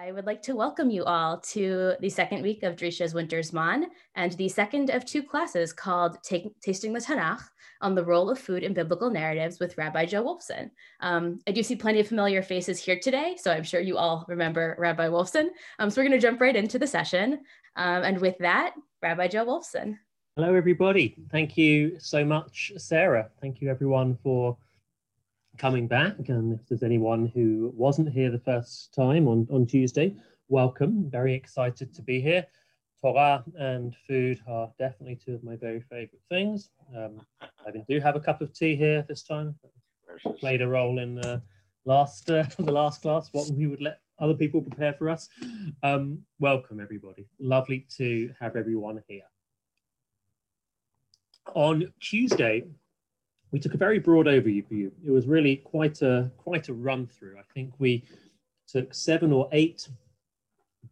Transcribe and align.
I 0.00 0.12
would 0.12 0.26
like 0.26 0.42
to 0.42 0.54
welcome 0.54 0.90
you 0.90 1.02
all 1.02 1.40
to 1.40 1.94
the 1.98 2.08
second 2.08 2.42
week 2.42 2.62
of 2.62 2.76
Drisha's 2.76 3.14
Winter 3.14 3.40
Zman 3.40 3.86
and 4.14 4.30
the 4.32 4.48
second 4.48 4.90
of 4.90 5.04
two 5.04 5.24
classes 5.24 5.72
called 5.72 6.18
Tasting 6.22 6.92
the 6.92 7.00
Tanakh 7.00 7.42
on 7.80 7.96
the 7.96 8.04
role 8.04 8.30
of 8.30 8.38
food 8.38 8.62
in 8.62 8.74
biblical 8.74 9.10
narratives 9.10 9.58
with 9.58 9.76
Rabbi 9.76 10.06
Joe 10.06 10.22
Wolfson. 10.22 10.70
Um, 11.00 11.40
I 11.48 11.50
do 11.50 11.64
see 11.64 11.74
plenty 11.74 11.98
of 11.98 12.06
familiar 12.06 12.42
faces 12.42 12.78
here 12.78 13.00
today, 13.02 13.36
so 13.40 13.50
I'm 13.50 13.64
sure 13.64 13.80
you 13.80 13.96
all 13.96 14.24
remember 14.28 14.76
Rabbi 14.78 15.08
Wolfson. 15.08 15.48
Um, 15.80 15.90
so 15.90 16.00
we're 16.00 16.08
going 16.08 16.20
to 16.20 16.24
jump 16.24 16.40
right 16.40 16.54
into 16.54 16.78
the 16.78 16.86
session. 16.86 17.40
Um, 17.74 18.04
and 18.04 18.20
with 18.20 18.38
that, 18.38 18.74
Rabbi 19.02 19.26
Joe 19.26 19.46
Wolfson. 19.46 19.98
Hello, 20.36 20.54
everybody. 20.54 21.16
Thank 21.32 21.56
you 21.56 21.98
so 21.98 22.24
much, 22.24 22.70
Sarah. 22.76 23.30
Thank 23.40 23.60
you, 23.60 23.68
everyone, 23.68 24.16
for 24.22 24.56
coming 25.58 25.88
back. 25.88 26.28
And 26.28 26.58
if 26.58 26.66
there's 26.68 26.82
anyone 26.82 27.26
who 27.34 27.72
wasn't 27.74 28.10
here 28.10 28.30
the 28.30 28.38
first 28.38 28.94
time 28.94 29.26
on, 29.28 29.46
on 29.50 29.66
Tuesday, 29.66 30.14
welcome. 30.48 31.10
Very 31.10 31.34
excited 31.34 31.92
to 31.94 32.02
be 32.02 32.20
here. 32.20 32.46
Torah 33.02 33.44
and 33.56 33.94
food 34.06 34.40
are 34.48 34.70
definitely 34.78 35.16
two 35.16 35.34
of 35.34 35.44
my 35.44 35.56
very 35.56 35.80
favorite 35.80 36.22
things. 36.28 36.70
Um, 36.96 37.20
I 37.42 37.70
do 37.88 38.00
have 38.00 38.16
a 38.16 38.20
cup 38.20 38.40
of 38.40 38.52
tea 38.52 38.76
here 38.76 39.04
this 39.08 39.22
time. 39.22 39.54
Played 40.38 40.62
a 40.62 40.68
role 40.68 40.98
in 40.98 41.14
the 41.16 41.42
last 41.84 42.30
uh, 42.30 42.44
the 42.58 42.72
last 42.72 43.02
class. 43.02 43.28
What 43.32 43.50
we 43.50 43.66
would 43.66 43.80
let 43.80 44.00
other 44.18 44.34
people 44.34 44.62
prepare 44.62 44.94
for 44.94 45.08
us. 45.08 45.28
Um, 45.82 46.20
welcome 46.40 46.80
everybody. 46.80 47.28
Lovely 47.38 47.86
to 47.98 48.32
have 48.40 48.56
everyone 48.56 49.00
here. 49.06 49.22
On 51.54 51.92
Tuesday, 52.00 52.64
we 53.50 53.58
took 53.58 53.74
a 53.74 53.78
very 53.78 53.98
broad 53.98 54.26
overview. 54.26 54.90
It 55.04 55.10
was 55.10 55.26
really 55.26 55.56
quite 55.56 56.02
a 56.02 56.30
quite 56.36 56.68
a 56.68 56.74
run 56.74 57.06
through. 57.06 57.38
I 57.38 57.42
think 57.54 57.72
we 57.78 58.04
took 58.66 58.94
seven 58.94 59.32
or 59.32 59.48
eight 59.52 59.88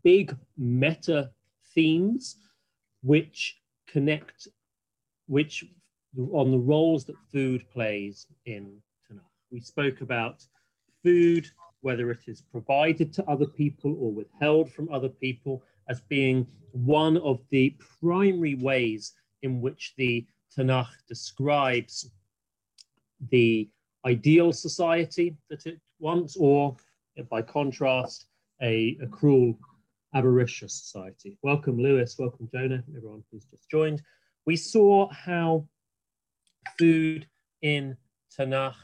big 0.02 0.36
meta 0.56 1.30
themes 1.74 2.36
which 3.02 3.60
connect 3.86 4.48
which 5.26 5.64
on 6.32 6.50
the 6.50 6.58
roles 6.58 7.04
that 7.04 7.16
food 7.32 7.68
plays 7.70 8.26
in 8.46 8.80
Tanakh. 9.08 9.20
We 9.50 9.60
spoke 9.60 10.00
about 10.00 10.46
food, 11.02 11.46
whether 11.82 12.10
it 12.10 12.20
is 12.26 12.40
provided 12.40 13.12
to 13.14 13.24
other 13.28 13.46
people 13.46 13.96
or 14.00 14.12
withheld 14.12 14.72
from 14.72 14.90
other 14.90 15.10
people, 15.10 15.62
as 15.88 16.00
being 16.00 16.46
one 16.72 17.18
of 17.18 17.40
the 17.50 17.76
primary 18.00 18.54
ways 18.54 19.12
in 19.42 19.60
which 19.60 19.92
the 19.98 20.26
Tanakh 20.56 21.06
describes 21.06 22.10
the 23.30 23.68
ideal 24.04 24.52
society 24.52 25.36
that 25.50 25.66
it 25.66 25.80
wants, 25.98 26.36
or 26.36 26.76
by 27.30 27.42
contrast, 27.42 28.26
a, 28.62 28.96
a 29.02 29.06
cruel, 29.06 29.58
avaricious 30.14 30.72
society. 30.74 31.36
Welcome, 31.42 31.78
Lewis. 31.78 32.16
Welcome, 32.18 32.48
Jonah, 32.52 32.82
everyone 32.96 33.22
who's 33.30 33.44
just 33.44 33.68
joined. 33.70 34.02
We 34.46 34.56
saw 34.56 35.10
how 35.12 35.66
food 36.78 37.26
in 37.62 37.96
Tanakh 38.36 38.76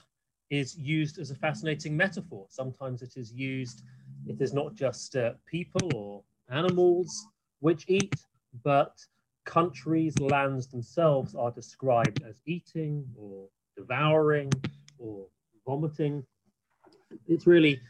is 0.50 0.76
used 0.76 1.18
as 1.18 1.30
a 1.30 1.34
fascinating 1.34 1.96
metaphor. 1.96 2.46
Sometimes 2.50 3.02
it 3.02 3.16
is 3.16 3.32
used, 3.32 3.82
it 4.26 4.40
is 4.40 4.52
not 4.52 4.74
just 4.74 5.16
uh, 5.16 5.32
people 5.46 5.88
or 5.94 6.22
animals 6.50 7.26
which 7.60 7.84
eat, 7.88 8.14
but 8.62 8.98
countries, 9.44 10.18
lands 10.18 10.66
themselves 10.66 11.34
are 11.34 11.50
described 11.50 12.22
as 12.28 12.40
eating 12.46 13.06
or 13.16 13.48
devouring 13.76 14.52
or 14.98 15.26
vomiting. 15.66 16.24
It's 17.26 17.46
really 17.46 17.80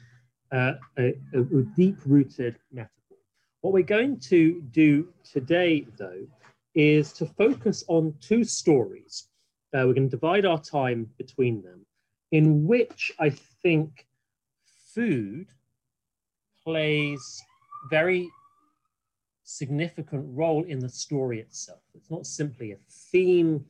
uh, 0.50 0.74
a, 0.98 1.14
a 1.34 1.42
deep 1.76 1.96
rooted 2.06 2.56
metaphor. 2.72 3.18
What 3.60 3.72
we're 3.72 3.82
going 3.82 4.18
to 4.20 4.60
do 4.72 5.08
today, 5.24 5.86
though, 5.96 6.26
is 6.74 7.12
to 7.14 7.26
focus 7.26 7.84
on 7.88 8.14
two 8.20 8.44
stories. 8.44 9.28
Uh, 9.74 9.84
we're 9.86 9.94
going 9.94 10.10
to 10.10 10.16
divide 10.16 10.44
our 10.44 10.60
time 10.60 11.08
between 11.16 11.62
them, 11.62 11.86
in 12.32 12.66
which 12.66 13.12
I 13.18 13.30
think 13.62 14.06
food 14.94 15.46
plays 16.64 17.42
very 17.90 18.28
significant 19.44 20.24
role 20.28 20.64
in 20.64 20.78
the 20.78 20.88
story 20.88 21.40
itself. 21.40 21.80
It's 21.94 22.10
not 22.10 22.26
simply 22.26 22.72
a 22.72 22.76
theme 23.10 23.64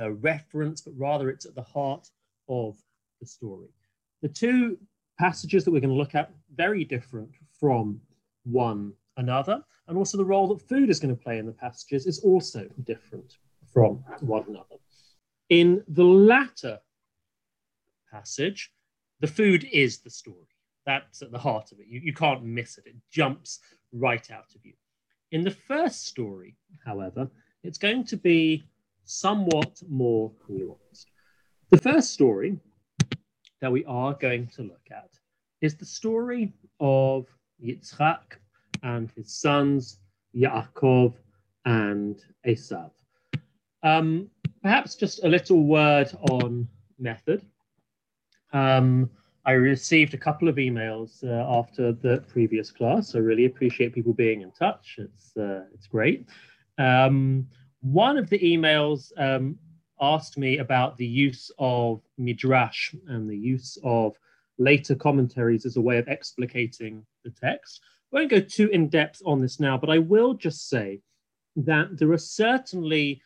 a 0.00 0.12
reference, 0.12 0.80
but 0.80 0.94
rather 0.96 1.30
it's 1.30 1.46
at 1.46 1.54
the 1.54 1.62
heart 1.62 2.08
of 2.48 2.76
the 3.20 3.26
story. 3.26 3.68
The 4.22 4.28
two 4.28 4.78
passages 5.18 5.64
that 5.64 5.70
we're 5.70 5.80
going 5.80 5.90
to 5.90 5.96
look 5.96 6.14
at 6.14 6.32
very 6.54 6.84
different 6.84 7.30
from 7.58 8.00
one 8.44 8.92
another, 9.16 9.62
and 9.86 9.96
also 9.96 10.16
the 10.16 10.24
role 10.24 10.48
that 10.48 10.68
food 10.68 10.88
is 10.90 10.98
going 10.98 11.14
to 11.14 11.22
play 11.22 11.38
in 11.38 11.46
the 11.46 11.52
passages 11.52 12.06
is 12.06 12.20
also 12.20 12.66
different 12.84 13.36
from 13.72 14.02
one 14.20 14.44
another. 14.48 14.76
In 15.50 15.84
the 15.88 16.04
latter 16.04 16.78
passage, 18.10 18.72
the 19.20 19.26
food 19.26 19.68
is 19.72 19.98
the 19.98 20.10
story. 20.10 20.36
That's 20.86 21.22
at 21.22 21.30
the 21.30 21.38
heart 21.38 21.72
of 21.72 21.80
it. 21.80 21.86
You, 21.88 22.00
you 22.00 22.14
can't 22.14 22.42
miss 22.42 22.78
it. 22.78 22.86
It 22.86 22.96
jumps 23.10 23.60
right 23.92 24.30
out 24.30 24.54
of 24.54 24.64
you. 24.64 24.72
In 25.32 25.44
the 25.44 25.50
first 25.50 26.06
story, 26.06 26.56
however, 26.84 27.28
it's 27.62 27.78
going 27.78 28.04
to 28.04 28.16
be 28.16 28.64
somewhat 29.04 29.82
more 29.88 30.32
nuanced. 30.48 31.06
The 31.70 31.78
first 31.78 32.12
story 32.12 32.58
that 33.60 33.70
we 33.70 33.84
are 33.84 34.14
going 34.14 34.46
to 34.48 34.62
look 34.62 34.88
at 34.90 35.10
is 35.60 35.76
the 35.76 35.84
story 35.84 36.52
of 36.80 37.26
Yitzchak 37.62 38.38
and 38.82 39.10
his 39.12 39.32
sons 39.32 39.98
Yaakov 40.34 41.14
and 41.64 42.22
Esav. 42.46 42.90
Um, 43.82 44.30
perhaps 44.62 44.94
just 44.94 45.24
a 45.24 45.28
little 45.28 45.64
word 45.64 46.10
on 46.30 46.68
method. 46.98 47.44
Um, 48.52 49.10
I 49.44 49.52
received 49.52 50.14
a 50.14 50.18
couple 50.18 50.48
of 50.48 50.56
emails 50.56 51.24
uh, 51.24 51.58
after 51.58 51.92
the 51.92 52.22
previous 52.28 52.70
class. 52.70 53.14
I 53.14 53.18
really 53.18 53.46
appreciate 53.46 53.94
people 53.94 54.12
being 54.12 54.42
in 54.42 54.52
touch. 54.52 54.96
It's 54.98 55.36
uh, 55.36 55.64
it's 55.72 55.86
great. 55.86 56.26
Um, 56.78 57.46
one 57.80 58.18
of 58.18 58.28
the 58.28 58.38
emails 58.38 59.12
um, 59.16 59.58
asked 60.00 60.38
me 60.38 60.58
about 60.58 60.96
the 60.96 61.06
use 61.06 61.50
of 61.58 62.02
midrash 62.18 62.94
and 63.08 63.28
the 63.28 63.36
use 63.36 63.78
of 63.84 64.16
later 64.58 64.94
commentaries 64.94 65.64
as 65.64 65.76
a 65.76 65.80
way 65.80 65.98
of 65.98 66.06
explicating 66.06 67.02
the 67.24 67.30
text. 67.30 67.80
I 68.12 68.16
won't 68.16 68.30
go 68.30 68.40
too 68.40 68.68
in 68.68 68.88
depth 68.88 69.22
on 69.24 69.40
this 69.40 69.60
now, 69.60 69.78
but 69.78 69.90
I 69.90 69.98
will 69.98 70.34
just 70.34 70.68
say 70.68 71.00
that 71.56 71.98
there 71.98 72.12
are 72.12 72.18
certainly 72.18 73.22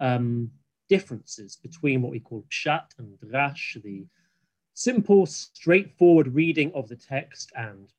um, 0.00 0.50
differences 0.88 1.56
between 1.56 2.02
what 2.02 2.12
we 2.12 2.20
call 2.20 2.44
pshat 2.50 2.86
and 2.98 3.18
drash, 3.20 3.80
the 3.82 4.06
simple, 4.74 5.26
straightforward 5.26 6.34
reading 6.34 6.72
of 6.74 6.88
the 6.88 6.96
text, 6.96 7.52
and 7.56 7.92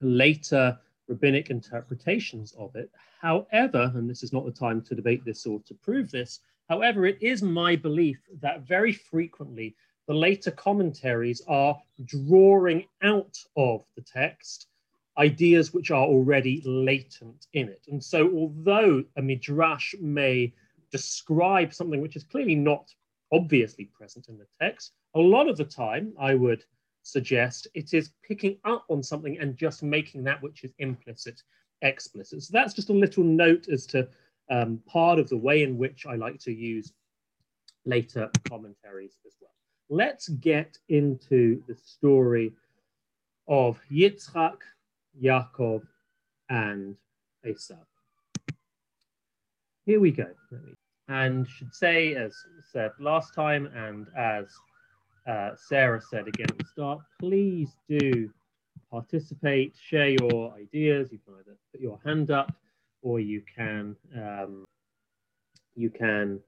later 0.00 0.78
rabbinic 1.08 1.50
interpretations 1.50 2.52
of 2.58 2.74
it. 2.76 2.90
However, 3.20 3.92
and 3.94 4.08
this 4.08 4.22
is 4.22 4.32
not 4.32 4.44
the 4.44 4.52
time 4.52 4.82
to 4.82 4.94
debate 4.94 5.24
this 5.24 5.46
or 5.46 5.60
to 5.66 5.74
prove 5.74 6.10
this, 6.10 6.40
however, 6.68 7.06
it 7.06 7.18
is 7.20 7.42
my 7.42 7.76
belief 7.76 8.18
that 8.40 8.66
very 8.66 8.92
frequently 8.92 9.74
the 10.06 10.14
later 10.14 10.50
commentaries 10.50 11.42
are 11.48 11.80
drawing 12.04 12.84
out 13.02 13.36
of 13.56 13.84
the 13.96 14.02
text 14.02 14.68
ideas 15.18 15.72
which 15.72 15.90
are 15.90 16.04
already 16.04 16.62
latent 16.64 17.46
in 17.54 17.68
it. 17.68 17.86
And 17.88 18.02
so, 18.02 18.30
although 18.36 19.02
a 19.16 19.22
midrash 19.22 19.94
may 20.00 20.52
describe 20.90 21.72
something 21.72 22.00
which 22.00 22.16
is 22.16 22.24
clearly 22.24 22.54
not 22.54 22.92
obviously 23.32 23.86
present 23.86 24.28
in 24.28 24.38
the 24.38 24.46
text, 24.60 24.92
a 25.14 25.20
lot 25.20 25.48
of 25.48 25.56
the 25.56 25.64
time 25.64 26.12
I 26.18 26.34
would 26.34 26.64
suggest 27.06 27.68
it 27.74 27.94
is 27.94 28.10
picking 28.26 28.58
up 28.64 28.84
on 28.88 29.00
something 29.00 29.38
and 29.38 29.56
just 29.56 29.82
making 29.82 30.24
that 30.24 30.42
which 30.42 30.64
is 30.64 30.72
implicit 30.78 31.40
explicit. 31.82 32.42
So 32.42 32.50
that's 32.52 32.74
just 32.74 32.90
a 32.90 32.92
little 32.92 33.22
note 33.22 33.68
as 33.68 33.86
to 33.86 34.08
um, 34.50 34.80
part 34.88 35.20
of 35.20 35.28
the 35.28 35.36
way 35.36 35.62
in 35.62 35.78
which 35.78 36.04
I 36.04 36.16
like 36.16 36.40
to 36.40 36.52
use 36.52 36.92
later 37.84 38.28
commentaries 38.48 39.18
as 39.24 39.34
well. 39.40 39.52
Let's 39.88 40.28
get 40.28 40.76
into 40.88 41.62
the 41.68 41.76
story 41.76 42.52
of 43.46 43.78
Yitzchak, 43.92 44.56
Yaakov, 45.22 45.82
and 46.48 46.96
Esav. 47.46 47.86
Here 49.84 50.00
we 50.00 50.10
go. 50.10 50.26
And 51.06 51.48
should 51.48 51.72
say, 51.72 52.16
as 52.16 52.34
said 52.72 52.90
last 52.98 53.32
time, 53.32 53.66
and 53.76 54.08
as 54.16 54.46
uh, 55.26 55.50
Sarah 55.56 56.00
said 56.00 56.28
again 56.28 56.46
at 56.50 56.58
the 56.58 56.64
start, 56.64 57.00
please 57.20 57.70
do 57.88 58.30
participate, 58.90 59.74
share 59.80 60.10
your 60.10 60.54
ideas. 60.54 61.10
You 61.12 61.18
can 61.24 61.34
either 61.34 61.56
put 61.72 61.80
your 61.80 61.98
hand 62.04 62.30
up 62.30 62.52
or 63.02 63.20
you 63.20 63.42
can 63.54 63.96
um, 64.16 64.64
you 65.74 65.90
can 65.90 66.40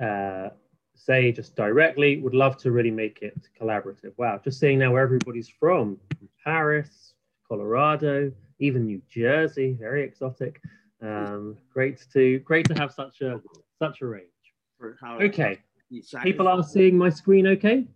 uh, 0.00 0.48
say 0.94 1.32
just 1.32 1.56
directly. 1.56 2.18
Would 2.18 2.34
love 2.34 2.56
to 2.58 2.70
really 2.70 2.90
make 2.90 3.20
it 3.22 3.48
collaborative. 3.60 4.12
Wow, 4.16 4.40
just 4.42 4.60
seeing 4.60 4.78
now 4.78 4.92
where 4.92 5.02
everybody's 5.02 5.48
from. 5.48 5.98
from 6.18 6.28
Paris, 6.44 7.14
Colorado, 7.46 8.32
even 8.58 8.86
New 8.86 9.00
Jersey, 9.08 9.76
very 9.78 10.02
exotic. 10.02 10.60
Um, 11.00 11.56
great 11.72 12.04
to 12.12 12.40
great 12.40 12.66
to 12.68 12.74
have 12.74 12.92
such 12.92 13.20
a 13.20 13.40
such 13.78 14.02
a 14.02 14.06
range. 14.06 14.26
Okay, 15.22 15.58
people 16.22 16.48
are 16.48 16.62
seeing 16.62 16.98
my 16.98 17.08
screen. 17.08 17.46
Okay, 17.46 17.86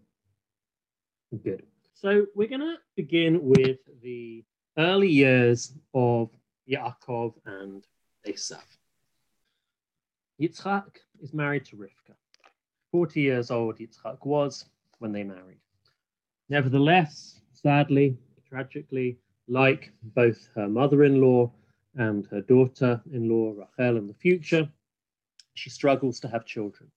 good. 1.38 1.62
So 1.94 2.26
we're 2.34 2.48
gonna 2.48 2.78
begin 2.96 3.42
with 3.42 3.78
the 4.02 4.44
early 4.76 5.08
years 5.08 5.74
of 5.94 6.30
Yaakov 6.68 7.34
and 7.46 7.86
Esav. 8.26 8.62
Yitzchak 10.40 10.96
is 11.22 11.32
married 11.32 11.64
to 11.66 11.76
Rivka. 11.76 12.14
40 12.90 13.20
years 13.20 13.50
old 13.50 13.78
Yitzchak 13.78 14.24
was 14.24 14.66
when 14.98 15.12
they 15.12 15.22
married. 15.22 15.60
Nevertheless, 16.48 17.40
sadly, 17.52 18.16
tragically, 18.48 19.18
like 19.48 19.92
both 20.02 20.48
her 20.54 20.68
mother 20.68 21.04
in 21.04 21.20
law 21.20 21.50
and 21.94 22.26
her 22.26 22.40
daughter 22.40 23.00
in 23.12 23.28
law, 23.28 23.52
Rachel, 23.52 23.96
in 23.96 24.06
the 24.06 24.14
future, 24.14 24.68
she 25.54 25.70
struggles 25.70 26.20
to 26.20 26.28
have 26.28 26.44
children. 26.44 26.90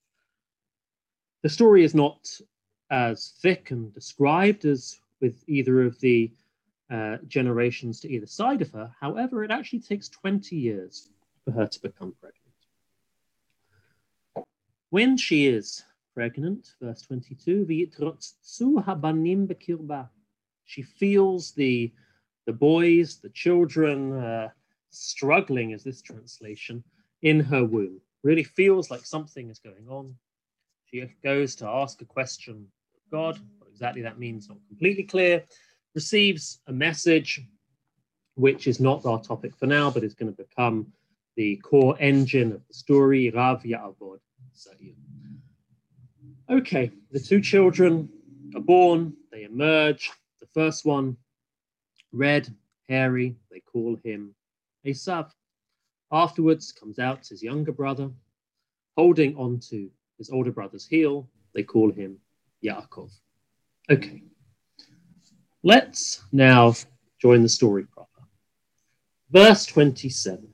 The 1.43 1.49
story 1.49 1.83
is 1.83 1.93
not 1.93 2.27
as 2.89 3.33
thick 3.41 3.71
and 3.71 3.93
described 3.93 4.65
as 4.65 4.99
with 5.21 5.43
either 5.47 5.83
of 5.83 5.99
the 5.99 6.31
uh, 6.89 7.17
generations 7.27 7.99
to 7.99 8.11
either 8.11 8.27
side 8.27 8.61
of 8.61 8.71
her. 8.71 8.93
However, 8.99 9.43
it 9.43 9.51
actually 9.51 9.79
takes 9.79 10.09
20 10.09 10.55
years 10.55 11.09
for 11.43 11.51
her 11.51 11.67
to 11.67 11.81
become 11.81 12.13
pregnant. 12.19 12.41
When 14.91 15.17
she 15.17 15.47
is 15.47 15.83
pregnant, 16.13 16.75
verse 16.81 17.01
22, 17.01 17.65
she 20.65 20.81
feels 20.81 21.51
the, 21.51 21.91
the 22.45 22.53
boys, 22.53 23.17
the 23.17 23.29
children, 23.29 24.13
uh, 24.13 24.49
struggling, 24.89 25.71
is 25.71 25.83
this 25.83 26.01
translation, 26.01 26.83
in 27.21 27.39
her 27.39 27.65
womb. 27.65 27.99
Really 28.23 28.43
feels 28.43 28.89
like 28.89 29.05
something 29.05 29.49
is 29.49 29.59
going 29.59 29.87
on. 29.89 30.15
She 30.85 31.03
goes 31.23 31.55
to 31.57 31.67
ask 31.67 32.01
a 32.01 32.05
question 32.05 32.67
God. 33.11 33.39
What 33.59 33.69
exactly 33.69 34.01
that 34.01 34.19
means, 34.19 34.49
not 34.49 34.57
completely 34.67 35.03
clear. 35.03 35.43
Receives 35.93 36.59
a 36.67 36.73
message, 36.73 37.41
which 38.35 38.67
is 38.67 38.79
not 38.79 39.05
our 39.05 39.21
topic 39.21 39.55
for 39.55 39.65
now, 39.65 39.89
but 39.89 40.03
is 40.03 40.13
going 40.13 40.33
to 40.33 40.43
become 40.43 40.91
the 41.35 41.57
core 41.57 41.95
engine 41.99 42.51
of 42.51 42.65
the 42.67 42.73
story, 42.73 43.29
Rav 43.29 43.63
Ya'avod 43.63 44.19
Okay, 46.49 46.91
the 47.11 47.19
two 47.19 47.41
children 47.41 48.09
are 48.55 48.61
born, 48.61 49.13
they 49.31 49.43
emerge. 49.43 50.11
The 50.39 50.47
first 50.53 50.85
one, 50.85 51.17
red, 52.11 52.53
hairy, 52.87 53.35
they 53.51 53.59
call 53.59 53.97
him 54.03 54.35
Esav. 54.85 55.31
Afterwards 56.11 56.71
comes 56.71 56.99
out 56.99 57.27
his 57.27 57.41
younger 57.41 57.71
brother, 57.71 58.11
holding 58.95 59.35
onto 59.35 59.89
his 60.17 60.29
older 60.29 60.51
brother's 60.51 60.85
heel. 60.85 61.27
They 61.53 61.63
call 61.63 61.91
him 61.91 62.17
Yaakov. 62.65 63.11
Okay, 63.89 64.23
let's 65.63 66.23
now 66.31 66.73
join 67.21 67.43
the 67.43 67.49
story 67.49 67.83
proper. 67.83 68.09
Verse 69.31 69.65
27. 69.65 70.47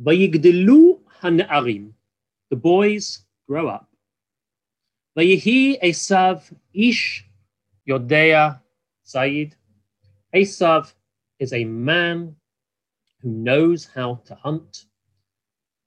Vayigdelu 0.00 1.00
han'arim. 1.20 1.92
The 2.50 2.56
boys 2.56 3.24
grow 3.46 3.68
up. 3.68 3.88
Vayihi 5.16 5.80
Esav 5.82 6.52
ish 6.72 7.24
yodea 7.88 8.60
Said. 9.04 9.54
Esav 10.34 10.92
is 11.38 11.52
a 11.52 11.64
man 11.64 12.34
who 13.20 13.30
knows 13.30 13.88
how 13.94 14.22
to 14.24 14.34
hunt. 14.34 14.86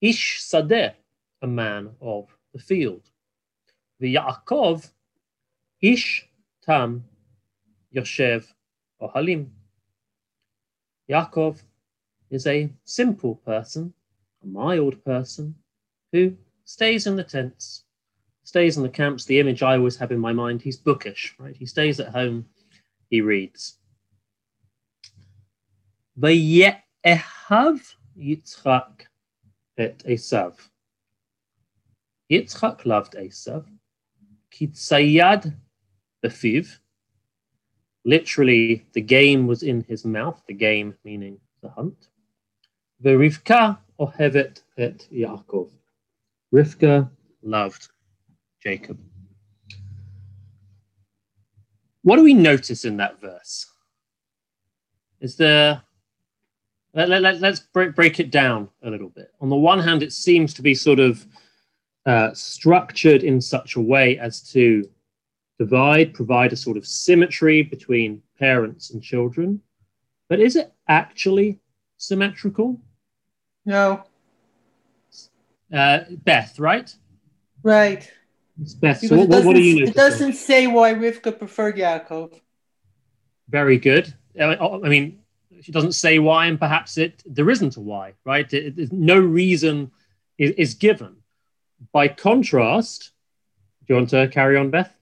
Ish 0.01 0.41
Sadeh, 0.41 0.93
a 1.41 1.47
man 1.47 1.89
of 2.01 2.27
the 2.53 2.59
field. 2.59 3.09
Yaakov, 4.01 4.89
Ish 5.81 6.27
Tam 6.63 7.05
Yoshev 7.95 8.45
Ohalim. 9.01 9.47
Yaakov 11.09 11.61
is 12.29 12.47
a 12.47 12.69
simple 12.83 13.35
person, 13.35 13.93
a 14.43 14.47
mild 14.47 15.03
person, 15.05 15.55
who 16.11 16.35
stays 16.63 17.07
in 17.07 17.15
the 17.15 17.23
tents, 17.23 17.83
stays 18.43 18.77
in 18.77 18.83
the 18.83 18.89
camps. 18.89 19.25
The 19.25 19.39
image 19.39 19.61
I 19.63 19.77
always 19.77 19.95
have 19.97 20.11
in 20.11 20.19
my 20.19 20.33
mind, 20.33 20.61
he's 20.61 20.77
bookish, 20.77 21.35
right? 21.37 21.55
He 21.55 21.65
stays 21.65 21.99
at 21.99 22.09
home, 22.09 22.45
he 23.09 23.21
reads. 23.21 23.75
Vaye'ehav 26.19 26.81
Yitzchak 28.17 29.01
et 29.77 29.99
Esav. 29.99 30.55
Yitzchak 32.31 32.85
loved 32.85 33.13
Esav. 33.13 33.65
Kitzayad 34.55 35.53
befiv. 36.23 36.79
Literally, 38.05 38.85
the 38.93 39.01
game 39.01 39.47
was 39.47 39.63
in 39.63 39.81
his 39.81 40.05
mouth, 40.05 40.41
the 40.47 40.53
game 40.53 40.95
meaning 41.03 41.39
the 41.61 41.69
hunt. 41.69 42.07
Verivka 43.03 43.77
ohevet 43.99 44.61
et 44.77 45.07
Yaakov. 45.11 45.71
Rivka 46.53 47.09
loved 47.41 47.89
Jacob. 48.61 48.99
What 52.03 52.17
do 52.17 52.23
we 52.23 52.33
notice 52.33 52.85
in 52.85 52.97
that 52.97 53.19
verse? 53.19 53.65
Is 55.19 55.35
there 55.35 55.81
let, 56.93 57.25
us 57.25 57.41
let, 57.41 57.61
break, 57.73 57.93
break 57.93 58.19
it 58.21 58.31
down 58.31 58.69
a 58.81 58.89
little 58.89 59.09
bit. 59.09 59.33
On 59.41 59.49
the 59.49 59.55
one 59.55 59.79
hand, 59.79 60.01
it 60.01 60.13
seems 60.13 60.53
to 60.53 60.61
be 60.61 60.73
sort 60.73 60.99
of 60.99 61.25
uh, 62.05 62.33
structured 62.33 63.23
in 63.23 63.41
such 63.41 63.75
a 63.75 63.81
way 63.81 64.17
as 64.19 64.41
to 64.51 64.87
divide, 65.59 66.13
provide 66.13 66.53
a 66.53 66.55
sort 66.55 66.77
of 66.77 66.85
symmetry 66.85 67.63
between 67.63 68.21
parents 68.37 68.91
and 68.91 69.01
children. 69.01 69.61
But 70.29 70.39
is 70.39 70.55
it 70.55 70.73
actually 70.87 71.59
symmetrical? 71.97 72.79
No. 73.65 74.03
Uh, 75.73 75.99
Beth, 76.23 76.59
right? 76.59 76.93
Right. 77.63 78.11
It's 78.61 78.73
Beth. 78.73 78.99
So 78.99 79.17
what, 79.17 79.43
what, 79.43 79.55
do 79.55 79.61
you 79.61 79.85
It 79.85 79.95
doesn't 79.95 80.33
say 80.33 80.67
why 80.67 80.93
Rivka 80.93 81.37
preferred 81.37 81.75
Yaakov. 81.75 82.39
Very 83.49 83.77
good. 83.77 84.13
I 84.39 84.77
mean, 84.89 85.19
she 85.61 85.71
doesn't 85.71 85.93
say 85.93 86.19
why, 86.19 86.47
and 86.47 86.59
perhaps 86.59 86.97
it 86.97 87.23
there 87.25 87.49
isn't 87.49 87.77
a 87.77 87.79
why, 87.79 88.13
right? 88.25 88.51
It, 88.53 88.77
it, 88.77 88.91
no 88.91 89.17
reason 89.19 89.91
is, 90.37 90.51
is 90.51 90.73
given. 90.73 91.17
By 91.91 92.07
contrast, 92.07 93.11
do 93.85 93.93
you 93.93 93.95
want 93.95 94.09
to 94.09 94.27
carry 94.27 94.57
on, 94.57 94.69
Beth? 94.69 94.95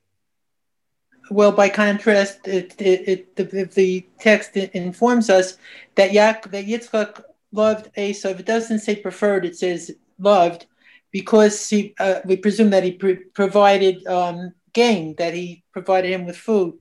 Well, 1.32 1.52
by 1.52 1.70
contrast, 1.70 2.48
it, 2.48 2.80
it, 2.80 3.08
it 3.08 3.36
the, 3.36 3.64
the 3.66 4.06
text 4.20 4.58
informs 4.58 5.30
us 5.30 5.58
that 5.96 6.12
Yak, 6.12 6.52
that 6.52 6.66
Yitzchak 6.66 7.24
loved 7.52 7.94
Esav. 7.96 8.40
It 8.40 8.46
doesn't 8.46 8.80
say 8.80 8.98
preferred; 8.98 9.46
it 9.46 9.56
says 9.56 9.92
loved, 10.20 10.66
because 11.12 11.70
he, 11.70 11.96
uh, 12.00 12.20
we 12.26 12.36
presume 12.36 12.72
that 12.72 12.84
he 12.84 12.92
pre- 12.92 13.24
provided 13.34 14.06
um, 14.06 14.54
game, 14.74 15.16
that 15.16 15.34
he 15.34 15.64
provided 15.72 16.12
him 16.12 16.26
with 16.26 16.36
food. 16.36 16.76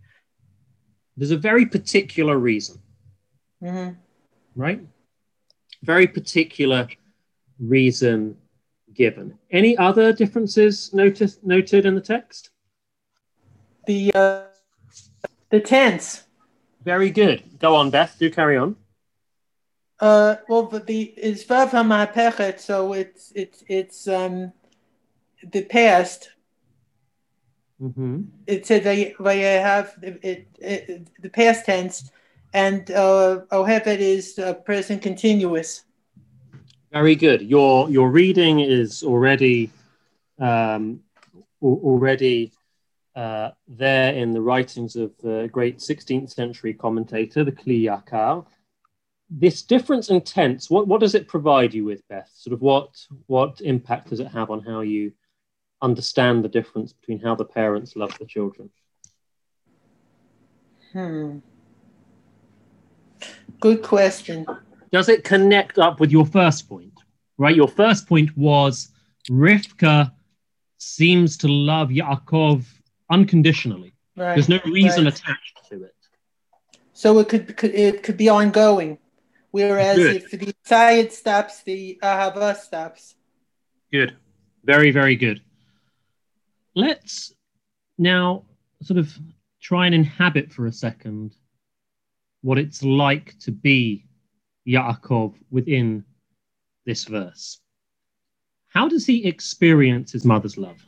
There's 1.16 1.30
a 1.30 1.36
very 1.36 1.66
particular 1.66 2.36
reason, 2.38 2.80
mm-hmm. 3.62 3.94
right? 4.56 4.80
Very 5.82 6.06
particular 6.08 6.88
reason 7.60 8.36
given. 8.94 9.38
Any 9.50 9.76
other 9.76 10.12
differences 10.12 10.92
noticed 10.92 11.44
noted 11.44 11.86
in 11.86 11.94
the 11.94 12.00
text? 12.00 12.50
The 13.86 14.12
uh, 14.14 14.42
the 15.50 15.60
tense. 15.60 16.24
Very 16.84 17.10
good. 17.10 17.58
Go 17.58 17.76
on, 17.76 17.90
Beth. 17.90 18.16
Do 18.18 18.30
carry 18.30 18.56
on. 18.56 18.76
Uh, 20.00 20.36
well, 20.48 20.64
but 20.64 20.86
the 20.86 21.14
it's 21.16 21.44
vav 21.44 21.70
hamahapechet, 21.70 22.58
so 22.58 22.92
it's 22.92 23.32
it's 23.36 23.62
it's 23.68 24.08
um 24.08 24.52
the 25.52 25.62
past. 25.64 26.30
Mm-hmm. 27.80 28.22
It 28.46 28.66
said 28.66 28.84
they 28.84 29.14
they 29.20 29.40
have 29.60 29.94
it, 30.02 30.18
it, 30.22 30.48
it, 30.58 31.08
the 31.20 31.28
past 31.28 31.66
tense, 31.66 32.10
and 32.52 32.90
uh, 32.90 33.42
ohevet 33.52 33.98
is 33.98 34.38
uh, 34.38 34.54
present 34.54 35.02
continuous. 35.02 35.84
Very 36.92 37.16
good. 37.16 37.40
Your 37.40 37.88
your 37.88 38.10
reading 38.10 38.60
is 38.60 39.02
already 39.02 39.70
um, 40.38 41.00
already 41.62 42.52
uh, 43.16 43.50
there 43.66 44.12
in 44.12 44.32
the 44.32 44.42
writings 44.42 44.96
of 44.96 45.12
the 45.22 45.48
great 45.50 45.78
16th 45.78 46.30
century 46.30 46.74
commentator, 46.74 47.44
the 47.44 47.52
Kli 47.52 47.84
Yakar. 47.84 48.44
This 49.30 49.62
difference 49.62 50.10
in 50.10 50.20
tense, 50.20 50.68
what, 50.68 50.86
what 50.86 51.00
does 51.00 51.14
it 51.14 51.28
provide 51.28 51.72
you 51.72 51.86
with, 51.86 52.06
Beth? 52.08 52.30
Sort 52.34 52.52
of 52.52 52.60
what 52.60 52.90
what 53.26 53.62
impact 53.62 54.10
does 54.10 54.20
it 54.20 54.28
have 54.28 54.50
on 54.50 54.62
how 54.62 54.82
you 54.82 55.12
understand 55.80 56.44
the 56.44 56.48
difference 56.50 56.92
between 56.92 57.20
how 57.20 57.34
the 57.34 57.46
parents 57.46 57.96
love 57.96 58.16
the 58.18 58.26
children? 58.26 58.68
Hmm. 60.92 61.38
Good 63.60 63.82
question. 63.82 64.44
Does 64.92 65.08
it 65.08 65.24
connect 65.24 65.78
up 65.78 65.98
with 65.98 66.12
your 66.12 66.26
first 66.26 66.68
point? 66.68 66.92
Right? 67.38 67.56
Your 67.56 67.68
first 67.68 68.06
point 68.06 68.36
was 68.36 68.90
Rivka 69.30 70.12
seems 70.78 71.38
to 71.38 71.48
love 71.48 71.88
Yaakov 71.88 72.64
unconditionally. 73.10 73.94
Right. 74.16 74.34
There's 74.34 74.48
no 74.48 74.60
reason 74.66 75.04
right. 75.04 75.14
attached 75.14 75.60
to 75.70 75.84
it. 75.84 75.94
So 76.92 77.18
it 77.18 77.28
could, 77.28 77.56
could 77.56 77.74
it 77.74 78.02
could 78.02 78.16
be 78.16 78.28
ongoing. 78.28 78.98
Whereas 79.50 79.96
Good. 79.96 80.16
if 80.16 80.30
the 80.30 80.54
Sayed 80.64 81.12
stops, 81.12 81.62
the 81.62 81.98
Ahava 82.02 82.56
stops. 82.56 83.14
Good. 83.90 84.16
Very, 84.64 84.90
very 84.90 85.16
good. 85.16 85.42
Let's 86.74 87.34
now 87.98 88.44
sort 88.82 88.98
of 88.98 89.12
try 89.60 89.86
and 89.86 89.94
inhabit 89.94 90.52
for 90.52 90.66
a 90.66 90.72
second 90.72 91.36
what 92.42 92.58
it's 92.58 92.82
like 92.82 93.38
to 93.40 93.52
be 93.52 94.06
Yaakov 94.66 95.34
within 95.50 96.04
this 96.86 97.04
verse. 97.04 97.60
How 98.68 98.88
does 98.88 99.06
he 99.06 99.26
experience 99.26 100.12
his 100.12 100.24
mother's 100.24 100.56
love? 100.56 100.78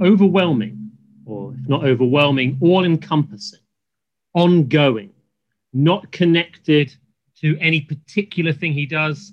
Overwhelming, 0.00 0.90
or 1.24 1.54
if 1.54 1.68
not 1.68 1.84
overwhelming, 1.84 2.58
all 2.60 2.84
encompassing, 2.84 3.60
ongoing, 4.34 5.12
not 5.72 6.10
connected 6.12 6.94
to 7.40 7.56
any 7.58 7.80
particular 7.80 8.52
thing 8.52 8.72
he 8.72 8.86
does, 8.86 9.32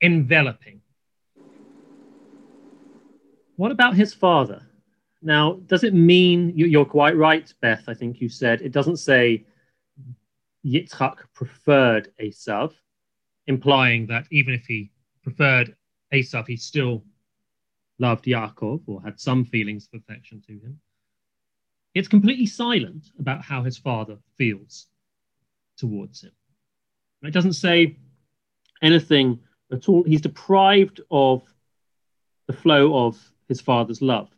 enveloping. 0.00 0.80
What 3.56 3.70
about 3.70 3.94
his 3.94 4.14
father? 4.14 4.66
Now, 5.22 5.60
does 5.66 5.84
it 5.84 5.92
mean 5.92 6.56
you- 6.56 6.66
you're 6.66 6.86
quite 6.86 7.16
right, 7.16 7.52
Beth? 7.60 7.84
I 7.86 7.94
think 7.94 8.20
you 8.20 8.30
said 8.30 8.62
it 8.62 8.72
doesn't 8.72 8.96
say 8.96 9.44
Yitzhak 10.64 11.18
preferred 11.34 12.12
Esav, 12.20 12.72
implying 13.46 14.06
that 14.06 14.26
even 14.30 14.54
if 14.54 14.66
he 14.66 14.90
preferred 15.22 15.74
Esav, 16.12 16.46
he 16.46 16.56
still 16.56 17.04
loved 17.98 18.24
Yaakov 18.24 18.82
or 18.86 19.02
had 19.02 19.20
some 19.20 19.44
feelings 19.44 19.88
of 19.92 20.00
affection 20.00 20.42
to 20.46 20.52
him. 20.52 20.80
It's 21.94 22.08
completely 22.08 22.46
silent 22.46 23.10
about 23.18 23.42
how 23.42 23.62
his 23.62 23.76
father 23.76 24.18
feels 24.38 24.86
towards 25.76 26.22
him. 26.22 26.32
It 27.22 27.32
doesn't 27.32 27.54
say 27.54 27.96
anything 28.82 29.40
at 29.72 29.88
all. 29.88 30.04
He's 30.04 30.20
deprived 30.20 31.00
of 31.10 31.42
the 32.46 32.52
flow 32.52 33.06
of 33.06 33.18
his 33.48 33.60
father's 33.60 34.00
love. 34.00 34.28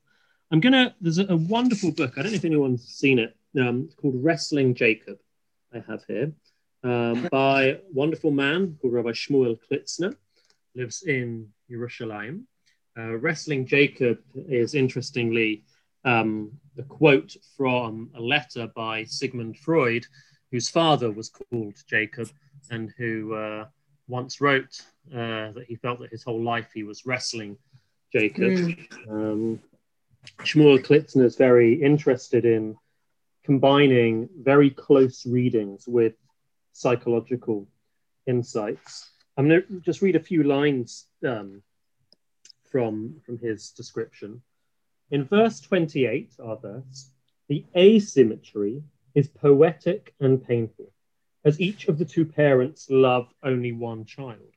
I'm 0.50 0.60
gonna. 0.60 0.94
There's 1.00 1.18
a, 1.18 1.26
a 1.26 1.36
wonderful 1.36 1.92
book. 1.92 2.14
I 2.16 2.22
don't 2.22 2.32
know 2.32 2.36
if 2.36 2.44
anyone's 2.44 2.86
seen 2.86 3.18
it. 3.18 3.36
Um, 3.58 3.90
called 3.96 4.14
Wrestling 4.16 4.74
Jacob. 4.74 5.18
I 5.74 5.82
have 5.88 6.04
here 6.06 6.32
um, 6.84 7.28
by 7.30 7.62
a 7.64 7.78
wonderful 7.92 8.30
man 8.30 8.76
called 8.80 8.92
Rabbi 8.92 9.10
Shmuel 9.10 9.58
Klitsner. 9.70 10.14
Lives 10.74 11.02
in 11.02 11.48
Yerushalayim. 11.70 12.42
Uh, 12.98 13.16
Wrestling 13.16 13.66
Jacob 13.66 14.18
is 14.34 14.74
interestingly 14.74 15.64
um, 16.04 16.50
a 16.78 16.82
quote 16.82 17.36
from 17.56 18.10
a 18.14 18.20
letter 18.20 18.70
by 18.74 19.04
Sigmund 19.04 19.58
Freud, 19.58 20.06
whose 20.50 20.68
father 20.68 21.10
was 21.10 21.30
called 21.30 21.74
Jacob, 21.88 22.28
and 22.70 22.92
who 22.96 23.34
uh, 23.34 23.66
once 24.08 24.40
wrote 24.40 24.80
uh, 25.12 25.52
that 25.52 25.64
he 25.68 25.76
felt 25.76 26.00
that 26.00 26.10
his 26.10 26.22
whole 26.22 26.42
life 26.42 26.70
he 26.74 26.82
was 26.82 27.06
wrestling 27.06 27.56
Jacob. 28.12 28.76
Um, 29.10 29.60
Shmuel 30.40 30.78
Klitsner 30.78 31.24
is 31.24 31.36
very 31.36 31.74
interested 31.74 32.44
in 32.44 32.76
combining 33.44 34.28
very 34.40 34.70
close 34.70 35.26
readings 35.26 35.86
with 35.86 36.14
psychological 36.72 37.68
insights. 38.26 39.10
I'm 39.36 39.48
going 39.48 39.62
to 39.62 39.80
just 39.80 40.02
read 40.02 40.16
a 40.16 40.20
few 40.20 40.42
lines 40.44 41.06
um, 41.26 41.62
from, 42.70 43.16
from 43.24 43.38
his 43.38 43.70
description. 43.70 44.42
In 45.10 45.24
verse 45.24 45.60
28, 45.60 46.34
our 46.42 46.56
verse, 46.56 47.10
the 47.48 47.64
asymmetry 47.76 48.82
is 49.14 49.28
poetic 49.28 50.14
and 50.20 50.42
painful, 50.42 50.90
as 51.44 51.60
each 51.60 51.88
of 51.88 51.98
the 51.98 52.04
two 52.04 52.24
parents 52.24 52.86
love 52.88 53.28
only 53.42 53.72
one 53.72 54.04
child. 54.04 54.56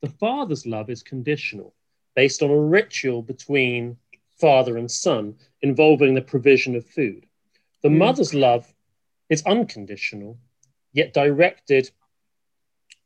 The 0.00 0.08
father's 0.08 0.66
love 0.66 0.90
is 0.90 1.02
conditional, 1.02 1.74
based 2.16 2.42
on 2.42 2.50
a 2.50 2.58
ritual 2.58 3.22
between 3.22 3.96
father 4.40 4.76
and 4.78 4.90
son 4.90 5.36
involving 5.62 6.14
the 6.14 6.22
provision 6.22 6.74
of 6.74 6.86
food. 6.86 7.26
The 7.82 7.88
Mm. 7.88 7.98
mother's 7.98 8.34
love 8.34 8.74
is 9.28 9.42
unconditional, 9.46 10.38
yet 10.92 11.12
directed 11.14 11.90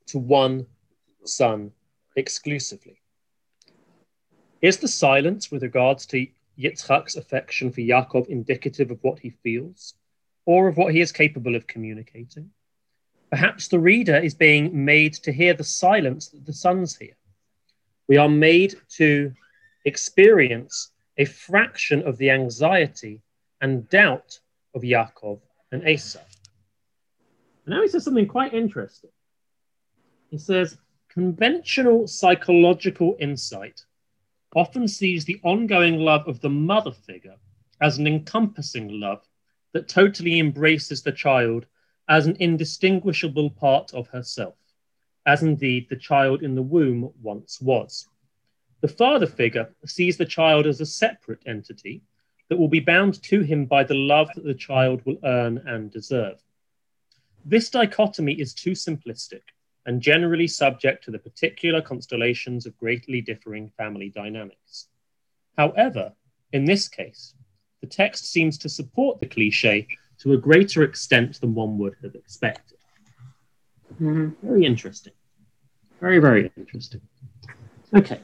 to 0.07 0.19
one 0.19 0.67
son 1.25 1.73
exclusively. 2.17 3.00
Is 4.61 4.79
the 4.79 4.88
silence 4.88 5.50
with 5.50 5.62
regards 5.62 6.07
to 6.07 6.26
Yitzchak's 6.59 7.17
affection 7.17 7.71
for 7.71 7.81
Yaakov 7.81 8.29
indicative 8.29 8.91
of 8.91 9.02
what 9.02 9.19
he 9.19 9.31
feels 9.31 9.95
or 10.47 10.69
of 10.69 10.76
what 10.76 10.95
he 10.95 11.00
is 11.00 11.12
capable 11.12 11.55
of 11.57 11.67
communicating? 11.67 12.50
Perhaps 13.31 13.69
the 13.69 13.79
reader 13.79 14.17
is 14.17 14.35
being 14.35 14.85
made 14.85 15.14
to 15.14 15.33
hear 15.33 15.55
the 15.55 15.64
silence 15.64 16.29
that 16.29 16.45
the 16.45 16.52
sons 16.52 16.97
hear. 16.97 17.17
We 18.09 18.17
are 18.17 18.29
made 18.29 18.75
to 18.97 19.33
experience 19.85 20.93
a 21.17 21.25
fraction 21.25 22.02
of 22.02 22.19
the 22.19 22.31
anxiety 22.31 23.23
and 23.61 23.88
doubt 23.88 24.41
of 24.75 24.83
Yaakov 24.83 25.41
and 25.71 25.87
Esau. 25.87 26.21
And 27.64 27.75
now 27.75 27.83
he 27.83 27.88
says 27.88 28.05
something 28.05 28.26
quite 28.26 28.55
interesting. 28.55 29.11
He 30.31 30.38
says, 30.38 30.79
conventional 31.09 32.07
psychological 32.07 33.17
insight 33.21 33.85
often 34.55 34.88
sees 34.88 35.25
the 35.25 35.41
ongoing 35.45 35.99
love 35.99 36.26
of 36.26 36.41
the 36.41 36.50
mother 36.50 36.93
figure 36.93 37.37
as 37.81 37.99
an 37.99 38.07
encompassing 38.07 39.00
love 39.00 39.23
that 39.73 39.88
totally 39.88 40.38
embraces 40.38 41.02
the 41.02 41.12
child 41.12 41.67
as 42.09 42.26
an 42.26 42.37
indistinguishable 42.41 43.50
part 43.50 43.93
of 43.95 44.09
herself, 44.09 44.55
as 45.26 45.43
indeed 45.43 45.87
the 45.88 45.97
child 45.97 46.43
in 46.43 46.55
the 46.55 46.62
womb 46.62 47.11
once 47.23 47.61
was. 47.61 48.09
The 48.81 48.88
father 48.88 49.26
figure 49.26 49.73
sees 49.87 50.17
the 50.17 50.26
child 50.26 50.67
as 50.67 50.81
a 50.81 50.87
separate 50.87 51.43
entity 51.47 52.02
that 52.49 52.59
will 52.59 52.69
be 52.69 52.81
bound 52.81 53.23
to 53.23 53.41
him 53.41 53.67
by 53.67 53.85
the 53.85 53.95
love 53.95 54.29
that 54.35 54.45
the 54.45 54.55
child 54.55 55.01
will 55.05 55.19
earn 55.25 55.59
and 55.67 55.91
deserve. 55.91 56.43
This 57.45 57.71
dichotomy 57.71 58.35
is 58.35 58.55
too 58.55 58.73
simplistic 58.73 59.43
and 59.87 60.01
generally 60.01 60.47
subject 60.47 61.05
to 61.05 61.11
the 61.11 61.19
particular 61.19 61.81
constellations 61.81 62.67
of 62.67 62.79
greatly 62.79 63.21
differing 63.21 63.71
family 63.77 64.11
dynamics. 64.11 64.89
However, 65.57 66.13
in 66.53 66.65
this 66.65 66.89
case, 66.89 67.35
the 67.81 67.87
text 67.87 68.31
seems 68.31 68.59
to 68.59 68.69
support 68.69 69.19
the 69.19 69.27
cliche 69.27 69.89
to 70.19 70.35
a 70.35 70.39
greater 70.39 70.85
extent 70.85 71.41
than 71.41 71.55
one 71.55 71.79
would 71.79 71.97
have 72.03 72.15
expected. 72.15 72.79
Mhm. 74.01 74.37
Very 74.43 74.65
interesting. 74.65 75.13
Very, 76.01 76.19
very 76.19 76.51
interesting. 76.57 77.01
Okay, 77.95 78.21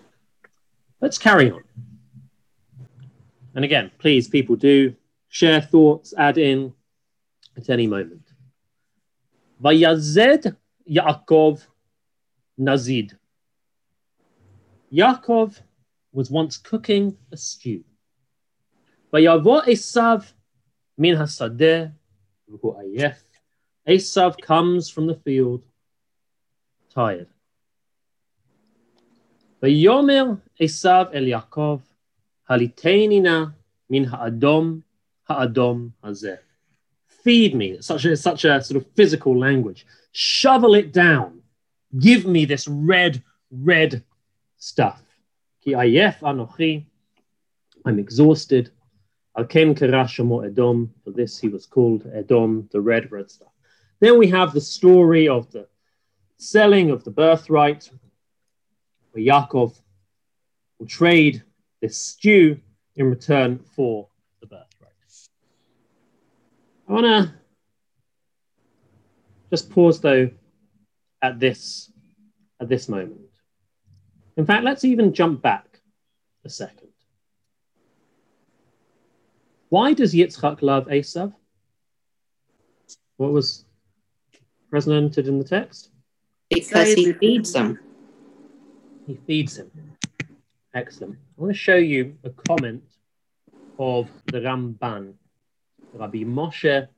let's 1.01 1.19
carry 1.19 1.51
on. 1.51 1.65
And 3.59 3.65
again, 3.65 3.91
please, 3.99 4.29
people 4.29 4.55
do 4.55 4.95
share 5.29 5.61
thoughts, 5.61 6.15
add 6.17 6.39
in 6.39 6.73
at 7.57 7.69
any 7.71 7.89
moment. 7.89 8.23
Vayazed 9.61 10.55
Yaakov 10.89 11.67
Nazid. 12.57 13.19
Yaakov 14.93 15.61
was 16.13 16.31
once 16.31 16.57
cooking 16.57 17.17
a 17.33 17.37
stew. 17.37 17.83
Vayavo 19.13 19.65
Esav 19.65 20.33
min 20.97 21.17
hasadeh 21.17 21.91
v'hu. 22.49 23.17
Esav 23.89 24.41
comes 24.41 24.89
from 24.89 25.09
the 25.09 25.17
field, 25.17 25.65
tired. 26.95 27.27
Vayomer 29.61 30.41
Esav 30.61 31.11
el 31.13 31.25
Yaakov, 31.25 31.81
haliteni 32.49 33.23
na 33.23 33.53
min 33.89 34.05
ha'adom 34.05 34.83
ha'adom 35.29 35.93
hazeh. 36.03 36.39
Feed 37.23 37.55
me, 37.55 37.79
such 37.81 38.05
a, 38.05 38.17
such 38.17 38.45
a 38.45 38.63
sort 38.63 38.83
of 38.83 38.91
physical 38.95 39.39
language. 39.39 39.87
Shovel 40.13 40.75
it 40.75 40.93
down. 40.93 41.43
Give 41.99 42.25
me 42.27 42.45
this 42.45 42.69
red, 42.69 43.23
red 43.51 44.05
stuff. 44.57 45.03
Ki 45.63 45.73
ayef 45.73 46.21
anochi. 46.21 46.85
I'm 47.85 47.99
exhausted. 47.99 48.71
Al 49.37 49.45
ken 49.45 49.75
kara 49.75 50.05
shemo 50.05 50.47
Edom. 50.47 50.93
For 51.05 51.11
this 51.11 51.39
he 51.39 51.49
was 51.49 51.67
called 51.67 52.07
Edom, 52.13 52.69
the 52.73 52.81
red, 52.81 53.11
red 53.11 53.31
stuff. 53.31 53.53
Then 54.01 54.19
we 54.19 54.29
have 54.29 54.53
the 54.53 54.61
story 54.61 55.29
of 55.29 55.51
the 55.51 55.67
selling 56.37 56.91
of 56.91 57.05
the 57.05 57.11
birthright, 57.11 57.91
where 59.11 59.25
Yaakov 59.25 59.77
will 60.79 60.87
trade 60.87 61.43
this 61.81 61.97
stew 61.99 62.59
in 62.97 63.11
return 63.11 63.59
for 63.59 64.09
the 64.41 64.47
birthright. 64.47 64.93
I 66.89 66.93
want 66.93 67.05
to 67.07 67.35
Just 69.51 69.71
pause 69.71 70.01
though 70.01 70.31
at 71.23 71.41
this 71.41 71.93
at 72.61 72.69
this 72.69 72.89
moment. 72.89 73.21
In 74.37 74.47
fact, 74.47 74.65
let's 74.65 74.85
even 74.85 75.13
jump 75.13 75.43
back 75.43 75.81
a 76.45 76.49
second. 76.49 76.89
Why 79.69 79.93
does 79.93 80.15
Yitzchak 80.15 80.63
love 80.63 80.87
Esav? 80.87 81.35
What 83.17 83.33
was 83.33 83.65
presented 84.71 85.29
in 85.29 85.39
the 85.39 85.45
text? 85.45 85.91
Because 86.51 86.95
he 86.95 87.13
feeds 87.13 87.53
them. 87.53 87.79
He 89.07 89.19
feeds 89.27 89.59
him. 89.59 89.71
Excellent. 90.75 91.17
I 91.39 91.41
want 91.41 91.53
to 91.53 91.59
show 91.59 91.77
you 91.77 92.19
a 92.25 92.31
comment 92.31 92.83
of 93.79 94.09
the 94.27 94.41
Ramban, 94.41 95.15
Rabbi 95.93 96.25
Moshe 96.25 96.89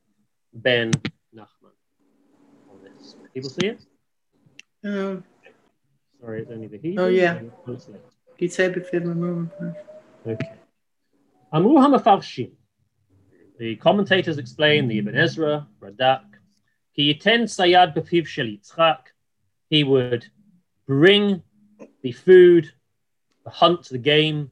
ben 0.51 0.89
Nachman. 1.35 1.75
On 2.71 2.81
this, 2.83 3.15
people 3.35 3.51
see 3.51 3.67
it? 3.67 3.85
Uh, 4.83 5.17
Sorry, 6.19 6.41
it's 6.41 6.49
only 6.49 6.65
the 6.65 6.79
heat. 6.79 6.97
Oh 6.97 7.07
yeah. 7.07 7.39
It's 8.39 8.59
Okay. 10.27 10.51
Amru 11.53 11.75
Hamafarshim. 11.75 12.51
The 13.59 13.75
commentators 13.75 14.39
explain 14.39 14.87
the 14.87 14.97
Ibn 14.97 15.15
Ezra, 15.15 15.67
Radak, 15.79 16.23
he 16.93 17.13
yiten 17.13 17.43
sayad 17.43 17.95
b'piv 17.95 18.25
shel 18.25 18.97
He 19.69 19.83
would 19.83 20.25
bring 20.87 21.43
the 22.01 22.11
food 22.11 22.71
the 23.43 23.49
hunt, 23.49 23.89
the 23.89 23.97
game, 23.97 24.51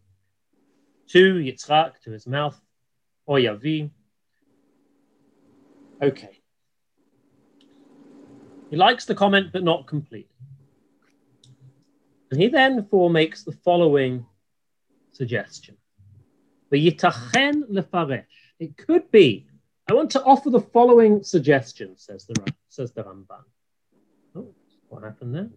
to 1.09 1.35
Yitzchak, 1.35 1.99
to 2.03 2.11
his 2.11 2.27
mouth, 2.27 2.59
or 3.25 3.37
Yavi. 3.37 3.89
Okay. 6.01 6.41
He 8.69 8.75
likes 8.75 9.05
the 9.05 9.15
comment, 9.15 9.47
but 9.51 9.63
not 9.63 9.87
completely. 9.87 10.27
And 12.31 12.39
he 12.39 12.47
therefore 12.47 13.09
makes 13.09 13.43
the 13.43 13.51
following 13.51 14.25
suggestion. 15.11 15.77
It 16.71 16.99
could 18.77 19.11
be. 19.11 19.47
I 19.89 19.93
want 19.93 20.11
to 20.11 20.23
offer 20.23 20.51
the 20.51 20.61
following 20.61 21.23
suggestion, 21.23 21.97
says 21.97 22.27
the 22.27 22.53
says 22.69 22.91
the 22.91 23.03
Ramban. 23.03 23.41
Oh, 24.35 24.53
what 24.89 25.03
happened 25.03 25.33
there? 25.33 25.49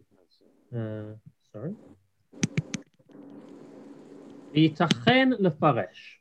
Uh, 0.75 1.17
sorry. 1.53 1.75
V'yitachen 4.55 5.41
lefaresh. 5.41 6.19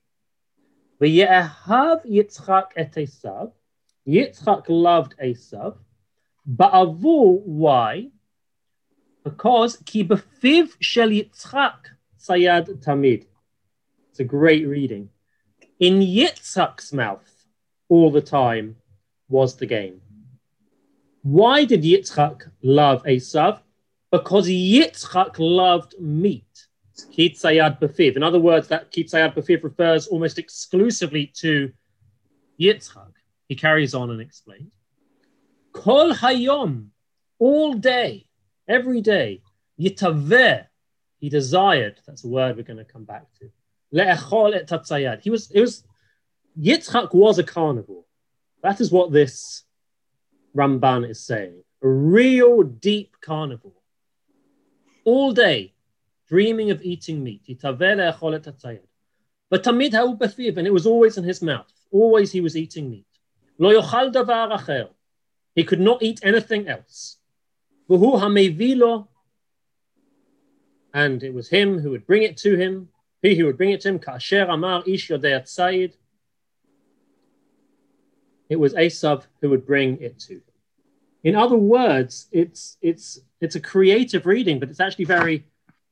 V'ye'ahav 1.02 2.06
Yitzchak 2.06 2.72
et 2.76 2.94
Esav. 2.94 3.52
Yitzchak 4.08 4.66
loved 4.70 5.16
Esav. 5.18 5.78
Ba'avu, 6.48 7.42
why? 7.44 8.10
Because 9.24 9.78
ki 9.86 10.04
befiv 10.06 10.74
shel 10.80 11.10
Yitzchak 11.10 11.80
sayad 12.20 12.68
tamid. 12.84 13.26
It's 14.10 14.20
a 14.20 14.24
great 14.24 14.68
reading. 14.68 15.10
In 15.80 16.00
Yitzchak's 16.00 16.94
mouth, 16.94 17.46
all 17.90 18.12
the 18.12 18.22
time, 18.22 18.78
was 19.30 19.56
the 19.56 19.66
game. 19.66 20.02
Why 21.24 21.66
did 21.66 21.84
Yitzchak 21.84 22.50
love 22.62 23.04
Esav? 23.04 23.60
Because 24.12 24.48
Yitzchak 24.48 25.36
loved 25.38 25.96
meat. 26.00 26.50
Kit 27.12 27.34
sayad 27.34 27.79
befiv. 27.79 28.15
In 28.15 28.24
other 28.24 28.39
words, 28.39 28.67
that 28.67 28.91
kit 28.91 29.08
sayad 29.08 29.36
befiv 29.36 29.63
refers 29.63 30.08
almost 30.08 30.38
exclusively 30.38 31.31
to 31.38 31.72
Yitzhak. 32.59 33.14
He 33.48 33.55
carries 33.55 33.94
on 33.94 34.09
and 34.11 34.22
explains. 34.22 34.74
Kol 35.74 36.14
hayom, 36.14 36.87
all 37.40 37.74
day, 37.74 38.27
every 38.68 39.01
day, 39.01 39.42
yitaveh, 39.79 40.66
he 41.20 41.29
desired. 41.29 42.00
That's 42.05 42.24
a 42.24 42.27
word 42.27 42.55
we're 42.55 42.64
going 42.64 42.77
to 42.77 42.85
come 42.85 43.03
back 43.03 43.25
to. 43.40 43.50
Le'echol 43.94 44.55
et 44.55 44.68
tatzayad. 44.68 45.22
He 45.22 45.29
was, 45.29 45.51
it 45.51 45.61
was, 45.61 45.83
Yitzchak 46.59 47.14
was 47.14 47.40
a 47.40 47.44
carnivore. 47.44 48.05
That 48.64 48.81
is 48.81 48.92
what 48.92 49.11
this 49.11 49.64
Ramban 50.55 51.09
is 51.09 51.20
saying. 51.25 51.64
A 51.83 51.87
real 51.87 52.64
deep 52.64 53.16
carnivore. 53.22 53.72
All 55.03 55.31
day, 55.31 55.74
dreaming 56.31 56.72
of 56.72 56.81
eating 56.81 57.22
meat. 57.24 57.41
But 59.50 59.63
tamid 59.65 60.57
and 60.57 60.67
it 60.67 60.74
was 60.74 60.85
always 60.85 61.17
in 61.17 61.25
his 61.25 61.41
mouth. 61.41 61.72
Always 61.91 62.31
he 62.31 62.39
was 62.39 62.55
eating 62.55 62.89
meat. 62.89 63.05
He 65.53 65.63
could 65.65 65.81
not 65.81 66.01
eat 66.01 66.22
anything 66.24 66.70
else. 66.70 67.17
And 70.94 71.24
it 71.24 71.33
was 71.33 71.50
him 71.50 71.79
who 71.79 71.91
would 71.91 72.07
bring 72.07 72.24
it 72.24 72.37
to 72.37 72.55
him. 72.55 72.87
He 73.22 73.35
who 73.35 73.46
would 73.46 73.57
bring 73.57 73.72
it 73.72 73.81
to 73.81 73.89
him. 73.89 74.00
It 78.50 78.59
was 78.59 78.74
Esav 78.74 79.24
who 79.41 79.50
would 79.50 79.65
bring 79.65 80.01
it 80.01 80.20
to 80.20 80.33
him. 80.35 80.44
In 81.24 81.35
other 81.35 81.57
words, 81.57 82.27
it's 82.31 82.77
it's 82.81 83.20
it's 83.39 83.55
a 83.55 83.59
creative 83.59 84.25
reading, 84.25 84.59
but 84.59 84.70
it's 84.70 84.79
actually 84.79 85.05
very 85.05 85.46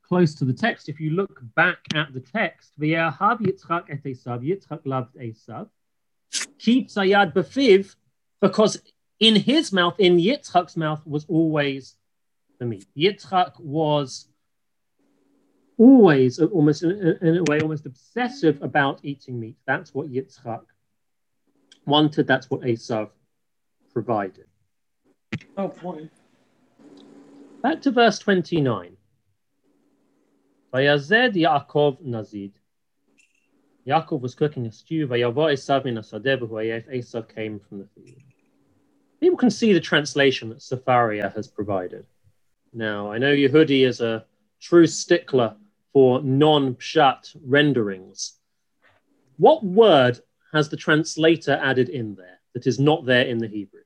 close 0.10 0.34
to 0.36 0.44
the 0.44 0.54
text. 0.54 0.90
If 0.90 1.00
you 1.00 1.12
look 1.12 1.40
back 1.56 1.78
at 1.94 2.14
the 2.14 2.20
text, 2.20 2.72
V'yahav 2.80 3.40
Yitzchak 3.40 3.86
et 3.90 4.04
Esav, 4.04 4.44
Yitzchak 4.44 4.82
loved 4.84 5.16
Esav. 5.16 5.70
Keep 6.58 6.90
Sayad 6.90 7.34
Befiv, 7.34 7.96
because 8.42 8.82
in 9.20 9.36
his 9.36 9.72
mouth, 9.72 9.96
in 10.00 10.18
Yitzchak's 10.18 10.76
mouth, 10.76 11.06
was 11.06 11.26
always 11.30 11.96
the 12.58 12.66
meat. 12.66 12.88
Yitzchak 12.98 13.60
was 13.60 14.28
always, 15.78 16.40
almost 16.40 16.84
in, 16.84 16.92
in 17.22 17.38
a 17.38 17.44
way, 17.44 17.62
almost 17.62 17.86
obsessive 17.86 18.62
about 18.64 19.00
eating 19.04 19.40
meat. 19.40 19.58
That's 19.68 19.94
what 19.94 20.12
Yitzchak 20.12 20.64
wanted. 21.86 22.28
That's 22.28 22.50
what 22.50 22.62
Esav 22.62 23.10
provided. 23.94 24.48
Oh 25.56 25.68
boy. 25.68 26.10
Back 27.62 27.82
to 27.84 27.92
verse 27.92 28.18
29. 28.20 28.96
Vayazed 30.74 31.34
Yaakov 31.36 32.02
Nazid. 32.02 32.52
Yaakov 33.88 34.22
was 34.22 34.36
cooking 34.36 34.66
a 34.68 34.72
stew. 34.72 35.08
Vayavo 35.08 35.52
Esav 35.52 35.86
min. 35.86 35.96
Esav 35.96 37.36
came 37.36 37.60
from 37.60 37.80
the 37.80 37.88
field. 37.96 38.22
People 39.20 39.38
can 39.38 39.50
see 39.50 39.74
the 39.74 39.80
translation 39.80 40.50
that 40.50 40.60
Sefaria 40.60 41.34
has 41.36 41.48
provided. 41.48 42.06
Now, 42.72 43.12
I 43.12 43.18
know 43.18 43.34
Yehudi 43.34 43.86
is 43.86 44.00
a 44.00 44.26
true 44.62 44.88
stickler 44.88 45.56
for 45.92 46.22
non-pshat 46.22 47.36
renderings. 47.44 48.34
What 49.38 49.64
word 49.64 50.20
has 50.54 50.70
the 50.70 50.78
translator 50.78 51.60
added 51.64 51.90
in 51.90 52.16
there 52.16 52.40
that 52.54 52.68
is 52.68 52.80
not 52.80 53.06
there 53.06 53.24
in 53.26 53.40
the 53.40 53.48
Hebrew? 53.48 53.82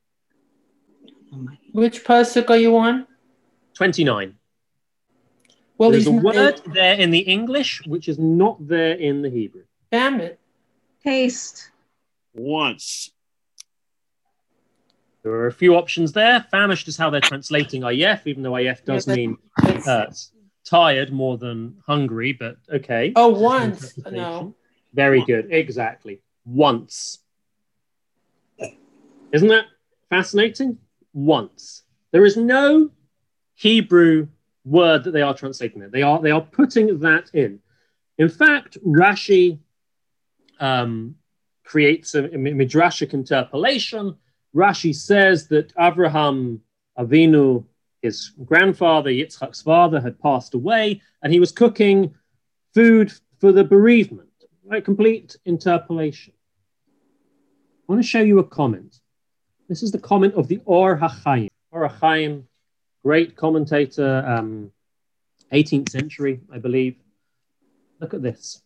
Which 1.72 2.04
pasuk 2.04 2.50
are 2.50 2.58
you 2.58 2.78
on? 2.78 3.08
29. 3.76 4.36
Well, 5.84 5.91
There's 5.91 6.08
a 6.08 6.12
word 6.13 6.62
there 6.74 6.93
in 6.93 7.12
the 7.12 7.19
English 7.19 7.82
which 7.86 8.08
is 8.08 8.17
not 8.17 8.65
there 8.65 8.93
in 8.93 9.22
the 9.22 9.30
Hebrew. 9.30 9.63
Damn 9.91 10.22
it. 10.22 10.39
Taste. 11.04 11.72
Once. 12.34 13.12
There 15.24 15.34
are 15.34 15.48
a 15.48 15.52
few 15.52 15.76
options 15.76 16.13
there. 16.13 16.46
Famished 16.50 16.88
is 16.88 16.96
how 16.96 17.10
they're 17.10 17.19
translating 17.19 17.82
ayef, 17.82 18.26
even 18.28 18.43
though 18.43 18.54
ayef 18.54 18.86
does 18.86 19.06
Yeah, 19.10 19.15
mean 19.15 19.38
it's- 19.65 19.86
uh, 19.86 20.10
tired 20.63 21.12
more 21.12 21.38
than 21.38 21.76
hungry, 21.86 22.32
but 22.32 22.56
okay. 22.72 23.12
oh, 23.17 23.28
once. 23.28 23.98
No. 24.10 24.56
Very 24.93 25.22
good. 25.26 25.50
Exactly. 25.52 26.22
Once. 26.46 27.19
Isn't 29.34 29.50
that 29.50 29.65
fascinating? 30.10 30.78
Once. 31.12 31.84
There 32.12 32.24
is 32.24 32.38
no 32.38 32.89
Hebrew 33.56 34.30
word 34.65 35.04
that 35.04 35.12
they 35.12 35.21
are 35.21 35.36
translating 35.36 35.82
it. 35.82 35.91
They 35.91 36.02
are 36.02 36.21
they 36.21 36.32
are 36.32 36.41
putting 36.41 36.99
that 36.99 37.30
in. 37.34 37.60
In 38.17 38.30
fact, 38.30 38.78
Rashi 38.86 39.60
um, 40.60 41.15
creates 41.63 42.15
a, 42.15 42.26
a 42.26 42.38
midrashic 42.38 43.13
interpolation. 43.13 44.15
Rashi 44.56 44.95
says 44.95 45.47
that 45.47 45.73
Abraham 45.80 46.62
Avinu, 46.97 47.65
his 48.02 48.32
grandfather, 48.45 49.10
Yitzchak's 49.10 49.62
father, 49.62 49.99
had 49.99 50.19
passed 50.19 50.54
away, 50.54 51.02
and 51.23 51.34
he 51.34 51.39
was 51.39 51.52
cooking 51.52 52.13
food 52.73 53.12
for 53.39 53.52
the 53.52 53.63
bereavement. 53.63 54.30
Right, 54.65 54.84
complete 54.84 55.36
interpolation. 55.45 56.34
I 56.88 57.91
want 57.91 58.02
to 58.02 58.08
show 58.08 58.21
you 58.21 58.39
a 58.39 58.43
comment. 58.43 58.99
This 59.67 59.84
is 59.84 59.91
the 59.91 59.99
comment 59.99 60.36
of 60.36 60.47
the 60.47 60.62
Or 60.65 60.97
HaChaim. 60.97 61.49
Or 61.71 61.89
HaChaim, 61.89 62.43
great 63.03 63.35
commentator, 63.35 64.23
um, 64.25 64.71
18th 65.51 65.89
century, 65.89 66.39
I 66.51 66.57
believe. 66.57 66.95
Look 67.99 68.13
at 68.13 68.21
this. 68.21 68.61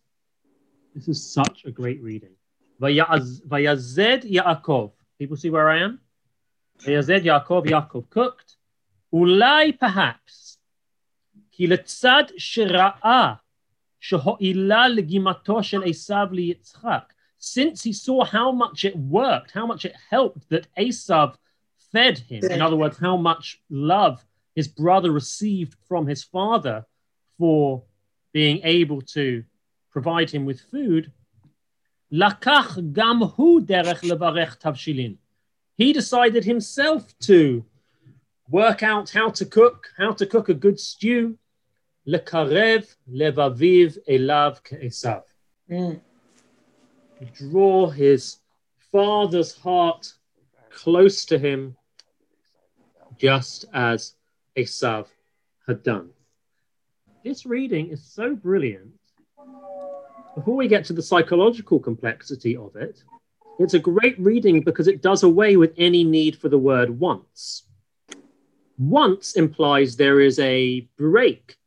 This 0.95 1.07
is 1.07 1.33
such 1.33 1.63
a 1.65 1.71
great 1.71 2.01
reading. 2.01 2.35
Vayazed 2.81 4.23
Yaakov. 4.23 4.91
People 5.19 5.37
see 5.37 5.49
where 5.49 5.69
I 5.69 5.79
am? 5.79 5.99
Vayazed 6.81 7.23
Yaakov, 7.23 7.65
Yaakov 7.65 8.09
cooked. 8.09 8.57
Ulai 9.13 9.77
perhaps. 9.77 10.57
Kiletzad 11.57 12.31
shira'a. 12.39 13.39
Sheho'ila 14.01 14.95
legimato 14.97 15.63
shel 15.63 15.81
liyitzchak. 15.81 17.05
Since 17.39 17.83
he 17.83 17.93
saw 17.93 18.23
how 18.25 18.51
much 18.51 18.85
it 18.85 18.95
worked, 18.95 19.51
how 19.51 19.65
much 19.65 19.85
it 19.85 19.95
helped 20.09 20.49
that 20.49 20.67
Asav 20.77 21.35
fed 21.97 22.19
him. 22.19 22.43
In 22.51 22.61
other 22.61 22.75
words, 22.75 22.97
how 22.99 23.17
much 23.17 23.59
love 23.69 24.23
his 24.55 24.67
brother 24.67 25.11
received 25.11 25.73
from 25.87 26.05
his 26.05 26.23
father 26.23 26.85
for 27.39 27.83
being 28.33 28.59
able 28.63 29.01
to 29.01 29.43
provide 29.91 30.29
him 30.29 30.45
with 30.45 30.59
food. 30.71 31.11
He 35.81 35.93
decided 36.01 36.43
himself 36.43 37.19
to 37.19 37.65
work 38.49 38.83
out 38.83 39.09
how 39.09 39.29
to 39.29 39.45
cook, 39.45 39.87
how 39.97 40.11
to 40.13 40.25
cook 40.25 40.49
a 40.49 40.53
good 40.53 40.79
stew. 40.79 41.37
Lekarev 42.07 42.83
levaviv 43.11 43.97
elav 44.07 44.53
keesav. 44.67 45.23
Mm. 45.69 45.99
Draw 47.33 47.89
his 47.89 48.37
father's 48.91 49.53
heart 49.57 50.13
close 50.69 51.25
to 51.25 51.37
him 51.37 51.75
just 53.17 53.65
as 53.73 54.13
Esav 54.57 55.07
had 55.65 55.83
done. 55.83 56.09
This 57.23 57.45
reading 57.45 57.89
is 57.89 58.03
so 58.03 58.35
brilliant. 58.35 58.93
Before 60.35 60.55
we 60.55 60.67
get 60.67 60.85
to 60.85 60.93
the 60.93 61.01
psychological 61.01 61.79
complexity 61.79 62.55
of 62.55 62.75
it, 62.75 63.03
it's 63.59 63.73
a 63.73 63.79
great 63.79 64.19
reading 64.19 64.61
because 64.61 64.87
it 64.87 65.01
does 65.01 65.23
away 65.23 65.57
with 65.57 65.73
any 65.77 66.03
need 66.03 66.37
for 66.37 66.47
the 66.47 66.59
word 66.59 66.89
once. 66.89 67.63
Once 68.77 69.35
implies 69.35 69.95
there 69.95 70.21
is 70.21 70.37
a 70.39 70.81
break. 70.97 71.57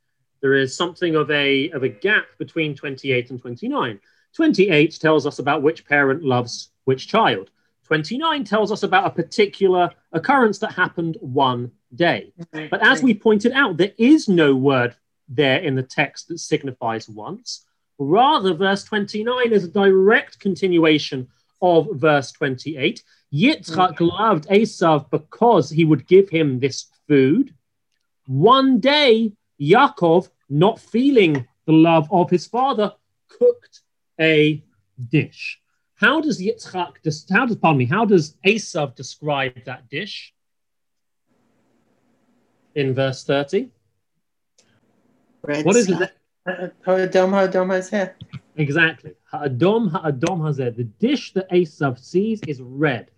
There 0.41 0.55
is 0.55 0.77
something 0.77 1.17
of 1.17 1.31
a, 1.31 1.71
of 1.71 1.83
a 1.83 1.89
gap 1.89 2.27
between 2.39 2.77
28 2.77 3.31
and 3.31 3.41
29. 3.41 4.01
28 4.33 4.99
tells 5.01 5.27
us 5.27 5.41
about 5.41 5.63
which 5.63 5.85
parent 5.85 6.23
loves 6.23 6.71
which 6.85 7.09
child. 7.09 7.51
29 7.90 8.44
tells 8.44 8.70
us 8.70 8.85
about 8.85 9.05
a 9.05 9.11
particular 9.11 9.90
occurrence 10.12 10.61
that 10.61 10.70
happened 10.70 11.16
one 11.20 11.72
day. 11.96 12.33
But 12.53 12.87
as 12.87 13.03
we 13.03 13.14
pointed 13.14 13.50
out, 13.50 13.79
there 13.79 13.90
is 13.98 14.29
no 14.29 14.55
word 14.55 14.94
there 15.29 15.59
in 15.59 15.74
the 15.74 15.83
text 15.83 16.29
that 16.29 16.38
signifies 16.38 17.09
once. 17.09 17.66
Rather, 17.98 18.55
verse 18.55 18.85
29 18.85 19.53
is 19.53 19.64
a 19.64 19.68
direct 19.68 20.38
continuation 20.38 21.26
of 21.61 21.88
verse 21.94 22.31
28. 22.31 23.03
Yitzchak 23.35 23.96
loved 23.98 24.46
Esav 24.46 25.11
because 25.11 25.68
he 25.68 25.85
would 25.85 26.07
give 26.07 26.29
him 26.29 26.61
this 26.61 26.87
food. 27.09 27.53
One 28.29 28.79
day, 28.79 29.33
Yaakov, 29.61 30.29
not 30.48 30.79
feeling 30.79 31.44
the 31.66 31.72
love 31.72 32.07
of 32.12 32.31
his 32.31 32.46
father, 32.46 32.92
cooked 33.29 33.81
a 34.20 34.62
dish. 35.09 35.61
How 36.01 36.23
does 36.23 36.41
Yitzchak, 36.41 37.31
how 37.31 37.45
does, 37.45 37.57
pardon 37.57 37.77
me, 37.77 37.85
how 37.85 38.07
does 38.07 38.35
Esav 38.47 38.95
describe 38.95 39.65
that 39.67 39.91
dish? 39.91 40.33
In 42.75 42.95
verse 42.95 43.23
30. 43.25 43.69
Red 45.43 45.67
What 45.67 45.77
is 45.77 45.85
stuff. 45.85 46.11
it? 46.47 46.75
Ha'adam, 46.87 47.33
ha'adam 47.33 47.69
hazeh. 47.69 48.15
Exactly. 48.57 49.13
Ha'adom, 49.31 49.91
ha'adom 49.91 50.41
hazeh. 50.41 50.75
The 50.75 50.85
dish 50.85 51.35
that 51.35 51.51
Esav 51.51 51.99
sees 51.99 52.41
is 52.49 52.63
red. 52.63 53.11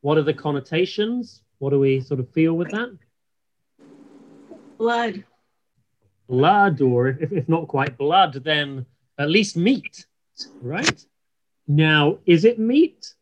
What 0.00 0.18
are 0.18 0.22
the 0.22 0.34
connotations? 0.34 1.42
What 1.58 1.70
do 1.70 1.78
we 1.78 2.00
sort 2.00 2.18
of 2.18 2.28
feel 2.30 2.54
with 2.54 2.72
that? 2.72 2.88
Blood. 4.78 5.24
Blood, 6.28 6.80
or 6.80 7.08
if, 7.08 7.30
if 7.30 7.48
not 7.48 7.68
quite 7.68 7.96
blood, 7.96 8.32
then 8.42 8.84
at 9.16 9.30
least 9.30 9.56
meat, 9.56 10.06
right? 10.60 11.06
Now, 11.70 12.18
is 12.26 12.44
it 12.44 12.58
meat? 12.58 13.14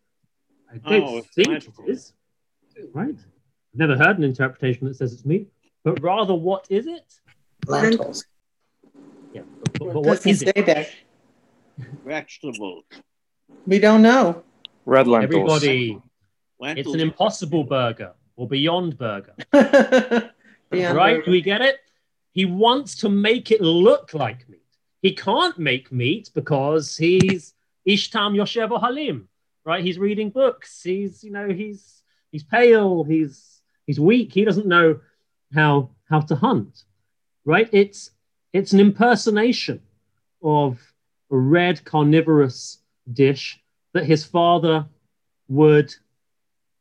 I 0.72 0.80
oh, 0.82 0.90
don't 0.90 1.02
Oh, 1.02 1.22
think 1.34 1.48
magical. 1.48 1.84
it 1.84 1.90
is, 1.90 2.14
right? 2.94 3.10
I've 3.14 3.78
never 3.78 3.94
heard 3.94 4.16
an 4.16 4.24
interpretation 4.24 4.88
that 4.88 4.96
says 4.96 5.12
it's 5.12 5.26
meat, 5.26 5.52
but 5.84 6.02
rather, 6.02 6.34
what 6.34 6.66
is 6.70 6.86
it? 6.86 7.12
Lentils. 7.66 8.24
Yeah, 9.34 9.42
but, 9.64 9.78
but 9.78 9.88
It 9.88 9.94
what 9.96 10.26
it? 10.26 10.38
say 10.38 10.62
that. 10.62 10.88
Vegetables. 12.06 12.84
We 13.66 13.78
don't 13.80 14.00
know. 14.00 14.42
Red 14.86 15.06
lentils. 15.06 15.34
Everybody, 15.34 16.00
Lentils. 16.58 16.86
it's 16.86 16.94
an 16.94 17.00
impossible 17.00 17.64
burger 17.64 18.14
or 18.36 18.48
beyond 18.48 18.96
burger. 18.96 19.34
Beyond 20.70 20.96
right? 20.96 21.18
burger. 21.18 21.30
We 21.30 21.42
get 21.42 21.60
it? 21.60 21.76
He 22.32 22.46
wants 22.46 22.96
to 22.96 23.10
make 23.10 23.50
it 23.50 23.60
look 23.60 24.14
like 24.14 24.48
meat. 24.48 24.62
He 25.02 25.14
can't 25.14 25.58
make 25.58 25.92
meat 25.92 26.30
because 26.34 26.96
he's 26.96 27.52
Ishtam 27.88 28.36
Yoshev 28.36 28.78
Halim, 28.80 29.28
right? 29.64 29.82
He's 29.82 29.98
reading 29.98 30.30
books. 30.30 30.82
He's, 30.82 31.24
you 31.24 31.30
know, 31.30 31.48
he's 31.48 32.02
he's 32.30 32.44
pale, 32.44 33.04
he's 33.04 33.60
he's 33.86 33.98
weak, 33.98 34.32
he 34.32 34.44
doesn't 34.44 34.66
know 34.66 35.00
how 35.54 35.90
how 36.08 36.20
to 36.20 36.36
hunt. 36.36 36.84
Right? 37.44 37.68
It's 37.72 38.10
it's 38.52 38.72
an 38.72 38.80
impersonation 38.80 39.80
of 40.42 40.78
a 41.30 41.36
red 41.36 41.84
carnivorous 41.84 42.78
dish 43.10 43.60
that 43.94 44.04
his 44.04 44.24
father 44.24 44.86
would 45.48 45.94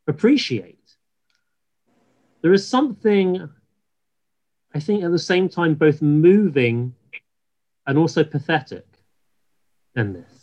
appreciate. 0.07 0.75
There 2.41 2.53
is 2.53 2.67
something 2.67 3.49
I 4.73 4.79
think 4.79 5.03
at 5.03 5.11
the 5.11 5.19
same 5.19 5.49
time 5.49 5.73
both 5.75 6.01
moving 6.01 6.93
and 7.85 7.97
also 7.97 8.23
pathetic 8.23 8.85
in 9.95 10.13
this. 10.13 10.36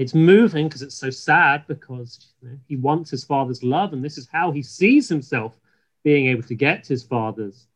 It's 0.00 0.14
moving 0.14 0.66
because 0.66 0.80
it's 0.80 0.94
so 0.94 1.10
sad 1.10 1.66
because 1.66 2.32
you 2.40 2.48
know, 2.48 2.56
he 2.66 2.76
wants 2.76 3.10
his 3.10 3.22
father's 3.22 3.62
love, 3.62 3.92
and 3.92 4.02
this 4.02 4.16
is 4.16 4.26
how 4.32 4.50
he 4.50 4.62
sees 4.62 5.10
himself 5.10 5.60
being 6.02 6.28
able 6.28 6.42
to 6.44 6.54
get 6.54 6.86
his 6.86 7.02
father's 7.02 7.66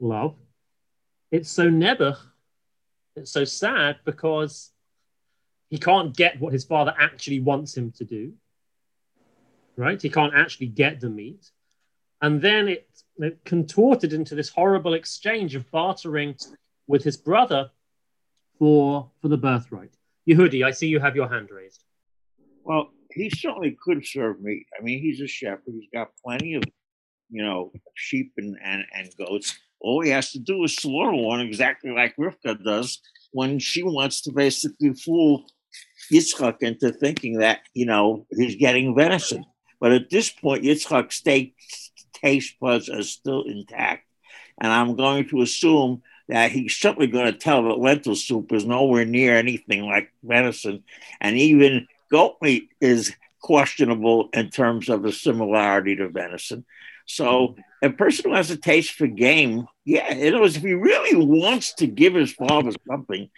love. 0.00 0.34
It's 1.30 1.50
so 1.50 1.68
nebuch, 1.68 2.16
it's 3.16 3.30
so 3.30 3.44
sad 3.44 3.98
because 4.06 4.70
he 5.68 5.76
can't 5.76 6.16
get 6.16 6.40
what 6.40 6.54
his 6.54 6.64
father 6.64 6.94
actually 6.98 7.40
wants 7.40 7.76
him 7.76 7.92
to 7.98 8.04
do. 8.06 8.32
Right? 9.76 10.00
He 10.00 10.08
can't 10.08 10.32
actually 10.34 10.68
get 10.68 11.00
the 11.00 11.10
meat. 11.10 11.50
And 12.22 12.40
then 12.40 12.68
it, 12.68 12.88
it 13.18 13.44
contorted 13.44 14.14
into 14.14 14.34
this 14.34 14.48
horrible 14.48 14.94
exchange 14.94 15.54
of 15.54 15.70
bartering 15.70 16.36
with 16.86 17.04
his 17.04 17.18
brother 17.18 17.70
for 18.58 19.10
for 19.20 19.28
the 19.28 19.36
birthright. 19.36 19.92
Yehudi, 20.28 20.64
I 20.64 20.70
see 20.70 20.88
you 20.88 21.00
have 21.00 21.16
your 21.16 21.28
hand 21.28 21.50
raised. 21.50 21.84
Well, 22.64 22.90
he 23.10 23.30
certainly 23.30 23.76
could 23.82 24.06
serve 24.06 24.40
meat. 24.40 24.66
I 24.78 24.82
mean, 24.82 25.00
he's 25.00 25.20
a 25.20 25.26
shepherd. 25.26 25.62
He's 25.66 25.88
got 25.92 26.10
plenty 26.24 26.54
of, 26.54 26.64
you 27.30 27.42
know, 27.42 27.72
sheep 27.94 28.32
and, 28.36 28.56
and, 28.62 28.84
and 28.92 29.10
goats. 29.18 29.56
All 29.80 30.00
he 30.02 30.10
has 30.10 30.32
to 30.32 30.38
do 30.38 30.64
is 30.64 30.74
slaughter 30.74 31.12
one 31.12 31.40
exactly 31.40 31.90
like 31.90 32.16
Rivka 32.16 32.64
does 32.64 33.00
when 33.32 33.58
she 33.58 33.82
wants 33.82 34.22
to 34.22 34.32
basically 34.32 34.94
fool 34.94 35.44
Yitzchak 36.12 36.62
into 36.62 36.90
thinking 36.92 37.38
that, 37.38 37.60
you 37.74 37.84
know, 37.84 38.26
he's 38.30 38.56
getting 38.56 38.94
venison. 38.96 39.44
But 39.80 39.92
at 39.92 40.10
this 40.10 40.30
point, 40.30 40.64
Yitzchak's 40.64 41.20
taste 42.14 42.54
buds 42.60 42.88
are 42.88 43.02
still 43.02 43.42
intact. 43.42 44.06
And 44.60 44.72
I'm 44.72 44.96
going 44.96 45.28
to 45.28 45.42
assume 45.42 46.02
that 46.28 46.50
he's 46.50 46.76
certainly 46.76 47.06
going 47.06 47.26
to 47.26 47.38
tell 47.38 47.64
that 47.64 47.78
lentil 47.78 48.16
soup 48.16 48.52
is 48.52 48.64
nowhere 48.64 49.04
near 49.04 49.36
anything 49.36 49.82
like 49.82 50.12
venison. 50.22 50.82
And 51.20 51.36
even 51.36 51.86
goat 52.10 52.36
meat 52.40 52.70
is 52.80 53.14
questionable 53.40 54.30
in 54.32 54.50
terms 54.50 54.88
of 54.88 55.02
the 55.02 55.12
similarity 55.12 55.96
to 55.96 56.08
venison. 56.08 56.64
So 57.06 57.56
a 57.82 57.90
person 57.90 58.30
who 58.30 58.36
has 58.36 58.50
a 58.50 58.56
taste 58.56 58.92
for 58.92 59.06
game, 59.06 59.66
yeah, 59.84 60.06
other 60.10 60.40
words, 60.40 60.56
if 60.56 60.62
he 60.62 60.72
really 60.72 61.14
wants 61.14 61.74
to 61.74 61.86
give 61.86 62.14
his 62.14 62.32
father 62.32 62.70
something, 62.88 63.28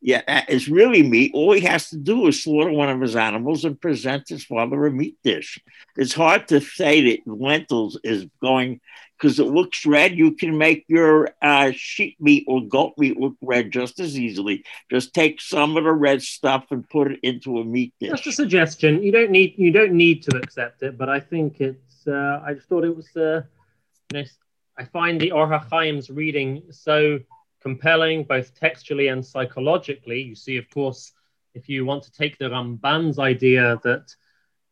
yeah, 0.00 0.44
is 0.48 0.68
really 0.68 1.04
meat. 1.04 1.30
All 1.32 1.52
he 1.52 1.60
has 1.60 1.90
to 1.90 1.96
do 1.96 2.26
is 2.26 2.42
slaughter 2.42 2.72
one 2.72 2.88
of 2.88 3.00
his 3.00 3.14
animals 3.14 3.64
and 3.64 3.80
present 3.80 4.28
his 4.28 4.44
father 4.44 4.84
a 4.84 4.90
meat 4.90 5.16
dish. 5.22 5.60
It's 5.96 6.12
hard 6.12 6.48
to 6.48 6.60
say 6.60 7.12
that 7.12 7.32
lentils 7.32 7.98
is 8.02 8.26
going 8.40 8.80
because 9.22 9.38
it 9.38 9.46
looks 9.46 9.86
red. 9.86 10.18
You 10.18 10.32
can 10.32 10.58
make 10.58 10.84
your 10.88 11.30
uh, 11.40 11.70
sheep 11.74 12.16
meat 12.20 12.44
or 12.48 12.66
goat 12.66 12.94
meat 12.98 13.16
look 13.16 13.36
red 13.40 13.70
just 13.70 14.00
as 14.00 14.18
easily. 14.18 14.64
Just 14.90 15.14
take 15.14 15.40
some 15.40 15.76
of 15.76 15.84
the 15.84 15.92
red 15.92 16.22
stuff 16.22 16.66
and 16.70 16.88
put 16.88 17.12
it 17.12 17.20
into 17.22 17.58
a 17.58 17.64
meat 17.64 17.94
dish. 18.00 18.10
Just 18.10 18.26
a 18.26 18.32
suggestion. 18.32 19.00
You 19.00 19.12
don't 19.12 19.30
need 19.30 19.54
you 19.56 19.70
don't 19.70 19.92
need 19.92 20.24
to 20.24 20.36
accept 20.36 20.82
it, 20.82 20.98
but 20.98 21.08
I 21.08 21.20
think 21.20 21.60
it's. 21.60 22.06
Uh, 22.06 22.42
I 22.44 22.54
just 22.54 22.68
thought 22.68 22.84
it 22.84 22.96
was. 22.96 23.16
Uh, 23.16 23.42
I 24.76 24.84
find 24.84 25.20
the 25.20 25.30
Or 25.30 25.46
HaChaim's 25.46 26.10
reading 26.10 26.62
so 26.70 27.20
compelling, 27.60 28.24
both 28.24 28.58
textually 28.58 29.08
and 29.08 29.24
psychologically. 29.24 30.20
You 30.20 30.34
see, 30.34 30.56
of 30.56 30.68
course, 30.70 31.12
if 31.54 31.68
you 31.68 31.84
want 31.84 32.02
to 32.04 32.12
take 32.12 32.38
the 32.38 32.46
Ramban's 32.46 33.18
idea 33.20 33.78
that 33.84 34.12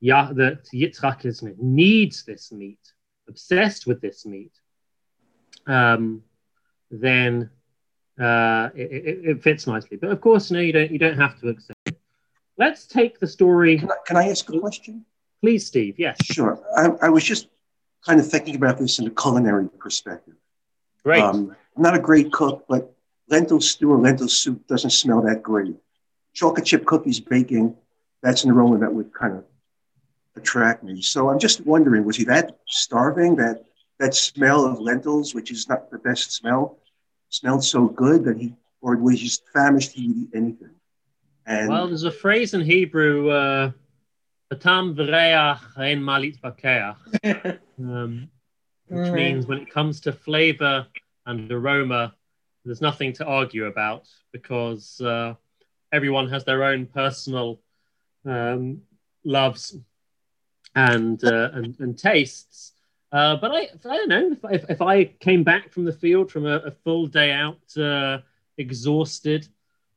yeah, 0.01 0.33
that 0.35 0.65
Yitzhak 0.75 1.25
is, 1.25 1.45
needs 1.59 2.25
this 2.25 2.51
meat, 2.51 2.81
obsessed 3.31 3.87
with 3.87 4.01
this 4.01 4.27
meat, 4.27 4.53
um, 5.67 6.23
then 6.91 7.49
uh, 8.21 8.69
it, 8.75 8.91
it, 8.93 9.19
it, 9.25 9.43
fits 9.43 9.67
nicely. 9.67 9.97
But 9.97 10.11
of 10.11 10.21
course, 10.21 10.51
no, 10.51 10.61
you 10.61 10.73
don't. 10.73 10.91
You 10.91 10.99
don't 10.99 11.19
have 11.19 11.41
to 11.41 11.49
accept. 11.49 11.79
It. 11.87 11.99
Let's 12.59 12.87
take 12.87 13.19
the 13.19 13.27
story. 13.27 13.79
Can 13.79 13.91
I, 13.91 13.95
can 14.07 14.17
I 14.17 14.29
ask 14.29 14.49
a 14.53 14.61
question? 14.61 15.07
Please, 15.41 15.67
Steve. 15.67 15.99
Yes. 15.99 16.19
Sure. 16.23 16.61
I, 16.77 17.07
I 17.07 17.09
was 17.09 17.25
just 17.25 17.49
kind 18.07 18.21
of 18.21 18.31
thinking 18.31 18.57
about 18.57 18.77
this 18.77 18.99
in 18.99 19.07
a 19.07 19.11
culinary 19.11 19.69
perspective. 19.79 20.35
Great. 21.03 21.23
Um, 21.23 21.57
I'm 21.77 21.83
not 21.83 21.97
a 21.97 22.01
great 22.01 22.31
cook, 22.31 22.67
but 22.69 22.95
lentil 23.29 23.61
stew 23.61 23.93
or 23.93 23.99
lentil 23.99 24.29
soup 24.29 24.67
doesn't 24.67 24.91
smell 24.91 25.23
that 25.23 25.43
great. 25.43 25.77
Chocolate 26.35 26.67
chip 26.67 26.85
cookies 26.85 27.21
baking, 27.21 27.75
that's 28.23 28.45
an 28.45 28.51
aroma 28.51 28.79
that 28.79 28.93
would 28.93 29.15
kind 29.15 29.37
of 29.37 29.45
attract 30.37 30.83
me. 30.83 31.03
So 31.03 31.29
I'm 31.29 31.39
just 31.39 31.67
wondering, 31.67 32.05
was 32.05 32.17
he 32.17 32.25
that 32.25 32.59
starving 32.67 33.37
that 33.37 33.65
that 33.99 34.15
smell 34.15 34.65
of 34.65 34.81
lentils, 34.81 35.35
which 35.35 35.51
is 35.51 35.69
not 35.69 35.91
the 35.91 35.99
best 35.99 36.33
smell, 36.33 36.79
smelled 37.29 37.63
so 37.63 37.87
good 37.87 38.25
that 38.25 38.39
he, 38.39 38.55
or 38.81 38.97
was 38.97 39.17
he 39.17 39.27
just 39.27 39.43
famished? 39.53 39.93
He 39.93 40.09
would 40.09 40.17
eat 40.17 40.31
anything. 40.35 40.71
And 41.47 41.69
well, 41.69 41.87
there's 41.87 42.05
a 42.05 42.11
phrase 42.11 42.55
in 42.55 42.63
Hebrew, 42.63 43.31
uh, 43.31 43.73
"Atam 44.51 44.99
ein 44.99 46.01
malit 46.03 46.39
um, 47.79 48.31
which 48.89 49.13
means 49.13 49.47
when 49.47 49.59
it 49.59 49.71
comes 49.71 50.01
to 50.01 50.13
flavor 50.13 50.87
and 51.27 51.51
aroma, 51.53 52.15
there's 52.65 52.81
nothing 52.81 53.13
to 53.15 53.25
argue 53.25 53.67
about 53.67 54.09
because 54.33 55.01
uh, 55.01 55.35
everyone 55.93 56.29
has 56.29 56.45
their 56.45 56.65
own 56.65 56.87
personal 56.87 57.61
um, 58.25 58.83
loves 59.25 59.77
and, 60.75 61.23
uh, 61.25 61.51
and, 61.53 61.79
and 61.81 61.99
tastes. 61.99 62.73
Uh, 63.13 63.37
but 63.37 63.51
I, 63.51 63.69
I 63.89 63.97
don't 63.97 64.09
know 64.09 64.33
if, 64.33 64.63
if, 64.63 64.71
if, 64.71 64.83
I 64.83 65.05
came 65.05 65.43
back 65.43 65.73
from 65.73 65.85
the 65.85 65.93
field 65.93 66.31
from 66.31 66.47
a, 66.47 66.57
a 66.59 66.71
full 66.71 67.09
day 67.09 67.33
out, 67.33 67.77
uh, 67.77 68.19
exhausted, 68.57 69.49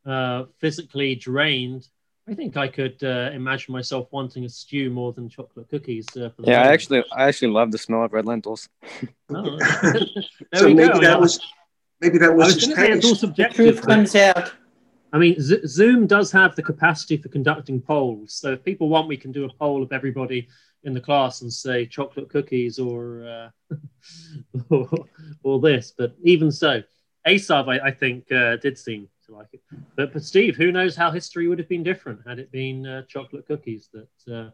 uh, 0.05 0.45
physically 0.59 1.15
drained, 1.15 1.87
I 2.27 2.33
think 2.33 2.55
I 2.55 2.69
could 2.69 3.03
uh, 3.03 3.31
imagine 3.33 3.73
myself 3.73 4.07
wanting 4.11 4.45
a 4.45 4.49
stew 4.49 4.89
more 4.89 5.11
than 5.11 5.27
chocolate 5.27 5.69
cookies. 5.69 6.07
Uh, 6.15 6.29
yeah, 6.39 6.61
I 6.61 6.67
actually, 6.67 7.03
I 7.11 7.27
actually 7.27 7.49
love 7.49 7.71
the 7.71 7.77
smell 7.77 8.03
of 8.03 8.13
red 8.13 8.25
lentils. 8.25 8.69
oh, 9.29 9.59
so 10.53 10.73
maybe 10.73 10.87
go. 10.87 11.01
that 11.01 11.19
was, 11.19 11.39
maybe 11.99 12.17
that 12.19 12.33
was. 12.33 12.53
I 12.53 12.55
was 12.55 12.65
going 12.65 12.75
to 12.75 12.81
say 12.81 12.91
it's 12.91 13.05
all 13.05 13.15
subjective. 13.15 13.55
Truth 13.55 13.85
comes 13.85 14.15
out. 14.15 14.53
I 15.13 15.19
mean, 15.19 15.39
Z- 15.39 15.67
Zoom 15.67 16.07
does 16.07 16.31
have 16.31 16.55
the 16.55 16.63
capacity 16.63 17.17
for 17.17 17.29
conducting 17.29 17.79
polls. 17.79 18.33
So 18.33 18.53
if 18.53 18.63
people 18.63 18.89
want, 18.89 19.07
we 19.07 19.15
can 19.15 19.31
do 19.31 19.45
a 19.45 19.53
poll 19.53 19.83
of 19.83 19.93
everybody 19.93 20.49
in 20.83 20.93
the 20.93 20.99
class 20.99 21.41
and 21.41 21.53
say 21.53 21.85
chocolate 21.85 22.29
cookies 22.29 22.79
or 22.79 23.23
uh, 23.71 23.75
or, 24.69 24.89
or, 25.43 25.59
this. 25.59 25.93
But 25.95 26.15
even 26.23 26.51
so, 26.51 26.81
Asav, 27.27 27.69
I, 27.69 27.87
I 27.87 27.91
think, 27.91 28.29
uh, 28.31 28.57
did 28.57 28.77
seem 28.77 29.07
to 29.27 29.35
like 29.35 29.47
it. 29.53 29.61
But, 29.95 30.13
but 30.13 30.23
Steve, 30.23 30.57
who 30.57 30.71
knows 30.71 30.95
how 30.95 31.11
history 31.11 31.47
would 31.47 31.59
have 31.59 31.69
been 31.69 31.83
different 31.83 32.27
had 32.27 32.39
it 32.39 32.51
been 32.51 32.85
uh, 32.85 33.03
chocolate 33.07 33.45
cookies 33.47 33.89
that 33.93 34.33
uh, 34.33 34.49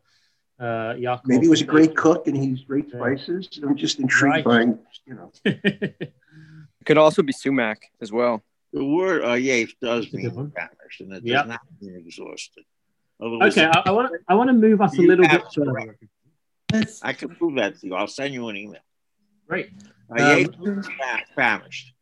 uh, 0.62 0.94
Yaakov 0.96 1.22
Maybe 1.26 1.46
he 1.46 1.50
was 1.50 1.62
a 1.62 1.66
great 1.66 1.96
cook 1.96 2.28
and 2.28 2.36
he's 2.36 2.64
great 2.64 2.90
spices. 2.90 3.48
I'm 3.64 3.78
just 3.78 4.00
intrigued 4.00 4.46
right. 4.46 4.68
by, 4.68 4.78
you 5.06 5.16
know. 5.16 5.32
it 5.46 6.14
could 6.86 6.98
also 6.98 7.24
be 7.24 7.32
sumac 7.32 7.80
as 8.02 8.12
well. 8.12 8.44
The 8.74 8.86
word 8.86 9.24
uh, 9.24 9.34
Yates 9.34 9.74
does 9.82 10.12
mean 10.14 10.32
famished, 10.32 11.02
and 11.02 11.14
it 11.14 11.24
yep. 11.26 11.44
does 11.44 11.50
not 11.50 11.62
mean 11.82 12.04
exhausted. 12.06 12.64
okay, 13.22 13.66
I, 13.66 13.92
want 13.92 14.12
I 14.28 14.36
want 14.36 14.50
to 14.50 14.54
move 14.54 14.82
us 14.82 14.98
a 14.98 15.02
little 15.02 15.28
bit 15.28 15.44
further. 15.54 15.98
I 17.02 17.14
can 17.14 17.30
prove 17.36 17.56
that 17.56 17.80
to 17.80 17.88
you. 17.88 17.96
I'll 17.96 18.08
send 18.08 18.34
you 18.34 18.48
an 18.50 18.58
email. 18.58 18.82
Great. 19.48 19.72
Yates 20.16 20.56
um, 20.58 20.84
famished. 21.36 21.94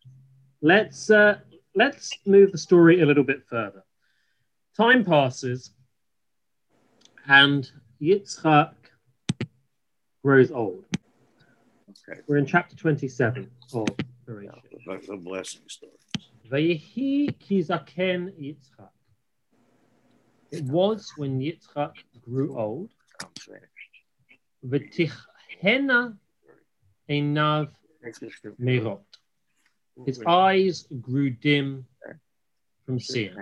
Let's 0.62 1.10
uh, 1.10 1.38
let's 1.76 2.12
move 2.26 2.52
the 2.52 2.58
story 2.58 3.02
a 3.02 3.06
little 3.06 3.24
bit 3.24 3.44
further. 3.50 3.84
Time 4.76 5.06
passes, 5.06 5.72
and 7.28 7.70
Yitzchak 8.02 8.74
grows 10.24 10.52
old. 10.52 10.84
Okay. 12.10 12.20
We're 12.28 12.38
in 12.38 12.46
chapter 12.46 12.76
27 12.76 13.50
of 13.74 13.88
the 14.28 15.18
blessing 15.18 15.62
story. 15.68 15.92
Vayehi 16.50 17.38
kizaken 17.40 18.32
Yitzchak. 18.40 18.90
It 20.52 20.64
was 20.64 21.12
when 21.18 21.40
Yitzchak 21.40 21.94
grew 22.22 22.58
old. 22.58 22.90
V'tichhena 24.66 26.18
merot. 27.10 29.00
His 30.06 30.22
eyes 30.26 30.88
grew 31.02 31.30
dim 31.32 31.86
from 32.86 33.00
seeing. 33.00 33.36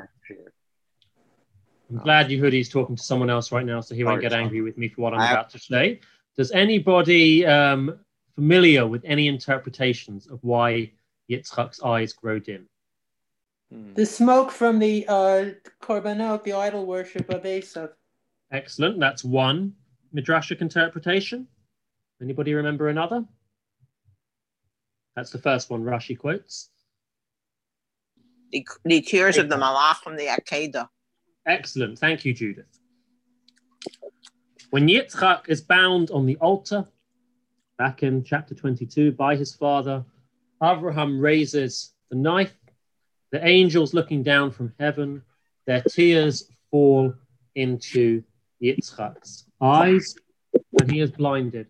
I'm 1.89 1.98
glad 1.98 2.32
you 2.32 2.41
heard 2.41 2.54
he's 2.54 2.70
talking 2.70 2.96
to 2.96 3.04
someone 3.04 3.30
else 3.30 3.52
right 3.52 3.65
now, 3.65 3.82
so 3.82 3.94
he 3.94 4.04
won't 4.04 4.22
get 4.22 4.34
angry 4.34 4.62
with 4.62 4.78
me 4.78 4.89
for 4.89 5.02
what 5.02 5.13
I'm 5.13 5.20
about 5.20 5.52
to 5.52 5.60
say. 5.60 6.00
Does 6.36 6.52
anybody 6.52 7.46
um, 7.46 8.00
familiar 8.34 8.88
with 8.88 9.04
any 9.06 9.28
interpretations 9.28 10.28
of 10.28 10.44
why 10.44 10.91
Yitzchak's 11.30 11.82
eyes 11.84 12.13
grow 12.13 12.39
dim? 12.39 12.68
The 13.71 14.06
smoke 14.06 14.51
from 14.51 14.80
the 14.80 15.06
uh, 15.08 15.45
korbanot, 15.82 16.43
the 16.43 16.54
idol 16.54 16.86
worship 16.86 17.30
of 17.30 17.43
Esav. 17.43 17.89
Excellent. 18.51 18.99
That's 18.99 19.23
one 19.23 19.73
midrashic 20.15 20.62
interpretation. 20.62 21.47
Anybody 22.21 22.54
remember 22.54 22.89
another? 22.89 23.25
That's 25.15 25.32
the 25.32 25.39
first 25.39 25.69
one 25.69 25.84
Rashi 25.84 26.17
quotes. 26.17 26.69
The, 28.51 28.65
the 28.84 29.01
tears 29.01 29.38
of 29.38 29.49
the 29.49 29.56
malach 29.56 29.97
from 29.97 30.15
the 30.15 30.28
Akedah. 30.28 30.88
Excellent. 31.45 31.99
Thank 31.99 32.23
you, 32.23 32.34
Judith. 32.34 32.80
When 34.69 34.88
Yitzchak 34.88 35.49
is 35.49 35.62
bound 35.62 36.12
on 36.12 36.25
the 36.25 36.38
altar, 36.38 36.86
back 37.78 38.04
in 38.04 38.23
chapter 38.23 38.56
22, 38.56 39.12
by 39.13 39.36
his 39.36 39.54
father, 39.54 40.04
Abraham 40.62 41.19
raises 41.19 41.93
the 42.10 42.15
knife 42.15 42.56
the 43.32 43.46
angels 43.46 43.94
looking 43.94 44.24
down 44.24 44.52
from 44.52 44.74
heaven, 44.80 45.22
their 45.66 45.82
tears 45.82 46.50
fall 46.72 47.14
into 47.56 48.24
Yitzchak's 48.62 49.46
eyes, 49.62 50.16
and 50.80 50.92
he 50.92 51.00
is 51.00 51.12
blinded 51.12 51.68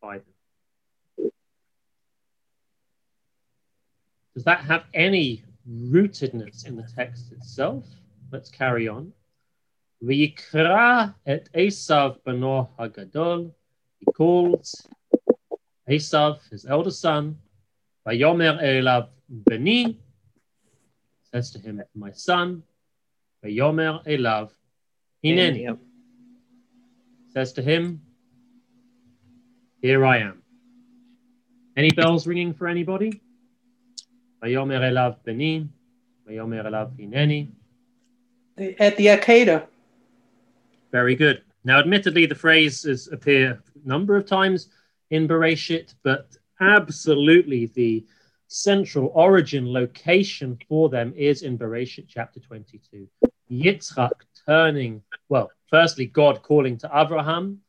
by 0.00 0.18
them. 0.18 1.30
Does 4.34 4.44
that 4.44 4.60
have 4.60 4.84
any 4.94 5.44
rootedness 5.68 6.66
in 6.66 6.76
the 6.76 6.88
text 6.96 7.32
itself? 7.32 7.84
Let's 8.32 8.50
carry 8.50 8.88
on. 8.88 9.12
V'yikra 10.02 11.14
et 11.24 11.48
Esav 11.54 12.22
bano 12.24 12.70
hagadol. 12.78 13.52
He 14.00 14.06
calls 14.12 14.86
Esav, 15.88 16.40
his 16.50 16.66
elder 16.66 16.90
son, 16.90 17.38
Vayomer 18.06 18.60
elav 18.62 19.08
beni, 19.28 19.98
says 21.34 21.50
to 21.50 21.58
him, 21.58 21.82
My 21.96 22.12
son, 22.12 22.62
Vayomer 23.44 24.06
Elav, 24.06 24.50
Hineni, 25.24 25.76
says 27.32 27.52
to 27.54 27.62
him, 27.62 28.02
Here 29.82 30.06
I 30.06 30.18
am. 30.18 30.42
Any 31.76 31.90
bells 31.90 32.28
ringing 32.28 32.54
for 32.54 32.68
anybody? 32.68 33.20
Vayomer 34.44 34.78
Elav 34.80 35.16
Beni, 35.24 35.68
Vayomer 36.28 36.66
Elav 36.66 36.96
Hineni. 36.96 37.50
At 38.78 38.96
the 38.96 39.06
Akedah. 39.06 39.66
Very 40.92 41.16
good. 41.16 41.42
Now, 41.64 41.80
admittedly, 41.80 42.26
the 42.26 42.36
phrases 42.36 43.08
appear 43.10 43.60
a 43.84 43.88
number 43.88 44.14
of 44.16 44.24
times 44.24 44.68
in 45.10 45.26
Bereshit, 45.26 45.94
but 46.04 46.36
absolutely 46.60 47.66
the 47.74 48.06
central 48.54 49.10
origin 49.14 49.72
location 49.72 50.56
for 50.68 50.88
them 50.88 51.12
is 51.16 51.42
in 51.42 51.58
Bereshit 51.58 52.06
chapter 52.08 52.38
22. 52.38 53.08
Yitzchak 53.50 54.12
turning, 54.46 55.02
well, 55.28 55.50
firstly, 55.68 56.06
God 56.06 56.40
calling 56.40 56.78
to 56.78 56.90
Abraham, 56.94 57.60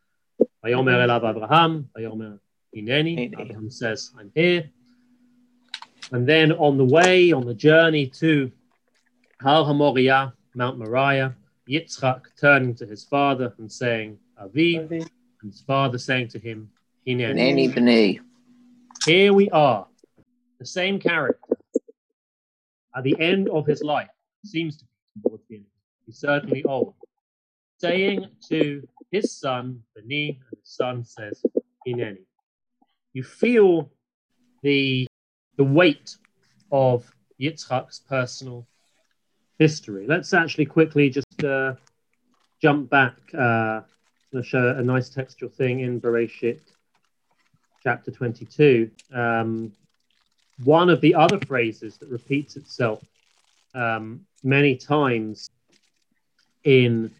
Vayomer 0.64 1.00
elav 1.04 1.28
Abraham, 1.28 1.90
Vayomer 1.98 2.40
Hineni, 2.76 3.34
Abraham 3.34 3.72
says, 3.72 4.12
I'm 4.18 4.32
here. 4.36 4.70
And 6.12 6.30
then 6.30 6.52
on 6.52 6.78
the 6.78 6.86
way, 6.86 7.32
on 7.32 7.48
the 7.48 7.56
journey 7.56 8.06
to 8.22 8.52
Har 9.42 9.66
HaMoriah, 9.66 10.34
Mount 10.54 10.78
Moriah, 10.78 11.36
Yitzchak 11.68 12.22
turning 12.40 12.76
to 12.76 12.86
his 12.86 13.04
father 13.04 13.56
and 13.58 13.72
saying, 13.72 14.20
Avi, 14.38 14.78
Avi. 14.78 14.98
and 15.42 15.52
his 15.52 15.62
father 15.62 15.98
saying 15.98 16.28
to 16.28 16.38
him, 16.38 16.70
Hineni. 17.08 17.74
Hineni. 17.74 18.20
Here 19.04 19.34
we 19.34 19.50
are 19.50 19.88
the 20.60 20.66
same 20.66 21.00
character 21.00 21.58
at 22.96 23.04
the 23.04 23.20
end 23.20 23.50
of 23.50 23.66
his 23.66 23.84
life, 23.84 24.10
seems 24.44 24.78
to 24.78 24.86
be 24.86 25.22
towards 25.22 25.44
the 25.50 25.56
end, 25.56 25.66
he's 26.06 26.18
certainly 26.18 26.64
old, 26.64 26.94
saying 27.80 28.26
to 28.50 28.88
his 29.12 29.38
son, 29.38 29.82
Beni, 29.96 30.30
and 30.30 30.60
his 30.60 30.70
son 30.70 31.04
says, 31.04 31.44
Hineni. 31.88 32.26
You 33.14 33.24
feel 33.24 33.90
the, 34.62 35.08
the 35.58 35.64
weight 35.64 36.18
of 36.72 37.10
Yitzhak's 37.40 38.00
personal 38.00 38.68
history. 39.60 40.06
Let's 40.08 40.34
actually 40.34 40.66
quickly 40.66 41.10
just 41.10 41.44
uh, 41.44 41.76
jump 42.62 42.90
back 42.90 43.16
uh, 43.38 43.82
and 44.34 44.46
show 44.46 44.76
a 44.78 44.82
nice 44.82 45.10
textual 45.10 45.52
thing 45.52 45.82
in 45.82 46.02
Bereshit 46.02 46.62
chapter 47.84 48.12
22. 48.12 48.90
Um, 49.14 49.72
one 50.64 50.90
of 50.90 51.02
the 51.02 51.14
other 51.16 51.40
phrases 51.40 51.98
that 51.98 52.10
repeats 52.10 52.56
itself 52.56 53.04
um, 53.74 54.22
many 54.44 54.76
times 54.76 55.50
in 56.64 57.12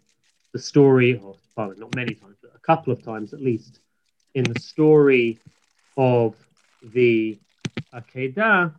the 0.52 0.58
story, 0.58 1.18
or 1.22 1.36
well, 1.56 1.72
not 1.76 1.94
many 1.94 2.14
times, 2.14 2.36
but 2.42 2.52
a 2.54 2.58
couple 2.60 2.92
of 2.92 3.02
times 3.02 3.32
at 3.32 3.40
least, 3.40 3.80
in 4.34 4.44
the 4.44 4.58
story 4.58 5.40
of 5.96 6.34
the 6.82 7.38
Akedah 7.94 8.74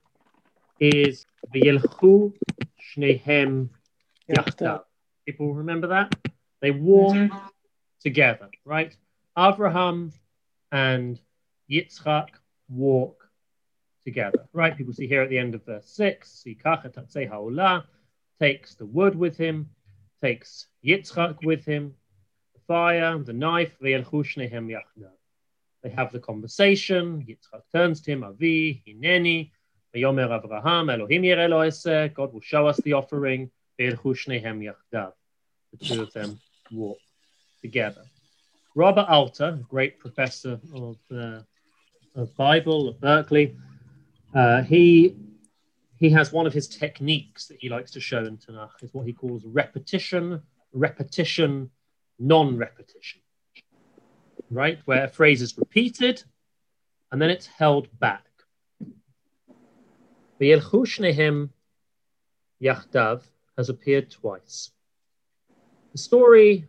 is 0.79 1.25
V'yelchu 1.53 2.33
shnehem 2.79 3.69
yachdav. 4.29 4.83
People 5.25 5.53
remember 5.53 5.87
that? 5.87 6.15
They 6.61 6.71
walk 6.71 7.15
Mhm. 7.15 7.51
together, 7.99 8.49
right? 8.65 8.95
Abraham 9.37 10.11
and 10.71 11.19
Yitzchak 11.69 12.29
walk 12.69 13.26
together, 14.07 14.47
right? 14.53 14.77
People 14.77 14.93
see 14.93 15.05
here 15.05 15.21
at 15.21 15.29
the 15.29 15.37
end 15.37 15.53
of 15.53 15.65
verse 15.65 15.89
6, 15.89 16.43
Yikach 16.47 16.89
tatzei 16.93 17.27
ha'olah, 17.27 17.85
takes 18.39 18.73
the 18.75 18.85
wood 18.85 19.15
with 19.15 19.35
him, 19.35 19.69
takes 20.23 20.67
Yitzchak 20.81 21.43
with 21.43 21.65
him, 21.65 21.93
the 22.53 22.61
fire, 22.69 23.17
the 23.19 23.33
knife. 23.33 23.75
They 23.81 23.91
have 25.99 26.11
the 26.13 26.19
conversation. 26.21 27.25
Yitzchak 27.27 27.63
turns 27.75 27.99
to 28.03 28.11
him, 28.13 28.23
Avi, 28.23 28.81
Hineni, 28.87 29.51
Avraham, 29.93 30.89
Elohim. 30.93 31.23
God 32.13 32.33
will 32.33 32.39
show 32.39 32.65
us 32.65 32.77
the 32.77 32.93
offering. 32.93 33.51
The 33.77 33.91
two 35.81 36.01
of 36.01 36.13
them 36.13 36.39
walk 36.71 36.99
together. 37.61 38.03
Robert 38.73 39.07
Alter, 39.09 39.59
a 39.59 39.63
great 39.69 39.99
professor 39.99 40.59
of, 40.73 40.97
uh, 41.11 41.41
of 42.15 42.35
Bible 42.37 42.89
at 42.89 43.01
Berkeley, 43.01 43.57
uh, 44.33 44.61
he 44.63 45.15
he 45.97 46.09
has 46.11 46.31
one 46.31 46.45
of 46.45 46.53
his 46.53 46.67
techniques 46.67 47.47
that 47.47 47.57
he 47.59 47.69
likes 47.69 47.91
to 47.91 47.99
show 47.99 48.23
in 48.23 48.37
Tanakh 48.37 48.83
is 48.83 48.93
what 48.93 49.07
he 49.07 49.13
calls 49.13 49.43
repetition, 49.45 50.41
repetition, 50.71 51.71
non-repetition. 52.19 53.21
Right, 54.51 54.79
where 54.85 55.05
a 55.05 55.07
phrase 55.09 55.41
is 55.41 55.57
repeated 55.57 56.23
and 57.11 57.21
then 57.21 57.29
it's 57.29 57.47
held 57.47 57.87
back. 57.99 58.25
V'yelchu 60.39 60.85
shnehem 60.85 61.49
yachdav 62.61 63.23
has 63.57 63.69
appeared 63.69 64.11
twice. 64.11 64.69
The 65.93 65.97
story 65.97 66.67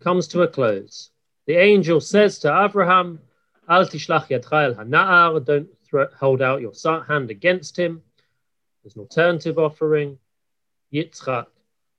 comes 0.00 0.28
to 0.28 0.42
a 0.42 0.48
close. 0.48 1.10
The 1.46 1.56
angel 1.56 2.00
says 2.00 2.38
to 2.40 2.64
Abraham, 2.64 3.20
Al 3.68 3.86
tishlach 3.86 4.28
yadcha 4.28 4.64
el 4.64 4.74
hana'ar, 4.74 5.44
don't 5.44 5.68
hold 6.18 6.42
out 6.42 6.60
your 6.60 6.72
hand 7.04 7.30
against 7.30 7.78
him. 7.78 8.02
There's 8.82 8.94
an 8.94 9.02
alternative 9.02 9.58
offering. 9.58 10.18
Yitzchak 10.92 11.46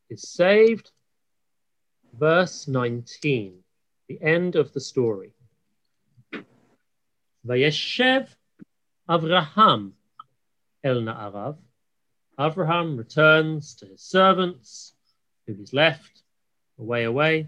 is 0.09 0.21
saved. 0.29 0.91
Verse 2.17 2.67
19, 2.67 3.59
the 4.07 4.21
end 4.21 4.55
of 4.55 4.73
the 4.73 4.79
story. 4.79 5.33
Vayeshev 7.45 8.27
Avraham 9.09 9.91
el 10.83 11.01
na'arav. 11.01 11.57
Abraham 12.39 12.97
returns 12.97 13.75
to 13.75 13.85
his 13.85 14.01
servants 14.01 14.93
who 15.45 15.53
he's 15.53 15.73
left 15.73 16.23
away, 16.79 17.03
away. 17.05 17.47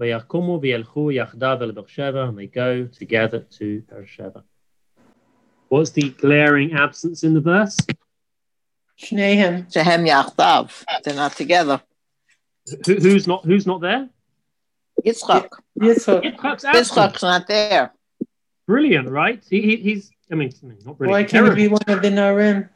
Vayakumu 0.00 0.60
v'yelchu 0.60 1.14
yachdav 1.14 2.28
and 2.28 2.38
they 2.38 2.46
go 2.46 2.86
together 2.86 3.40
to 3.40 3.82
Beersheba. 3.82 4.44
What's 5.74 5.90
the 5.90 6.10
glaring 6.10 6.72
absence 6.72 7.24
in 7.24 7.34
the 7.34 7.40
verse? 7.40 7.76
Shnehem. 8.96 9.72
Shehem 9.74 10.04
yachdav. 10.04 10.84
They're 11.02 11.16
not 11.16 11.32
together. 11.34 11.82
Who, 12.86 12.94
who's 12.94 13.26
not? 13.26 13.44
Who's 13.44 13.66
not 13.66 13.80
there? 13.80 14.08
Yitzchak. 15.04 15.48
Yitzchak. 15.80 16.22
Yitzchak's 16.22 16.64
absent. 16.64 16.76
Yitzchak's 16.76 17.22
not 17.24 17.48
there. 17.48 17.92
Brilliant, 18.68 19.08
right? 19.08 19.42
He, 19.50 19.62
he, 19.62 19.76
he's. 19.78 20.12
I 20.30 20.36
mean, 20.36 20.52
not 20.62 20.92
Why 20.92 20.94
brilliant. 20.94 21.30
can't 21.30 21.48
it 21.48 21.56
be 21.56 21.66
one 21.66 21.82
of 21.88 22.02
the 22.02 22.08
Narim? 22.08 22.68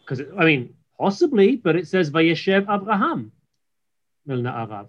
Because 0.00 0.20
I 0.38 0.44
mean, 0.44 0.74
possibly, 1.00 1.56
but 1.56 1.76
it 1.76 1.88
says 1.88 2.10
Vayeshev 2.10 2.62
Abraham. 2.68 3.32
El 4.28 4.36
na'arav. 4.38 4.88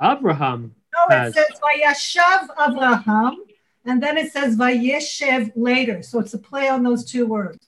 Abraham 0.00 0.72
No, 0.94 1.16
it 1.16 1.18
has- 1.18 1.34
says 1.34 1.46
Vayashav 1.60 2.46
Abraham, 2.70 3.38
and 3.86 4.02
then 4.02 4.18
it 4.18 4.32
says 4.32 4.56
Vayeshev 4.56 5.52
later. 5.54 6.02
So 6.02 6.18
it's 6.18 6.34
a 6.34 6.38
play 6.38 6.68
on 6.68 6.82
those 6.82 7.04
two 7.04 7.26
words. 7.26 7.66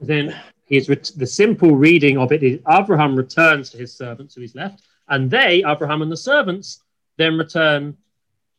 then 0.00 0.34
he's 0.64 0.86
the 0.86 1.26
simple 1.26 1.74
reading 1.74 2.18
of 2.18 2.30
it 2.32 2.42
is 2.42 2.60
Abraham 2.68 3.16
returns 3.16 3.70
to 3.70 3.78
his 3.78 3.94
servants 3.94 4.34
who 4.34 4.40
he's 4.40 4.54
left, 4.54 4.82
and 5.08 5.30
they, 5.30 5.64
Abraham 5.66 6.02
and 6.02 6.10
the 6.10 6.16
servants, 6.16 6.82
then 7.16 7.36
return 7.36 7.96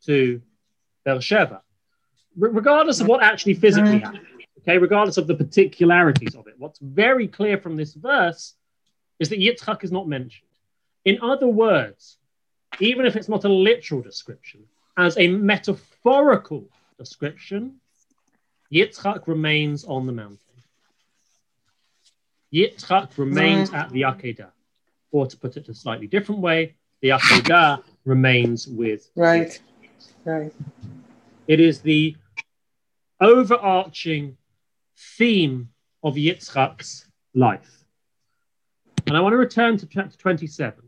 to 0.05 0.41
Beersheba. 1.05 1.61
Re- 2.37 2.51
regardless 2.51 2.99
of 2.99 3.07
what 3.07 3.23
actually 3.23 3.53
physically 3.53 3.99
happened, 3.99 4.27
okay, 4.59 4.77
regardless 4.77 5.17
of 5.17 5.27
the 5.27 5.35
particularities 5.35 6.35
of 6.35 6.47
it, 6.47 6.55
what's 6.57 6.79
very 6.79 7.27
clear 7.27 7.57
from 7.57 7.77
this 7.77 7.93
verse 7.93 8.55
is 9.19 9.29
that 9.29 9.39
Yitzchak 9.39 9.83
is 9.83 9.91
not 9.91 10.07
mentioned. 10.07 10.47
In 11.05 11.19
other 11.21 11.47
words, 11.47 12.17
even 12.79 13.05
if 13.05 13.15
it's 13.15 13.29
not 13.29 13.45
a 13.45 13.49
literal 13.49 14.01
description, 14.01 14.65
as 14.97 15.17
a 15.17 15.27
metaphorical 15.27 16.65
description, 16.97 17.75
Yitzchak 18.73 19.27
remains 19.27 19.83
on 19.85 20.05
the 20.05 20.11
mountain. 20.11 20.37
Yitzchak 22.53 23.17
remains 23.17 23.73
at 23.73 23.89
the 23.91 24.01
Akedah. 24.01 24.51
Or 25.11 25.25
to 25.25 25.37
put 25.37 25.57
it 25.57 25.69
a 25.69 25.73
slightly 25.73 26.07
different 26.07 26.41
way, 26.41 26.75
the 27.01 27.09
Akedah 27.09 27.83
remains 28.05 28.67
with. 28.67 29.09
Right. 29.15 29.59
Right. 30.25 30.53
It 31.47 31.59
is 31.59 31.81
the 31.81 32.15
overarching 33.19 34.37
theme 35.17 35.69
of 36.03 36.15
Yitzchak's 36.15 37.07
life. 37.33 37.85
And 39.07 39.17
I 39.17 39.21
want 39.21 39.33
to 39.33 39.37
return 39.37 39.77
to 39.77 39.87
chapter 39.87 40.17
27. 40.17 40.83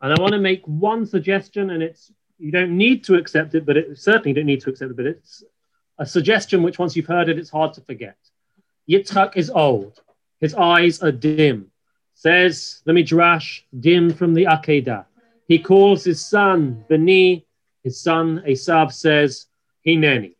And 0.00 0.12
I 0.12 0.20
want 0.20 0.32
to 0.32 0.38
make 0.38 0.66
one 0.66 1.04
suggestion, 1.04 1.70
and 1.70 1.82
it's 1.82 2.10
you 2.40 2.50
don't 2.50 2.76
need 2.76 3.04
to 3.04 3.14
accept 3.16 3.54
it, 3.54 3.66
but 3.66 3.76
it 3.76 3.98
certainly 3.98 4.32
don't 4.32 4.46
need 4.46 4.62
to 4.62 4.70
accept 4.70 4.90
it, 4.90 4.96
but 4.96 5.06
it's 5.06 5.44
a 5.98 6.06
suggestion 6.06 6.62
which 6.62 6.78
once 6.78 6.96
you've 6.96 7.06
heard 7.06 7.28
it, 7.28 7.38
it's 7.38 7.50
hard 7.50 7.74
to 7.74 7.80
forget. 7.82 8.16
Yitzchak 8.88 9.36
is 9.36 9.50
old. 9.50 10.00
His 10.40 10.54
eyes 10.54 11.02
are 11.02 11.12
dim. 11.12 11.70
Says 12.14 12.82
the 12.84 12.92
Midrash, 12.92 13.62
dim 13.78 14.12
from 14.12 14.34
the 14.34 14.44
Akedah. 14.44 15.04
He 15.46 15.58
calls 15.58 16.04
his 16.04 16.24
son 16.24 16.84
Beni. 16.88 17.46
His 17.84 18.00
son 18.00 18.42
Esav 18.46 18.92
says, 18.92 19.46
Hineni. 19.86 20.34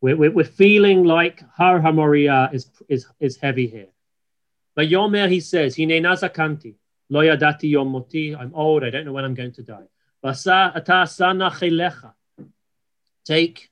We're, 0.00 0.16
we're, 0.16 0.30
we're 0.30 0.44
feeling 0.44 1.04
like 1.04 1.42
Har 1.56 1.80
Hamoria 1.80 2.52
is, 2.52 2.70
is, 2.88 3.06
is 3.20 3.36
heavy 3.36 3.66
here. 3.66 3.88
But 4.74 4.88
Yomer, 4.88 5.30
he 5.30 5.40
says, 5.40 5.76
Hine 5.76 6.02
nazakanti, 6.02 6.74
lo 7.08 7.20
yadati 7.20 7.70
yom 7.70 7.88
moti. 7.88 8.34
I'm 8.34 8.54
old, 8.54 8.84
I 8.84 8.90
don't 8.90 9.06
know 9.06 9.12
when 9.12 9.24
I'm 9.24 9.34
going 9.34 9.52
to 9.52 9.62
die. 9.62 9.86
Basa 10.26 10.74
ata 10.74 11.06
sana 11.06 11.50
chilecha. 11.52 12.12
Take 13.24 13.70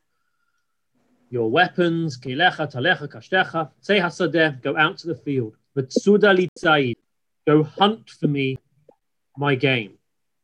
your 1.29 1.51
weapons, 1.51 2.17
kilecha, 2.17 2.73
talecha, 2.73 3.09
kashtecha, 3.09 3.71
say 3.81 3.99
hasadeh, 3.99 4.63
go 4.63 4.77
out 4.77 4.99
to 4.99 5.09
the 5.09 5.17
field. 5.17 5.57
Go 7.45 7.65
hunt 7.65 8.09
for 8.09 8.29
me 8.29 8.57
my 9.37 9.57
game. 9.57 9.99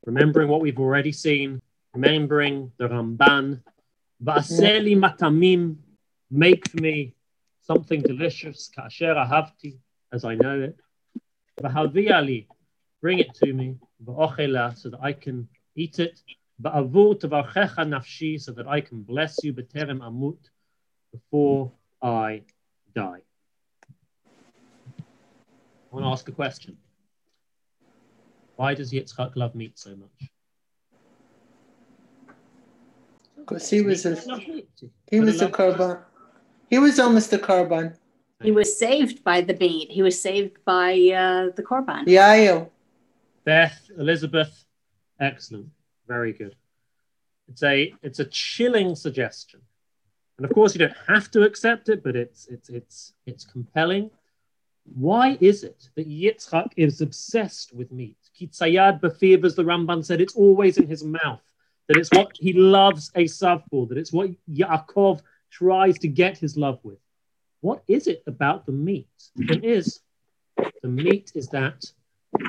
Remembering 0.05 0.49
what 0.49 0.61
we've 0.61 0.81
already 0.81 1.13
seen, 1.13 1.63
remembering 1.95 2.73
the 2.77 2.89
Ramban. 2.89 3.63
Matamim, 4.21 5.77
make 6.29 6.69
for 6.69 6.79
me 6.79 7.15
something 7.61 8.03
delicious, 8.03 8.69
kasher 8.77 9.15
ahavti, 9.15 9.79
as 10.13 10.25
I 10.25 10.35
know 10.35 10.61
it. 10.61 10.77
Ali, 12.13 12.49
bring 13.01 13.21
it 13.21 13.33
to 13.35 13.53
me, 13.53 13.77
so 14.05 14.91
that 14.91 14.99
I 15.01 15.13
can 15.13 15.49
eat 15.77 15.99
it. 15.99 16.21
Va'avur 16.63 17.19
tavarchecha 17.19 17.87
nafshi, 17.87 18.41
so 18.41 18.53
that 18.53 18.69
I 18.69 18.81
can 18.81 19.03
bless 19.03 19.43
you, 19.43 19.53
b'terem 19.53 20.01
amut, 20.01 20.39
before 21.13 21.73
I 22.03 22.43
die. 22.95 23.23
I 24.99 25.97
want 25.97 26.05
to 26.05 26.11
ask 26.11 26.29
a 26.29 26.33
question. 26.33 26.77
Why 28.57 28.75
does 28.75 28.93
Yitzchak 28.93 29.37
love 29.37 29.55
meat 29.55 29.79
so 29.79 29.97
much? 29.97 30.31
Because 33.39 33.71
he 33.71 33.81
was 33.81 34.05
a 34.05 34.15
he 35.11 35.21
was 35.21 35.41
a 35.41 35.45
love- 35.45 35.53
korban. 35.53 36.03
He 36.69 36.79
was 36.79 37.01
almost 37.01 37.33
a 37.33 37.39
korban. 37.39 37.97
He 38.43 38.53
was 38.53 38.79
saved 38.79 39.25
by 39.25 39.41
the 39.41 39.55
meat. 39.55 39.91
He 39.91 40.03
was 40.03 40.21
saved 40.21 40.59
by 40.65 40.93
uh, 40.93 41.51
the 41.57 41.63
korban. 41.63 42.07
Yael. 42.07 42.71
Beth, 43.45 43.91
Elizabeth, 43.99 44.65
excellent, 45.21 45.69
very 46.09 46.33
good. 46.33 46.57
It's 47.49 47.63
a 47.63 47.93
it's 48.03 48.21
a 48.21 48.25
chilling 48.25 48.95
suggestion, 48.95 49.61
and 50.37 50.47
of 50.47 50.53
course 50.53 50.75
you 50.75 50.79
don't 50.79 50.97
have 51.09 51.31
to 51.33 51.43
accept 51.43 51.89
it, 51.89 52.03
but 52.03 52.17
it's 52.17 52.47
it's 52.47 52.69
it's 52.69 53.13
it's 53.27 53.45
compelling. 53.45 54.11
Why 54.95 55.37
is 55.41 55.63
it 55.63 55.91
that 55.95 56.09
Yitzchak 56.09 56.73
is 56.77 57.01
obsessed 57.01 57.75
with 57.75 57.93
meat? 57.93 58.17
Kitzayad 58.41 59.01
b'fiv, 59.01 59.45
as 59.45 59.55
the 59.55 59.63
Ramban 59.63 60.05
said, 60.05 60.21
it's 60.21 60.35
always 60.35 60.79
in 60.79 60.87
his 60.87 61.05
mouth. 61.05 61.43
That 61.89 61.97
it's 61.97 62.11
what 62.13 62.31
he 62.35 62.53
loves 62.53 63.11
Esav 63.13 63.63
for. 63.69 63.87
That 63.87 63.99
it's 63.99 64.13
what 64.13 64.31
Yaakov 64.49 65.23
tries 65.51 65.99
to 65.99 66.09
get 66.09 66.39
his 66.39 66.57
love 66.57 66.79
with. 66.83 66.99
What 67.61 67.83
is 67.89 68.07
it 68.07 68.23
about 68.27 68.65
the 68.65 68.73
meat? 68.73 69.09
It 69.37 69.65
is 69.65 70.01
the 70.83 70.89
meat 70.89 71.33
is 71.35 71.49
that 71.49 71.85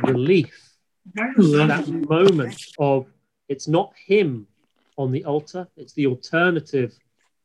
relief 0.03 0.70
that 1.15 1.87
moment 2.07 2.61
of 2.79 3.07
it's 3.47 3.67
not 3.67 3.93
him 4.05 4.47
on 4.97 5.11
the 5.11 5.25
altar, 5.25 5.67
it's 5.75 5.93
the 5.93 6.07
alternative 6.07 6.97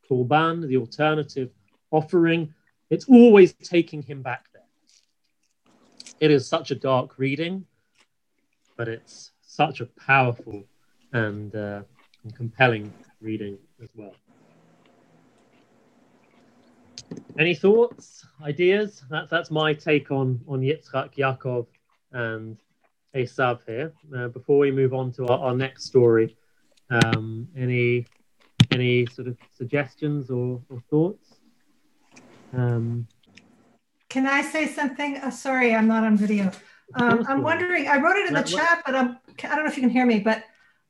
korban, 0.09 0.67
the 0.67 0.77
alternative 0.77 1.51
offering. 1.91 2.53
It's 2.91 3.09
always 3.09 3.53
taking 3.55 4.03
him 4.03 4.23
back 4.23 4.47
there. 4.53 4.63
It 6.21 6.31
is 6.31 6.47
such 6.49 6.71
a 6.71 6.75
dark 6.75 7.19
reading, 7.19 7.67
but 8.77 8.89
it's 8.89 9.33
such 9.43 9.81
a 9.81 9.87
powerful 9.87 10.65
and, 11.13 11.55
uh, 11.55 11.83
and 12.23 12.37
compelling 12.37 12.93
reading 13.21 13.59
as 13.83 13.89
well. 13.95 14.15
Any 17.39 17.55
thoughts, 17.55 18.27
ideas? 18.43 19.05
That's 19.11 19.31
that's 19.31 19.51
my 19.51 19.75
take 19.75 20.11
on 20.11 20.41
on 20.49 20.61
Yitzchak, 20.61 21.15
Yaakov, 21.15 21.67
and 22.13 22.59
Esav 23.17 23.61
here. 23.67 23.93
Uh, 24.17 24.29
before 24.29 24.59
we 24.59 24.71
move 24.71 24.93
on 24.95 25.11
to 25.13 25.27
our, 25.27 25.39
our 25.39 25.57
next 25.57 25.85
story, 25.85 26.37
um, 26.91 27.49
any 27.57 28.07
any 28.71 29.07
sort 29.07 29.29
of 29.29 29.37
suggestions 29.57 30.31
or, 30.31 30.61
or 30.69 30.83
thoughts? 30.91 31.37
Um, 32.53 33.07
Can 34.09 34.27
I 34.27 34.43
say 34.43 34.67
something? 34.67 35.17
Uh, 35.19 35.31
sorry, 35.31 35.75
I'm 35.75 35.89
not 35.89 36.05
on 36.05 36.17
video. 36.17 36.51
Um, 36.95 37.25
I'm 37.29 37.43
wondering, 37.43 37.89
I 37.89 37.99
wrote 37.99 38.17
it 38.17 38.29
in 38.29 38.35
the 38.35 38.43
chat, 38.43 38.83
but 38.87 38.95
I'm, 38.95 39.19
I 39.45 39.55
don't 39.57 39.65
know 39.65 39.71
if 39.71 39.77
you 39.77 39.83
can 39.83 39.91
hear 39.91 40.07
me, 40.07 40.21
but 40.21 40.45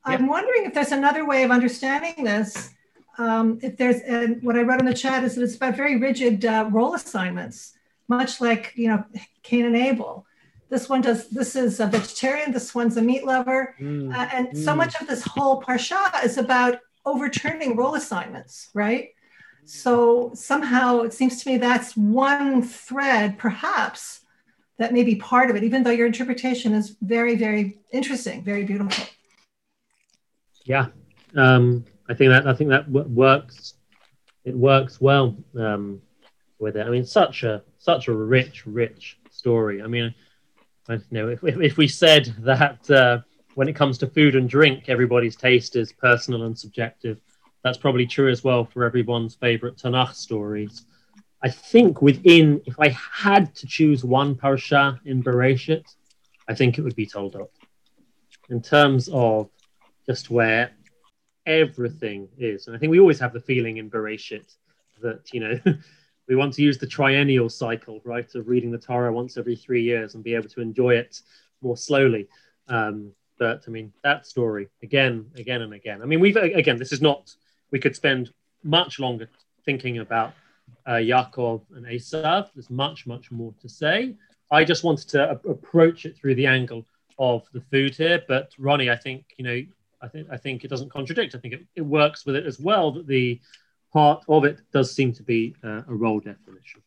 I'm 0.05 0.27
wondering 0.27 0.65
if 0.65 0.75
there's 0.75 0.93
another 0.93 1.27
way 1.27 1.43
of 1.43 1.51
understanding 1.51 2.25
this. 2.25 2.71
Um, 3.19 3.59
if 3.63 3.77
there's, 3.77 4.01
and 4.03 4.43
what 4.43 4.57
I 4.57 4.63
wrote 4.63 4.81
in 4.81 4.87
the 4.87 4.95
chat 4.95 5.25
is 5.25 5.35
that 5.35 5.43
it's 5.43 5.57
about 5.57 5.75
very 5.75 5.97
rigid 5.99 6.45
uh, 6.45 6.69
role 6.71 6.95
assignments, 6.95 7.73
much 8.09 8.41
like, 8.41 8.73
you 8.77 8.89
know, 8.89 9.05
Cain 9.43 9.65
and 9.65 9.77
Abel. 9.77 10.27
This 10.69 10.89
one 10.89 11.01
does, 11.01 11.29
this 11.29 11.55
is 11.55 11.79
a 11.81 11.87
vegetarian, 11.87 12.53
this 12.53 12.75
one's 12.75 12.97
a 12.97 13.03
meat 13.03 13.25
lover. 13.25 13.75
mm, 13.81 14.13
Uh, 14.15 14.29
and 14.33 14.59
so 14.59 14.73
mm. 14.73 14.79
much 14.79 15.01
of 15.01 15.07
this 15.07 15.23
whole 15.23 15.63
parsha 15.63 16.25
is 16.25 16.39
about 16.39 16.81
overturning 17.05 17.77
role 17.77 17.95
assignments, 17.95 18.69
right? 18.75 19.11
So 19.65 20.33
somehow 20.35 21.01
it 21.01 21.13
seems 21.13 21.43
to 21.43 21.51
me 21.51 21.59
that's 21.59 21.97
one 21.97 22.63
thread, 22.63 23.39
perhaps, 23.39 24.21
that 24.79 24.93
may 24.93 25.03
be 25.05 25.17
part 25.17 25.51
of 25.51 25.57
it, 25.57 25.65
even 25.65 25.83
though 25.83 25.91
your 25.91 26.07
interpretation 26.07 26.73
is 26.75 26.97
very, 27.01 27.35
very 27.35 27.79
interesting, 27.93 28.45
very 28.45 28.65
beautiful. 28.65 29.07
Yeah, 30.65 30.89
um, 31.35 31.85
I 32.09 32.15
think 32.15 32.31
that 32.31 32.47
I 32.47 32.55
think 32.55 32.71
that 32.71 32.93
w- 32.93 33.09
works. 33.09 33.75
It 34.45 34.55
works 34.55 35.01
well 35.01 35.37
um, 35.59 36.01
with 36.59 36.77
it. 36.77 36.87
I 36.87 36.91
mean, 36.91 37.05
such 37.05 37.43
a 37.43 37.63
such 37.79 38.09
a 38.09 38.13
rich, 38.13 38.67
rich 38.67 39.19
story. 39.31 39.83
I 39.83 39.87
mean, 39.87 40.15
you 40.89 41.01
know, 41.11 41.29
if, 41.29 41.43
if, 41.43 41.77
we 41.77 41.89
said 41.89 42.35
that 42.41 42.91
uh, 42.91 43.19
when 43.55 43.69
it 43.69 43.77
comes 43.77 43.99
to 43.99 44.07
food 44.07 44.37
and 44.37 44.49
drink, 44.49 44.89
everybody's 44.89 45.37
taste 45.37 45.77
is 45.77 45.93
personal 45.93 46.45
and 46.45 46.59
subjective, 46.59 47.21
that's 47.63 47.79
probably 47.79 48.07
true 48.07 48.31
as 48.31 48.45
well 48.45 48.65
for 48.65 48.85
everyone's 48.85 49.35
favorite 49.35 49.77
Tanakh 49.77 50.15
stories. 50.15 50.85
I 51.43 51.51
think 51.51 52.01
within, 52.01 52.63
if 52.67 52.79
I 52.79 52.89
had 52.89 53.55
to 53.57 53.67
choose 53.67 54.05
one 54.05 54.35
parsha 54.35 54.99
in 55.05 55.23
Bereshit, 55.23 55.85
I 56.49 56.55
think 56.55 56.79
it 56.79 56.83
would 56.83 56.97
be 56.97 57.07
Toldot. 57.07 57.49
In 58.49 58.63
terms 58.63 59.09
of 59.13 59.51
just 60.07 60.31
where 60.31 60.71
everything 61.45 62.29
is. 62.39 62.67
And 62.67 62.77
I 62.77 62.79
think 62.79 62.91
we 62.91 63.01
always 63.01 63.19
have 63.21 63.33
the 63.33 63.41
feeling 63.41 63.77
in 63.79 63.91
Bereshit 63.91 64.55
that, 65.03 65.33
you 65.33 65.41
know, 65.41 65.61
we 66.29 66.37
want 66.37 66.55
to 66.55 66.63
use 66.63 66.79
the 66.79 66.87
triennial 66.87 67.49
cycle, 67.49 68.01
right, 68.05 68.33
of 68.35 68.49
reading 68.49 68.71
the 68.71 68.79
Torah 68.79 69.13
once 69.13 69.37
every 69.37 69.57
three 69.57 69.83
years 69.83 70.15
and 70.15 70.25
be 70.25 70.35
able 70.35 70.49
to 70.49 70.61
enjoy 70.61 70.95
it 70.95 71.21
more 71.63 71.77
slowly. 71.77 72.29
Um, 72.69 73.13
but 73.39 73.65
I 73.67 73.71
mean, 73.71 73.93
that 74.03 74.27
story 74.27 74.69
again, 74.83 75.27
again, 75.37 75.63
and 75.63 75.75
again. 75.75 76.03
I 76.03 76.07
mean, 76.07 76.21
we've, 76.21 76.37
again, 76.37 76.79
this 76.79 76.93
is 76.93 77.03
not, 77.03 77.35
we 77.71 77.79
could 77.79 77.95
spend 77.95 78.33
much 78.63 78.99
longer 78.99 79.29
thinking 79.65 79.99
about 79.99 80.35
uh, 80.87 80.93
Yaakov 80.93 81.63
and 81.77 81.87
Esav. 81.87 82.49
There's 82.55 82.71
much, 82.71 83.07
much 83.07 83.31
more 83.31 83.55
to 83.61 83.69
say. 83.69 84.17
I 84.51 84.65
just 84.65 84.85
wanted 84.85 85.09
to 85.11 85.31
a- 85.31 85.51
approach 85.51 86.07
it 86.07 86.17
through 86.17 86.37
the 86.37 86.47
angle 86.47 86.87
of 87.19 87.47
the 87.53 87.61
food 87.61 87.95
here. 87.95 88.23
But 88.27 88.53
Ronnie, 88.59 88.91
I 88.91 88.97
think, 88.97 89.25
you 89.37 89.45
know, 89.45 89.63
I 90.03 90.09
think 90.09 90.29
I 90.31 90.37
think 90.37 90.65
it 90.65 90.69
doesn't 90.69 90.93
contradict. 90.93 91.35
I 91.35 91.39
think 91.39 91.55
it, 91.55 91.67
it 91.75 91.81
works 91.81 92.27
with 92.27 92.37
it 92.37 92.47
as 92.47 92.61
well. 92.61 92.93
That 92.93 93.07
the 93.07 93.41
part 93.93 94.25
of 94.29 94.45
it 94.45 94.61
does 94.73 94.95
seem 94.95 95.13
to 95.15 95.23
be 95.23 95.55
uh, 95.65 95.83
a 95.89 95.95
role 95.95 96.21
definition. 96.21 96.83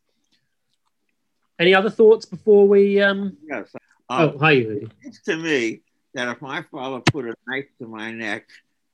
Any 1.58 1.74
other 1.74 1.90
thoughts 1.90 2.26
before 2.26 2.68
we? 2.68 3.02
Um... 3.02 3.38
Yes. 3.44 3.74
oh, 4.10 4.38
hi, 4.38 4.56
Yehudi. 4.56 4.92
It's 5.02 5.22
to 5.24 5.36
me 5.36 5.82
that 6.14 6.30
if 6.30 6.42
my 6.42 6.64
father 6.72 7.02
put 7.12 7.26
a 7.26 7.36
knife 7.48 7.68
to 7.80 7.88
my 7.88 8.12
neck 8.12 8.48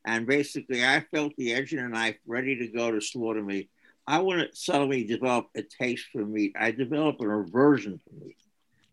and 0.05 0.25
basically 0.25 0.85
I 0.85 1.05
felt 1.13 1.33
the 1.37 1.53
edge 1.53 1.73
of 1.73 1.81
the 1.81 1.87
knife 1.87 2.17
ready 2.25 2.57
to 2.57 2.67
go 2.67 2.91
to 2.91 3.01
slaughter 3.01 3.43
me, 3.43 3.69
I 4.07 4.19
wouldn't 4.19 4.55
suddenly 4.55 5.03
develop 5.03 5.47
a 5.55 5.63
taste 5.63 6.07
for 6.11 6.25
meat. 6.25 6.53
I 6.59 6.71
develop 6.71 7.19
an 7.21 7.31
aversion 7.31 7.99
for 7.99 8.25
meat. 8.25 8.37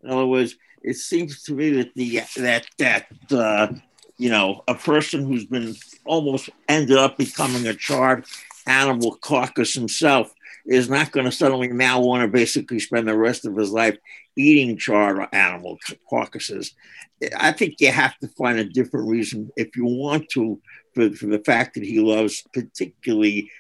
In 0.03 0.11
other 0.11 0.27
words, 0.27 0.57
it 0.83 0.97
seems 0.97 1.43
to 1.45 1.55
me 1.55 1.71
that 1.71 1.95
the 1.95 2.23
that 2.37 2.67
that 2.79 3.07
uh, 3.31 3.69
you 4.17 4.31
know 4.31 4.65
a 4.67 4.75
person 4.75 5.25
who's 5.25 5.45
been 5.45 5.77
almost 6.05 6.51
ended 6.69 6.97
up 6.97 7.19
becoming 7.19 7.67
a 7.67 7.75
charred 7.75 8.25
animal 8.67 9.17
carcass 9.17 9.75
himself 9.75 10.33
is 10.67 10.89
not 10.89 11.13
going 11.13 11.27
to 11.27 11.33
suddenly 11.33 11.69
now 11.69 12.01
want 12.01 12.23
to 12.23 12.29
basically 12.29 12.79
spend 12.79 13.09
the 13.09 13.17
rest 13.17 13.45
of 13.45 13.57
his 13.57 13.71
life 13.71 13.97
eating 14.37 14.77
charred 14.77 15.27
animal 15.33 15.79
carcasses. 16.09 16.75
I 17.37 17.53
think 17.53 17.77
you 17.79 17.91
have 17.91 18.17
to 18.19 18.29
find 18.29 18.59
a 18.59 18.65
different 18.65 19.09
reason 19.09 19.51
if 19.57 19.77
you 19.77 19.85
want 19.85 20.29
to 20.31 20.61
for, 20.95 21.11
for 21.11 21.27
the 21.27 21.41
fact 21.41 21.75
that 21.75 21.85
he 21.85 22.01
loves 22.01 22.45
particularly 22.53 23.51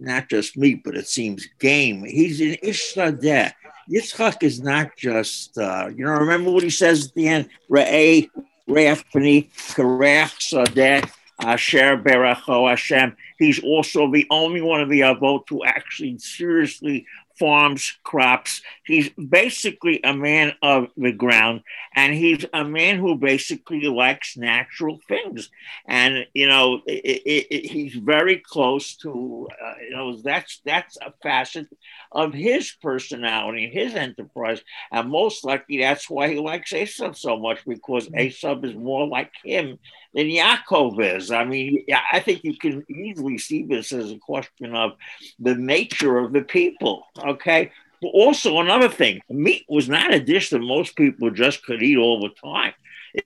not 0.00 0.28
just 0.28 0.56
meat, 0.56 0.82
but 0.84 0.96
it 0.96 1.08
seems 1.08 1.48
game. 1.58 2.04
He's 2.04 2.40
an 2.40 2.56
Ishsadeh. 2.62 3.52
Yitzchak 3.90 4.42
is 4.42 4.60
not 4.60 4.96
just, 4.96 5.56
uh, 5.58 5.88
you 5.94 6.04
know, 6.04 6.12
remember 6.12 6.50
what 6.50 6.62
he 6.62 6.70
says 6.70 7.06
at 7.06 7.14
the 7.14 7.26
end? 7.26 7.48
Re'eh, 7.70 8.28
re'eh 8.68 9.04
p'ni, 9.12 9.50
karech 9.74 10.38
sadeh, 10.38 11.10
asher 11.40 11.96
beracho 11.96 12.68
Hashem. 12.68 13.16
He's 13.38 13.62
also 13.62 14.10
the 14.10 14.26
only 14.30 14.60
one 14.60 14.80
of 14.80 14.88
the 14.88 15.00
Avot 15.00 15.44
who 15.48 15.64
actually 15.64 16.18
seriously 16.18 17.06
farms 17.38 17.96
crops. 18.02 18.62
He's 18.84 19.10
basically 19.10 20.00
a 20.02 20.12
man 20.12 20.54
of 20.62 20.88
the 20.96 21.12
ground, 21.12 21.62
and 21.94 22.14
he's 22.14 22.44
a 22.52 22.64
man 22.64 22.98
who 22.98 23.16
basically 23.16 23.82
likes 23.82 24.36
natural 24.36 24.98
things. 25.06 25.50
And 25.86 26.26
you 26.34 26.48
know, 26.48 26.80
it, 26.86 27.22
it, 27.24 27.46
it, 27.50 27.66
he's 27.66 27.94
very 27.94 28.38
close 28.44 28.96
to 28.96 29.48
uh, 29.64 29.74
you 29.82 29.90
know 29.90 30.16
that's 30.16 30.60
that's 30.64 30.96
a 31.00 31.12
facet 31.22 31.68
of 32.12 32.32
his 32.34 32.72
personality, 32.82 33.70
his 33.72 33.94
enterprise, 33.94 34.60
and 34.90 35.10
most 35.10 35.44
likely 35.44 35.78
that's 35.78 36.10
why 36.10 36.28
he 36.28 36.38
likes 36.38 36.72
Esav 36.72 37.16
so 37.16 37.38
much 37.38 37.64
because 37.66 38.08
Esav 38.08 38.64
is 38.64 38.74
more 38.74 39.06
like 39.06 39.32
him 39.44 39.78
than 40.14 40.26
Yaakov 40.26 41.16
is. 41.16 41.30
I 41.30 41.44
mean, 41.44 41.84
I 42.12 42.20
think 42.20 42.44
you 42.44 42.56
can 42.56 42.84
easily 42.90 43.38
see 43.38 43.64
this 43.64 43.92
as 43.92 44.10
a 44.10 44.18
question 44.18 44.74
of 44.74 44.92
the 45.38 45.54
nature 45.54 46.18
of 46.18 46.32
the 46.32 46.42
people. 46.42 47.04
Okay. 47.18 47.70
But 48.00 48.08
also 48.08 48.60
another 48.60 48.88
thing, 48.88 49.20
meat 49.28 49.64
was 49.68 49.88
not 49.88 50.14
a 50.14 50.20
dish 50.20 50.50
that 50.50 50.60
most 50.60 50.96
people 50.96 51.30
just 51.30 51.64
could 51.64 51.82
eat 51.82 51.98
all 51.98 52.20
the 52.20 52.30
time. 52.30 52.72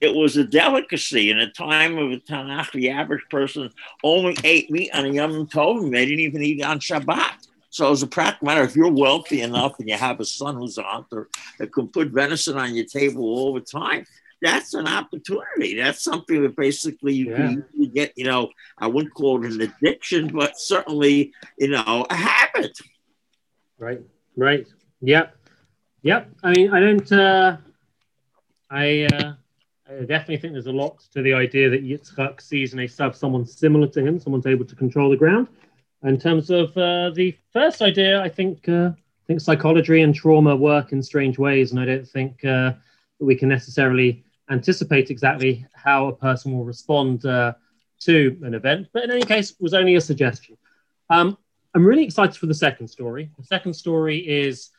It 0.01 0.15
was 0.15 0.37
a 0.37 0.43
delicacy. 0.43 1.29
In 1.29 1.39
a 1.39 1.51
time 1.51 1.97
of 1.97 2.09
the 2.09 2.17
Tanakh, 2.19 2.71
the 2.71 2.89
average 2.89 3.23
person 3.29 3.69
only 4.03 4.35
ate 4.43 4.71
meat 4.71 4.89
on 4.93 5.05
a 5.05 5.09
Yom 5.09 5.47
Tov. 5.47 5.91
They 5.91 6.05
didn't 6.05 6.21
even 6.21 6.41
eat 6.41 6.63
on 6.63 6.79
Shabbat. 6.79 7.47
So 7.69 7.91
as 7.91 8.03
a 8.03 8.07
practical 8.07 8.45
matter, 8.47 8.63
if 8.63 8.75
you're 8.75 8.91
wealthy 8.91 9.41
enough 9.41 9.79
and 9.79 9.89
you 9.89 9.95
have 9.95 10.19
a 10.19 10.25
son 10.25 10.55
who's 10.55 10.77
a 10.77 10.83
hunter 10.83 11.27
that 11.57 11.73
can 11.73 11.87
put 11.87 12.09
venison 12.09 12.57
on 12.57 12.75
your 12.75 12.85
table 12.85 13.23
all 13.23 13.53
the 13.53 13.61
time, 13.61 14.05
that's 14.43 14.73
an 14.73 14.87
opportunity. 14.87 15.75
That's 15.77 16.03
something 16.03 16.43
that 16.43 16.55
basically 16.55 17.13
you 17.13 17.29
Yeah. 17.29 17.37
can 17.37 17.65
you 17.73 17.87
get. 17.87 18.11
You 18.17 18.25
know, 18.25 18.49
I 18.77 18.87
wouldn't 18.87 19.13
call 19.13 19.43
it 19.43 19.51
an 19.53 19.61
addiction, 19.61 20.27
but 20.27 20.59
certainly, 20.59 21.33
you 21.57 21.69
know, 21.69 22.05
a 22.09 22.15
habit. 22.15 22.77
Right, 23.79 24.01
right. 24.35 24.67
Yep, 25.01 25.35
yep. 26.03 26.29
I 26.43 26.51
mean, 26.51 26.73
I 26.73 26.79
don't. 26.79 27.11
Uh, 27.11 27.57
I, 28.69 29.03
uh, 29.13 29.33
I 29.87 30.05
definitely 30.05 30.37
think 30.37 30.53
there's 30.53 30.67
a 30.67 30.71
lot 30.71 30.99
to 31.13 31.21
the 31.21 31.33
idea 31.33 31.69
that 31.69 31.83
Yitzchak 31.83 32.41
sees 32.41 32.73
in 32.73 32.79
Esav 32.79 33.15
someone 33.15 33.45
similar 33.45 33.87
to 33.87 34.03
him, 34.05 34.19
someone's 34.19 34.47
able 34.47 34.65
to 34.65 34.75
control 34.75 35.09
the 35.09 35.17
ground. 35.17 35.47
In 36.03 36.19
terms 36.19 36.49
of 36.49 36.75
uh, 36.77 37.11
the 37.11 37.35
first 37.51 37.81
idea, 37.81 38.21
I 38.21 38.29
think 38.29 38.67
uh, 38.67 38.91
I 38.95 39.23
think 39.27 39.39
psychology 39.41 40.01
and 40.01 40.13
trauma 40.13 40.55
work 40.55 40.91
in 40.91 41.01
strange 41.01 41.37
ways, 41.37 41.71
and 41.71 41.79
I 41.79 41.85
don't 41.85 42.07
think 42.07 42.43
uh, 42.43 42.73
that 43.19 43.25
we 43.25 43.35
can 43.35 43.47
necessarily 43.47 44.23
anticipate 44.49 45.09
exactly 45.09 45.65
how 45.73 46.07
a 46.07 46.15
person 46.15 46.53
will 46.53 46.65
respond 46.65 47.25
uh, 47.25 47.53
to 48.01 48.37
an 48.43 48.53
event. 48.53 48.87
But 48.93 49.03
in 49.03 49.11
any 49.11 49.23
case, 49.23 49.55
was 49.59 49.73
only 49.73 49.95
a 49.95 50.01
suggestion. 50.01 50.57
Um, 51.09 51.37
I'm 51.73 51.85
really 51.85 52.03
excited 52.03 52.37
for 52.37 52.45
the 52.45 52.53
second 52.53 52.87
story. 52.87 53.31
The 53.37 53.45
second 53.45 53.73
story 53.73 54.17
is, 54.19 54.69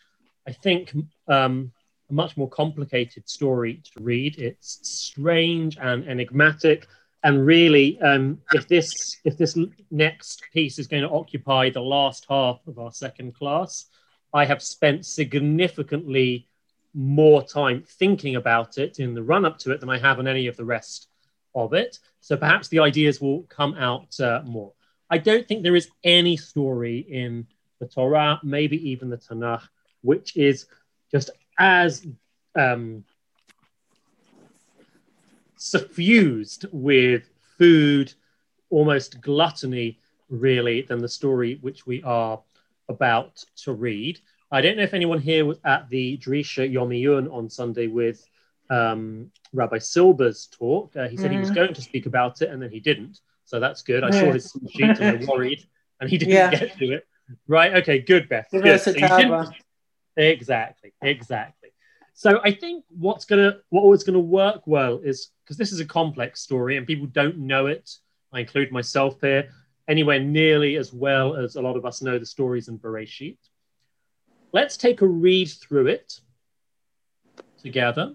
I 0.46 0.52
think, 0.52 0.92
um, 1.28 1.72
a 2.10 2.12
much 2.12 2.36
more 2.36 2.48
complicated 2.48 3.28
story 3.28 3.82
to 3.94 4.02
read. 4.02 4.38
It's 4.38 4.80
strange 4.82 5.76
and 5.80 6.06
enigmatic, 6.06 6.86
and 7.22 7.46
really, 7.46 7.98
um, 8.02 8.38
if 8.52 8.68
this 8.68 9.16
if 9.24 9.38
this 9.38 9.58
next 9.90 10.42
piece 10.52 10.78
is 10.78 10.86
going 10.86 11.02
to 11.02 11.08
occupy 11.08 11.70
the 11.70 11.80
last 11.80 12.26
half 12.28 12.60
of 12.66 12.78
our 12.78 12.92
second 12.92 13.34
class, 13.34 13.86
I 14.34 14.44
have 14.44 14.62
spent 14.62 15.06
significantly 15.06 16.48
more 16.94 17.42
time 17.42 17.82
thinking 17.86 18.36
about 18.36 18.78
it 18.78 19.00
in 19.00 19.14
the 19.14 19.22
run 19.22 19.44
up 19.44 19.58
to 19.58 19.72
it 19.72 19.80
than 19.80 19.90
I 19.90 19.98
have 19.98 20.18
on 20.18 20.28
any 20.28 20.46
of 20.46 20.56
the 20.56 20.64
rest 20.64 21.08
of 21.54 21.72
it. 21.72 21.98
So 22.20 22.36
perhaps 22.36 22.68
the 22.68 22.78
ideas 22.78 23.20
will 23.20 23.42
come 23.42 23.74
out 23.74 24.18
uh, 24.20 24.42
more. 24.44 24.72
I 25.10 25.18
don't 25.18 25.46
think 25.46 25.62
there 25.62 25.76
is 25.76 25.88
any 26.02 26.36
story 26.36 26.98
in 26.98 27.46
the 27.80 27.86
Torah, 27.86 28.40
maybe 28.42 28.90
even 28.90 29.10
the 29.10 29.18
Tanakh, 29.18 29.62
which 30.02 30.36
is 30.36 30.66
just 31.10 31.30
as 31.58 32.06
um, 32.54 33.04
suffused 35.56 36.66
with 36.72 37.28
food, 37.58 38.12
almost 38.70 39.20
gluttony, 39.20 39.98
really, 40.28 40.82
than 40.82 41.00
the 41.00 41.08
story 41.08 41.58
which 41.60 41.86
we 41.86 42.02
are 42.02 42.40
about 42.88 43.44
to 43.56 43.72
read. 43.72 44.20
I 44.50 44.60
don't 44.60 44.76
know 44.76 44.82
if 44.82 44.94
anyone 44.94 45.20
here 45.20 45.44
was 45.44 45.58
at 45.64 45.88
the 45.88 46.18
Drisha 46.18 46.70
Yom 46.70 46.90
Iyun 46.90 47.32
on 47.32 47.50
Sunday 47.50 47.86
with 47.86 48.26
um, 48.70 49.30
Rabbi 49.52 49.78
Silber's 49.78 50.46
talk. 50.46 50.94
Uh, 50.96 51.08
he 51.08 51.16
said 51.16 51.30
he 51.30 51.38
was 51.38 51.50
Mhm. 51.50 51.54
going 51.54 51.74
to 51.74 51.82
speak 51.82 52.06
about 52.06 52.40
it 52.42 52.50
and 52.50 52.62
then 52.62 52.70
he 52.70 52.80
didn't. 52.80 53.20
So 53.44 53.60
that's 53.60 53.82
good. 53.82 54.04
I 54.04 54.10
saw 54.10 54.32
his 54.32 54.56
sheet 54.70 54.98
and 54.98 55.10
I 55.10 55.14
worried 55.28 55.64
and 56.00 56.08
he 56.08 56.16
didn't 56.18 56.32
Yeah. 56.34 56.50
get 56.50 56.76
to 56.78 56.92
it. 56.92 57.06
Right. 57.46 57.74
Okay. 57.74 57.98
Good, 57.98 58.28
Beth. 58.28 58.48
Good. 58.50 58.80
So 58.80 58.92
Exactly, 60.16 60.92
exactly. 61.02 61.70
So 62.14 62.40
I 62.44 62.52
think 62.52 62.84
what's 62.88 63.24
gonna 63.24 63.58
what 63.70 63.80
always 63.82 64.04
gonna 64.04 64.20
work 64.20 64.62
well 64.66 64.98
is 65.00 65.30
because 65.42 65.56
this 65.56 65.72
is 65.72 65.80
a 65.80 65.84
complex 65.84 66.40
story 66.40 66.76
and 66.76 66.86
people 66.86 67.06
don't 67.06 67.38
know 67.38 67.66
it. 67.66 67.90
I 68.32 68.40
include 68.40 68.70
myself 68.70 69.20
here 69.20 69.50
anywhere 69.88 70.20
nearly 70.20 70.76
as 70.76 70.92
well 70.92 71.34
as 71.34 71.56
a 71.56 71.62
lot 71.62 71.76
of 71.76 71.84
us 71.84 72.00
know 72.02 72.18
the 72.18 72.26
stories 72.26 72.68
in 72.68 72.78
Bereshit. 72.78 73.38
Let's 74.54 74.76
take 74.76 75.00
a 75.00 75.06
read 75.06 75.48
through 75.48 75.88
it 75.88 76.20
together. 77.60 78.14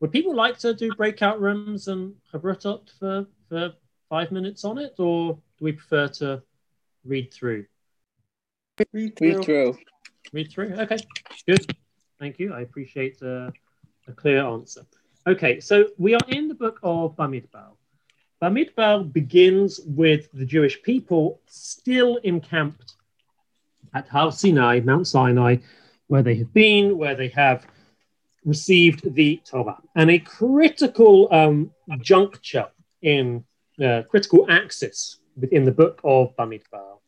Would 0.00 0.12
people 0.12 0.34
like 0.34 0.58
to 0.58 0.74
do 0.74 0.92
breakout 0.94 1.40
rooms 1.40 1.88
and 1.88 2.14
chavrutot 2.30 2.90
for 2.98 3.26
for 3.48 3.72
five 4.10 4.30
minutes 4.32 4.66
on 4.66 4.76
it, 4.76 4.92
or 4.98 5.32
do 5.58 5.64
we 5.64 5.72
prefer 5.72 6.08
to 6.08 6.42
read 7.06 7.32
through? 7.32 7.64
Read 8.92 9.18
Read 9.18 9.44
through. 9.44 9.78
Read 10.34 10.52
through. 10.52 10.74
Okay, 10.74 10.98
good. 11.46 11.64
Thank 12.20 12.38
you. 12.38 12.52
I 12.52 12.60
appreciate 12.60 13.22
uh, 13.22 13.50
a 14.06 14.12
clear 14.14 14.44
answer. 14.44 14.82
Okay, 15.26 15.58
so 15.58 15.88
we 15.96 16.12
are 16.12 16.28
in 16.28 16.48
the 16.48 16.54
book 16.54 16.80
of 16.82 17.16
Bamidbar. 17.16 17.70
Bamidbar 18.42 19.10
begins 19.10 19.80
with 19.86 20.28
the 20.34 20.44
Jewish 20.44 20.82
people 20.82 21.40
still 21.46 22.18
encamped 22.18 22.96
at 23.94 24.08
Har 24.08 24.32
Sinai, 24.32 24.80
Mount 24.80 25.06
Sinai, 25.06 25.56
where 26.06 26.22
they 26.22 26.34
have 26.36 26.52
been, 26.52 26.98
where 26.98 27.14
they 27.14 27.28
have 27.28 27.66
received 28.44 29.14
the 29.14 29.40
Torah. 29.44 29.78
And 29.94 30.10
a 30.10 30.18
critical 30.18 31.28
um, 31.30 31.70
juncture 32.00 32.68
in 33.02 33.44
uh, 33.82 34.02
critical 34.08 34.46
axis 34.48 35.18
within 35.36 35.64
the 35.64 35.72
book 35.72 36.00
of 36.04 36.36
Bamidbar 36.36 36.98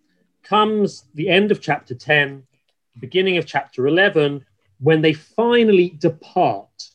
comes 0.43 1.05
the 1.15 1.29
end 1.29 1.51
of 1.51 1.61
chapter 1.61 1.95
10, 1.95 2.43
beginning 3.01 3.37
of 3.37 3.47
chapter 3.47 3.87
11, 3.87 4.45
when 4.81 5.03
they 5.03 5.13
finally 5.13 5.91
depart 5.99 6.91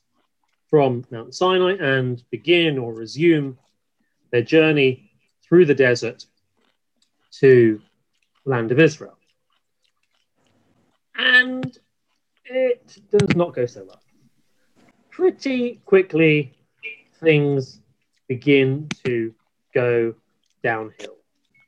from 0.70 1.06
Mount 1.12 1.34
Sinai 1.34 1.74
and 1.74 2.24
begin 2.30 2.78
or 2.78 2.94
resume 2.94 3.58
their 4.32 4.44
journey 4.44 5.12
through 5.44 5.66
the 5.66 5.76
desert 5.76 6.26
to 7.32 7.82
land 8.46 8.72
of 8.72 8.80
Israel. 8.80 9.19
And 11.20 11.78
it 12.46 12.98
does 13.12 13.36
not 13.36 13.54
go 13.54 13.66
so 13.66 13.84
well. 13.84 14.02
Pretty 15.10 15.82
quickly, 15.86 16.54
things 17.20 17.82
begin 18.30 18.88
to 19.06 19.34
go 19.74 20.16
downhill. 20.64 21.18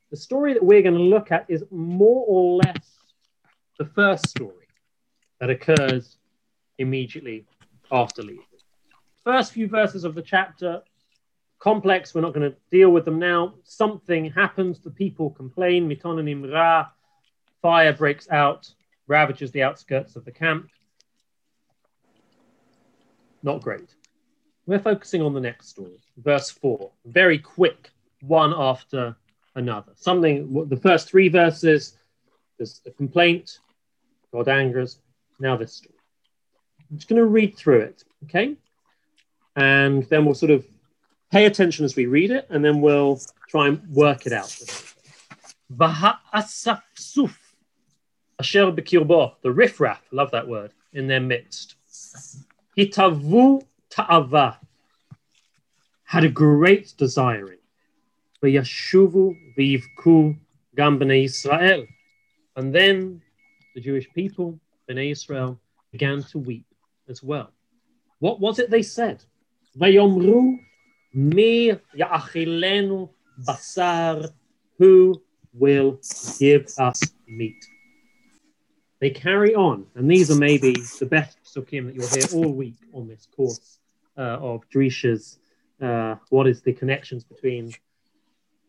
The 0.09 0.15
story 0.15 0.53
that 0.53 0.63
we're 0.63 0.81
going 0.81 0.95
to 0.95 1.01
look 1.01 1.33
at 1.33 1.45
is 1.49 1.65
more 1.69 2.23
or 2.25 2.61
less 2.63 2.97
the 3.77 3.85
first 3.85 4.29
story 4.29 4.67
that 5.41 5.49
occurs 5.49 6.17
immediately 6.77 7.45
after 7.91 8.23
leaving. 8.23 8.45
First 9.25 9.51
few 9.51 9.67
verses 9.67 10.05
of 10.05 10.15
the 10.15 10.21
chapter, 10.21 10.81
complex, 11.59 12.15
we're 12.15 12.21
not 12.21 12.33
going 12.33 12.49
to 12.49 12.57
deal 12.71 12.89
with 12.89 13.03
them 13.03 13.19
now. 13.19 13.55
Something 13.63 14.31
happens, 14.31 14.79
the 14.79 14.91
people 14.91 15.29
complain, 15.29 15.89
mitonanim 15.89 16.51
ra, 16.53 16.87
fire 17.61 17.93
breaks 17.93 18.29
out, 18.29 18.73
ravages 19.11 19.51
the 19.51 19.61
outskirts 19.61 20.15
of 20.15 20.23
the 20.23 20.31
camp. 20.31 20.69
Not 23.43 23.61
great. 23.61 23.93
We're 24.65 24.79
focusing 24.79 25.21
on 25.21 25.33
the 25.33 25.41
next 25.41 25.67
story, 25.67 25.99
verse 26.17 26.49
4. 26.49 26.89
Very 27.05 27.37
quick, 27.37 27.89
one 28.21 28.53
after 28.55 29.17
another. 29.55 29.91
Something, 29.95 30.69
the 30.69 30.77
first 30.77 31.09
three 31.09 31.27
verses, 31.27 31.97
there's 32.57 32.81
a 32.85 32.91
complaint, 32.91 33.59
God 34.31 34.47
angers. 34.47 34.99
Now 35.39 35.57
this 35.57 35.73
story. 35.73 35.95
I'm 36.89 36.97
just 36.97 37.09
going 37.09 37.19
to 37.19 37.25
read 37.25 37.57
through 37.57 37.81
it, 37.81 38.03
okay? 38.25 38.55
And 39.57 40.03
then 40.03 40.23
we'll 40.23 40.35
sort 40.35 40.51
of 40.51 40.65
pay 41.31 41.45
attention 41.47 41.83
as 41.83 41.97
we 41.97 42.05
read 42.05 42.31
it, 42.31 42.47
and 42.49 42.63
then 42.63 42.79
we'll 42.79 43.19
try 43.49 43.67
and 43.67 43.85
work 43.89 44.25
it 44.25 44.31
out. 44.31 44.55
Asher 48.41 48.71
bekirbo, 48.71 49.33
the 49.43 49.51
riffraff, 49.51 50.01
love 50.11 50.31
that 50.31 50.47
word, 50.47 50.71
in 50.93 51.07
their 51.07 51.19
midst. 51.19 51.75
Hitavu 52.77 53.63
ta'ava, 53.89 54.59
had 56.03 56.23
a 56.23 56.29
great 56.29 56.93
desiring. 56.97 57.59
Vayashuvu 58.43 59.23
v'yivku 59.55 60.37
gam 60.75 60.99
b'nei 60.99 61.25
Israel. 61.25 61.85
And 62.57 62.73
then 62.73 63.21
the 63.75 63.81
Jewish 63.81 64.07
people, 64.13 64.59
Bnei 64.89 65.11
Israel, 65.11 65.59
began 65.91 66.23
to 66.31 66.37
weep 66.37 66.65
as 67.07 67.23
well. 67.23 67.51
What 68.19 68.39
was 68.39 68.59
it 68.59 68.69
they 68.69 68.81
said? 68.81 69.23
Vayomru 69.79 70.57
mi 71.13 71.71
ya'achilenu 71.95 73.09
basar, 73.47 74.29
who 74.77 75.21
will 75.53 75.99
give 76.39 76.65
us 76.77 76.99
meat? 77.27 77.63
They 79.01 79.09
carry 79.09 79.55
on, 79.55 79.87
and 79.95 80.09
these 80.09 80.29
are 80.29 80.35
maybe 80.35 80.75
the 80.99 81.07
best 81.07 81.39
sukkim 81.43 81.87
that 81.87 81.95
you'll 81.95 82.07
hear 82.07 82.27
all 82.35 82.53
week 82.53 82.75
on 82.93 83.07
this 83.07 83.27
course 83.35 83.79
uh, 84.15 84.37
of 84.39 84.61
Drisha's 84.69 85.39
uh, 85.81 86.17
What 86.29 86.45
is 86.47 86.61
the 86.61 86.71
Connections 86.73 87.23
Between 87.23 87.73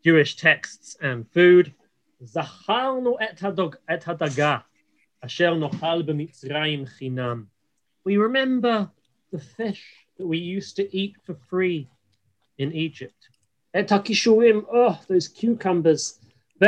Jewish 0.03 0.37
Texts 0.37 0.97
and 1.03 1.31
Food? 1.33 1.75
Et 2.23 2.39
asher 5.23 5.55
nochal 5.55 6.03
chinam. 6.99 7.47
We 8.05 8.17
remember 8.17 8.91
the 9.33 9.39
fish 9.39 9.85
that 10.17 10.27
we 10.27 10.39
used 10.39 10.77
to 10.77 10.97
eat 10.97 11.17
for 11.27 11.35
free 11.35 11.91
in 12.57 12.73
Egypt. 12.73 13.29
Et 13.75 13.93
oh, 13.93 14.99
those 15.09 15.29
cucumbers. 15.29 16.19
Oh, 16.63 16.67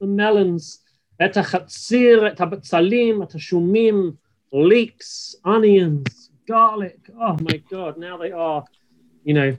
the 0.00 0.06
melons. 0.06 0.80
את 1.25 1.37
החציר, 1.37 2.27
את 2.27 2.41
הבצלים, 2.41 3.23
את 3.23 3.35
השומים, 3.35 4.11
leeks, 4.53 5.35
onions, 5.45 6.29
garlic. 6.47 7.09
Oh 7.17 7.35
my 7.41 7.57
God. 7.69 7.97
Now 7.97 8.17
they 8.17 8.31
are, 8.31 8.63
you 9.23 9.33
know, 9.33 9.57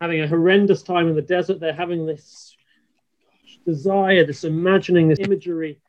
having 0.00 0.20
a 0.20 0.28
horrendous 0.28 0.82
time 0.82 1.08
in 1.08 1.14
the 1.14 1.22
desert. 1.22 1.60
They're 1.60 1.72
having 1.72 2.06
this 2.06 2.56
desire, 3.66 4.24
this 4.24 4.44
imagining, 4.44 5.08
this 5.08 5.18
imagery. 5.18 5.80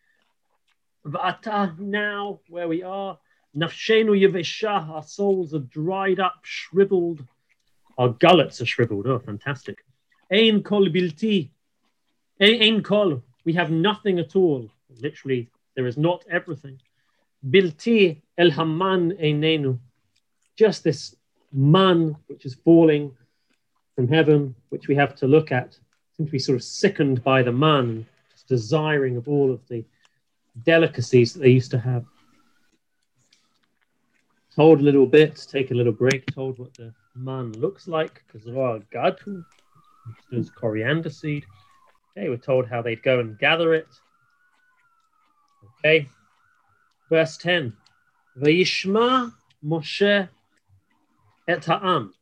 Vata, 1.06 1.78
now 1.80 2.40
where 2.50 2.68
we 2.68 2.84
are, 2.84 3.18
nafshenu 3.56 4.20
yevesha, 4.20 4.90
our 4.90 5.04
souls 5.04 5.54
are 5.54 5.60
dried 5.60 6.20
up, 6.20 6.40
shriveled. 6.44 7.26
Our 7.98 8.10
gullets 8.10 8.62
are 8.62 8.66
shriveled. 8.66 9.08
Oh, 9.08 9.20
fantastic. 9.20 9.78
Ein 10.32 10.64
kol 10.64 10.88
bilti. 10.88 11.52
Ein 12.40 12.82
kol. 12.84 13.24
We 13.46 13.54
have 13.54 13.72
nothing 13.72 14.20
at 14.20 14.36
all. 14.36 14.70
Literally, 15.01 15.49
there 15.75 15.87
is 15.87 15.97
not 15.97 16.25
everything. 16.31 16.81
Bilti 17.49 18.23
el 18.39 18.51
haman 18.51 19.13
einenu. 19.13 19.79
Just 20.57 20.85
this 20.85 21.17
man 21.53 22.17
which 22.27 22.45
is 22.45 22.55
falling 22.55 23.13
from 23.95 24.09
heaven, 24.09 24.55
which 24.71 24.89
we 24.89 24.95
have 24.95 25.15
to 25.17 25.27
look 25.27 25.53
at. 25.53 25.79
Seem 26.17 26.27
to 26.27 26.33
be 26.33 26.39
sort 26.39 26.57
of 26.57 26.63
sickened 26.63 27.23
by 27.23 27.43
the 27.43 27.53
man, 27.53 28.07
just 28.33 28.49
desiring 28.49 29.17
of 29.17 29.29
all 29.29 29.53
of 29.53 29.67
the 29.69 29.85
delicacies 30.65 31.33
that 31.33 31.41
they 31.41 31.51
used 31.51 31.71
to 31.73 31.79
have. 31.79 32.05
Told 34.55 34.81
a 34.81 34.85
little 34.85 35.07
bit, 35.07 35.45
take 35.51 35.73
a 35.73 35.75
little 35.75 35.93
break, 35.93 36.27
told 36.33 36.59
what 36.59 36.75
the 36.75 36.95
man 37.17 37.53
looks 37.53 37.89
like, 37.89 38.23
because 38.27 38.47
of 38.47 38.57
our 38.57 38.79
gadu, 38.93 39.45
there's 40.31 40.51
coriander 40.51 41.11
seed. 41.11 41.45
Okay, 42.17 42.29
we're 42.29 42.37
told 42.37 42.69
how 42.69 42.81
they'd 42.81 43.03
go 43.03 43.19
and 43.19 43.37
gather 43.39 43.75
it. 43.75 43.89
Okay, 45.85 46.09
verse 47.11 47.37
10. 47.37 47.77
Vayishma 48.41 49.35
Moshe 49.63 50.29
et 51.47 51.65
ha'am. 51.67 52.15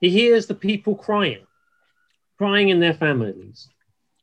He 0.00 0.10
hears 0.10 0.46
the 0.46 0.54
people 0.54 0.94
crying, 0.94 1.44
crying 2.38 2.68
in 2.68 2.78
their 2.78 2.94
families. 2.94 3.68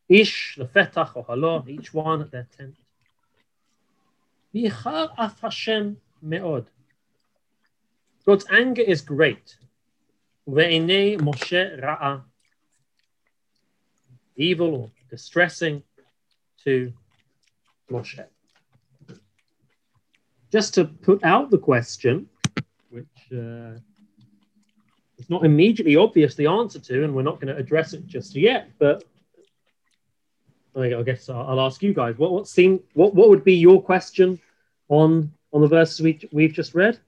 Ish, 0.08 0.56
lefetach, 0.58 1.12
ohalo, 1.12 1.68
each 1.68 1.92
one 1.92 2.22
at 2.22 2.30
their 2.30 2.48
tent. 2.56 2.76
Vichar 4.54 5.10
af 5.18 5.38
Hashem 5.42 5.98
me'od. 6.22 6.68
God's 8.24 8.46
anger 8.50 8.82
is 8.82 9.02
great. 9.02 9.56
Ve'enei 10.48 11.20
Moshe 11.20 11.78
ra'a. 11.82 12.22
Evil 14.36 14.74
or 14.74 14.90
distressing 15.10 15.82
to 16.64 16.92
Moshe. 17.90 18.24
Just 20.50 20.74
to 20.74 20.84
put 20.84 21.22
out 21.24 21.50
the 21.50 21.58
question, 21.58 22.28
which 22.90 23.06
uh, 23.32 23.78
is 25.18 25.28
not 25.28 25.44
immediately 25.44 25.96
obvious 25.96 26.34
the 26.34 26.46
answer 26.46 26.78
to, 26.80 27.04
and 27.04 27.14
we're 27.14 27.22
not 27.22 27.40
going 27.40 27.54
to 27.54 27.60
address 27.60 27.92
it 27.92 28.06
just 28.06 28.34
yet, 28.34 28.70
but 28.78 29.04
I 30.76 31.02
guess 31.02 31.28
I'll, 31.28 31.60
ask 31.60 31.82
you 31.82 31.92
guys 31.92 32.16
what 32.16 32.30
what 32.32 32.46
seem 32.46 32.80
what 32.94 33.14
what 33.14 33.28
would 33.28 33.44
be 33.44 33.54
your 33.54 33.82
question 33.82 34.40
on 34.88 35.32
on 35.52 35.60
the 35.60 35.66
verses 35.66 36.00
we 36.00 36.20
we've 36.32 36.52
just 36.52 36.74
read? 36.74 36.98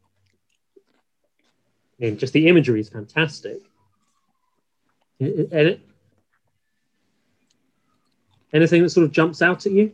And 2.00 2.18
just 2.18 2.32
the 2.32 2.48
imagery 2.48 2.80
is 2.80 2.88
fantastic. 2.88 3.60
Anything 8.52 8.82
that 8.82 8.90
sort 8.90 9.04
of 9.04 9.12
jumps 9.12 9.42
out 9.42 9.66
at 9.66 9.72
you? 9.72 9.92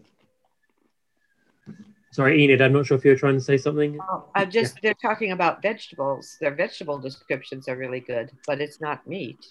Sorry, 2.10 2.42
Enid, 2.42 2.60
I'm 2.62 2.72
not 2.72 2.86
sure 2.86 2.96
if 2.96 3.04
you're 3.04 3.16
trying 3.16 3.34
to 3.34 3.40
say 3.40 3.56
something. 3.56 3.98
Oh, 4.10 4.24
I 4.34 4.44
just 4.44 4.76
yeah. 4.76 4.80
they're 4.82 5.10
talking 5.10 5.32
about 5.32 5.62
vegetables. 5.62 6.36
Their 6.40 6.54
vegetable 6.54 6.98
descriptions 6.98 7.68
are 7.68 7.76
really 7.76 8.00
good, 8.00 8.32
but 8.46 8.60
it's 8.60 8.80
not 8.80 9.06
meat. 9.06 9.46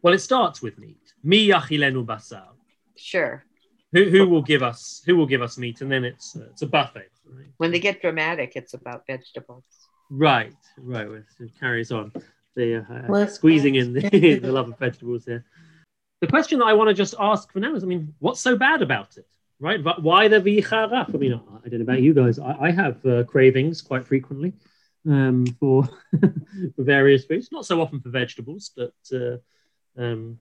Well, 0.00 0.14
it 0.14 0.20
starts 0.20 0.62
with 0.62 0.78
meat. 0.78 1.12
Mi 1.22 1.48
yachilenu 1.48 2.06
basar. 2.06 2.48
Sure. 2.96 3.44
Who, 3.92 4.08
who 4.08 4.28
will 4.28 4.42
give 4.42 4.62
us 4.62 5.02
who 5.04 5.16
will 5.16 5.26
give 5.26 5.42
us 5.42 5.58
meat, 5.58 5.80
and 5.80 5.90
then 5.90 6.04
it's 6.04 6.36
uh, 6.36 6.46
it's 6.50 6.62
a 6.62 6.66
buffet. 6.66 7.10
Right? 7.26 7.46
When 7.58 7.70
they 7.70 7.80
get 7.80 8.00
dramatic, 8.00 8.52
it's 8.54 8.74
about 8.74 9.06
vegetables. 9.06 9.64
Right, 10.10 10.54
right. 10.78 11.08
It 11.40 11.50
carries 11.58 11.90
on. 11.92 12.12
The 12.56 12.84
uh, 13.10 13.26
squeezing 13.26 13.74
in 13.74 13.92
the, 13.94 14.08
the 14.38 14.52
love 14.52 14.68
of 14.68 14.78
vegetables 14.78 15.24
here. 15.24 15.44
The 16.24 16.30
question 16.30 16.58
that 16.60 16.66
I 16.66 16.72
want 16.72 16.88
to 16.88 16.94
just 16.94 17.14
ask 17.18 17.52
for 17.52 17.60
now 17.60 17.74
is, 17.74 17.84
I 17.84 17.86
mean, 17.86 18.14
what's 18.18 18.40
so 18.40 18.56
bad 18.56 18.82
about 18.82 19.16
it? 19.16 19.26
right? 19.60 19.82
But 19.82 20.02
why 20.02 20.28
the 20.28 20.40
vicharaf? 20.40 21.14
I 21.14 21.18
mean, 21.18 21.40
I 21.64 21.68
don't 21.68 21.80
know 21.80 21.84
about 21.84 22.02
you 22.02 22.14
guys. 22.14 22.38
I, 22.38 22.56
I 22.60 22.70
have 22.70 23.04
uh, 23.06 23.24
cravings 23.24 23.82
quite 23.82 24.04
frequently 24.04 24.52
um, 25.08 25.46
for, 25.60 25.88
for 26.20 26.82
various 26.82 27.24
foods. 27.24 27.50
Not 27.52 27.66
so 27.66 27.80
often 27.80 28.00
for 28.00 28.10
vegetables, 28.10 28.72
but 28.76 28.94
uh, 29.12 29.38
um, 29.96 30.38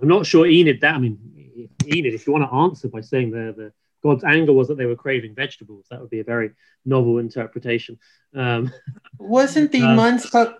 I'm 0.00 0.08
not 0.08 0.26
sure 0.26 0.46
Enid 0.46 0.80
that. 0.82 0.94
I 0.94 0.98
mean, 0.98 1.70
Enid, 1.86 2.14
if 2.14 2.26
you 2.26 2.32
want 2.32 2.48
to 2.50 2.54
answer 2.54 2.88
by 2.88 3.00
saying 3.00 3.30
the, 3.30 3.54
the 3.56 3.72
God's 4.02 4.24
anger 4.24 4.52
was 4.52 4.68
that 4.68 4.76
they 4.76 4.86
were 4.86 4.96
craving 4.96 5.34
vegetables, 5.34 5.86
that 5.90 6.00
would 6.00 6.10
be 6.10 6.20
a 6.20 6.24
very 6.24 6.50
novel 6.84 7.18
interpretation. 7.18 7.98
Um, 8.34 8.72
Wasn't 9.18 9.72
the 9.72 9.82
um, 9.82 10.18
supposed? 10.18 10.52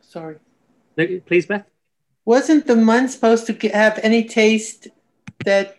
Sorry. 0.00 0.36
Please, 0.96 1.46
Beth. 1.46 1.69
Wasn't 2.30 2.68
the 2.68 2.76
man 2.76 3.08
supposed 3.08 3.48
to 3.48 3.68
have 3.70 3.98
any 4.04 4.22
taste 4.22 4.86
that 5.44 5.76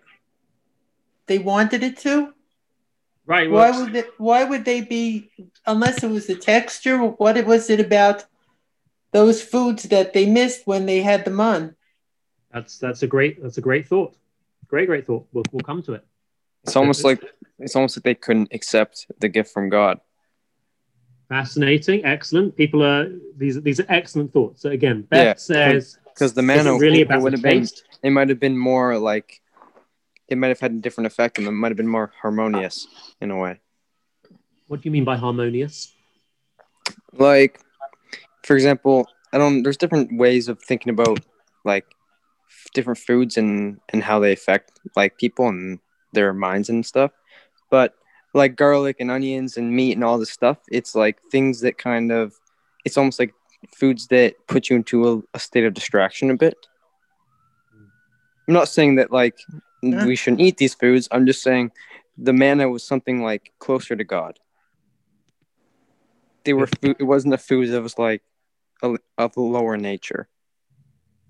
they 1.27 1.39
wanted 1.39 1.81
it 1.81 1.95
to. 1.99 2.33
Right. 3.25 3.49
Why 3.49 3.71
would 3.71 3.93
they, 3.93 4.03
why 4.17 4.43
would 4.43 4.65
they 4.65 4.81
be 4.81 5.31
unless 5.65 6.03
it 6.03 6.11
was 6.11 6.27
the 6.27 6.35
texture? 6.35 6.97
What 6.97 7.41
was 7.45 7.69
it 7.69 7.79
about 7.79 8.25
those 9.13 9.41
foods 9.41 9.83
that 9.83 10.11
they 10.11 10.25
missed 10.25 10.67
when 10.67 10.85
they 10.85 10.99
had 10.99 11.23
them 11.23 11.39
on? 11.39 11.77
That's 12.51 12.77
that's 12.79 13.01
a 13.03 13.07
great 13.07 13.41
that's 13.41 13.57
a 13.57 13.61
great 13.69 13.87
thought. 13.87 14.13
Great 14.67 14.87
great 14.87 15.07
thought. 15.07 15.25
We'll 15.31 15.45
we'll 15.53 15.63
come 15.63 15.81
to 15.83 15.93
it. 15.93 16.05
It's 16.65 16.75
almost 16.75 17.05
like 17.05 17.23
it's 17.59 17.77
almost 17.77 17.95
like 17.95 18.03
they 18.03 18.15
couldn't 18.15 18.49
accept 18.51 19.07
the 19.19 19.29
gift 19.29 19.53
from 19.53 19.69
God. 19.69 20.01
Fascinating, 21.31 22.03
excellent. 22.03 22.57
People 22.57 22.83
are 22.83 23.07
these 23.37 23.61
these 23.61 23.79
are 23.79 23.85
excellent 23.87 24.33
thoughts. 24.33 24.61
So 24.61 24.69
again, 24.69 25.03
Beth 25.03 25.25
yeah, 25.25 25.33
says 25.35 25.97
because 26.13 26.33
the 26.33 26.41
manna 26.41 26.77
really 26.77 27.03
about 27.03 27.21
would 27.21 27.31
have 27.31 27.41
been 27.41 27.65
it 28.03 28.09
might 28.09 28.27
have 28.27 28.41
been 28.41 28.57
more 28.57 28.97
like 28.97 29.41
it 30.27 30.37
might 30.37 30.49
have 30.49 30.59
had 30.59 30.73
a 30.73 30.79
different 30.79 31.07
effect 31.07 31.37
and 31.37 31.47
it 31.47 31.51
might 31.51 31.69
have 31.69 31.77
been 31.77 31.87
more 31.87 32.11
harmonious 32.21 32.85
in 33.21 33.31
a 33.31 33.37
way. 33.37 33.61
What 34.67 34.81
do 34.81 34.89
you 34.89 34.91
mean 34.91 35.05
by 35.05 35.15
harmonious? 35.15 35.93
Like, 37.13 37.61
for 38.43 38.57
example, 38.57 39.07
I 39.31 39.37
don't. 39.37 39.63
There's 39.63 39.77
different 39.77 40.17
ways 40.17 40.49
of 40.49 40.61
thinking 40.61 40.89
about 40.89 41.21
like 41.63 41.85
different 42.73 42.99
foods 42.99 43.37
and 43.37 43.79
and 43.93 44.03
how 44.03 44.19
they 44.19 44.33
affect 44.33 44.81
like 44.97 45.17
people 45.17 45.47
and 45.47 45.79
their 46.11 46.33
minds 46.33 46.67
and 46.67 46.85
stuff. 46.85 47.11
But 47.69 47.95
like 48.33 48.55
garlic 48.55 48.97
and 48.99 49.11
onions 49.11 49.57
and 49.57 49.75
meat 49.75 49.93
and 49.93 50.03
all 50.03 50.17
this 50.17 50.31
stuff, 50.31 50.57
it's 50.71 50.95
like 50.95 51.21
things 51.31 51.61
that 51.61 51.77
kind 51.77 52.11
of, 52.11 52.33
it's 52.85 52.97
almost 52.97 53.19
like 53.19 53.33
foods 53.75 54.07
that 54.07 54.35
put 54.47 54.69
you 54.69 54.75
into 54.75 55.07
a, 55.07 55.21
a 55.33 55.39
state 55.39 55.65
of 55.65 55.73
distraction 55.73 56.31
a 56.31 56.37
bit. 56.37 56.55
I'm 58.47 58.53
not 58.53 58.67
saying 58.67 58.95
that 58.95 59.11
like 59.11 59.37
yeah. 59.81 60.05
we 60.05 60.15
shouldn't 60.15 60.41
eat 60.41 60.57
these 60.57 60.73
foods. 60.73 61.07
I'm 61.11 61.25
just 61.25 61.43
saying 61.43 61.71
the 62.17 62.33
manna 62.33 62.69
was 62.69 62.83
something 62.83 63.21
like 63.21 63.51
closer 63.59 63.95
to 63.95 64.03
God. 64.03 64.39
They 66.43 66.53
were 66.53 66.67
food, 66.67 66.95
it 66.99 67.03
wasn't 67.03 67.33
a 67.33 67.37
food 67.37 67.69
that 67.69 67.81
was 67.81 67.97
like 67.97 68.23
a, 68.81 68.95
of 69.17 69.37
a 69.37 69.41
lower 69.41 69.77
nature. 69.77 70.27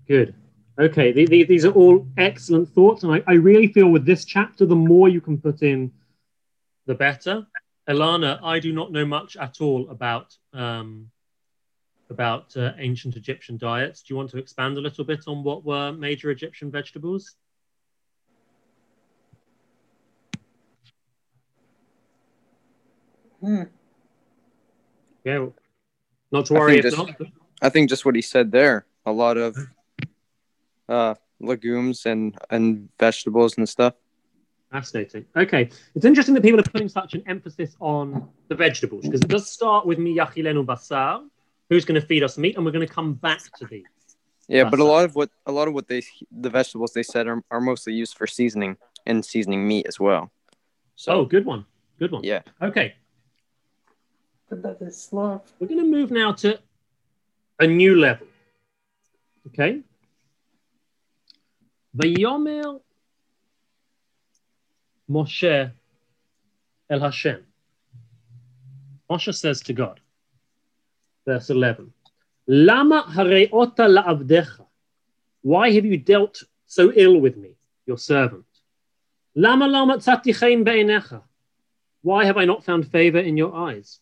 Good. 0.08 0.34
Okay, 0.78 1.12
the, 1.12 1.26
the, 1.26 1.44
these 1.44 1.66
are 1.66 1.72
all 1.72 2.06
excellent 2.16 2.68
thoughts, 2.70 3.02
and 3.02 3.12
I, 3.12 3.22
I 3.26 3.34
really 3.34 3.66
feel 3.66 3.88
with 3.88 4.06
this 4.06 4.24
chapter, 4.24 4.64
the 4.64 4.74
more 4.74 5.08
you 5.08 5.20
can 5.20 5.36
put 5.36 5.62
in, 5.62 5.92
the 6.92 6.98
better. 6.98 7.46
Elana, 7.88 8.38
I 8.42 8.60
do 8.60 8.72
not 8.72 8.92
know 8.92 9.06
much 9.06 9.36
at 9.36 9.60
all 9.60 9.88
about 9.90 10.36
um, 10.52 11.10
about 12.10 12.54
uh, 12.56 12.72
ancient 12.78 13.16
Egyptian 13.16 13.56
diets. 13.56 14.02
Do 14.02 14.12
you 14.12 14.18
want 14.18 14.30
to 14.30 14.38
expand 14.38 14.76
a 14.76 14.80
little 14.80 15.04
bit 15.04 15.24
on 15.26 15.42
what 15.42 15.64
were 15.64 15.92
major 15.92 16.30
Egyptian 16.30 16.70
vegetables? 16.70 17.34
Hmm. 23.40 23.62
Yeah, 25.24 25.46
not 26.30 26.46
to 26.46 26.54
worry. 26.54 26.78
I 26.78 26.82
think, 26.82 26.94
just, 27.18 27.32
I 27.62 27.68
think 27.70 27.88
just 27.88 28.04
what 28.04 28.14
he 28.14 28.22
said 28.22 28.52
there. 28.52 28.86
A 29.06 29.12
lot 29.12 29.36
of 29.36 29.56
uh, 30.88 31.14
legumes 31.40 32.06
and 32.06 32.36
and 32.50 32.88
vegetables 33.00 33.56
and 33.56 33.68
stuff. 33.68 33.94
Fascinating. 34.72 35.26
Okay, 35.36 35.68
it's 35.94 36.06
interesting 36.06 36.34
that 36.34 36.42
people 36.42 36.58
are 36.58 36.62
putting 36.64 36.88
such 36.88 37.12
an 37.12 37.22
emphasis 37.26 37.76
on 37.78 38.28
the 38.48 38.54
vegetables 38.54 39.04
because 39.04 39.20
it 39.20 39.28
does 39.28 39.50
start 39.50 39.86
with 39.86 39.98
miyachilenu 39.98 40.64
basar, 40.64 41.22
who's 41.68 41.84
going 41.84 42.00
to 42.00 42.06
feed 42.06 42.22
us 42.22 42.38
meat, 42.38 42.56
and 42.56 42.64
we're 42.64 42.72
going 42.72 42.86
to 42.86 42.92
come 42.92 43.12
back 43.12 43.42
to 43.58 43.66
these. 43.66 43.84
Yeah, 44.48 44.64
basar. 44.64 44.70
but 44.70 44.80
a 44.80 44.84
lot 44.84 45.04
of 45.04 45.14
what 45.14 45.30
a 45.44 45.52
lot 45.52 45.68
of 45.68 45.74
what 45.74 45.88
they 45.88 46.02
the 46.30 46.48
vegetables 46.48 46.94
they 46.94 47.02
said 47.02 47.26
are, 47.26 47.42
are 47.50 47.60
mostly 47.60 47.92
used 47.92 48.16
for 48.16 48.26
seasoning 48.26 48.78
and 49.04 49.22
seasoning 49.22 49.68
meat 49.68 49.86
as 49.86 50.00
well. 50.00 50.32
So, 50.96 51.12
oh, 51.12 51.24
good 51.26 51.44
one. 51.44 51.66
Good 51.98 52.12
one. 52.12 52.24
Yeah. 52.24 52.40
Okay. 52.62 52.94
We're 54.50 54.58
going 54.60 55.78
to 55.78 55.84
move 55.84 56.10
now 56.10 56.32
to 56.32 56.58
a 57.58 57.66
new 57.66 57.98
level. 57.98 58.26
Okay? 59.48 59.80
Vayomer 61.96 62.80
Moshe 65.12 65.70
El 66.88 67.00
Hashem. 67.00 67.44
Moshe 69.10 69.34
says 69.34 69.60
to 69.62 69.72
God, 69.74 70.00
verse 71.26 71.50
11, 71.50 71.92
Lama 72.46 73.04
hareota 73.10 73.84
la'avdecha. 73.96 74.66
Why 75.42 75.70
have 75.72 75.84
you 75.84 75.98
dealt 75.98 76.42
so 76.66 76.92
ill 76.94 77.18
with 77.20 77.36
me, 77.36 77.56
your 77.86 77.98
servant? 77.98 78.46
Lama 79.34 79.68
lama 79.68 79.98
tzatichein 79.98 80.64
be'enecha. 80.64 81.22
Why 82.00 82.24
have 82.24 82.38
I 82.38 82.46
not 82.46 82.64
found 82.64 82.90
favor 82.90 83.18
in 83.18 83.36
your 83.36 83.54
eyes? 83.54 84.00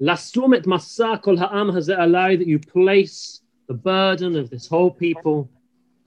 Lasum 0.00 0.56
et 0.56 0.64
masa 0.64 1.22
kol 1.22 1.36
ha'am 1.36 1.70
hazeh 1.70 1.96
alai, 1.96 2.36
that 2.38 2.48
you 2.48 2.58
place 2.58 3.42
the 3.68 3.74
burden 3.74 4.36
of 4.36 4.50
this 4.50 4.66
whole 4.66 4.90
people 4.90 5.48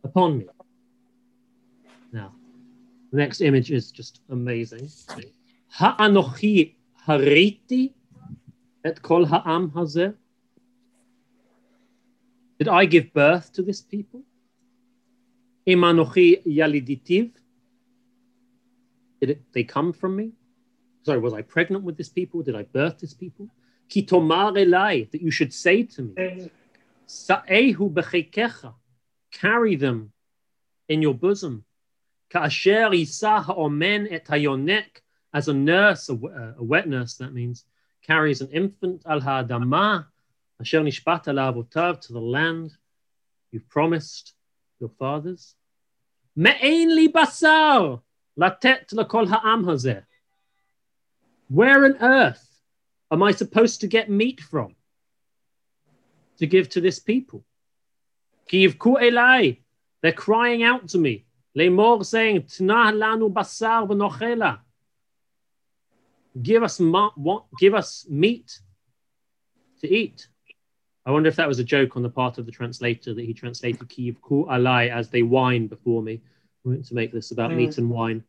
upon 0.04 0.40
me. 0.40 0.46
The 3.16 3.22
next 3.22 3.40
image 3.40 3.72
is 3.72 3.92
just 3.92 4.20
amazing. 4.30 4.90
Ha'anochi 5.70 6.76
hariti 7.08 7.94
et 8.84 9.02
kol 9.02 9.26
ha'am 9.26 9.72
hazeh. 9.72 10.14
Did 12.60 12.68
I 12.68 12.84
give 12.84 13.14
birth 13.14 13.54
to 13.54 13.62
this 13.62 13.82
people? 13.82 14.22
Imanochi 15.66 16.46
yaliditiv. 16.46 17.32
Did 19.22 19.30
it, 19.30 19.42
they 19.54 19.64
come 19.64 19.94
from 19.94 20.18
me? 20.18 20.34
Sorry, 21.04 21.20
was 21.20 21.34
I 21.34 21.42
pregnant 21.42 21.86
with 21.86 21.96
this 21.96 22.10
people? 22.10 22.42
Did 22.42 22.58
I 22.58 22.64
birth 22.64 23.00
this 23.00 23.14
people? 23.14 23.48
Kitomar 23.90 24.52
elai, 24.58 25.10
that 25.12 25.22
you 25.22 25.32
should 25.32 25.54
say 25.54 25.84
to 25.84 26.02
me, 26.02 26.50
Sa'ehu 27.06 27.94
bechikecha, 27.94 28.74
carry 29.32 29.78
them 29.78 30.12
in 30.90 31.02
your 31.02 31.14
bosom. 31.14 31.64
Ka'asher 32.32 32.94
isa 32.94 33.42
ha'omen 33.42 34.08
et 34.12 34.26
hayonek, 34.26 35.02
as 35.34 35.48
a 35.48 35.54
nurse, 35.54 36.10
a, 36.10 36.14
uh, 36.14 36.54
a 36.58 36.64
wet 36.64 36.88
nurse, 36.88 37.16
that 37.16 37.34
means, 37.34 37.66
carries 38.06 38.42
an 38.42 38.50
infant 38.52 39.04
al 39.06 39.20
ha'adama, 39.22 40.06
asher 40.60 40.82
nishpat 40.82 41.26
alav 41.26 42.02
to 42.02 42.14
the 42.14 42.20
land 42.20 42.72
you've 43.52 43.70
promised 43.70 44.34
your 44.80 44.90
fathers. 44.90 45.56
Me'ein 46.36 46.96
li 46.96 47.08
basar, 47.08 48.02
latet 48.38 48.90
lakol 48.90 49.28
ha'am 49.28 49.64
hazeh. 49.64 50.04
Where 51.48 51.86
on 51.86 51.98
earth 52.02 52.62
am 53.12 53.24
I 53.24 53.32
supposed 53.32 53.82
to 53.82 53.88
get 53.88 54.10
meat 54.10 54.42
from 54.42 54.76
to 56.38 56.48
give 56.48 56.70
to 56.70 56.82
this 56.82 57.00
people? 57.00 57.46
They're 58.50 60.12
crying 60.16 60.64
out 60.64 60.88
to 60.90 60.98
me. 60.98 61.25
Lemor 61.58 62.06
saying, 62.06 62.42
Tnah 62.44 62.92
lanu 62.94 63.32
basar 63.32 63.88
v'nochela. 63.88 64.60
Give 66.42 66.64
us, 66.64 66.80
ma- 66.80 67.12
what, 67.16 67.46
give 67.60 67.74
us 67.74 68.06
meat 68.10 68.60
to 69.80 69.88
eat. 69.94 70.28
I 71.06 71.12
wonder 71.12 71.30
if 71.30 71.38
that 71.38 71.48
was 71.48 71.60
a 71.60 71.64
joke 71.64 71.96
on 71.96 72.04
the 72.04 72.10
part 72.10 72.38
of 72.38 72.46
the 72.46 72.52
translator 72.52 73.14
that 73.14 73.24
he 73.24 73.34
translated 73.34 73.80
Kiyivku 73.88 74.48
alai 74.48 74.90
as 74.90 75.10
they 75.10 75.22
whine 75.22 75.68
before 75.68 76.02
me 76.02 76.22
to 76.66 76.94
make 76.94 77.14
this 77.14 77.32
about 77.32 77.52
Mm. 77.52 77.56
meat 77.58 77.78
and 77.78 77.90
wine. 77.90 78.24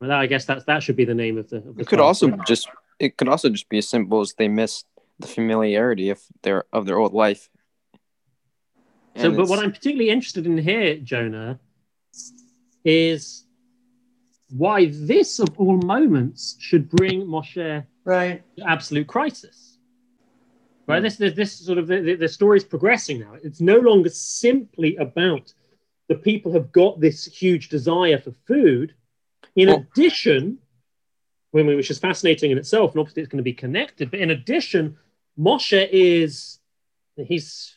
Well, 0.00 0.10
I 0.10 0.26
guess 0.26 0.44
that's 0.46 0.64
that 0.64 0.82
should 0.82 0.96
be 0.96 1.04
the 1.04 1.14
name 1.14 1.38
of 1.38 1.48
the. 1.50 1.58
Of 1.58 1.76
the 1.76 1.82
It 1.82 1.86
could 1.86 1.98
class. 2.00 2.22
also 2.22 2.30
just 2.48 2.68
it 2.98 3.16
could 3.16 3.28
also 3.28 3.48
just 3.50 3.68
be 3.68 3.78
as 3.78 3.88
simple 3.88 4.20
as 4.20 4.34
they 4.34 4.48
miss 4.48 4.84
the 5.20 5.28
familiarity 5.28 6.08
of 6.10 6.20
their 6.42 6.64
of 6.72 6.86
their 6.86 6.98
old 6.98 7.12
life. 7.12 7.48
So, 9.16 9.30
but 9.30 9.48
what 9.48 9.58
I'm 9.60 9.70
particularly 9.70 10.08
interested 10.10 10.46
in 10.46 10.56
here, 10.58 10.96
Jonah, 10.96 11.60
is 12.84 13.44
why 14.50 14.90
this 14.92 15.38
of 15.38 15.48
all 15.58 15.76
moments 15.78 16.56
should 16.58 16.88
bring 16.90 17.22
Moshe 17.26 17.84
right 18.04 18.42
to 18.56 18.68
absolute 18.68 19.06
crisis. 19.06 19.78
Right, 20.86 20.98
hmm. 20.98 21.04
this, 21.04 21.16
this 21.16 21.34
this 21.34 21.52
sort 21.52 21.78
of 21.78 21.86
the, 21.86 22.00
the, 22.00 22.14
the 22.16 22.28
story 22.28 22.58
is 22.58 22.64
progressing 22.64 23.20
now. 23.20 23.34
It's 23.42 23.60
no 23.60 23.78
longer 23.78 24.10
simply 24.10 24.96
about 24.96 25.52
the 26.08 26.16
people 26.16 26.52
have 26.52 26.72
got 26.72 27.00
this 27.00 27.24
huge 27.24 27.68
desire 27.68 28.18
for 28.18 28.32
food. 28.46 28.94
In 29.54 29.68
addition, 29.68 30.58
when 31.52 31.66
we- 31.66 31.76
which 31.76 31.90
is 31.90 31.98
fascinating 31.98 32.50
in 32.50 32.58
itself, 32.58 32.92
and 32.92 33.00
obviously 33.00 33.22
it's 33.22 33.30
going 33.30 33.38
to 33.38 33.42
be 33.44 33.52
connected. 33.52 34.10
But 34.10 34.20
in 34.20 34.30
addition, 34.30 34.96
Moshe 35.38 35.88
is 35.90 36.58
he's 37.16 37.76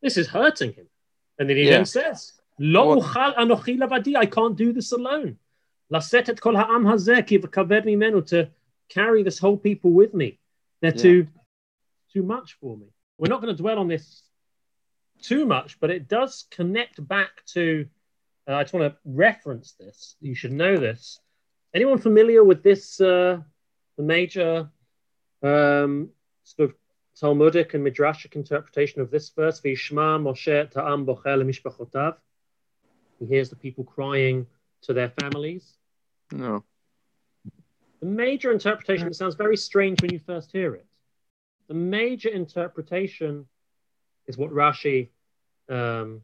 this 0.00 0.16
is 0.16 0.28
hurting 0.28 0.72
him, 0.72 0.86
and 1.38 1.48
then 1.48 1.56
he 1.56 1.64
Yeah. 1.64 1.70
then 1.72 1.86
says, 1.86 2.32
"Lo 2.58 3.00
uchal 3.00 3.34
anochi 3.36 3.78
lavadi." 3.78 4.16
I 4.16 4.26
can't 4.26 4.56
do 4.56 4.72
this 4.72 4.92
alone. 4.92 5.38
Laset 5.92 6.28
et 6.28 6.40
kol 6.40 6.56
ha'am 6.56 6.84
hazeh 6.84 7.26
ki 7.26 7.38
v'kaved 7.38 7.84
mimenu 7.84 8.26
to 8.26 8.50
carry 8.88 9.22
this 9.22 9.38
whole 9.38 9.56
people 9.56 9.90
with 9.92 10.14
me. 10.14 10.38
They're 10.80 10.92
Yeah. 10.94 11.02
too 11.02 11.28
too 12.12 12.22
much 12.22 12.54
for 12.54 12.76
me. 12.76 12.86
We're 13.18 13.28
not 13.28 13.42
going 13.42 13.54
to 13.54 13.62
dwell 13.62 13.78
on 13.78 13.88
this 13.88 14.22
too 15.22 15.44
much, 15.44 15.78
but 15.80 15.90
it 15.90 16.08
does 16.08 16.46
connect 16.50 17.06
back 17.06 17.44
to. 17.46 17.86
Uh, 18.46 18.54
I 18.54 18.62
just 18.62 18.72
want 18.72 18.92
to 18.92 18.98
reference 19.04 19.72
this. 19.72 20.16
You 20.20 20.34
should 20.34 20.52
know 20.52 20.76
this. 20.76 21.20
Anyone 21.74 21.98
familiar 21.98 22.42
with 22.42 22.62
this? 22.62 23.00
Uh, 23.00 23.42
the 23.96 24.02
major 24.02 24.70
um, 25.42 26.10
sort 26.44 26.70
of 26.70 26.76
Talmudic 27.20 27.74
and 27.74 27.84
midrashic 27.84 28.36
interpretation 28.36 29.00
of 29.00 29.10
this 29.10 29.28
verse: 29.30 29.60
"V'yishma 29.60 30.20
Moshe 30.22 30.70
ta'am 30.70 31.04
bochel 31.04 31.42
mishpachotav." 31.44 32.16
He 33.18 33.26
hears 33.26 33.50
the 33.50 33.56
people 33.56 33.84
crying 33.84 34.46
to 34.82 34.92
their 34.92 35.10
families. 35.20 35.74
no. 36.32 36.64
The 38.00 38.06
major 38.06 38.52
interpretation, 38.52 39.08
it 39.08 39.16
sounds 39.16 39.34
very 39.34 39.56
strange 39.56 40.00
when 40.00 40.12
you 40.12 40.20
first 40.24 40.52
hear 40.52 40.76
it. 40.76 40.86
The 41.66 41.74
major 41.74 42.28
interpretation 42.28 43.46
is 44.28 44.38
what 44.38 44.50
Rashi 44.50 45.08
um, 45.68 46.22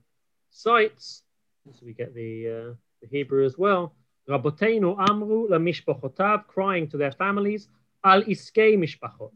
cites. 0.51 1.25
So 1.73 1.85
we 1.85 1.93
get 1.93 2.15
the, 2.15 2.49
uh, 2.49 2.75
the 3.01 3.09
Hebrew 3.11 3.45
as 3.45 3.59
well. 3.59 3.95
Rabotenu 4.29 4.97
amru 5.11 5.49
lamishpachotav, 5.49 6.47
crying 6.47 6.89
to 6.89 6.97
their 6.97 7.13
families, 7.13 7.69
al 8.05 8.23
iskei 8.23 8.79
mishpachot, 8.79 9.33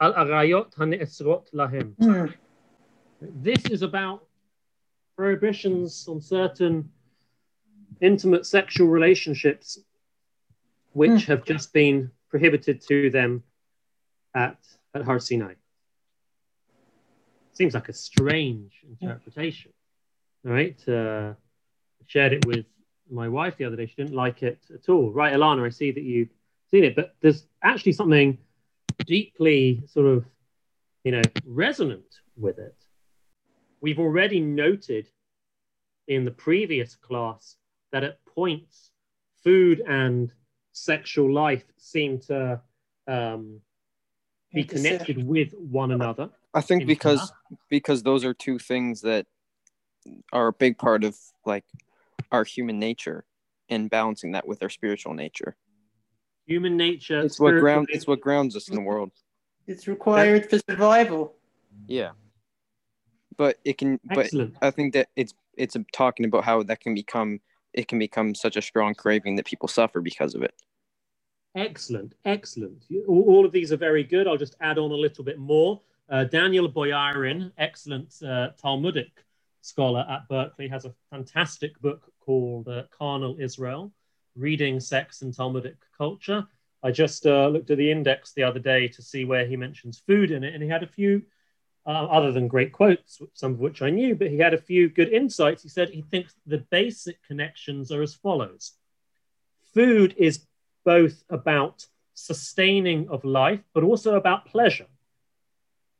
al 0.00 0.14
arayot 0.14 0.74
haneesrot 0.74 1.52
lahem. 1.52 1.94
Hmm. 1.96 2.26
This 3.20 3.64
is 3.66 3.82
about 3.82 4.26
prohibitions 5.16 6.06
on 6.08 6.20
certain 6.20 6.90
intimate 8.00 8.46
sexual 8.46 8.88
relationships 8.88 9.78
which 10.92 11.26
have 11.26 11.44
just 11.44 11.72
been 11.72 12.10
prohibited 12.28 12.80
to 12.80 13.10
them 13.10 13.42
at, 14.34 14.56
at 14.94 15.02
Har 15.02 15.18
Sinai. 15.18 15.54
Seems 17.52 17.74
like 17.74 17.88
a 17.88 17.92
strange 17.92 18.72
interpretation. 18.88 19.72
All 20.46 20.52
right. 20.52 20.80
Uh, 20.88 21.34
I 21.34 22.04
shared 22.06 22.32
it 22.32 22.46
with 22.46 22.66
my 23.10 23.28
wife 23.28 23.56
the 23.56 23.64
other 23.64 23.76
day. 23.76 23.86
She 23.86 23.94
didn't 23.94 24.14
like 24.14 24.42
it 24.42 24.58
at 24.72 24.88
all. 24.88 25.12
Right, 25.12 25.32
Alana, 25.32 25.66
I 25.66 25.70
see 25.70 25.90
that 25.90 26.02
you've 26.02 26.30
seen 26.70 26.84
it, 26.84 26.96
but 26.96 27.14
there's 27.20 27.46
actually 27.62 27.92
something 27.92 28.38
deeply 29.06 29.82
sort 29.86 30.06
of, 30.06 30.24
you 31.04 31.12
know, 31.12 31.22
resonant 31.46 32.20
with 32.36 32.58
it. 32.58 32.76
We've 33.84 33.98
already 33.98 34.40
noted 34.40 35.10
in 36.08 36.24
the 36.24 36.30
previous 36.30 36.96
class 36.96 37.56
that 37.92 38.02
at 38.02 38.24
points, 38.24 38.92
food 39.42 39.82
and 39.86 40.32
sexual 40.72 41.30
life 41.30 41.64
seem 41.76 42.18
to 42.20 42.62
um, 43.06 43.60
be 44.54 44.64
connected 44.64 45.22
with 45.22 45.52
one 45.52 45.90
another. 45.90 46.30
I 46.54 46.62
think 46.62 46.86
because 46.86 47.30
Tanakh. 47.30 47.58
because 47.68 48.02
those 48.04 48.24
are 48.24 48.32
two 48.32 48.58
things 48.58 49.02
that 49.02 49.26
are 50.32 50.46
a 50.46 50.52
big 50.54 50.78
part 50.78 51.04
of 51.04 51.18
like 51.44 51.66
our 52.32 52.44
human 52.44 52.78
nature 52.78 53.26
and 53.68 53.90
balancing 53.90 54.32
that 54.32 54.48
with 54.48 54.62
our 54.62 54.70
spiritual 54.70 55.12
nature. 55.12 55.56
human 56.46 56.78
nature. 56.78 57.20
It's 57.20 57.38
what 57.38 57.48
spiritual 57.50 57.60
ground 57.60 57.86
nature- 57.90 57.96
it's 57.98 58.06
what 58.06 58.22
grounds 58.22 58.56
us 58.56 58.66
in 58.70 58.76
the 58.76 58.80
world. 58.80 59.10
It's 59.66 59.86
required 59.86 60.48
for 60.48 60.58
survival. 60.70 61.36
Yeah. 61.86 62.12
But 63.36 63.58
it 63.64 63.78
can 63.78 64.00
but 64.04 64.26
Excellent. 64.26 64.56
I 64.62 64.70
think 64.70 64.94
that 64.94 65.08
it's 65.16 65.34
it's 65.56 65.76
talking 65.92 66.26
about 66.26 66.44
how 66.44 66.62
that 66.62 66.80
can 66.80 66.94
become 66.94 67.40
it 67.72 67.88
can 67.88 67.98
become 67.98 68.34
such 68.34 68.56
a 68.56 68.62
strong 68.62 68.94
craving 68.94 69.36
that 69.36 69.46
people 69.46 69.68
suffer 69.68 70.00
because 70.00 70.34
of 70.34 70.42
it. 70.42 70.54
Excellent, 71.56 72.14
excellent. 72.24 72.84
All, 73.06 73.22
all 73.22 73.44
of 73.46 73.52
these 73.52 73.72
are 73.72 73.76
very 73.76 74.02
good. 74.02 74.26
I'll 74.26 74.36
just 74.36 74.56
add 74.60 74.78
on 74.78 74.90
a 74.90 74.94
little 74.94 75.24
bit 75.24 75.38
more. 75.38 75.80
Uh, 76.08 76.24
Daniel 76.24 76.70
Boyarin, 76.70 77.52
excellent 77.58 78.14
uh, 78.26 78.48
Talmudic 78.60 79.24
scholar 79.60 80.04
at 80.08 80.28
Berkeley, 80.28 80.68
has 80.68 80.84
a 80.84 80.94
fantastic 81.10 81.80
book 81.80 82.12
called 82.20 82.68
uh, 82.68 82.82
Carnal 82.90 83.36
Israel 83.38 83.92
Reading 84.36 84.80
Sex 84.80 85.22
and 85.22 85.34
Talmudic 85.34 85.76
Culture. 85.96 86.46
I 86.82 86.90
just 86.90 87.24
uh, 87.26 87.48
looked 87.48 87.70
at 87.70 87.78
the 87.78 87.90
index 87.90 88.32
the 88.32 88.42
other 88.42 88.60
day 88.60 88.88
to 88.88 89.00
see 89.00 89.24
where 89.24 89.46
he 89.46 89.56
mentions 89.56 90.02
food 90.06 90.30
in 90.30 90.44
it, 90.44 90.52
and 90.52 90.62
he 90.62 90.68
had 90.68 90.82
a 90.82 90.88
few, 90.88 91.22
uh, 91.86 91.90
other 91.90 92.32
than 92.32 92.48
great 92.48 92.72
quotes, 92.72 93.20
some 93.34 93.52
of 93.52 93.60
which 93.60 93.82
I 93.82 93.90
knew, 93.90 94.14
but 94.14 94.30
he 94.30 94.38
had 94.38 94.54
a 94.54 94.58
few 94.58 94.88
good 94.88 95.08
insights. 95.08 95.62
He 95.62 95.68
said 95.68 95.90
he 95.90 96.02
thinks 96.02 96.34
the 96.46 96.58
basic 96.58 97.22
connections 97.22 97.92
are 97.92 98.02
as 98.02 98.14
follows 98.14 98.72
food 99.74 100.14
is 100.16 100.46
both 100.84 101.24
about 101.28 101.86
sustaining 102.14 103.08
of 103.08 103.24
life, 103.24 103.60
but 103.74 103.82
also 103.82 104.14
about 104.14 104.46
pleasure. 104.46 104.86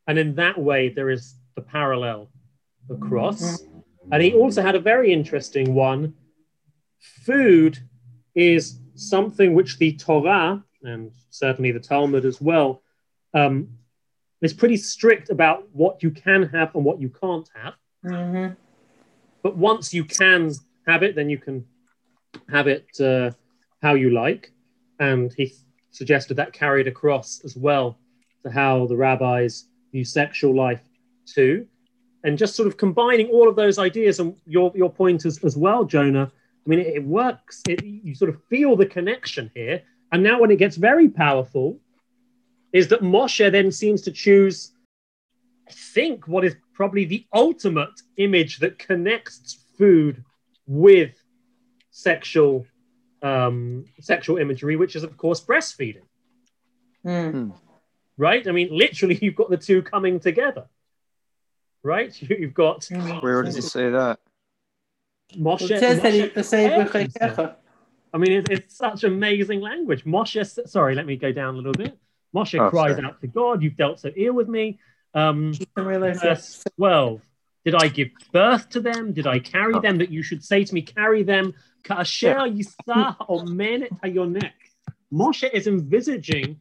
And 0.07 0.17
in 0.17 0.35
that 0.35 0.57
way, 0.57 0.89
there 0.89 1.09
is 1.09 1.35
the 1.55 1.61
parallel 1.61 2.29
across. 2.89 3.63
And 4.11 4.23
he 4.23 4.33
also 4.33 4.61
had 4.61 4.75
a 4.75 4.79
very 4.79 5.11
interesting 5.11 5.73
one. 5.73 6.13
Food 6.99 7.79
is 8.33 8.79
something 8.95 9.53
which 9.53 9.77
the 9.77 9.93
Torah, 9.93 10.63
and 10.83 11.11
certainly 11.29 11.71
the 11.71 11.79
Talmud 11.79 12.23
as 12.23 12.39
well, 12.39 12.81
um, 13.33 13.69
is 14.45 14.53
pretty 14.53 14.77
strict 14.77 15.29
about 15.29 15.67
what 15.73 16.01
you 16.03 16.11
can 16.11 16.43
have 16.43 16.73
and 16.75 16.85
what 16.85 17.01
you 17.01 17.09
can't 17.09 17.49
have. 17.55 17.73
Mm-hmm. 18.05 18.53
But 19.41 19.57
once 19.57 19.93
you 19.93 20.05
can 20.05 20.51
have 20.87 21.03
it, 21.03 21.15
then 21.15 21.29
you 21.29 21.37
can 21.37 21.65
have 22.49 22.67
it 22.67 22.87
uh, 22.99 23.31
how 23.81 23.95
you 23.95 24.11
like. 24.11 24.51
And 24.99 25.33
he 25.35 25.53
suggested 25.91 26.35
that 26.35 26.53
carried 26.53 26.87
across 26.87 27.41
as 27.43 27.55
well 27.57 27.97
to 28.43 28.51
how 28.51 28.85
the 28.85 28.95
rabbis 28.95 29.65
view 29.91 30.05
sexual 30.05 30.55
life 30.55 30.83
too. 31.25 31.67
And 32.23 32.37
just 32.37 32.55
sort 32.55 32.67
of 32.67 32.77
combining 32.77 33.27
all 33.29 33.47
of 33.47 33.55
those 33.55 33.77
ideas 33.77 34.19
and 34.19 34.35
your, 34.45 34.71
your 34.75 34.91
point 34.91 35.25
as, 35.25 35.43
as 35.43 35.55
well, 35.57 35.83
Jonah. 35.83 36.31
I 36.65 36.69
mean, 36.69 36.79
it, 36.79 36.87
it 36.87 37.03
works. 37.03 37.61
It, 37.67 37.83
you 37.83 38.15
sort 38.15 38.29
of 38.29 38.43
feel 38.49 38.75
the 38.75 38.85
connection 38.85 39.51
here. 39.55 39.81
And 40.11 40.23
now, 40.23 40.39
when 40.39 40.51
it 40.51 40.57
gets 40.57 40.75
very 40.75 41.09
powerful, 41.09 41.79
is 42.75 42.89
that 42.89 43.01
Moshe 43.01 43.49
then 43.53 43.71
seems 43.71 44.01
to 44.01 44.11
choose, 44.11 44.73
I 45.69 45.71
think, 45.71 46.27
what 46.27 46.43
is 46.43 46.57
probably 46.73 47.05
the 47.05 47.25
ultimate 47.33 48.01
image 48.17 48.57
that 48.57 48.77
connects 48.77 49.59
food 49.77 50.25
with 50.67 51.13
sexual 51.91 52.67
um, 53.21 53.85
sexual 54.01 54.37
imagery, 54.37 54.75
which 54.75 54.97
is 54.97 55.03
of 55.03 55.15
course 55.15 55.39
breastfeeding. 55.39 56.03
Mm. 57.05 57.53
Right? 58.17 58.45
I 58.45 58.51
mean, 58.51 58.67
literally, 58.71 59.17
you've 59.21 59.37
got 59.37 59.49
the 59.49 59.57
two 59.57 59.81
coming 59.81 60.19
together. 60.19 60.65
Right? 61.81 62.13
You've 62.29 62.53
got. 62.53 62.89
Where 63.21 63.41
does 63.43 63.55
it 63.57 63.61
say 63.61 63.89
that? 63.91 64.19
Moshe. 65.37 65.71
It 65.71 65.79
says 65.79 66.01
that 66.01 66.13
Moshe 66.13 66.23
he- 66.23 66.29
the 66.29 66.43
same 66.43 66.83
declares 66.83 67.13
with 67.13 67.21
himself. 67.21 67.37
Rechecha. 67.37 67.55
I 68.13 68.17
mean, 68.17 68.31
it's, 68.31 68.49
it's 68.49 68.75
such 68.75 69.03
amazing 69.03 69.61
language. 69.61 70.03
Moshe, 70.03 70.67
sorry, 70.67 70.95
let 70.95 71.05
me 71.05 71.15
go 71.15 71.31
down 71.31 71.53
a 71.53 71.57
little 71.57 71.73
bit. 71.73 71.97
Moshe 72.35 72.59
Oh, 72.59 72.69
cries 72.69 72.95
sorry. 72.97 73.05
out 73.07 73.21
to 73.21 73.27
God, 73.27 73.61
You've 73.63 73.77
dealt 73.77 73.99
so 73.99 74.11
ill 74.15 74.33
with 74.33 74.49
me. 74.49 74.79
Um, 75.13 75.53
verse 75.75 76.63
12 76.77 77.21
Did 77.63 77.75
I 77.75 77.87
give 77.87 78.09
birth 78.31 78.69
to 78.71 78.79
them? 78.79 79.13
Did 79.13 79.25
I 79.27 79.39
carry 79.39 79.73
Oh. 79.75 79.79
them? 79.79 79.97
That 79.99 80.11
you 80.11 80.21
should 80.21 80.43
say 80.43 80.63
to 80.65 80.73
me, 80.73 80.81
Carry 80.81 81.23
them. 81.23 81.53
Ka'asher 81.83 82.35
yisah 82.57 83.15
omen 83.29 83.83
et 83.83 83.91
hayonek. 84.03 84.51
Moshe 85.13 85.49
is 85.53 85.67
envisaging, 85.67 86.59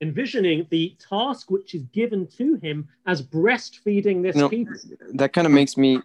envisioning 0.00 0.66
the 0.70 0.94
task 1.10 1.50
which 1.50 1.74
is 1.74 1.82
given 2.00 2.26
to 2.38 2.54
him 2.56 2.86
as 3.06 3.22
breastfeeding 3.22 4.22
this 4.22 4.36
You 4.36 4.42
know, 4.42 4.48
people. 4.48 4.74
that 5.14 5.32
kind 5.32 5.46
of 5.46 5.52
makes 5.52 5.76
me 5.76 6.00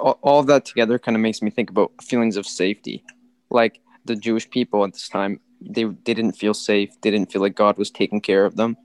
all, 0.00 0.18
all 0.22 0.40
of 0.40 0.46
that 0.46 0.64
together 0.64 0.98
kind 0.98 1.16
of 1.16 1.20
makes 1.20 1.42
me 1.42 1.50
think 1.50 1.70
about 1.70 1.90
feelings 2.02 2.36
of 2.36 2.46
safety 2.46 3.04
like 3.50 3.80
the 4.04 4.16
jewish 4.16 4.48
people 4.50 4.84
at 4.84 4.92
this 4.92 5.08
time 5.08 5.40
they, 5.60 5.84
they 5.84 6.14
didn't 6.14 6.32
feel 6.32 6.54
safe 6.54 6.90
they 7.02 7.10
didn't 7.10 7.30
feel 7.32 7.42
like 7.42 7.54
god 7.54 7.76
was 7.78 7.90
taking 7.90 8.20
care 8.20 8.44
of 8.44 8.56
them 8.56 8.76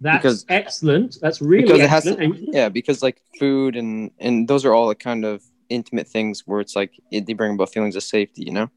That's 0.00 0.18
because- 0.22 0.46
excellent. 0.48 1.18
That's 1.20 1.40
really 1.42 1.64
because 1.64 1.80
it 1.80 1.90
has 1.90 2.06
excellent. 2.06 2.36
to, 2.36 2.46
yeah 2.52 2.68
because 2.68 3.02
like 3.02 3.20
food 3.38 3.76
and 3.76 4.10
and 4.18 4.48
those 4.48 4.64
are 4.64 4.72
all 4.74 4.88
the 4.88 4.94
kind 4.94 5.24
of 5.24 5.42
intimate 5.68 6.08
things 6.08 6.44
where 6.46 6.60
it's 6.60 6.74
like 6.74 6.92
it, 7.10 7.26
they 7.26 7.32
bring 7.34 7.54
about 7.54 7.70
feelings 7.72 7.96
of 7.96 8.02
safety 8.02 8.42
you 8.44 8.52
know 8.52 8.70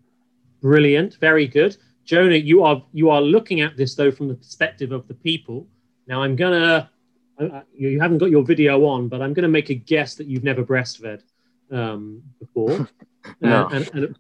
Brilliant, 0.62 1.16
very 1.20 1.46
good, 1.46 1.76
Jonah. 2.06 2.38
You 2.38 2.64
are 2.64 2.82
you 2.94 3.10
are 3.10 3.22
looking 3.22 3.60
at 3.60 3.76
this 3.76 3.96
though 3.96 4.12
from 4.12 4.30
the 4.30 4.36
perspective 4.36 4.94
of 4.94 5.06
the 5.10 5.14
people. 5.14 5.68
Now 6.08 6.24
I'm 6.24 6.38
gonna. 6.38 6.90
uh, 7.38 7.62
You 7.76 8.00
haven't 8.00 8.20
got 8.20 8.30
your 8.30 8.44
video 8.46 8.86
on, 8.86 9.10
but 9.10 9.22
I'm 9.22 9.34
gonna 9.34 9.50
make 9.50 9.70
a 9.70 9.74
guess 9.76 10.16
that 10.16 10.28
you've 10.28 10.46
never 10.46 10.64
breastfed 10.64 11.24
um, 11.70 12.24
before. 12.40 12.88
No. 13.42 13.68
and, 13.74 13.90
and, 13.94 14.16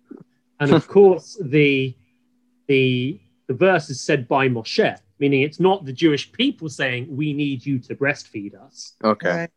and 0.60 0.72
of 0.74 0.86
course 0.90 1.38
the 1.42 1.96
the 2.68 3.20
the 3.48 3.54
verse 3.54 3.90
is 3.90 4.00
said 4.00 4.28
by 4.28 4.48
Moshe, 4.48 4.98
meaning 5.20 5.42
it's 5.42 5.60
not 5.60 5.86
the 5.86 5.94
Jewish 5.94 6.32
people 6.32 6.70
saying 6.70 7.08
we 7.10 7.34
need 7.34 7.66
you 7.66 7.80
to 7.80 7.96
breastfeed 7.96 8.56
us. 8.56 8.94
okay 9.04 9.48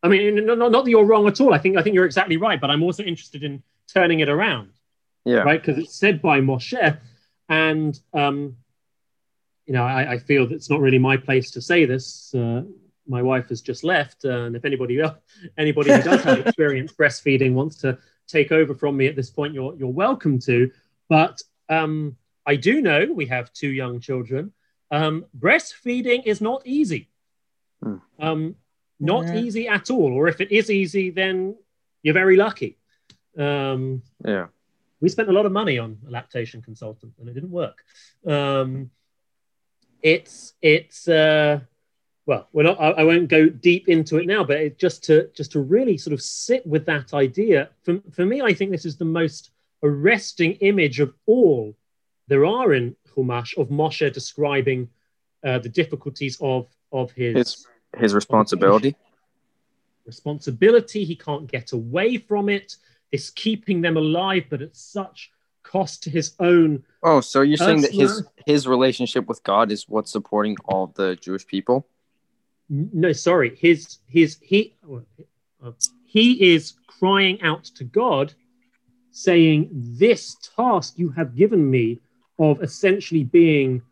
I 0.00 0.06
mean, 0.06 0.46
not, 0.46 0.58
not 0.58 0.84
that 0.84 0.90
you're 0.90 1.04
wrong 1.04 1.26
at 1.26 1.40
all. 1.40 1.52
I 1.52 1.58
think 1.58 1.76
I 1.76 1.82
think 1.82 1.94
you're 1.94 2.06
exactly 2.06 2.36
right, 2.36 2.60
but 2.60 2.70
I'm 2.70 2.82
also 2.82 3.02
interested 3.02 3.42
in 3.42 3.62
turning 3.92 4.20
it 4.20 4.28
around 4.28 4.70
yeah 5.28 5.42
right? 5.42 5.60
Because 5.60 5.82
it's 5.82 5.94
said 5.94 6.22
by 6.22 6.40
Moshe, 6.40 6.98
and 7.48 7.98
um, 8.14 8.56
you 9.66 9.74
know, 9.74 9.84
I, 9.84 10.12
I 10.12 10.18
feel 10.18 10.46
that 10.46 10.54
it's 10.54 10.70
not 10.70 10.80
really 10.80 10.98
my 10.98 11.16
place 11.16 11.50
to 11.52 11.60
say 11.60 11.84
this. 11.84 12.34
Uh, 12.34 12.62
my 13.06 13.22
wife 13.22 13.48
has 13.48 13.60
just 13.60 13.84
left, 13.84 14.24
uh, 14.24 14.42
and 14.44 14.56
if 14.56 14.64
anybody 14.64 15.00
else, 15.00 15.16
anybody 15.56 15.92
who 15.92 16.02
does 16.02 16.22
have 16.24 16.38
experience 16.46 16.92
breastfeeding 16.92 17.52
wants 17.52 17.76
to 17.78 17.98
take 18.26 18.52
over 18.52 18.74
from 18.74 18.96
me 18.96 19.06
at 19.06 19.16
this 19.16 19.30
point, 19.30 19.54
you're 19.54 19.74
you're 19.76 19.88
welcome 19.88 20.38
to. 20.40 20.70
But 21.08 21.40
um, 21.68 22.16
I 22.52 22.56
do 22.56 22.80
know 22.80 23.00
we 23.12 23.26
have 23.26 23.52
two 23.52 23.68
young 23.68 24.00
children. 24.00 24.52
Um, 24.90 25.26
breastfeeding 25.38 26.22
is 26.24 26.40
not 26.40 26.60
easy. 26.66 27.02
Hmm. 27.82 27.96
Um, 28.18 28.56
not 28.98 29.24
Yeah. 29.26 29.36
easy 29.42 29.68
at 29.68 29.90
all. 29.90 30.10
Or 30.18 30.28
if 30.28 30.40
it 30.40 30.50
is 30.50 30.70
easy, 30.70 31.10
then 31.10 31.56
you're 32.02 32.20
very 32.22 32.36
lucky. 32.36 32.78
Um, 33.36 34.02
yeah 34.24 34.46
we 35.00 35.08
spent 35.08 35.28
a 35.28 35.32
lot 35.32 35.46
of 35.46 35.52
money 35.52 35.78
on 35.78 35.98
a 36.06 36.10
lactation 36.10 36.60
consultant 36.62 37.12
and 37.18 37.28
it 37.28 37.34
didn't 37.34 37.50
work 37.50 37.84
um, 38.26 38.90
it's 40.02 40.54
it's 40.62 41.08
uh, 41.08 41.60
well 42.26 42.48
we're 42.52 42.62
not 42.62 42.80
I, 42.80 42.90
I 42.90 43.04
won't 43.04 43.28
go 43.28 43.48
deep 43.48 43.88
into 43.88 44.18
it 44.18 44.26
now 44.26 44.44
but 44.44 44.56
it, 44.56 44.78
just 44.78 45.04
to 45.04 45.28
just 45.34 45.52
to 45.52 45.60
really 45.60 45.96
sort 45.98 46.14
of 46.14 46.22
sit 46.22 46.66
with 46.66 46.86
that 46.86 47.14
idea 47.14 47.70
for, 47.84 48.00
for 48.12 48.24
me 48.24 48.42
i 48.42 48.52
think 48.52 48.70
this 48.70 48.84
is 48.84 48.96
the 48.96 49.04
most 49.04 49.50
arresting 49.82 50.52
image 50.54 51.00
of 51.00 51.14
all 51.26 51.76
there 52.28 52.46
are 52.46 52.72
in 52.72 52.94
Chumash 53.14 53.58
of 53.58 53.68
Moshe 53.68 54.12
describing 54.12 54.88
uh, 55.44 55.58
the 55.58 55.68
difficulties 55.68 56.38
of 56.40 56.68
of 56.92 57.10
his, 57.12 57.36
his 57.36 57.66
his 57.96 58.14
responsibility? 58.14 58.94
Responsibility 60.06 61.04
he 61.04 61.16
can't 61.16 61.50
get 61.50 61.72
away 61.72 62.18
from 62.18 62.48
it. 62.48 62.76
It's 63.10 63.30
keeping 63.30 63.80
them 63.80 63.96
alive 63.96 64.44
but 64.50 64.62
at 64.62 64.76
such 64.76 65.30
cost 65.62 66.02
to 66.02 66.10
his 66.10 66.34
own 66.40 66.82
oh 67.02 67.20
so 67.20 67.42
you're 67.42 67.58
saying 67.58 67.82
that 67.82 67.92
his 67.92 68.24
his 68.46 68.66
relationship 68.66 69.26
with 69.26 69.42
god 69.42 69.70
is 69.70 69.86
what's 69.86 70.10
supporting 70.10 70.56
all 70.64 70.86
the 70.94 71.14
jewish 71.16 71.46
people? 71.46 71.86
No 72.70 73.12
sorry 73.12 73.54
his 73.56 73.98
his 74.06 74.38
he 74.40 74.74
uh, 75.62 75.72
he 76.06 76.54
is 76.54 76.74
crying 76.86 77.40
out 77.42 77.64
to 77.64 77.84
god 77.84 78.32
saying 79.10 79.68
this 79.72 80.36
task 80.56 80.94
you 80.96 81.10
have 81.10 81.34
given 81.34 81.70
me 81.70 82.00
of 82.38 82.62
essentially 82.62 83.24
being 83.24 83.82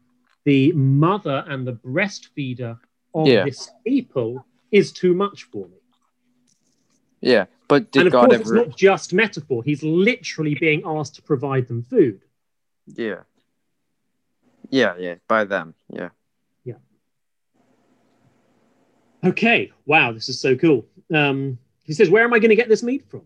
the 0.45 0.73
mother 0.73 1.45
and 1.49 1.67
the 1.67 1.73
breastfeeder 1.73 2.79
of 3.15 3.27
yeah. 3.27 3.45
this 3.45 3.71
people 3.85 4.47
is 4.71 4.93
too 4.93 5.15
much 5.15 5.45
for 5.45 5.67
me. 5.67 5.77
Yeah, 7.21 7.47
but 7.67 7.91
did 7.91 8.01
and 8.01 8.07
of 8.09 8.13
God 8.13 8.31
course, 8.31 8.35
ever... 8.35 8.43
it's 8.43 8.69
not 8.69 8.77
just 8.77 9.13
metaphor. 9.13 9.63
He's 9.65 9.83
literally 9.83 10.55
being 10.55 10.83
asked 10.85 11.17
to 11.17 11.23
provide 11.23 11.67
them 11.67 11.83
food. 11.83 12.21
Yeah. 12.87 13.23
Yeah, 14.71 14.95
yeah, 14.99 15.15
by 15.27 15.45
them. 15.45 15.75
Yeah. 15.93 16.11
Yeah. 16.65 16.75
Okay. 19.25 19.73
Wow, 19.87 20.13
this 20.13 20.29
is 20.29 20.41
so 20.41 20.55
cool. 20.57 20.87
Um, 21.13 21.59
he 21.85 21.93
says, 21.93 22.11
"Where 22.11 22.25
am 22.25 22.35
I 22.35 22.39
going 22.39 22.51
to 22.51 22.57
get 22.57 22.69
this 22.69 22.83
meat 22.83 23.05
from? 23.09 23.23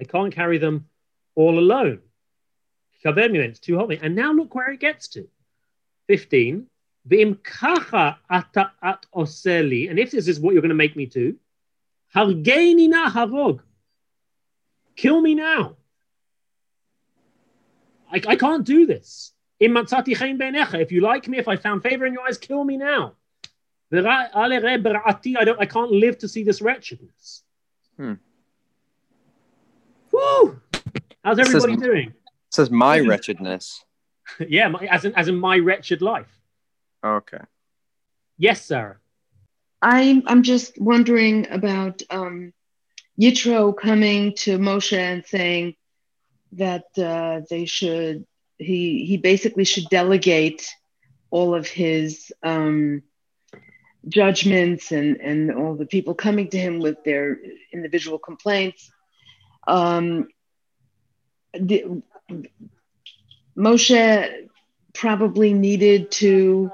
I 0.00 0.04
can't 0.04 0.32
carry 0.32 0.58
them 0.58 0.86
all 1.34 1.58
alone." 1.58 2.00
Kaver 3.06 3.32
went 3.32 3.60
too. 3.62 3.80
And 3.80 4.16
now 4.16 4.32
look 4.32 4.54
where 4.54 4.70
it 4.72 4.80
gets 4.80 5.08
to. 5.08 5.28
15. 6.08 6.66
At. 7.10 9.06
And 9.88 9.98
if 9.98 10.10
this 10.10 10.28
is 10.28 10.40
what 10.40 10.52
you're 10.52 10.62
going 10.62 10.68
to 10.70 10.74
make 10.74 10.96
me 10.96 11.06
do. 11.06 11.36
Kill 14.96 15.20
me 15.20 15.34
now. 15.34 15.76
I, 18.10 18.22
I 18.26 18.36
can't 18.36 18.64
do 18.64 18.86
this. 18.86 19.32
If 19.60 20.92
you 20.92 21.00
like 21.00 21.28
me, 21.28 21.38
if 21.38 21.48
I 21.48 21.56
found 21.56 21.82
favor 21.82 22.06
in 22.06 22.12
your 22.12 22.22
eyes, 22.22 22.38
kill 22.38 22.64
me 22.64 22.76
now. 22.76 23.14
I 23.92 24.48
don't. 25.44 25.60
I 25.60 25.66
can't 25.66 25.92
live 25.92 26.18
to 26.18 26.28
see 26.28 26.42
this 26.42 26.60
wretchedness. 26.60 27.42
Hmm. 27.96 28.14
Woo! 30.12 30.60
How's 31.24 31.38
everybody 31.38 31.76
doing? 31.76 32.12
Says 32.56 32.70
my 32.70 32.98
wretchedness. 32.98 33.84
yeah, 34.48 34.68
my, 34.68 34.80
as 34.86 35.04
in 35.04 35.14
as 35.14 35.28
in 35.28 35.38
my 35.38 35.58
wretched 35.58 36.02
life. 36.02 36.32
Okay. 37.04 37.44
Yes, 38.38 38.64
Sarah. 38.64 38.98
I'm 39.80 40.22
I'm 40.26 40.42
just 40.42 40.80
wondering 40.80 41.46
about 41.50 42.02
um, 42.10 42.52
Yitro 43.20 43.76
coming 43.76 44.34
to 44.36 44.58
Moshe 44.58 44.96
and 44.96 45.24
saying 45.24 45.76
that 46.52 46.86
uh, 46.98 47.42
they 47.48 47.66
should 47.66 48.26
he 48.58 49.04
he 49.04 49.16
basically 49.16 49.64
should 49.64 49.88
delegate 49.90 50.68
all 51.30 51.54
of 51.54 51.68
his 51.68 52.32
um, 52.42 53.02
judgments 54.08 54.92
and 54.92 55.20
and 55.20 55.52
all 55.52 55.74
the 55.74 55.86
people 55.86 56.14
coming 56.14 56.48
to 56.48 56.58
him 56.58 56.80
with 56.80 57.04
their 57.04 57.38
individual 57.72 58.18
complaints. 58.18 58.90
Um, 59.68 60.28
the, 61.52 62.02
Moshe 63.56 64.48
probably 64.92 65.52
needed 65.52 66.10
to 66.10 66.70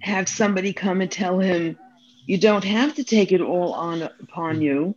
have 0.00 0.28
somebody 0.28 0.72
come 0.72 1.00
and 1.00 1.10
tell 1.10 1.38
him, 1.38 1.78
you 2.26 2.38
don't 2.38 2.64
have 2.64 2.94
to 2.94 3.04
take 3.04 3.32
it 3.32 3.40
all 3.40 3.72
on 3.72 4.02
upon 4.02 4.60
you. 4.60 4.94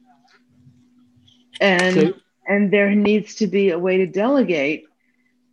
And 1.60 1.96
So- 1.96 2.14
and 2.48 2.72
there 2.72 2.94
needs 2.96 3.36
to 3.36 3.48
be 3.48 3.70
a 3.70 3.80
way 3.80 3.98
to 3.98 4.08
delegate. 4.08 4.86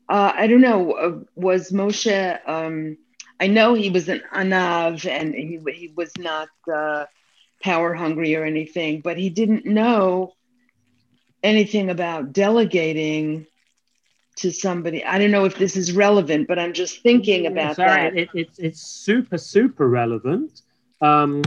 Uh, 0.08 0.32
I 0.34 0.46
don't 0.46 0.62
know. 0.62 0.92
Uh, 0.92 1.20
was 1.36 1.70
Moshe? 1.70 2.38
Um, 2.48 2.96
I 3.38 3.46
know 3.46 3.74
he 3.74 3.90
was 3.90 4.08
an 4.08 4.22
anav 4.32 5.08
and 5.08 5.34
he 5.34 5.60
he 5.72 5.92
was 5.94 6.10
not 6.18 6.48
uh, 6.72 7.04
power 7.62 7.94
hungry 7.94 8.34
or 8.34 8.44
anything, 8.44 9.00
but 9.00 9.18
he 9.18 9.28
didn't 9.28 9.66
know 9.66 10.32
anything 11.42 11.90
about 11.90 12.32
delegating 12.32 13.46
to 14.38 14.52
somebody. 14.52 15.04
I 15.04 15.18
don't 15.18 15.30
know 15.30 15.44
if 15.44 15.56
this 15.56 15.76
is 15.76 15.92
relevant, 15.92 16.48
but 16.48 16.58
I'm 16.58 16.72
just 16.72 17.02
thinking 17.02 17.46
about 17.46 17.76
Sarah, 17.76 18.10
that. 18.10 18.16
It, 18.16 18.28
it's 18.34 18.58
it's 18.58 18.80
super 18.80 19.38
super 19.38 19.88
relevant. 19.88 20.62
Um, 21.00 21.42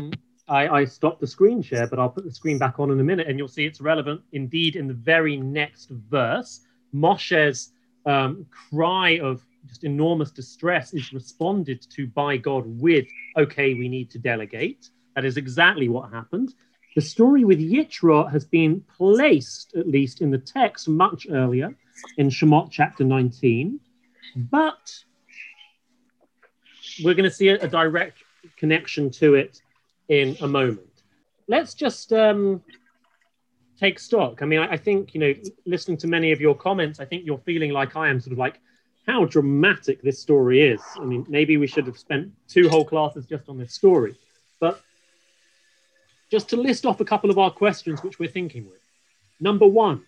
I, 0.47 0.67
I 0.67 0.85
stopped 0.85 1.21
the 1.21 1.27
screen 1.27 1.61
share, 1.61 1.87
but 1.87 1.99
I'll 1.99 2.09
put 2.09 2.25
the 2.25 2.31
screen 2.31 2.57
back 2.57 2.79
on 2.79 2.91
in 2.91 2.99
a 2.99 3.03
minute, 3.03 3.27
and 3.27 3.37
you'll 3.37 3.47
see 3.47 3.65
it's 3.65 3.81
relevant 3.81 4.21
indeed 4.33 4.75
in 4.75 4.87
the 4.87 4.93
very 4.93 5.37
next 5.37 5.89
verse. 5.89 6.61
Moshe's 6.93 7.71
um, 8.05 8.45
cry 8.69 9.19
of 9.19 9.45
just 9.67 9.83
enormous 9.83 10.31
distress 10.31 10.93
is 10.93 11.13
responded 11.13 11.81
to 11.91 12.07
by 12.07 12.37
God 12.37 12.63
with, 12.65 13.07
"Okay, 13.37 13.73
we 13.73 13.87
need 13.87 14.09
to 14.11 14.19
delegate." 14.19 14.89
That 15.15 15.25
is 15.25 15.37
exactly 15.37 15.89
what 15.89 16.11
happened. 16.11 16.53
The 16.95 17.01
story 17.01 17.45
with 17.45 17.59
Yitro 17.59 18.29
has 18.29 18.43
been 18.45 18.83
placed, 18.97 19.75
at 19.75 19.87
least 19.87 20.21
in 20.21 20.29
the 20.29 20.37
text, 20.37 20.89
much 20.89 21.25
earlier 21.29 21.73
in 22.17 22.29
Shemot 22.29 22.71
chapter 22.71 23.03
19, 23.03 23.79
but 24.35 25.03
we're 27.03 27.13
going 27.13 27.29
to 27.29 27.35
see 27.35 27.49
a, 27.49 27.55
a 27.59 27.67
direct 27.67 28.17
connection 28.57 29.09
to 29.11 29.35
it 29.35 29.61
in 30.07 30.35
a 30.41 30.47
moment. 30.47 31.03
Let's 31.47 31.73
just 31.73 32.13
um, 32.13 32.61
take 33.79 33.99
stock. 33.99 34.41
I 34.41 34.45
mean, 34.45 34.59
I, 34.59 34.73
I 34.73 34.77
think, 34.77 35.13
you 35.13 35.19
know, 35.19 35.33
listening 35.65 35.97
to 35.97 36.07
many 36.07 36.31
of 36.31 36.39
your 36.39 36.55
comments, 36.55 36.99
I 36.99 37.05
think 37.05 37.25
you're 37.25 37.39
feeling 37.39 37.71
like 37.71 37.95
I 37.95 38.09
am, 38.09 38.19
sort 38.19 38.33
of 38.33 38.37
like 38.37 38.59
how 39.07 39.25
dramatic 39.25 40.01
this 40.01 40.19
story 40.19 40.61
is. 40.61 40.81
I 40.97 41.05
mean, 41.05 41.25
maybe 41.27 41.57
we 41.57 41.67
should 41.67 41.87
have 41.87 41.97
spent 41.97 42.31
two 42.47 42.69
whole 42.69 42.85
classes 42.85 43.25
just 43.25 43.49
on 43.49 43.57
this 43.57 43.73
story. 43.73 44.15
But 44.59 44.81
just 46.29 46.49
to 46.49 46.55
list 46.55 46.85
off 46.85 47.01
a 47.01 47.05
couple 47.05 47.29
of 47.29 47.37
our 47.37 47.51
questions 47.51 48.03
which 48.03 48.19
we're 48.19 48.29
thinking 48.29 48.65
with. 48.65 48.79
Number 49.39 49.65
one, 49.65 50.05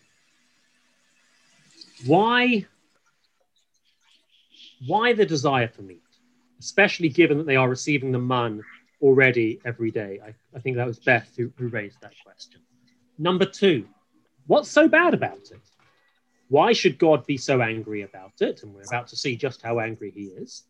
why 2.05 2.65
why 4.87 5.13
the 5.13 5.25
desire 5.25 5.67
for 5.67 5.81
meat 5.81 5.99
especially 6.59 7.09
given 7.09 7.37
that 7.37 7.45
they 7.45 7.57
are 7.57 7.67
receiving 7.67 8.11
the 8.11 8.19
man 8.19 8.61
already 9.01 9.59
every 9.65 9.91
day? 9.91 10.19
I, 10.25 10.33
I 10.55 10.61
think 10.61 10.77
that 10.77 10.87
was 10.87 10.99
beth 10.99 11.33
who, 11.37 11.51
who 11.57 11.67
raised 11.67 11.99
that 12.01 12.13
question. 12.23 12.61
Number 13.17 13.45
two 13.45 13.87
what's 14.47 14.69
so 14.69 14.87
bad 14.87 15.13
about 15.13 15.51
it? 15.51 15.61
Why 16.49 16.73
should 16.73 16.97
god 16.97 17.25
be 17.25 17.37
so 17.37 17.61
angry 17.61 18.01
about 18.01 18.41
it? 18.41 18.63
And 18.63 18.73
we're 18.73 18.83
about 18.83 19.07
to 19.07 19.15
see 19.15 19.35
just 19.35 19.61
how 19.61 19.79
angry 19.79 20.11
he 20.11 20.25
is. 20.25 20.63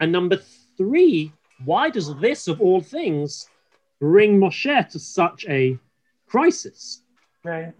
And 0.00 0.10
number 0.10 0.40
three 0.76 1.32
why 1.64 1.90
does 1.90 2.14
this 2.18 2.48
of 2.48 2.60
all 2.60 2.80
things 2.80 3.48
bring 4.00 4.40
moshe 4.40 4.88
to 4.90 4.98
such 4.98 5.46
a 5.48 5.78
crisis? 6.26 7.02
Right. 7.44 7.72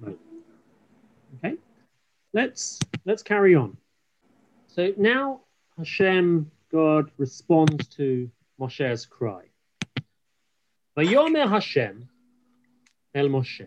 Let's 2.35 2.79
let's 3.05 3.23
carry 3.23 3.55
on. 3.55 3.77
So 4.69 4.95
now 4.97 5.41
Hashem, 5.77 6.51
God, 6.71 7.11
responds 7.19 7.89
to 7.97 8.31
Moshe's 8.59 9.05
cry. 9.05 9.43
Vayomer 10.97 11.49
Hashem 11.49 12.09
el 13.15 13.27
Moshe, 13.27 13.67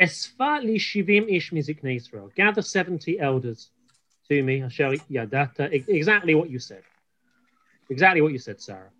Esfa 0.00 0.62
li 0.62 0.78
shivim 0.78 1.28
ish 1.28 1.50
miziknei 1.50 1.96
Israel. 1.96 2.30
Gather 2.36 2.62
seventy 2.62 3.18
elders 3.18 3.70
to 4.28 4.42
me. 4.42 4.62
Asher 4.62 4.92
yadata. 5.10 5.72
Exactly 5.88 6.34
what 6.36 6.50
you 6.50 6.60
said. 6.60 6.82
Exactly 7.90 8.20
what 8.20 8.32
you 8.32 8.38
said, 8.38 8.60
Sarah. 8.60 8.90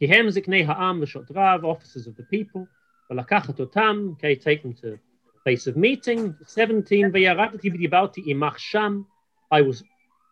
Kihem 0.00 0.28
ziknei 0.28 0.64
ha'am 0.66 1.00
v'shotrav, 1.00 1.64
officers 1.64 2.06
of 2.06 2.16
the 2.16 2.22
people. 2.24 2.68
Take 3.08 4.62
them 4.62 4.74
to 4.74 4.98
place 5.46 5.68
of 5.68 5.76
meeting. 5.76 6.34
17. 6.44 7.12
V'yaradati 7.12 7.68
v'dibarti 7.72 8.26
imach 8.26 8.58
sham. 8.58 9.06
I 9.52 9.60
will 9.60 9.76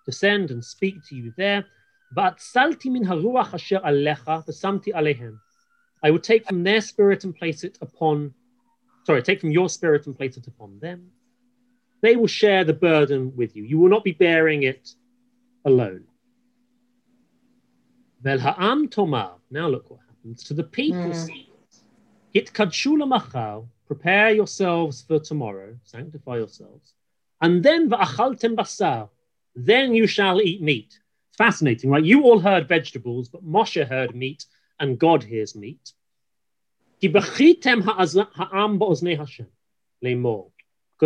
descend 0.04 0.50
and 0.50 0.64
speak 0.64 0.96
to 1.08 1.14
you 1.14 1.32
there. 1.36 1.64
V'atzalti 2.16 2.86
min 2.86 3.04
haruach 3.04 3.54
asher 3.54 3.80
alecha 3.90 4.44
v'samti 4.44 4.92
alehem. 4.92 5.38
I 6.02 6.10
will 6.10 6.18
take 6.18 6.44
from 6.48 6.64
their 6.64 6.80
spirit 6.80 7.22
and 7.22 7.32
place 7.32 7.62
it 7.62 7.78
upon, 7.80 8.34
sorry, 9.04 9.22
take 9.22 9.40
from 9.40 9.52
your 9.52 9.68
spirit 9.68 10.04
and 10.06 10.16
place 10.16 10.36
it 10.36 10.48
upon 10.48 10.80
them. 10.80 11.12
They 12.02 12.16
will 12.16 12.26
share 12.26 12.64
the 12.64 12.74
burden 12.74 13.36
with 13.36 13.54
you. 13.54 13.62
You 13.62 13.78
will 13.78 13.90
not 13.90 14.02
be 14.02 14.16
bearing 14.24 14.64
it 14.64 14.96
alone. 15.64 16.06
Vel 18.20 18.40
ha'am 18.40 18.88
tomar. 18.88 19.36
Now 19.48 19.68
look 19.68 19.90
what 19.90 20.00
happens 20.08 20.42
to 20.48 20.54
the 20.54 20.64
people. 20.64 21.12
Hmm. 21.12 21.26
Hit 22.32 22.52
kadshula 22.52 23.06
machal. 23.06 23.68
Prepare 23.86 24.30
yourselves 24.30 25.02
for 25.02 25.18
tomorrow. 25.18 25.76
Sanctify 25.84 26.38
yourselves. 26.38 26.94
And 27.40 27.62
then 27.62 27.90
va'achaltem 27.90 28.56
basar. 28.56 29.10
Then 29.54 29.94
you 29.94 30.06
shall 30.06 30.40
eat 30.40 30.62
meat. 30.62 30.98
Fascinating, 31.36 31.90
right? 31.90 32.04
You 32.04 32.22
all 32.22 32.38
heard 32.38 32.68
vegetables, 32.68 33.28
but 33.28 33.44
Moshe 33.44 33.86
heard 33.86 34.14
meat, 34.14 34.46
and 34.80 34.98
God 34.98 35.22
hears 35.22 35.54
meat. 35.54 35.92
Because 37.00 37.26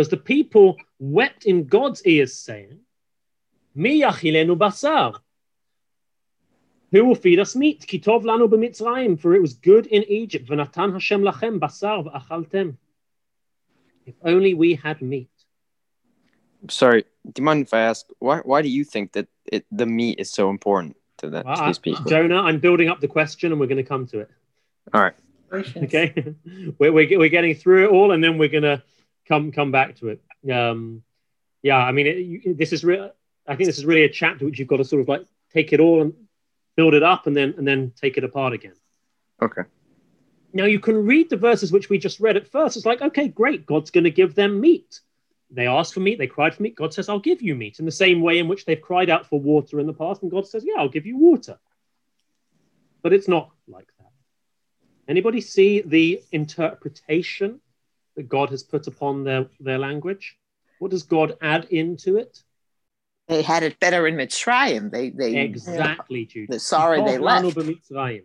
the 0.09 0.21
people 0.23 0.77
wept 0.99 1.45
in 1.45 1.65
God's 1.65 2.05
ears, 2.05 2.35
saying, 2.35 2.79
Mi 3.75 4.01
yachilenu 4.01 4.57
basar. 4.57 5.19
Who 6.91 7.05
will 7.05 7.15
feed 7.15 7.39
us 7.39 7.55
meat? 7.55 7.85
Ki 7.85 7.99
tov 7.99 8.23
lanu 8.23 8.49
b'mitzrayim, 8.49 9.19
for 9.19 9.35
it 9.35 9.41
was 9.41 9.53
good 9.53 9.85
in 9.87 10.03
Egypt. 10.03 10.49
V'natan 10.49 10.93
Hashem 10.93 11.21
lachem 11.21 11.59
basar 11.59 12.03
v'achaltem. 12.05 12.77
If 14.05 14.15
only 14.23 14.55
we 14.55 14.73
had 14.75 15.01
meat. 15.01 15.29
Sorry, 16.69 17.03
do 17.25 17.41
you 17.41 17.43
mind 17.43 17.61
if 17.61 17.73
I 17.73 17.81
ask 17.81 18.07
why? 18.19 18.39
Why 18.39 18.61
do 18.61 18.69
you 18.69 18.83
think 18.83 19.13
that 19.13 19.27
it, 19.45 19.65
the 19.71 19.85
meat 19.85 20.19
is 20.19 20.31
so 20.31 20.49
important 20.49 20.97
to, 21.17 21.29
that, 21.29 21.43
to 21.43 21.49
Uh, 21.49 21.67
these 21.67 21.77
people? 21.77 22.03
Jonah, 22.05 22.41
I'm 22.41 22.59
building 22.59 22.89
up 22.89 22.99
the 22.99 23.07
question, 23.07 23.51
and 23.51 23.61
we're 23.61 23.67
going 23.67 23.77
to 23.77 23.83
come 23.83 24.07
to 24.07 24.19
it. 24.21 24.29
All 24.93 25.01
right. 25.01 25.13
Okay, 25.53 26.35
we're, 26.79 26.91
we're, 26.91 27.19
we're 27.19 27.29
getting 27.29 27.55
through 27.55 27.85
it 27.85 27.91
all, 27.91 28.11
and 28.11 28.23
then 28.23 28.37
we're 28.37 28.49
going 28.49 28.63
to 28.63 28.81
come 29.27 29.51
come 29.51 29.71
back 29.71 29.95
to 29.97 30.09
it. 30.09 30.21
Um, 30.51 31.03
yeah, 31.61 31.77
I 31.77 31.91
mean, 31.91 32.07
it, 32.07 32.17
you, 32.17 32.55
this 32.55 32.73
is 32.73 32.83
real. 32.83 33.11
I 33.47 33.55
think 33.55 33.67
this 33.67 33.77
is 33.77 33.85
really 33.85 34.03
a 34.03 34.09
chapter 34.09 34.45
which 34.45 34.59
you've 34.59 34.67
got 34.67 34.77
to 34.77 34.85
sort 34.85 35.01
of 35.01 35.07
like 35.07 35.25
take 35.53 35.71
it 35.71 35.79
all 35.79 36.01
and 36.01 36.13
build 36.79 36.93
it 36.93 37.03
up, 37.03 37.27
and 37.27 37.35
then 37.35 37.53
and 37.57 37.67
then 37.67 37.91
take 38.03 38.15
it 38.17 38.23
apart 38.23 38.53
again. 38.53 38.77
Okay. 39.41 39.63
Now 40.53 40.63
you 40.63 40.79
can 40.79 41.05
read 41.05 41.29
the 41.29 41.35
verses 41.35 41.73
which 41.73 41.89
we 41.89 41.97
just 41.97 42.21
read 42.21 42.37
at 42.37 42.47
first. 42.47 42.77
It's 42.77 42.85
like, 42.85 43.01
okay, 43.01 43.27
great, 43.27 43.65
God's 43.65 43.91
going 43.91 44.05
to 44.05 44.19
give 44.21 44.33
them 44.33 44.61
meat. 44.61 45.01
They 45.51 45.67
asked 45.67 45.93
for 45.93 45.99
meat, 45.99 46.17
they 46.17 46.35
cried 46.37 46.55
for 46.55 46.63
meat. 46.63 46.77
God 46.77 46.93
says, 46.93 47.09
I'll 47.09 47.19
give 47.19 47.41
you 47.41 47.53
meat. 47.53 47.79
In 47.79 47.85
the 47.85 47.91
same 47.91 48.21
way 48.21 48.39
in 48.39 48.47
which 48.47 48.63
they've 48.63 48.81
cried 48.89 49.09
out 49.09 49.25
for 49.25 49.41
water 49.41 49.81
in 49.81 49.87
the 49.87 49.93
past, 49.93 50.21
and 50.21 50.31
God 50.31 50.47
says, 50.47 50.63
Yeah, 50.65 50.79
I'll 50.79 50.95
give 50.97 51.05
you 51.05 51.17
water. 51.17 51.59
But 53.01 53.11
it's 53.11 53.27
not 53.27 53.51
like 53.67 53.89
that. 53.99 54.13
Anybody 55.09 55.41
see 55.41 55.81
the 55.81 56.21
interpretation 56.31 57.59
that 58.15 58.29
God 58.29 58.51
has 58.51 58.63
put 58.63 58.87
upon 58.87 59.25
their, 59.25 59.47
their 59.59 59.79
language? 59.79 60.37
What 60.79 60.91
does 60.91 61.03
God 61.03 61.37
add 61.41 61.65
into 61.65 62.15
it? 62.15 62.41
They 63.29 63.43
had 63.43 63.61
it 63.61 63.79
better 63.79 64.07
in 64.07 64.15
Mitzrayim. 64.15 64.89
They 64.91 65.11
they 65.11 65.37
Exactly, 65.37 66.25
Judy. 66.25 66.47
They're 66.49 66.59
sorry 66.59 67.01
they 67.03 67.19
left. 67.19 67.45
B'mitzrayim. 67.55 68.23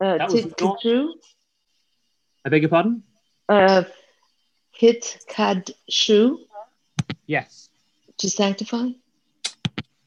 Uh, 0.00 0.16
That 0.18 0.30
was 0.30 0.42
tit- 0.42 0.60
not- 0.60 0.80
Titu? 0.82 1.08
I 2.44 2.48
beg 2.48 2.62
your 2.62 2.70
pardon? 2.70 3.02
Uh, 3.48 3.84
hit 4.72 5.18
kad 5.28 5.70
shu. 5.88 6.40
Yes. 7.26 7.68
to 8.18 8.30
sanctify? 8.30 8.86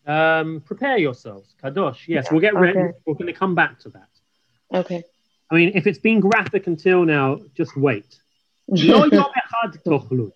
Um, 0.08 0.62
prepare 0.66 0.98
yourselves, 0.98 1.54
kadosh. 1.64 2.08
Yes, 2.08 2.32
we'll 2.32 2.42
get 2.42 2.56
ready. 2.56 2.80
Okay. 2.80 2.98
We're 3.06 3.14
going 3.14 3.28
to 3.28 3.40
come 3.44 3.54
back 3.54 3.78
to 3.82 3.90
that. 3.90 4.10
Okay. 4.74 5.04
I 5.52 5.56
mean, 5.56 5.74
if 5.76 5.86
it's 5.86 6.00
been 6.00 6.20
graphic 6.20 6.66
until 6.66 7.06
now, 7.06 7.38
just 7.54 7.78
wait. 7.78 8.20
Lo 8.68 9.06
yom 9.06 9.32
echad 9.42 9.84
tochlu. 9.86 10.32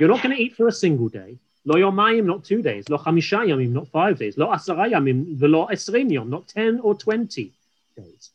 You're 0.00 0.08
not 0.08 0.20
going 0.22 0.34
to 0.34 0.42
eat 0.42 0.56
for 0.56 0.66
a 0.66 0.72
single 0.72 1.08
day. 1.08 1.38
Lo 1.64 1.76
yomayim, 1.76 2.24
not 2.24 2.44
two 2.44 2.60
days. 2.60 2.88
Lo 2.88 2.98
yamim, 2.98 3.70
not 3.70 3.88
five 3.88 4.18
days. 4.18 4.36
Lo 4.36 4.46
velo 4.46 5.66
esrim 5.68 6.10
yom, 6.10 6.28
not 6.28 6.48
ten 6.48 6.80
or 6.80 6.94
twenty 6.94 7.52
days. 7.96 8.30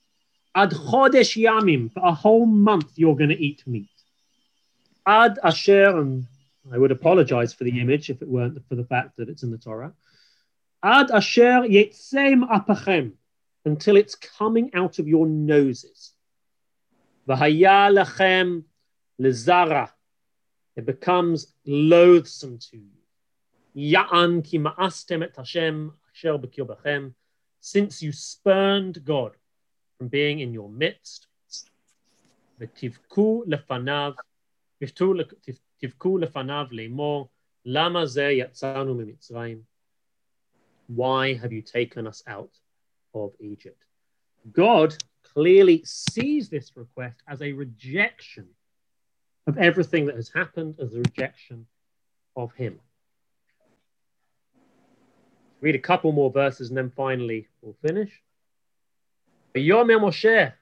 Ad 0.56 0.72
chodesh 0.72 1.36
yamim, 1.36 1.92
for 1.92 2.02
a 2.06 2.12
whole 2.14 2.46
month 2.46 2.94
you're 2.96 3.16
going 3.16 3.30
to 3.30 3.40
eat 3.40 3.64
meat. 3.68 3.90
Ad 5.06 5.40
asher, 5.44 5.98
and 5.98 6.26
I 6.72 6.78
would 6.78 6.92
apologize 6.92 7.54
for 7.54 7.66
the 7.66 7.82
image 7.82 8.10
if 8.10 8.22
it 8.22 8.28
weren't 8.28 8.66
for 8.68 8.76
the 8.76 8.86
fact 8.86 9.18
that 9.18 9.30
it's 9.30 9.44
in 9.44 9.52
the 9.52 9.58
Torah. 9.58 9.94
Ad 10.82 11.12
asher 11.12 11.64
yetzem 11.68 12.48
apachem, 12.48 13.12
until 13.66 13.98
it's 13.98 14.16
coming 14.16 14.74
out 14.74 15.00
of 15.00 15.08
your 15.08 15.28
noses. 15.28 16.14
V'haya 17.28 17.92
lachem 17.92 18.64
lezara. 19.20 19.90
It 20.78 20.86
becomes 20.86 21.48
loathsome 21.66 22.60
to 22.70 22.78
you. 22.78 22.97
Ya'an 23.80 24.42
ki 24.42 24.58
ma'astem 24.58 25.24
et 25.24 25.36
Hashem 25.38 25.94
asher 26.12 26.40
b'kirbachem. 26.40 27.14
Since 27.60 28.02
you 28.02 28.12
spurned 28.12 29.06
God 29.06 29.34
from 30.00 30.08
being 30.08 30.40
in 30.40 30.52
your 30.52 30.68
midst. 30.68 31.28
V'tivku 32.60 33.46
lefanav. 33.46 34.16
Lefanav. 34.82 37.30
Lama 37.66 38.08
zeh 38.08 38.42
yatzanu 38.42 38.96
mimitzrayim. 38.96 39.62
Why 40.88 41.36
have 41.36 41.54
you 41.54 41.62
taken 41.62 42.08
us 42.08 42.24
out 42.26 42.58
of 43.14 43.34
Egypt? 43.40 43.86
God 44.54 44.96
clearly 45.22 45.84
sees 45.86 46.50
this 46.50 46.76
request 46.76 47.22
as 47.28 47.44
a 47.44 47.52
rejection 47.52 48.48
of 49.46 49.60
everything 49.60 50.08
that 50.08 50.16
has 50.16 50.32
happened, 50.34 50.80
as 50.82 50.96
a 50.96 50.98
rejection 50.98 51.68
of 52.36 52.52
Him. 52.54 52.80
Read 55.62 55.76
a 55.76 55.80
couple 55.80 56.12
more 56.12 56.32
verses 56.32 56.70
and 56.70 56.78
then 56.78 56.92
finally 56.96 57.48
we'll 57.62 57.76
finish. 57.82 58.12
Yomer 59.56 60.00
Moshe. 60.00 60.54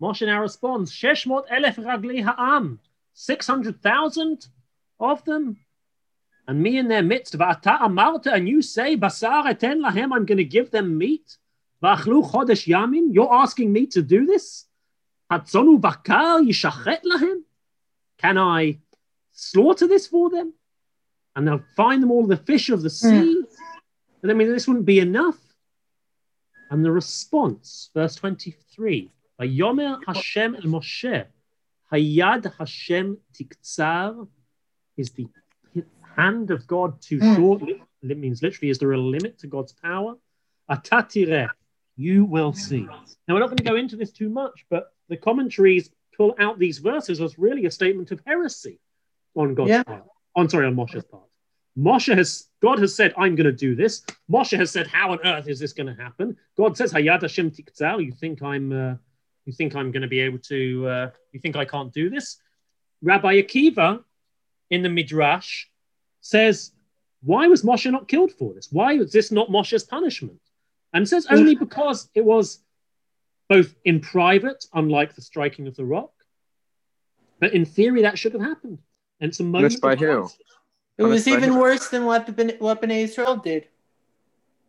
Moshe 0.00 0.26
now 0.26 0.40
responds, 0.40 0.92
Sheshmot 0.92 1.48
elef 1.48 1.76
ragli 1.76 2.24
ha'am. 2.24 2.80
600,000 3.14 4.48
of 5.00 5.24
them 5.24 5.56
and 6.48 6.62
me 6.62 6.78
in 6.78 6.88
their 6.88 7.02
midst. 7.02 7.36
Va'ata 7.36 7.80
amarta, 7.80 8.32
and 8.32 8.48
you 8.48 8.62
say, 8.62 8.96
Basar 8.96 9.50
eten 9.50 9.82
lahem, 9.82 10.12
I'm 10.14 10.26
going 10.26 10.38
to 10.38 10.44
give 10.44 10.70
them 10.70 10.96
meat. 10.96 11.36
Va'achlu 11.82 12.30
chodesh 12.30 12.66
yamin, 12.66 13.12
you're 13.12 13.32
asking 13.32 13.72
me 13.72 13.86
to 13.86 14.02
do 14.02 14.26
this? 14.26 14.66
Hatzonu 15.30 15.80
bakar 15.80 16.40
yishachet 16.40 17.02
lahem? 17.04 17.42
Can 18.18 18.38
I 18.38 18.78
slaughter 19.32 19.86
this 19.86 20.06
for 20.06 20.30
them? 20.30 20.54
And 21.34 21.46
they'll 21.46 21.64
find 21.76 22.02
them 22.02 22.10
all 22.10 22.26
the 22.26 22.36
fish 22.36 22.70
of 22.70 22.82
the 22.82 22.88
hmm. 22.88 23.08
sea? 23.08 23.42
And 24.26 24.32
I 24.32 24.34
mean, 24.34 24.52
this 24.52 24.66
wouldn't 24.66 24.86
be 24.86 24.98
enough. 24.98 25.38
And 26.70 26.84
the 26.84 26.90
response, 26.90 27.90
verse 27.94 28.16
23, 28.16 29.08
Vayomer 29.40 30.00
Hashem 30.04 30.56
el 30.56 30.62
Moshe, 30.62 31.26
Hayad 31.92 32.52
Hashem 32.58 33.18
tiktzar, 33.32 34.26
is 34.96 35.12
the 35.12 35.28
hand 36.16 36.50
of 36.50 36.66
God 36.66 37.00
too 37.00 37.18
Mm. 37.18 37.36
short? 37.36 37.62
It 38.02 38.18
means 38.18 38.42
literally, 38.42 38.70
is 38.70 38.80
there 38.80 38.90
a 38.94 38.98
limit 38.98 39.38
to 39.38 39.46
God's 39.46 39.74
power? 39.74 40.16
Atatire, 40.68 41.50
you 41.94 42.24
will 42.24 42.52
see. 42.52 42.80
Now, 43.28 43.34
we're 43.34 43.38
not 43.38 43.46
going 43.46 43.58
to 43.58 43.62
go 43.62 43.76
into 43.76 43.94
this 43.94 44.10
too 44.10 44.28
much, 44.28 44.66
but 44.68 44.92
the 45.08 45.16
commentaries 45.16 45.92
pull 46.16 46.34
out 46.40 46.58
these 46.58 46.78
verses 46.78 47.20
as 47.20 47.38
really 47.38 47.66
a 47.66 47.70
statement 47.70 48.10
of 48.10 48.20
heresy 48.26 48.80
on 49.36 49.54
God's 49.54 49.70
Yeah. 49.70 49.84
part. 49.84 50.02
On 50.34 50.48
sorry, 50.48 50.66
on 50.66 50.74
Moshe's 50.74 51.04
part. 51.04 51.25
Moshe 51.78 52.14
has 52.16 52.46
God 52.62 52.78
has 52.78 52.94
said, 52.94 53.12
I'm 53.18 53.34
going 53.34 53.46
to 53.46 53.52
do 53.52 53.74
this. 53.74 54.02
Moshe 54.30 54.56
has 54.56 54.70
said, 54.70 54.86
How 54.86 55.12
on 55.12 55.18
earth 55.24 55.48
is 55.48 55.58
this 55.58 55.72
going 55.72 55.94
to 55.94 56.02
happen? 56.02 56.36
God 56.56 56.76
says, 56.76 56.92
Hayad 56.92 57.22
Hashem 57.22 57.50
tiktzal. 57.50 58.04
You 58.04 58.12
think 58.12 58.42
I'm 58.42 58.72
uh, 58.72 58.94
you 59.44 59.52
think 59.52 59.74
I'm 59.74 59.92
going 59.92 60.02
to 60.02 60.08
be 60.08 60.20
able 60.20 60.38
to 60.38 60.88
uh, 60.88 61.10
you 61.32 61.40
think 61.40 61.56
I 61.56 61.64
can't 61.64 61.92
do 61.92 62.08
this? 62.08 62.38
Rabbi 63.02 63.42
Akiva 63.42 64.02
in 64.70 64.82
the 64.82 64.88
Midrash 64.88 65.66
says, 66.20 66.72
Why 67.22 67.46
was 67.46 67.62
Moshe 67.62 67.90
not 67.90 68.08
killed 68.08 68.32
for 68.32 68.54
this? 68.54 68.68
Why 68.72 68.96
was 68.96 69.12
this 69.12 69.30
not 69.30 69.48
Moshe's 69.48 69.84
punishment? 69.84 70.40
And 70.92 71.06
says 71.06 71.26
only 71.30 71.54
because 71.54 72.08
it 72.14 72.24
was 72.24 72.60
both 73.48 73.74
in 73.84 74.00
private, 74.00 74.64
unlike 74.72 75.14
the 75.14 75.20
striking 75.20 75.66
of 75.66 75.76
the 75.76 75.84
rock, 75.84 76.12
but 77.38 77.52
in 77.52 77.64
theory 77.64 78.02
that 78.02 78.18
should 78.18 78.32
have 78.32 78.40
happened. 78.40 78.78
And 79.20 79.28
it's 79.28 79.40
a 79.40 79.44
moment. 79.44 79.80
By 79.80 79.96
who? 79.96 80.28
Mercy. 80.98 81.10
It 81.10 81.12
was 81.14 81.28
even 81.28 81.52
who? 81.54 81.60
worse 81.60 81.88
than 81.88 82.04
what 82.04 82.26
the 82.26 82.32
Ben- 82.32 82.56
what 82.58 82.80
Bnei 82.82 83.02
Israel 83.04 83.36
did. 83.36 83.68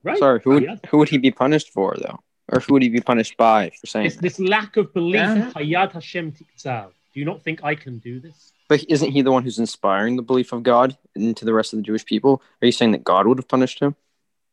Right. 0.03 0.17
Sorry, 0.17 0.39
who 0.43 0.51
would 0.51 0.63
Yeah. 0.63 0.75
who 0.89 0.97
would 0.99 1.09
he 1.09 1.17
be 1.17 1.31
punished 1.31 1.71
for 1.71 1.95
though, 1.97 2.19
or 2.49 2.59
who 2.61 2.73
would 2.73 2.83
he 2.83 2.89
be 2.89 3.01
punished 3.01 3.35
by 3.37 3.71
for 3.79 3.87
saying? 3.87 4.05
It's 4.07 4.15
that? 4.15 4.21
this 4.21 4.39
lack 4.39 4.77
of 4.77 4.93
belief. 4.93 5.15
Yeah. 5.15 5.51
Hayad 5.55 5.91
Hashem 5.91 6.31
tiktzal. 6.33 6.89
Do 7.13 7.19
you 7.19 7.25
not 7.25 7.43
think 7.43 7.63
I 7.63 7.75
can 7.75 7.97
do 7.99 8.19
this? 8.19 8.51
But 8.69 8.83
isn't 8.89 9.11
he 9.11 9.21
the 9.21 9.31
one 9.31 9.43
who's 9.43 9.59
inspiring 9.59 10.17
the 10.17 10.21
belief 10.21 10.51
of 10.51 10.61
God 10.63 10.97
into 11.15 11.45
the 11.45 11.53
rest 11.53 11.73
of 11.73 11.77
the 11.77 11.83
Jewish 11.83 12.05
people? 12.05 12.41
Are 12.61 12.65
you 12.65 12.71
saying 12.71 12.91
that 12.91 13.03
God 13.03 13.25
would 13.27 13.37
have 13.37 13.47
punished 13.47 13.79
him? 13.79 13.95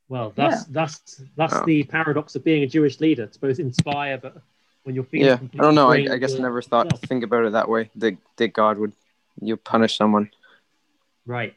Well, 0.08 0.32
that's 0.36 0.64
that's 0.66 1.22
that's 1.36 1.54
Oh. 1.54 1.64
the 1.66 1.84
paradox 1.84 2.34
of 2.36 2.44
being 2.44 2.62
a 2.62 2.66
Jewish 2.66 3.00
leader. 3.00 3.26
To 3.26 3.38
both 3.40 3.58
inspire, 3.58 4.18
but 4.18 4.36
when 4.84 4.94
you're 4.94 5.04
feeling 5.04 5.26
Yeah, 5.28 5.38
I 5.60 5.62
don't 5.62 5.74
know. 5.74 5.90
I, 5.90 6.06
I 6.12 6.18
guess 6.18 6.34
I 6.34 6.38
never 6.38 6.62
thought 6.62 6.86
yourself. 6.86 7.02
think 7.02 7.24
about 7.24 7.44
it 7.44 7.52
that 7.52 7.68
way. 7.68 7.90
That 7.96 8.16
that 8.36 8.52
God 8.52 8.78
would 8.78 8.92
you 9.40 9.56
punish 9.56 9.96
someone. 9.96 10.30
Right. 11.26 11.54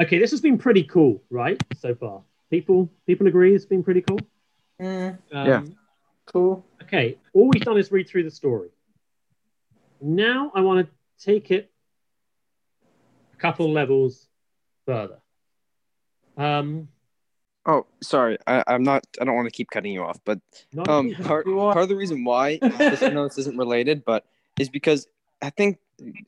Okay, 0.00 0.18
this 0.18 0.30
has 0.30 0.40
been 0.40 0.58
pretty 0.58 0.82
cool, 0.84 1.22
right? 1.30 1.62
So 1.78 1.94
far, 1.94 2.22
people 2.50 2.90
people 3.06 3.26
agree 3.26 3.54
it's 3.54 3.64
been 3.64 3.82
pretty 3.82 4.02
cool. 4.02 4.18
Mm, 4.80 5.18
Um, 5.32 5.46
Yeah. 5.46 5.62
cool. 6.26 6.66
Okay, 6.82 7.18
all 7.32 7.48
we've 7.48 7.62
done 7.62 7.78
is 7.78 7.90
read 7.90 8.08
through 8.08 8.24
the 8.24 8.30
story. 8.30 8.68
Now 10.00 10.52
I 10.54 10.60
want 10.60 10.86
to 10.86 11.24
take 11.24 11.50
it 11.50 11.72
a 13.32 13.36
couple 13.36 13.70
levels 13.70 14.28
further. 14.84 15.18
Um, 16.36 16.88
Oh, 17.68 17.84
sorry. 18.00 18.38
I, 18.46 18.62
I'm 18.68 18.84
not. 18.84 19.04
I 19.20 19.24
don't 19.24 19.34
want 19.34 19.46
to 19.46 19.50
keep 19.50 19.70
cutting 19.70 19.92
you 19.92 20.04
off, 20.04 20.20
but 20.24 20.38
um, 20.86 21.12
part, 21.24 21.46
part 21.46 21.78
of 21.78 21.88
the 21.88 21.96
reason 21.96 22.22
why 22.22 22.58
this, 22.58 23.02
I 23.02 23.08
know 23.08 23.26
this 23.26 23.38
isn't 23.38 23.56
related, 23.58 24.04
but 24.04 24.24
is 24.56 24.68
because 24.68 25.08
I 25.42 25.50
think 25.50 25.78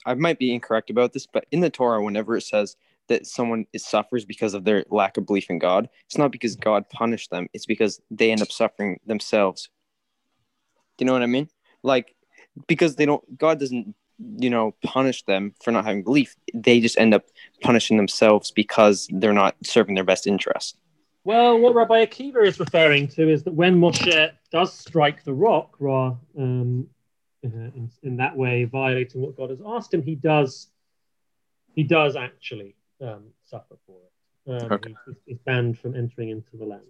I 0.04 0.14
might 0.14 0.40
be 0.40 0.52
incorrect 0.52 0.90
about 0.90 1.12
this, 1.12 1.26
but 1.26 1.46
in 1.52 1.60
the 1.60 1.70
Torah, 1.70 2.02
whenever 2.02 2.36
it 2.36 2.42
says 2.42 2.76
that 3.08 3.26
someone 3.26 3.66
is 3.72 3.84
suffers 3.86 4.24
because 4.24 4.54
of 4.54 4.64
their 4.64 4.84
lack 4.90 5.16
of 5.16 5.26
belief 5.26 5.50
in 5.50 5.58
God, 5.58 5.88
it's 6.06 6.18
not 6.18 6.32
because 6.32 6.56
God 6.56 6.88
punished 6.90 7.30
them; 7.30 7.48
it's 7.52 7.66
because 7.66 8.00
they 8.10 8.30
end 8.30 8.42
up 8.42 8.52
suffering 8.52 9.00
themselves. 9.06 9.68
Do 10.96 11.04
you 11.04 11.06
know 11.06 11.12
what 11.12 11.22
I 11.22 11.26
mean? 11.26 11.48
Like 11.82 12.14
because 12.66 12.96
they 12.96 13.06
don't. 13.06 13.38
God 13.38 13.60
doesn't, 13.60 13.94
you 14.18 14.50
know, 14.50 14.74
punish 14.82 15.24
them 15.24 15.54
for 15.62 15.70
not 15.70 15.84
having 15.84 16.02
belief. 16.02 16.36
They 16.54 16.80
just 16.80 16.98
end 16.98 17.14
up 17.14 17.24
punishing 17.62 17.96
themselves 17.96 18.50
because 18.50 19.08
they're 19.10 19.32
not 19.32 19.56
serving 19.64 19.94
their 19.94 20.04
best 20.04 20.26
interest. 20.26 20.76
Well, 21.24 21.58
what 21.58 21.74
Rabbi 21.74 22.06
Akiva 22.06 22.46
is 22.46 22.58
referring 22.58 23.08
to 23.08 23.28
is 23.28 23.42
that 23.44 23.52
when 23.52 23.78
Moshe 23.78 24.30
does 24.50 24.72
strike 24.72 25.24
the 25.24 25.34
rock, 25.34 25.76
Ra, 25.78 26.16
um, 26.38 26.88
uh, 27.44 27.48
in, 27.48 27.90
in 28.02 28.16
that 28.16 28.36
way, 28.36 28.64
violating 28.64 29.20
what 29.20 29.36
God 29.36 29.50
has 29.50 29.60
asked 29.66 29.92
him, 29.92 30.02
he 30.02 30.14
does, 30.14 30.68
he 31.74 31.82
does 31.82 32.16
actually 32.16 32.76
um, 33.00 33.24
suffer 33.44 33.76
for 33.86 33.98
it. 34.02 34.50
Um, 34.50 34.72
Okay. 34.72 34.94
he- 35.06 35.12
he's 35.26 35.38
banned 35.38 35.78
from 35.78 35.94
entering 35.94 36.30
into 36.30 36.56
the 36.56 36.64
land. 36.64 36.86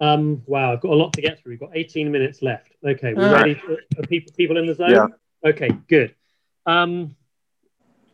Um, 0.00 0.42
wow, 0.46 0.72
I've 0.72 0.80
got 0.80 0.92
a 0.92 0.94
lot 0.96 1.12
to 1.14 1.20
get 1.22 1.38
through. 1.38 1.50
We've 1.50 1.60
got 1.60 1.70
18 1.74 2.10
minutes 2.10 2.40
left. 2.42 2.74
Okay, 2.84 3.12
we 3.14 3.24
ready? 3.26 3.54
For, 3.54 3.72
are 3.98 4.06
people, 4.06 4.32
people 4.34 4.56
in 4.56 4.66
the 4.66 4.74
zone? 4.74 4.90
Yeah. 4.90 5.06
Okay, 5.44 5.68
good. 5.88 6.14
Um, 6.66 7.16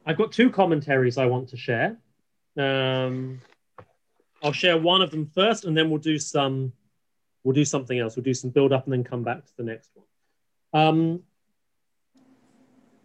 I've 0.05 0.17
got 0.17 0.33
two 0.33 0.51
commentaries 0.51 1.19
I 1.19 1.27
want 1.27 1.49
to 1.51 1.57
share. 1.57 1.97
Um, 2.57 3.41
I'll 4.43 4.53
share 4.53 4.79
one 4.79 5.03
of 5.03 5.11
them 5.11 5.27
first, 5.27 5.65
and 5.65 5.77
then 5.77 5.91
we'll 5.91 5.99
do 6.01 6.19
some. 6.19 6.73
We'll 7.43 7.55
do 7.55 7.65
something 7.65 7.99
else. 7.99 8.17
We'll 8.17 8.25
do 8.25 8.35
some 8.35 8.51
build 8.51 8.73
up, 8.73 8.85
and 8.85 8.93
then 8.93 9.05
come 9.05 9.23
back 9.23 9.45
to 9.45 9.57
the 9.57 9.63
next 9.65 9.91
one. 9.95 10.07
Um, 10.73 11.23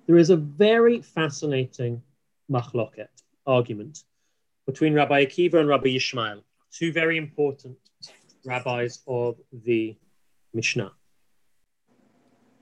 there 0.07 0.17
is 0.17 0.29
a 0.29 0.35
very 0.35 1.01
fascinating 1.01 2.01
machloket 2.51 3.07
argument 3.45 4.03
between 4.71 4.93
Rabbi 4.93 5.25
Akiva 5.25 5.55
and 5.55 5.67
Rabbi 5.67 5.89
Yishmael, 5.89 6.43
two 6.71 6.93
very 6.93 7.17
important 7.17 7.77
rabbis 8.45 8.99
of 9.05 9.35
the 9.51 9.97
Mishnah. 10.53 10.93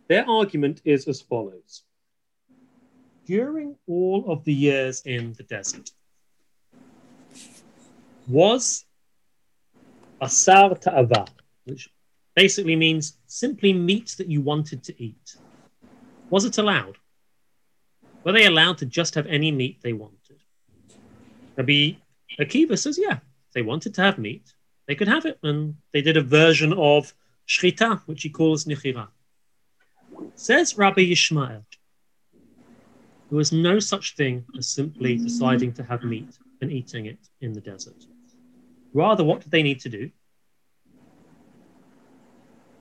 Their 0.08 0.28
argument 0.28 0.82
is 0.86 1.08
as 1.08 1.22
follows. 1.22 1.84
During 3.28 3.76
all 3.86 4.26
of 4.28 4.44
the 4.44 4.54
years 4.54 5.04
in 5.06 5.34
the 5.34 5.44
desert, 5.44 5.92
was 8.28 8.86
basar 10.20 10.82
ta'ava, 10.82 11.26
which 11.66 11.90
basically 12.36 12.76
means 12.76 13.20
simply 13.28 13.72
meat 13.72 14.16
that 14.18 14.32
you 14.32 14.42
wanted 14.42 14.84
to 14.86 14.94
eat. 15.02 15.38
Was 16.32 16.44
it 16.46 16.58
allowed? 16.58 16.98
Were 18.24 18.32
they 18.32 18.48
allowed 18.48 18.80
to 18.80 18.88
just 18.88 19.14
have 19.14 19.28
any 19.28 19.52
meat 19.52 19.78
they 19.84 19.94
wanted? 19.94 20.19
Rabbi 21.60 21.98
Akiva 22.40 22.80
says, 22.80 22.98
yeah, 22.98 23.20
they 23.54 23.62
wanted 23.62 23.94
to 23.96 24.02
have 24.02 24.18
meat, 24.18 24.54
they 24.88 24.96
could 24.96 25.10
have 25.10 25.26
it. 25.26 25.38
And 25.44 25.76
they 25.92 26.02
did 26.02 26.16
a 26.16 26.22
version 26.22 26.72
of 26.72 27.14
shechita, 27.48 28.02
which 28.06 28.24
he 28.24 28.30
calls 28.30 28.64
nichira. 28.64 29.10
Says 30.36 30.78
Rabbi 30.78 31.02
Yishmael, 31.02 31.66
there 33.30 33.38
was 33.38 33.52
no 33.52 33.78
such 33.80 34.16
thing 34.16 34.46
as 34.58 34.70
simply 34.70 35.18
deciding 35.18 35.74
to 35.74 35.84
have 35.84 36.04
meat 36.04 36.38
and 36.62 36.72
eating 36.72 37.08
it 37.08 37.20
in 37.42 37.52
the 37.52 37.62
desert. 37.62 38.06
Rather, 38.94 39.24
what 39.26 39.42
did 39.42 39.52
they 39.52 39.62
need 39.62 39.82
to 39.82 39.90
do? 39.90 40.10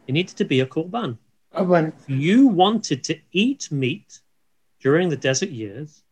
It 0.07 0.13
needed 0.13 0.37
to 0.37 0.45
be 0.45 0.61
a 0.61 0.67
korban. 0.67 1.19
Korban. 1.53 1.93
If 1.99 2.09
you 2.09 2.47
wanted 2.47 3.03
to 3.05 3.19
eat 3.33 3.73
meat 3.73 4.21
during 4.81 5.09
the 5.09 5.17
desert 5.17 5.51
years, 5.51 6.05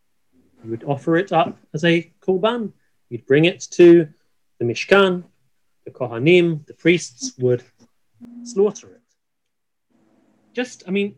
you 0.66 0.72
would 0.72 0.84
offer 0.84 1.16
it 1.16 1.32
up 1.32 1.56
as 1.74 1.84
a 1.84 2.10
korban. 2.20 2.72
You'd 3.08 3.26
bring 3.26 3.44
it 3.44 3.60
to 3.72 4.08
the 4.58 4.64
Mishkan, 4.64 5.22
the 5.84 5.92
Kohanim, 5.92 6.66
the 6.66 6.74
priests 6.74 7.32
would 7.38 7.62
slaughter 8.42 8.88
it. 8.88 9.02
Just, 10.52 10.82
I 10.88 10.90
mean, 10.90 11.14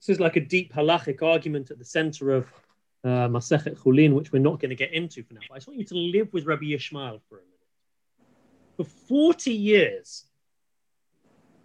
this 0.00 0.08
is 0.08 0.18
like 0.18 0.36
a 0.36 0.40
deep 0.40 0.72
halachic 0.72 1.22
argument 1.22 1.70
at 1.70 1.78
the 1.78 1.84
center 1.84 2.30
of 2.30 2.46
uh, 3.04 3.28
Masechet 3.28 3.76
Chulin, 3.76 4.14
which 4.14 4.32
we're 4.32 4.38
not 4.38 4.60
going 4.60 4.70
to 4.70 4.76
get 4.76 4.92
into 4.92 5.22
for 5.22 5.34
now. 5.34 5.40
But 5.46 5.56
I 5.56 5.58
just 5.58 5.68
want 5.68 5.80
you 5.80 5.84
to 5.86 5.96
live 5.96 6.32
with 6.32 6.46
Rabbi 6.46 6.64
Yishmael 6.64 7.20
for 7.28 7.40
a 7.40 7.42
minute. 7.42 8.78
For 8.78 8.84
40 8.84 9.52
years, 9.52 10.24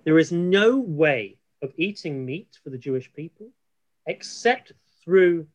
there 0.04 0.20
is 0.20 0.34
no 0.34 0.78
way 0.78 1.38
of 1.62 1.72
eating 1.78 2.26
meat 2.26 2.58
for 2.62 2.72
the 2.72 2.78
Jewish 2.78 3.12
people 3.14 3.48
except 4.06 4.74
through 5.04 5.48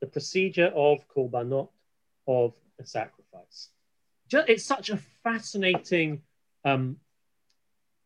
the 0.00 0.06
procedure 0.06 0.72
of 0.74 1.06
korbanot, 1.08 1.68
of 2.26 2.54
a 2.78 2.86
sacrifice. 2.86 3.70
Just, 4.28 4.48
it's 4.48 4.64
such 4.64 4.90
a 4.90 4.98
fascinating 5.22 6.22
um, 6.64 6.96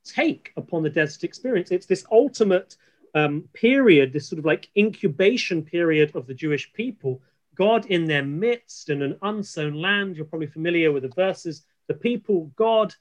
take 0.05 0.53
upon 0.57 0.83
the 0.83 0.91
desert 0.91 1.25
experience. 1.25 1.71
It's 1.71 1.87
this 1.87 2.05
ultimate 2.11 2.77
um, 3.15 3.49
period, 3.53 4.13
this 4.13 4.29
sort 4.29 4.39
of 4.39 4.45
like 4.45 4.69
incubation 4.77 5.63
period 5.63 6.15
of 6.15 6.27
the 6.27 6.35
Jewish 6.35 6.73
people. 6.73 7.23
God 7.55 7.87
in 7.87 8.07
their 8.07 8.25
midst 8.25 8.89
in 8.89 9.03
an 9.03 9.19
unsown 9.23 9.75
land. 9.75 10.17
You're 10.17 10.25
probably 10.25 10.47
familiar 10.47 10.93
with 10.93 11.03
the 11.03 11.09
verses. 11.09 11.65
The 11.89 11.95
people, 11.95 12.53
God, 12.57 12.95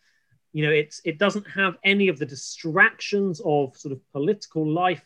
you 0.52 0.66
know, 0.66 0.72
it's 0.72 1.02
it 1.06 1.18
doesn't 1.18 1.48
have 1.48 1.78
any 1.84 2.08
of 2.08 2.18
the 2.18 2.26
distractions 2.26 3.42
of 3.46 3.78
sort 3.78 3.92
of 3.92 4.12
political 4.12 4.68
life 4.68 5.06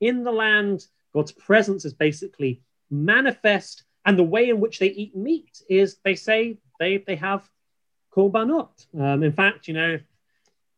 in 0.00 0.24
the 0.24 0.32
land. 0.32 0.86
God's 1.12 1.32
presence 1.32 1.84
is 1.84 1.94
basically 1.94 2.62
manifest, 2.90 3.84
and 4.04 4.18
the 4.18 4.24
way 4.24 4.48
in 4.48 4.60
which 4.60 4.78
they 4.78 4.88
eat 4.88 5.16
meat 5.16 5.62
is 5.68 5.98
they 6.04 6.14
say 6.14 6.58
they 6.78 6.98
they 6.98 7.16
have 7.16 7.48
korbanot. 8.14 8.70
Um, 8.98 9.22
in 9.22 9.32
fact, 9.32 9.68
you 9.68 9.74
know, 9.74 9.98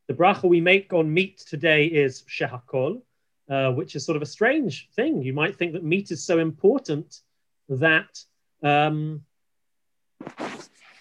the 0.09 0.15
bracha 0.15 0.49
we 0.49 0.61
make 0.61 0.93
on 0.93 1.13
meat 1.13 1.39
today 1.47 1.87
is 1.87 2.23
shehakol, 2.23 3.03
uh, 3.49 3.73
which 3.73 3.95
is 3.95 4.05
sort 4.05 4.17
of 4.17 4.23
a 4.23 4.27
strange 4.27 4.89
thing. 4.95 5.23
You 5.23 5.33
might 5.33 5.57
think 5.57 5.73
that 5.73 5.85
meat 5.85 6.11
is 6.11 6.23
so 6.23 6.39
important 6.39 7.21
that 7.69 8.25
um, 8.63 9.25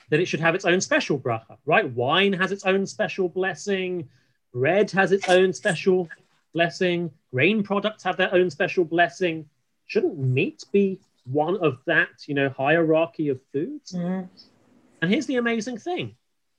that 0.09 0.19
it 0.19 0.27
should 0.27 0.39
have 0.39 0.55
its 0.55 0.65
own 0.65 0.81
special 0.81 1.19
bracha, 1.19 1.57
right? 1.65 1.89
Wine 1.91 2.33
has 2.33 2.51
its 2.51 2.65
own 2.65 2.85
special 2.85 3.29
blessing, 3.29 4.09
bread 4.53 4.91
has 4.91 5.11
its 5.11 5.27
own 5.29 5.53
special 5.53 6.09
blessing, 6.53 7.11
grain 7.31 7.63
products 7.63 8.03
have 8.03 8.17
their 8.17 8.33
own 8.33 8.49
special 8.49 8.85
blessing. 8.85 9.47
Shouldn't 9.89 10.19
meat 10.19 10.63
be 10.71 10.99
one 11.25 11.57
of 11.63 11.79
that, 11.87 12.27
you 12.27 12.35
know, 12.35 12.49
hierarchy 12.49 13.29
of 13.29 13.41
foods? 13.51 13.91
Mhm. 13.91 14.29
And 15.01 15.11
here's 15.11 15.25
the 15.25 15.37
amazing 15.37 15.79
thing. 15.79 16.15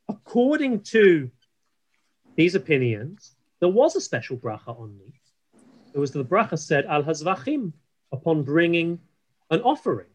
According 0.09 0.82
to 0.94 1.31
these 2.35 2.57
opinions, 2.57 3.36
there 3.61 3.69
was 3.69 3.94
a 3.94 4.01
special 4.01 4.36
bracha 4.36 4.77
on 4.77 4.98
meat. 4.98 5.15
It 5.94 6.01
was 6.01 6.11
the 6.11 6.24
bracha 6.24 6.59
said 6.59 6.86
al 6.86 7.05
hazvachim 7.05 7.73
upon 8.11 8.43
bringing 8.43 8.98
an 9.51 9.61
offering. 9.62 10.11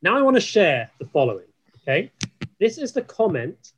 Now 0.00 0.16
I 0.16 0.22
want 0.22 0.36
to 0.36 0.40
share 0.40 0.90
the 0.98 1.06
following. 1.06 1.52
Okay, 1.82 2.12
this 2.58 2.78
is 2.78 2.92
the 2.92 3.02
comment 3.02 3.74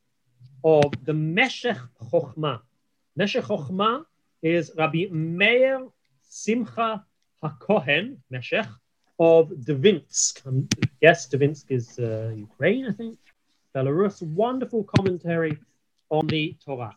of 0.63 0.93
the 1.05 1.15
Meshech 1.15 1.81
Chochma. 2.01 2.63
Meshech 3.17 3.47
Chochma 3.47 4.07
is 4.43 4.71
Rabbi 4.77 5.07
Meir 5.11 5.89
Simcha 6.23 7.05
HaKohen 7.49 8.17
Meshech 8.31 8.69
of 9.19 9.49
Dvinsk. 9.51 10.47
Um, 10.47 10.69
yes, 11.01 11.29
Dvinsk 11.29 11.67
is 11.71 11.99
uh, 11.99 12.33
Ukraine, 12.37 12.87
I 12.87 12.93
think. 12.93 13.19
Belarus. 13.75 14.23
Wonderful 14.23 14.85
commentary 14.85 15.59
on 16.11 16.27
the 16.27 16.57
Torah. 16.65 16.97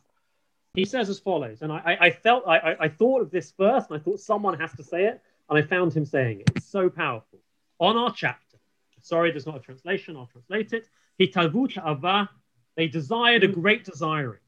He 0.76 0.86
says 0.86 1.10
as 1.10 1.20
follows, 1.20 1.62
and 1.62 1.72
I, 1.72 1.78
I, 1.78 2.06
I 2.08 2.12
felt 2.12 2.48
I, 2.48 2.76
I, 2.80 2.90
thought 2.90 3.22
of 3.22 3.32
this 3.32 3.52
first, 3.52 3.90
and 3.90 4.00
I 4.00 4.04
thought 4.04 4.20
someone 4.20 4.58
has 4.60 4.72
to 4.74 4.84
say 4.84 5.06
it, 5.06 5.22
and 5.50 5.58
I 5.58 5.64
found 5.64 5.94
him 5.94 6.06
saying 6.06 6.42
it. 6.42 6.52
It's 6.56 6.68
so 6.68 6.90
powerful. 6.90 7.40
On 7.80 7.98
our 7.98 8.14
chapter, 8.14 8.58
sorry, 9.02 9.32
there's 9.32 9.48
not 9.48 9.58
a 9.58 9.60
translation. 9.60 10.16
I'll 10.16 10.28
translate 10.28 10.74
it. 10.74 10.88
Hitavu 11.20 11.74
ta'ava, 11.74 12.30
they 12.76 12.88
desired 12.88 13.44
a 13.44 13.48
great 13.48 13.84
desiring. 13.84 14.40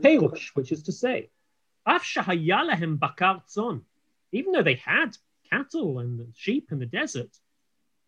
Perush, 0.00 0.48
which 0.54 0.72
is 0.72 0.82
to 0.82 0.92
say, 0.92 1.30
af 1.86 2.04
bakar 2.14 3.42
tzon, 3.48 3.82
even 4.34 4.52
though 4.52 4.62
they 4.62 4.74
had 4.74 5.16
cattle 5.50 6.00
and 6.00 6.32
sheep 6.34 6.72
in 6.72 6.78
the 6.78 6.86
desert, 6.86 7.30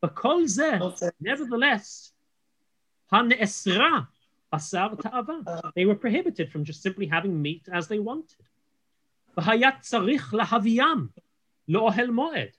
zeh, 0.04 1.12
nevertheless, 1.20 2.12
ta'ava, 3.10 4.08
uh, 5.46 5.70
they 5.74 5.84
were 5.84 5.94
prohibited 5.94 6.50
from 6.50 6.64
just 6.64 6.82
simply 6.82 7.06
having 7.06 7.40
meat 7.40 7.68
as 7.72 7.88
they 7.88 7.98
wanted. 7.98 8.36
V'hayat 9.36 9.82
tzarich 9.82 10.30
lahaviyam 10.32 11.10
lo'ohel 11.68 12.10
moed. 12.10 12.52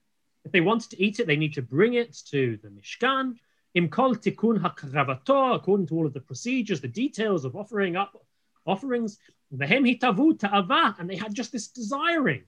If 0.46 0.52
they 0.52 0.62
wanted 0.62 0.92
to 0.92 1.04
eat 1.04 1.20
it, 1.20 1.28
they 1.28 1.36
need 1.36 1.54
to 1.54 1.62
bring 1.62 1.96
it 1.96 2.14
to 2.32 2.58
the 2.62 2.70
Mishkan. 2.70 3.36
Im 3.74 3.90
kol 3.90 4.16
tikun 4.16 4.60
hakravato, 4.60 5.56
according 5.56 5.88
to 5.88 5.96
all 5.96 6.06
of 6.06 6.14
the 6.14 6.22
procedures, 6.22 6.82
the 6.82 6.88
details 6.88 7.46
of 7.46 7.56
offering 7.56 7.96
up 7.96 8.16
offerings. 8.66 9.20
And 9.52 11.10
they 11.10 11.16
had 11.16 11.34
just 11.34 11.52
this 11.52 11.68
desiring. 11.68 12.44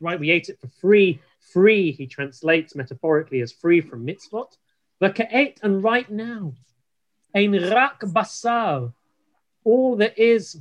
Right, 0.00 0.20
we 0.20 0.30
ate 0.30 0.48
it 0.48 0.60
for 0.60 0.68
free. 0.80 1.20
Free, 1.52 1.92
he 1.92 2.06
translates 2.06 2.74
metaphorically 2.74 3.40
as 3.40 3.52
free 3.52 3.80
from 3.80 4.06
mitzvot. 4.06 4.56
And 5.00 5.84
right 5.84 6.10
now. 6.10 6.54
All 9.64 9.96
there 9.96 10.14
is 10.16 10.60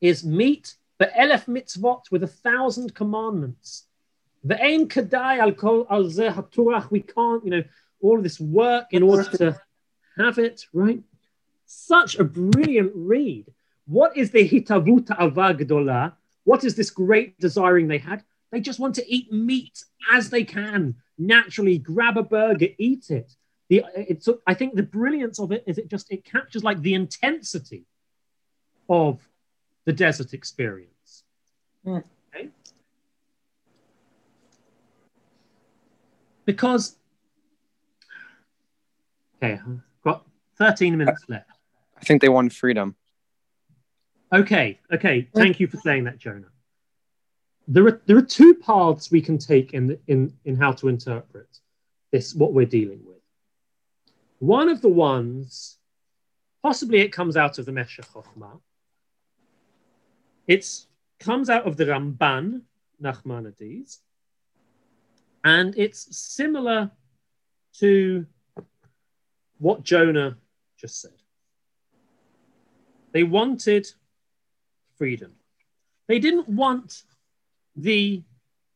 is 0.00 0.24
meat 0.24 0.76
the 0.98 1.06
elef 1.06 1.46
mitzvot 1.46 2.10
with 2.10 2.22
a 2.22 2.28
thousand 2.28 2.94
commandments. 2.94 3.86
Kadai 4.46 5.38
al 5.38 5.52
kol 5.52 5.86
al 5.90 6.04
zeh 6.04 6.32
haturach. 6.32 6.90
We 6.90 7.00
can't, 7.00 7.44
you 7.44 7.50
know, 7.50 7.64
all 8.00 8.20
this 8.20 8.38
work 8.40 8.86
in 8.92 9.02
order 9.02 9.24
to 9.24 9.60
have 10.16 10.38
it, 10.38 10.64
right? 10.72 11.02
Such 11.68 12.18
a 12.18 12.24
brilliant 12.24 12.92
read. 12.94 13.52
What 13.86 14.16
is 14.16 14.30
the 14.30 14.48
hitavuta 14.48 15.18
avagdola? 15.18 16.14
What 16.44 16.64
is 16.64 16.74
this 16.74 16.90
great 16.90 17.38
desiring 17.38 17.88
they 17.88 17.98
had? 17.98 18.24
They 18.50 18.60
just 18.60 18.80
want 18.80 18.94
to 18.94 19.06
eat 19.06 19.30
meat 19.30 19.84
as 20.10 20.30
they 20.30 20.44
can, 20.44 20.94
naturally 21.18 21.76
grab 21.76 22.16
a 22.16 22.22
burger, 22.22 22.68
eat 22.78 23.10
it. 23.10 23.34
The, 23.68 23.84
it's, 23.94 24.26
I 24.46 24.54
think 24.54 24.76
the 24.76 24.82
brilliance 24.82 25.38
of 25.38 25.52
it 25.52 25.62
is 25.66 25.76
it 25.76 25.88
just 25.88 26.10
it 26.10 26.24
captures 26.24 26.64
like 26.64 26.80
the 26.80 26.94
intensity 26.94 27.84
of 28.88 29.20
the 29.84 29.92
desert 29.92 30.32
experience. 30.32 31.24
Mm. 31.84 32.02
Okay? 32.34 32.48
Because, 36.46 36.96
okay, 39.36 39.60
I've 39.62 40.02
got 40.02 40.26
13 40.56 40.96
minutes 40.96 41.24
left. 41.28 41.57
I 42.08 42.10
think 42.10 42.22
they 42.22 42.30
want 42.30 42.54
freedom. 42.54 42.96
Okay, 44.32 44.80
okay, 44.90 45.28
thank 45.34 45.60
you 45.60 45.66
for 45.66 45.76
saying 45.76 46.04
that, 46.04 46.16
Jonah. 46.16 46.48
There 47.66 47.86
are, 47.86 48.00
there 48.06 48.16
are 48.16 48.22
two 48.22 48.54
paths 48.54 49.10
we 49.10 49.20
can 49.20 49.36
take 49.36 49.74
in, 49.74 49.98
in, 50.06 50.32
in 50.46 50.56
how 50.56 50.72
to 50.72 50.88
interpret 50.88 51.58
this, 52.10 52.34
what 52.34 52.54
we're 52.54 52.64
dealing 52.64 53.00
with. 53.04 53.18
One 54.38 54.70
of 54.70 54.80
the 54.80 54.88
ones, 54.88 55.76
possibly 56.62 57.00
it 57.00 57.12
comes 57.12 57.36
out 57.36 57.58
of 57.58 57.66
the 57.66 57.72
Meshech 57.72 58.06
Chochmah, 58.06 58.58
it 60.46 60.66
comes 61.20 61.50
out 61.50 61.66
of 61.66 61.76
the 61.76 61.84
Ramban, 61.84 62.62
Nachmanides, 63.02 63.98
and 65.44 65.74
it's 65.76 66.16
similar 66.16 66.90
to 67.80 68.24
what 69.58 69.82
Jonah 69.82 70.38
just 70.78 71.02
said. 71.02 71.17
They 73.12 73.24
wanted 73.24 73.86
freedom. 74.96 75.32
They 76.06 76.18
didn't 76.18 76.48
want 76.48 77.02
the 77.76 78.22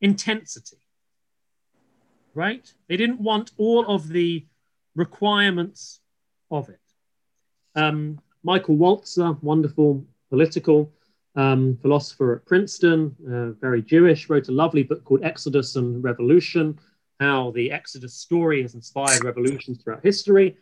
intensity, 0.01 0.77
right? 2.33 2.71
They 2.87 2.97
didn't 2.97 3.19
want 3.19 3.51
all 3.57 3.85
of 3.87 4.07
the 4.07 4.45
requirements 4.95 6.01
of 6.51 6.69
it. 6.69 6.79
Um, 7.75 8.19
Michael 8.43 8.77
Walzer, 8.77 9.41
wonderful 9.41 10.05
political 10.29 10.91
um, 11.35 11.77
philosopher 11.81 12.35
at 12.35 12.45
Princeton, 12.45 13.15
uh, 13.27 13.59
very 13.59 13.81
Jewish, 13.81 14.29
wrote 14.29 14.49
a 14.49 14.51
lovely 14.51 14.83
book 14.83 15.03
called 15.03 15.23
Exodus 15.23 15.75
and 15.75 16.03
Revolution, 16.03 16.77
how 17.19 17.51
the 17.51 17.71
Exodus 17.71 18.13
story 18.13 18.61
has 18.61 18.75
inspired 18.75 19.23
revolutions 19.23 19.81
throughout 19.81 20.03
history. 20.03 20.55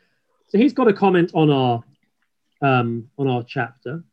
So 0.48 0.58
he's 0.58 0.74
got 0.74 0.88
a 0.88 0.94
comment 0.94 1.32
on 1.34 1.50
our 1.50 1.84
um, 2.62 3.10
on 3.18 3.28
our 3.28 3.44
chapter. 3.44 4.04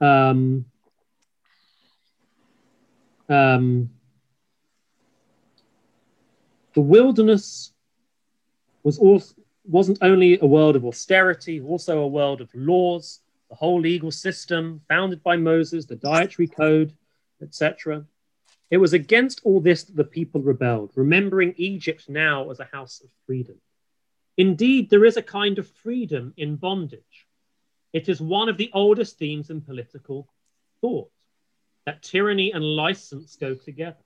Um, 0.00 0.66
um, 3.28 3.90
the 6.74 6.80
wilderness 6.80 7.72
was 8.82 8.98
also 8.98 9.34
wasn't 9.64 9.98
only 10.02 10.38
a 10.40 10.46
world 10.46 10.74
of 10.74 10.84
austerity, 10.84 11.60
also 11.60 12.00
a 12.00 12.08
world 12.08 12.40
of 12.40 12.48
laws, 12.54 13.20
the 13.50 13.54
whole 13.54 13.80
legal 13.80 14.10
system 14.10 14.80
founded 14.88 15.22
by 15.22 15.36
Moses, 15.36 15.86
the 15.86 15.96
dietary 15.96 16.48
code, 16.48 16.92
etc. 17.42 18.04
It 18.70 18.78
was 18.78 18.92
against 18.92 19.42
all 19.44 19.60
this 19.60 19.84
that 19.84 19.96
the 19.96 20.04
people 20.04 20.40
rebelled, 20.40 20.92
remembering 20.94 21.54
Egypt 21.56 22.08
now 22.08 22.50
as 22.50 22.60
a 22.60 22.68
house 22.72 23.00
of 23.02 23.10
freedom. 23.26 23.60
Indeed, 24.36 24.88
there 24.90 25.04
is 25.04 25.16
a 25.16 25.22
kind 25.22 25.58
of 25.58 25.68
freedom 25.68 26.32
in 26.36 26.56
bondage. 26.56 27.26
It 27.92 28.08
is 28.08 28.20
one 28.20 28.48
of 28.48 28.56
the 28.56 28.70
oldest 28.72 29.18
themes 29.18 29.50
in 29.50 29.60
political 29.60 30.28
thought 30.80 31.10
that 31.86 32.02
tyranny 32.02 32.52
and 32.52 32.64
license 32.64 33.36
go 33.36 33.54
together. 33.54 34.04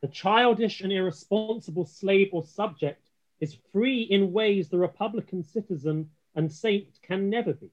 The 0.00 0.08
childish 0.08 0.80
and 0.80 0.92
irresponsible 0.92 1.86
slave 1.86 2.30
or 2.32 2.42
subject 2.42 3.08
is 3.40 3.56
free 3.72 4.02
in 4.02 4.32
ways 4.32 4.68
the 4.68 4.78
Republican 4.78 5.42
citizen 5.42 6.10
and 6.34 6.50
saint 6.50 6.88
can 7.02 7.28
never 7.28 7.52
be. 7.52 7.70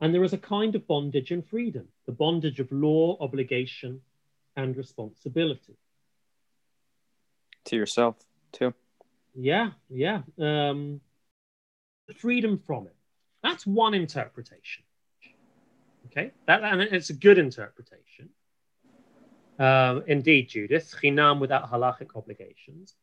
And 0.00 0.12
there 0.12 0.24
is 0.24 0.32
a 0.32 0.38
kind 0.38 0.74
of 0.74 0.86
bondage 0.86 1.30
and 1.30 1.46
freedom, 1.46 1.88
the 2.04 2.12
bondage 2.12 2.60
of 2.60 2.70
law, 2.70 3.16
obligation, 3.20 4.02
and 4.54 4.76
responsibility. 4.76 5.76
To 7.64 7.76
yourself, 7.76 8.16
too. 8.52 8.74
Yeah, 9.34 9.70
yeah. 9.88 10.22
Um, 10.38 11.00
freedom 12.18 12.58
from 12.58 12.86
it. 12.86 12.95
That's 13.46 13.64
one 13.64 13.94
interpretation. 13.94 14.82
Okay, 16.06 16.32
that, 16.46 16.64
and 16.64 16.80
it's 16.82 17.10
a 17.10 17.12
good 17.12 17.38
interpretation. 17.38 18.30
Um, 19.60 20.02
indeed, 20.08 20.48
Judith, 20.48 20.92
chinam 21.00 21.38
without 21.38 21.70
halachic 21.70 22.16
obligations. 22.16 22.94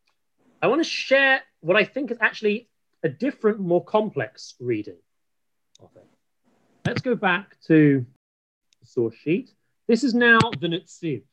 I 0.61 0.67
want 0.67 0.81
to 0.81 0.89
share 0.89 1.41
what 1.61 1.77
I 1.77 1.85
think 1.85 2.11
is 2.11 2.17
actually 2.19 2.67
a 3.03 3.09
different, 3.09 3.59
more 3.61 3.83
complex 3.85 4.55
reading 4.59 4.97
of 5.81 5.89
it. 5.95 6.07
Let's 6.85 7.01
go 7.01 7.15
back 7.15 7.55
to 7.67 8.05
the 8.81 8.85
source 8.85 9.15
sheet. 9.15 9.53
This 9.87 10.03
is 10.03 10.13
now 10.13 10.39
the 10.59 10.67
Netziv. 10.67 11.23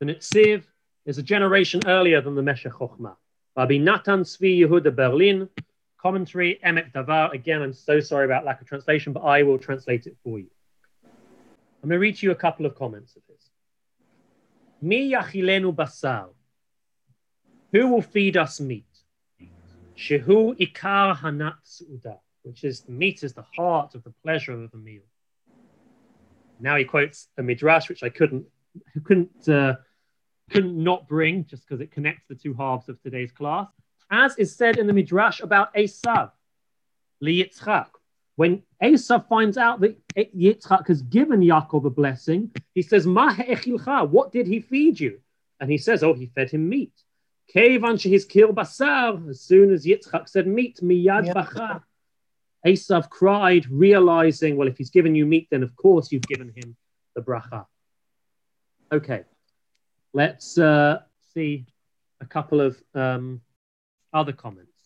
The 0.00 0.06
Netziv 0.06 0.64
is 1.04 1.18
a 1.18 1.22
generation 1.22 1.82
earlier 1.86 2.22
than 2.22 2.34
the 2.34 2.42
Meshech 2.42 2.72
Chochmah. 2.72 3.16
Rabbi 3.58 3.76
Natan 3.76 4.22
Tzvi 4.22 4.60
Yehuda 4.60 4.94
Berlin, 4.96 5.50
commentary, 6.00 6.58
Emek 6.64 6.92
Davar. 6.92 7.32
Again, 7.32 7.62
I'm 7.62 7.72
so 7.72 8.00
sorry 8.00 8.24
about 8.24 8.44
lack 8.44 8.60
of 8.60 8.66
translation, 8.66 9.12
but 9.12 9.20
I 9.20 9.42
will 9.42 9.58
translate 9.58 10.06
it 10.06 10.16
for 10.22 10.38
you. 10.38 10.50
I'm 11.04 11.88
going 11.88 11.96
to 11.96 11.98
read 11.98 12.16
to 12.16 12.26
you 12.26 12.32
a 12.32 12.36
couple 12.36 12.66
of 12.66 12.74
comments 12.74 13.16
of 13.16 13.22
his. 13.28 13.50
Mi 14.80 15.12
yachilenu 15.12 15.74
basal. 15.74 16.34
Who 17.72 17.88
will 17.88 18.02
feed 18.02 18.36
us 18.36 18.60
meat? 18.60 18.86
Shehu 19.96 20.56
ikar 20.58 21.16
hanat 21.16 21.56
su'uda, 21.64 22.18
which 22.42 22.64
is 22.64 22.88
meat 22.88 23.22
is 23.22 23.34
the 23.34 23.44
heart 23.56 23.94
of 23.94 24.04
the 24.04 24.14
pleasure 24.22 24.52
of 24.52 24.70
the 24.70 24.78
meal. 24.78 25.02
Now 26.60 26.76
he 26.76 26.84
quotes 26.84 27.28
a 27.36 27.42
midrash, 27.42 27.88
which 27.88 28.02
I 28.02 28.08
couldn't 28.08 28.46
couldn't 29.04 29.48
uh, 29.48 29.74
couldn't 30.50 30.82
not 30.82 31.08
bring 31.08 31.44
just 31.44 31.68
because 31.68 31.80
it 31.80 31.90
connects 31.90 32.24
the 32.28 32.34
two 32.34 32.54
halves 32.54 32.88
of 32.88 33.00
today's 33.02 33.32
class, 33.32 33.68
as 34.10 34.36
is 34.38 34.54
said 34.54 34.78
in 34.78 34.86
the 34.86 34.92
midrash 34.92 35.40
about 35.40 35.74
Esav, 35.74 36.30
Yitzchak. 37.22 37.88
When 38.36 38.62
Esav 38.82 39.28
finds 39.28 39.58
out 39.58 39.80
that 39.80 39.98
Yitzchak 40.16 40.86
has 40.86 41.02
given 41.02 41.40
Yaakov 41.40 41.84
a 41.84 41.90
blessing, 41.90 42.52
he 42.74 42.82
says, 42.82 43.06
Ma 43.06 43.34
What 44.04 44.32
did 44.32 44.46
he 44.46 44.60
feed 44.60 45.00
you? 45.00 45.18
And 45.60 45.70
he 45.70 45.78
says, 45.78 46.02
Oh, 46.04 46.14
he 46.14 46.26
fed 46.26 46.50
him 46.50 46.68
meat. 46.68 46.92
Kevan 47.52 47.96
shehizkir 47.96 48.54
basar, 48.54 49.28
as 49.28 49.40
soon 49.40 49.72
as 49.72 49.84
Yitzchak 49.84 50.28
said 50.28 50.46
meat, 50.46 50.78
miyad 50.82 51.32
bacha. 51.34 51.82
Esav 52.66 53.08
cried, 53.08 53.66
realizing, 53.70 54.56
well, 54.56 54.68
if 54.68 54.76
he's 54.76 54.90
given 54.90 55.14
you 55.14 55.24
meat, 55.24 55.48
then 55.50 55.62
of 55.62 55.74
course 55.76 56.12
you've 56.12 56.22
given 56.22 56.52
him 56.54 56.76
the 57.14 57.22
bracha. 57.22 57.66
Okay, 58.92 59.24
let's 60.12 60.58
uh, 60.58 61.00
see 61.34 61.66
a 62.20 62.26
couple 62.26 62.60
of 62.60 62.82
um, 62.94 63.40
other 64.18 64.32
comments. 64.32 64.78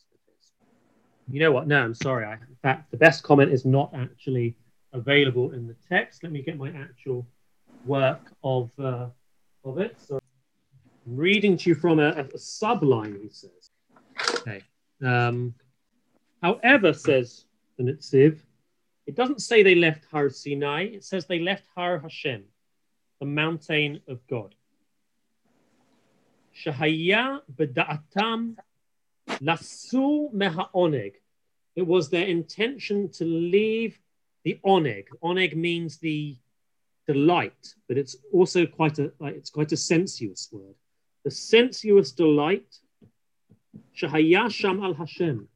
You 1.30 1.40
know 1.40 1.52
what? 1.52 1.66
No, 1.66 1.82
I'm 1.82 1.94
sorry. 1.94 2.24
I, 2.26 2.34
in 2.34 2.56
fact, 2.62 2.90
the 2.90 2.96
best 2.96 3.22
comment 3.22 3.50
is 3.52 3.64
not 3.64 3.92
actually 3.94 4.56
available 4.92 5.52
in 5.52 5.66
the 5.66 5.76
text. 5.88 6.22
Let 6.22 6.32
me 6.32 6.42
get 6.42 6.58
my 6.58 6.70
actual 6.70 7.26
work 7.84 8.20
of 8.44 8.70
uh, 8.78 9.06
of 9.64 9.78
it. 9.78 9.96
So 9.98 10.20
I'm 11.06 11.16
reading 11.16 11.56
to 11.56 11.70
you 11.70 11.74
from 11.74 11.98
a, 11.98 12.10
a 12.10 12.24
subline, 12.24 13.20
he 13.22 13.30
says. 13.30 13.70
Okay. 14.40 14.62
Um, 15.02 15.54
however, 16.42 16.92
says 16.92 17.46
the 17.76 17.84
Netziv, 17.84 18.40
it 19.06 19.16
doesn't 19.16 19.40
say 19.40 19.62
they 19.62 19.74
left 19.74 20.04
Har 20.10 20.30
Sinai, 20.30 20.82
it 20.84 21.04
says 21.04 21.26
they 21.26 21.40
left 21.40 21.64
Har 21.74 21.98
Hashem, 21.98 22.44
the 23.20 23.26
mountain 23.26 24.00
of 24.06 24.24
God. 24.28 24.54
Shahaya 26.54 27.40
beda'atam 27.56 28.56
lasu 29.28 30.32
meha 30.32 30.68
oneg. 30.74 31.14
It 31.74 31.86
was 31.86 32.10
their 32.10 32.26
intention 32.26 33.10
to 33.12 33.24
leave 33.24 33.98
the 34.44 34.60
oneg. 34.64 35.04
Oneg 35.22 35.56
means 35.56 35.98
the 35.98 36.36
delight, 37.06 37.74
but 37.88 37.98
it's 37.98 38.16
also 38.32 38.66
quite 38.66 38.98
a 38.98 39.12
it's 39.20 39.50
quite 39.50 39.72
a 39.72 39.76
sensuous 39.76 40.48
word 40.52 40.74
the 41.24 41.30
sensuous 41.30 42.12
delight, 42.12 42.76
Shahayasham 43.96 44.82
al 44.82 44.94
Hashem, 44.94 45.48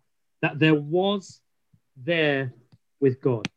that 0.42 0.58
there 0.58 0.74
was 0.74 1.40
there 1.96 2.52
with 3.00 3.20
God. 3.20 3.48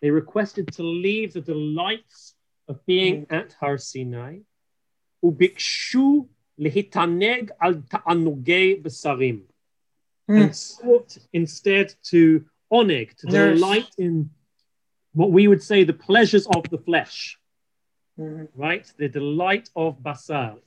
They 0.00 0.10
requested 0.10 0.68
to 0.74 0.82
leave 0.82 1.32
the 1.32 1.40
delights 1.40 2.34
of 2.68 2.84
being 2.86 3.26
at 3.30 3.54
Har 3.60 3.78
Sinai, 3.78 4.38
ubikshu 5.24 6.28
lehitaneg 6.60 7.50
al 7.60 7.82
ta'anugei 7.90 8.82
besarim, 8.82 9.42
and 10.28 10.54
sought 10.54 11.16
instead 11.32 11.94
to 12.04 12.44
oneg, 12.72 13.16
to 13.16 13.26
delight 13.26 13.88
in 13.98 14.30
what 15.14 15.30
we 15.30 15.48
would 15.48 15.62
say 15.62 15.84
the 15.84 15.92
pleasures 15.92 16.46
of 16.54 16.68
the 16.70 16.78
flesh, 16.78 17.38
mm. 18.18 18.46
right? 18.54 18.90
The 18.98 19.08
delight 19.08 19.70
of 19.74 19.98
basar. 20.02 20.58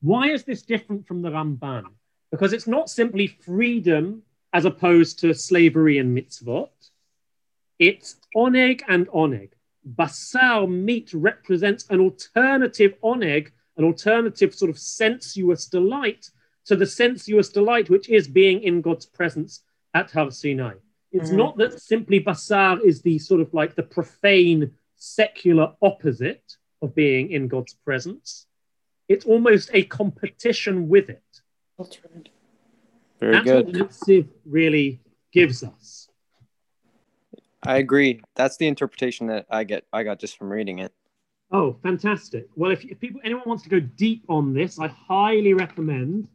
Why 0.00 0.30
is 0.30 0.44
this 0.44 0.62
different 0.62 1.06
from 1.06 1.22
the 1.22 1.30
Ramban? 1.30 1.84
Because 2.30 2.52
it's 2.52 2.66
not 2.66 2.90
simply 2.90 3.26
freedom 3.26 4.22
as 4.52 4.64
opposed 4.64 5.18
to 5.20 5.34
slavery 5.34 5.98
and 5.98 6.16
mitzvot. 6.16 6.70
It's 7.78 8.16
oneg 8.36 8.82
and 8.88 9.08
oneg. 9.08 9.50
Basar 9.96 10.70
meat 10.70 11.10
represents 11.12 11.86
an 11.90 12.00
alternative 12.00 12.94
oneg, 13.02 13.50
an 13.76 13.84
alternative 13.84 14.54
sort 14.54 14.70
of 14.70 14.78
sensuous 14.78 15.66
delight 15.66 16.30
to 16.66 16.76
the 16.76 16.86
sensuous 16.86 17.50
delight 17.50 17.90
which 17.90 18.08
is 18.08 18.28
being 18.28 18.62
in 18.62 18.80
God's 18.80 19.06
presence 19.06 19.62
at 19.92 20.10
Har 20.10 20.30
Sinai. 20.30 20.74
It's 21.12 21.28
mm-hmm. 21.28 21.38
not 21.38 21.56
that 21.58 21.80
simply 21.80 22.20
basar 22.20 22.80
is 22.84 23.02
the 23.02 23.18
sort 23.18 23.40
of 23.40 23.52
like 23.54 23.74
the 23.74 23.82
profane, 23.82 24.72
secular 24.96 25.74
opposite 25.82 26.56
of 26.82 26.94
being 26.94 27.30
in 27.30 27.48
God's 27.48 27.74
presence 27.74 28.46
it's 29.08 29.24
almost 29.24 29.70
a 29.72 29.84
competition 29.84 30.88
with 30.88 31.10
it. 31.10 31.22
Very 33.20 33.32
That's 33.32 33.44
good. 33.44 33.66
what 33.66 33.74
Netziv 33.74 34.28
really 34.44 35.00
gives 35.32 35.62
us. 35.62 36.08
I 37.62 37.78
agree. 37.78 38.20
That's 38.34 38.56
the 38.56 38.66
interpretation 38.66 39.26
that 39.28 39.46
I 39.50 39.64
get. 39.64 39.84
I 39.92 40.02
got 40.02 40.18
just 40.18 40.36
from 40.36 40.50
reading 40.50 40.80
it. 40.80 40.92
Oh, 41.50 41.76
fantastic! 41.82 42.48
Well, 42.56 42.70
if, 42.70 42.84
if 42.84 43.00
people 43.00 43.20
anyone 43.24 43.44
wants 43.46 43.62
to 43.62 43.68
go 43.68 43.80
deep 43.80 44.24
on 44.28 44.52
this, 44.52 44.78
I 44.78 44.88
highly 44.88 45.54
recommend 45.54 46.28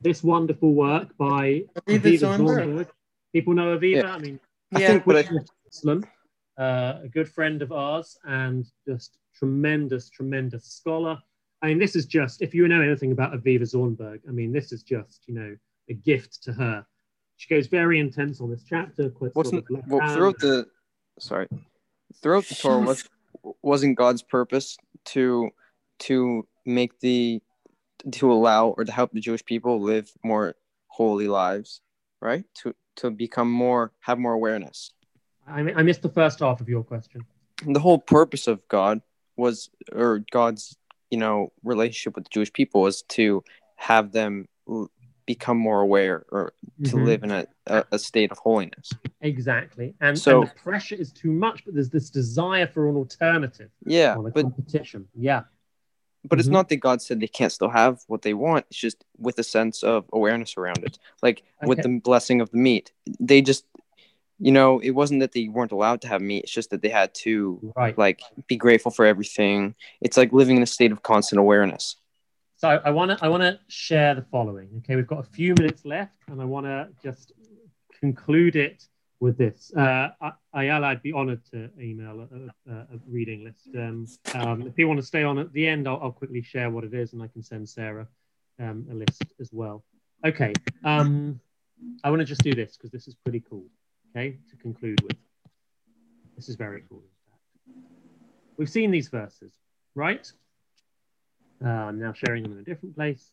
this 0.00 0.22
wonderful 0.22 0.74
work 0.74 1.16
by 1.16 1.64
Aviva 1.88 2.00
Aviva 2.00 2.18
Zornberg. 2.18 2.38
Zornberg. 2.38 2.88
People 3.32 3.54
know 3.54 3.76
Aviva. 3.76 4.02
Yeah. 4.02 4.12
I 4.14 4.18
mean, 4.18 4.40
I 4.74 4.80
Yeah. 4.80 4.88
think, 4.88 5.04
but 5.04 5.16
I, 5.16 5.28
Muslim, 5.64 6.04
uh, 6.58 7.00
a 7.04 7.08
good 7.08 7.28
friend 7.28 7.62
of 7.62 7.72
ours, 7.72 8.18
and 8.24 8.66
just 8.86 9.18
tremendous, 9.34 10.08
tremendous 10.10 10.64
scholar. 10.66 11.18
I 11.62 11.68
mean, 11.68 11.78
this 11.78 11.96
is 11.96 12.06
just 12.06 12.42
if 12.42 12.54
you 12.54 12.66
know 12.68 12.82
anything 12.82 13.12
about 13.12 13.32
Aviva 13.32 13.62
Zornberg, 13.62 14.20
I 14.28 14.32
mean, 14.32 14.52
this 14.52 14.72
is 14.72 14.82
just 14.82 15.22
you 15.26 15.34
know 15.34 15.56
a 15.88 15.94
gift 15.94 16.42
to 16.44 16.52
her. 16.52 16.86
She 17.36 17.54
goes 17.54 17.66
very 17.66 17.98
intense 17.98 18.40
on 18.40 18.50
this 18.50 18.64
chapter. 18.64 19.10
Quite 19.10 19.34
wasn't 19.34 19.64
well 19.88 20.14
throughout 20.14 20.38
the 20.38 20.66
sorry 21.18 21.48
throughout 22.22 22.44
the 22.46 22.54
Torah 22.54 22.80
was 22.80 23.08
wasn't 23.62 23.96
God's 23.96 24.22
purpose 24.22 24.76
to 25.06 25.50
to 26.00 26.46
make 26.64 26.98
the 27.00 27.40
to 28.12 28.32
allow 28.32 28.68
or 28.68 28.84
to 28.84 28.92
help 28.92 29.12
the 29.12 29.20
Jewish 29.20 29.44
people 29.44 29.80
live 29.80 30.10
more 30.24 30.54
holy 30.88 31.28
lives, 31.28 31.80
right? 32.20 32.44
To 32.62 32.74
to 32.96 33.10
become 33.10 33.50
more 33.50 33.92
have 34.00 34.18
more 34.18 34.32
awareness. 34.32 34.92
I, 35.46 35.60
I 35.60 35.82
missed 35.82 36.02
the 36.02 36.08
first 36.08 36.40
half 36.40 36.60
of 36.60 36.68
your 36.68 36.82
question. 36.82 37.24
the 37.66 37.80
whole 37.80 37.98
purpose 37.98 38.46
of 38.48 38.66
God 38.68 39.00
was, 39.36 39.70
or 39.92 40.24
God's, 40.30 40.76
you 41.10 41.18
know, 41.18 41.52
relationship 41.62 42.14
with 42.16 42.24
the 42.24 42.30
Jewish 42.32 42.52
people 42.52 42.80
was 42.82 43.02
to 43.02 43.44
have 43.76 44.12
them 44.12 44.46
become 45.26 45.56
more 45.58 45.80
aware 45.80 46.24
or 46.30 46.52
to 46.84 46.96
Mhm. 46.96 47.04
live 47.04 47.22
in 47.24 47.30
a, 47.32 47.46
a, 47.66 47.84
a 47.92 47.98
state 47.98 48.30
of 48.32 48.38
holiness. 48.38 48.90
Exactly, 49.20 49.94
and, 50.00 50.18
So- 50.18 50.40
and 50.42 50.48
the 50.50 50.54
pressure 50.54 50.94
is 50.94 51.12
too 51.12 51.32
much, 51.32 51.64
but 51.64 51.74
there's 51.74 51.90
this 51.90 52.10
desire 52.10 52.66
for 52.66 52.88
an 52.88 52.96
alternative 52.96 53.70
Yeah, 53.84 54.16
or 54.16 54.28
a 54.28 54.30
but 54.30 54.42
competition. 54.42 55.06
Yeah, 55.14 55.42
but 56.28 56.38
it's 56.38 56.48
Mhm. 56.48 56.52
not 56.52 56.68
that 56.68 56.76
God 56.76 57.02
said 57.02 57.20
they 57.20 57.26
can't 57.28 57.52
still 57.52 57.68
have 57.68 58.02
what 58.06 58.22
they 58.22 58.34
want. 58.34 58.66
It's 58.70 58.78
just 58.78 59.04
with 59.18 59.38
a 59.38 59.42
sense 59.42 59.82
of 59.82 60.04
awareness 60.12 60.56
around 60.56 60.84
it, 60.84 60.98
like 61.22 61.42
with 61.62 61.82
the 61.82 62.00
blessing 62.00 62.40
of 62.40 62.50
the 62.50 62.58
meat. 62.58 62.92
They 63.20 63.40
just, 63.42 63.64
you 64.38 64.52
know, 64.52 64.78
it 64.80 64.90
wasn't 64.90 65.20
that 65.20 65.32
they 65.32 65.48
weren't 65.48 65.72
allowed 65.72 66.00
to 66.02 66.08
have 66.08 66.20
meat. 66.20 66.44
It's 66.44 66.52
just 66.52 66.70
that 66.70 66.82
they 66.82 66.88
had 66.88 67.14
to 67.26 67.72
right. 67.76 67.96
like 67.96 68.20
be 68.46 68.56
grateful 68.56 68.90
for 68.90 69.04
everything. 69.06 69.74
It's 70.00 70.16
like 70.16 70.32
living 70.32 70.56
in 70.56 70.62
a 70.62 70.66
state 70.66 70.92
of 70.92 71.02
constant 71.02 71.38
awareness. 71.38 71.96
So 72.56 72.68
I 72.68 72.90
want 72.90 73.10
to 73.10 73.24
I 73.24 73.28
want 73.28 73.42
to 73.42 73.60
share 73.68 74.14
the 74.14 74.22
following. 74.22 74.70
Okay, 74.78 74.96
we've 74.96 75.06
got 75.06 75.20
a 75.20 75.30
few 75.30 75.54
minutes 75.54 75.84
left, 75.84 76.16
and 76.28 76.40
I 76.40 76.46
want 76.46 76.64
to 76.64 76.88
just 77.02 77.32
conclude 78.00 78.56
it 78.56 78.88
with 79.20 79.38
this. 79.38 79.72
Uh, 79.74 80.08
Ayala, 80.52 80.88
I'd 80.88 81.02
be 81.02 81.12
honoured 81.12 81.44
to 81.52 81.70
email 81.80 82.20
a, 82.20 82.70
a, 82.70 82.74
a 82.76 82.98
reading 83.08 83.44
list. 83.44 83.68
Um, 83.74 84.06
um, 84.34 84.62
if 84.62 84.78
you 84.78 84.88
want 84.88 85.00
to 85.00 85.06
stay 85.06 85.22
on 85.22 85.38
at 85.38 85.52
the 85.52 85.66
end, 85.66 85.88
I'll, 85.88 85.98
I'll 86.02 86.12
quickly 86.12 86.42
share 86.42 86.70
what 86.70 86.84
it 86.84 86.94
is, 86.94 87.12
and 87.12 87.22
I 87.22 87.28
can 87.28 87.42
send 87.42 87.68
Sarah 87.68 88.08
um, 88.58 88.86
a 88.90 88.94
list 88.94 89.22
as 89.40 89.50
well. 89.52 89.84
Okay, 90.24 90.52
um, 90.84 91.40
I 92.04 92.10
want 92.10 92.20
to 92.20 92.26
just 92.26 92.42
do 92.42 92.54
this 92.54 92.76
because 92.76 92.90
this 92.90 93.06
is 93.08 93.14
pretty 93.14 93.42
cool. 93.48 93.64
Okay, 94.14 94.38
to 94.50 94.56
conclude 94.56 95.00
with, 95.02 95.16
this 96.36 96.48
is 96.48 96.56
very 96.56 96.82
cool. 96.88 97.04
We've 98.56 98.70
seen 98.70 98.90
these 98.90 99.08
verses, 99.08 99.52
right? 99.94 100.30
Uh, 101.64 101.68
I'm 101.68 101.98
now 101.98 102.12
sharing 102.12 102.42
them 102.42 102.52
in 102.52 102.58
a 102.58 102.62
different 102.62 102.94
place. 102.94 103.30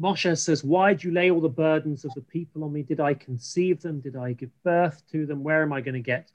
Moshe 0.00 0.36
says, 0.38 0.64
Why 0.64 0.94
do 0.94 1.08
you 1.08 1.14
lay 1.14 1.30
all 1.30 1.40
the 1.40 1.48
burdens 1.48 2.04
of 2.04 2.12
the 2.14 2.20
people 2.20 2.64
on 2.64 2.72
me? 2.72 2.82
Did 2.82 3.00
I 3.00 3.14
conceive 3.14 3.80
them? 3.80 4.00
Did 4.00 4.16
I 4.16 4.32
give 4.32 4.50
birth 4.62 5.02
to 5.12 5.26
them? 5.26 5.44
Where 5.44 5.62
am 5.62 5.72
I 5.72 5.80
going 5.80 5.94
to 5.94 6.00
get 6.00 6.30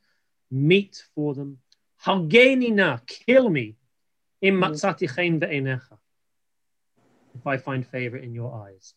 meat 0.49 1.03
for 1.13 1.33
them? 1.33 1.59
Hageni 2.05 2.73
na, 2.73 2.99
kill 3.05 3.49
me. 3.49 3.75
Im 4.41 4.61
mm-hmm. 4.61 5.39
ve'enecha. 5.39 5.97
If 7.35 7.45
I 7.45 7.57
find 7.57 7.85
favor 7.85 8.17
in 8.17 8.33
your 8.33 8.53
eyes. 8.53 8.93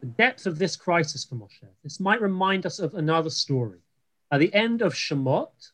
The 0.00 0.06
depth 0.06 0.46
of 0.46 0.58
this 0.58 0.76
crisis 0.76 1.24
for 1.24 1.34
Moshe. 1.34 1.66
This 1.82 1.98
might 1.98 2.20
remind 2.20 2.66
us 2.66 2.78
of 2.78 2.94
another 2.94 3.30
story. 3.30 3.78
At 4.30 4.40
the 4.40 4.52
end 4.54 4.82
of 4.82 4.92
Shemot, 4.92 5.72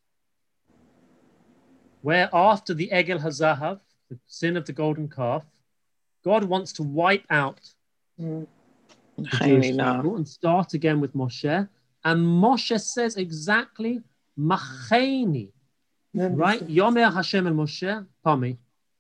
where 2.01 2.31
after 2.33 2.73
the 2.73 2.91
Egel 2.93 3.21
Hazahav, 3.21 3.81
the 4.09 4.19
sin 4.27 4.57
of 4.57 4.65
the 4.67 4.73
golden 4.73 5.09
calf, 5.09 5.45
God 6.25 6.45
wants 6.45 6.73
to 6.75 6.83
wipe 6.83 7.25
out 7.31 7.61
the 8.19 8.47
Jewish 9.23 9.71
people 9.71 10.17
and 10.17 10.27
start 10.27 10.75
again 10.75 11.01
with 11.01 11.15
Moshe. 11.15 11.69
And 12.05 12.21
Moshe 12.21 12.81
says 12.81 13.17
exactly, 13.17 14.03
Macheni, 14.39 15.53
right? 16.15 16.67
Yomer 16.67 17.13
Hashem 17.13 17.47
el 17.47 17.53
Moshe, 17.53 18.07
Pami, 18.25 18.57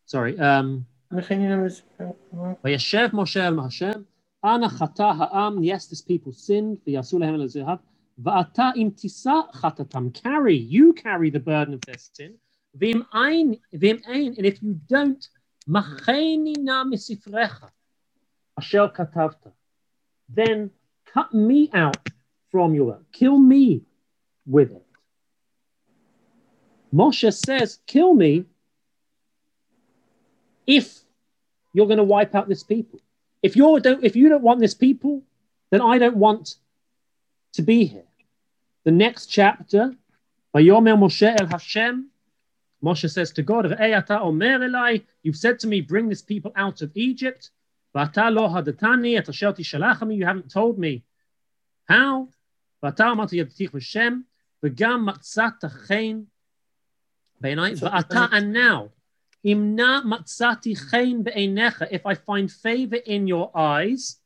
sorry. 0.07 0.39
Um, 0.39 0.87
Vayashev 1.13 3.11
Moshe 3.11 3.37
el 3.37 3.63
Hashem, 3.63 4.07
Ana 4.45 4.69
chata 4.69 5.17
ha'am, 5.17 5.65
yes, 5.65 5.87
this 5.87 6.03
people 6.03 6.31
sinned, 6.31 6.79
v'yasu 6.87 7.15
lehem 7.15 7.41
el 7.41 7.49
zehav, 7.49 7.79
va'ata 8.23 8.77
im 8.77 8.91
tisa 8.91 9.51
chatatam, 9.55 10.13
carry, 10.13 10.55
you 10.55 10.93
carry 10.93 11.31
the 11.31 11.41
burden 11.41 11.73
of 11.73 11.81
their 11.87 11.97
sin, 11.97 12.35
v'im 12.77 13.07
ein, 13.15 13.59
v'im 13.75 14.03
ein, 14.07 14.35
and 14.37 14.45
if 14.45 14.63
you 14.63 14.79
don't, 14.87 15.29
macheni 15.69 16.57
na 16.59 16.85
misifrecha, 16.85 17.71
katavta, 18.61 19.53
then 20.29 20.71
cut 21.07 21.33
me 21.33 21.71
out 21.73 22.09
from 22.51 22.75
your 22.75 22.85
work, 22.87 23.13
kill 23.13 23.39
me 23.39 23.83
with 24.47 24.71
it. 24.71 24.87
Moshe 26.93 27.33
says, 27.35 27.79
kill 27.87 28.15
me 28.15 28.45
if 30.67 31.01
you're 31.73 31.87
going 31.87 31.99
to 31.99 32.05
wipe 32.05 32.35
out 32.35 32.49
this 32.49 32.63
people. 32.63 33.01
If 33.43 33.57
you 33.57 33.81
don't, 33.81 34.03
if 34.05 34.17
you 34.17 34.29
don't 34.29 34.43
want 34.43 34.61
this 34.61 34.75
people, 34.75 35.23
then 35.71 35.81
I 35.81 35.99
don't 35.99 36.17
want 36.17 36.57
to 37.55 37.63
be 37.63 37.85
here. 37.85 38.05
The 38.85 38.93
next 38.93 39.27
chapter, 39.27 39.95
Vayomer 40.55 40.97
Moshe 40.97 41.35
el 41.39 41.47
Hashem, 41.47 42.11
Moshe 42.85 43.11
says 43.11 43.33
to 43.33 43.43
God, 43.43 43.65
"Ve'eyata 43.65 44.21
omer 44.21 44.59
elai, 44.59 45.03
You've 45.23 45.39
said 45.39 45.59
to 45.61 45.67
me, 45.67 45.81
bring 45.81 46.11
this 46.11 46.21
people 46.21 46.53
out 46.55 46.83
of 46.83 46.93
Egypt. 46.95 47.51
V'ata 47.95 48.31
lo 48.31 48.49
hadatani 48.49 49.17
et 49.17 49.29
asher 49.29 49.53
tishalachami, 49.53 50.17
You 50.17 50.27
haven't 50.27 50.51
told 50.51 50.79
me 50.79 51.03
how. 51.89 52.29
V'ata 52.83 53.05
amarti 53.13 53.43
yadtich 53.43 53.71
v'shem, 53.71 54.25
v'gam 54.63 55.09
matzat 55.09 55.61
chen 55.89 56.27
be'enai, 57.41 57.73
v'ata 57.81 58.29
and 58.33 58.53
now, 58.53 58.91
imna 59.43 60.03
matzati 60.05 60.77
chen 60.91 61.23
be'enecha, 61.23 61.89
if 61.91 62.05
I 62.05 62.15
find 62.15 62.53
favor 62.53 62.97
in 62.97 63.27
your 63.27 63.51
eyes, 63.57 64.19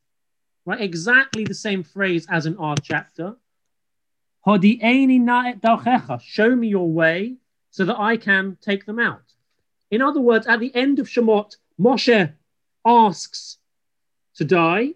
right? 0.65 0.81
Exactly 0.81 1.45
the 1.45 1.53
same 1.53 1.83
phrase 1.83 2.27
as 2.29 2.45
in 2.45 2.57
our 2.57 2.75
chapter. 2.75 3.37
Hodi'eni 4.45 5.21
na 5.21 5.47
et 5.47 5.61
dalchecha, 5.61 6.21
show 6.21 6.53
me 6.53 6.67
your 6.67 6.91
way 6.91 7.37
so 7.79 7.85
that 7.85 7.97
I 7.97 8.17
can 8.17 8.57
take 8.59 8.85
them 8.85 8.99
out. 8.99 9.23
In 9.89 10.01
other 10.01 10.19
words, 10.19 10.45
at 10.47 10.59
the 10.59 10.75
end 10.75 10.99
of 10.99 11.07
Shemot, 11.07 11.55
Moshe 11.79 12.33
asks 12.85 13.57
to 14.35 14.43
die. 14.43 14.95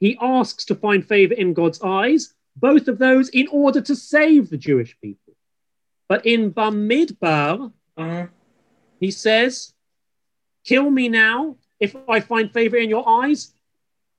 He 0.00 0.18
asks 0.20 0.66
to 0.66 0.74
find 0.74 1.02
favor 1.02 1.32
in 1.32 1.54
God's 1.54 1.80
eyes, 1.80 2.34
both 2.54 2.88
of 2.88 2.98
those 2.98 3.30
in 3.30 3.48
order 3.48 3.80
to 3.80 3.96
save 3.96 4.50
the 4.50 4.58
Jewish 4.58 4.98
people. 5.00 5.32
But 6.08 6.26
in 6.26 6.52
Bamidbar, 6.52 7.72
mm-hmm. 7.96 8.26
he 9.00 9.10
says, 9.10 9.72
Kill 10.66 10.90
me 10.90 11.08
now 11.08 11.56
if 11.80 11.96
I 12.06 12.20
find 12.20 12.52
favor 12.52 12.76
in 12.76 12.90
your 12.90 13.08
eyes 13.08 13.54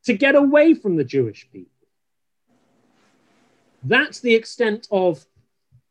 to 0.06 0.14
get 0.14 0.34
away 0.34 0.74
from 0.74 0.96
the 0.96 1.04
Jewish 1.04 1.48
people. 1.54 1.88
That's 3.84 4.22
the 4.22 4.34
extent 4.34 4.88
of 4.90 5.24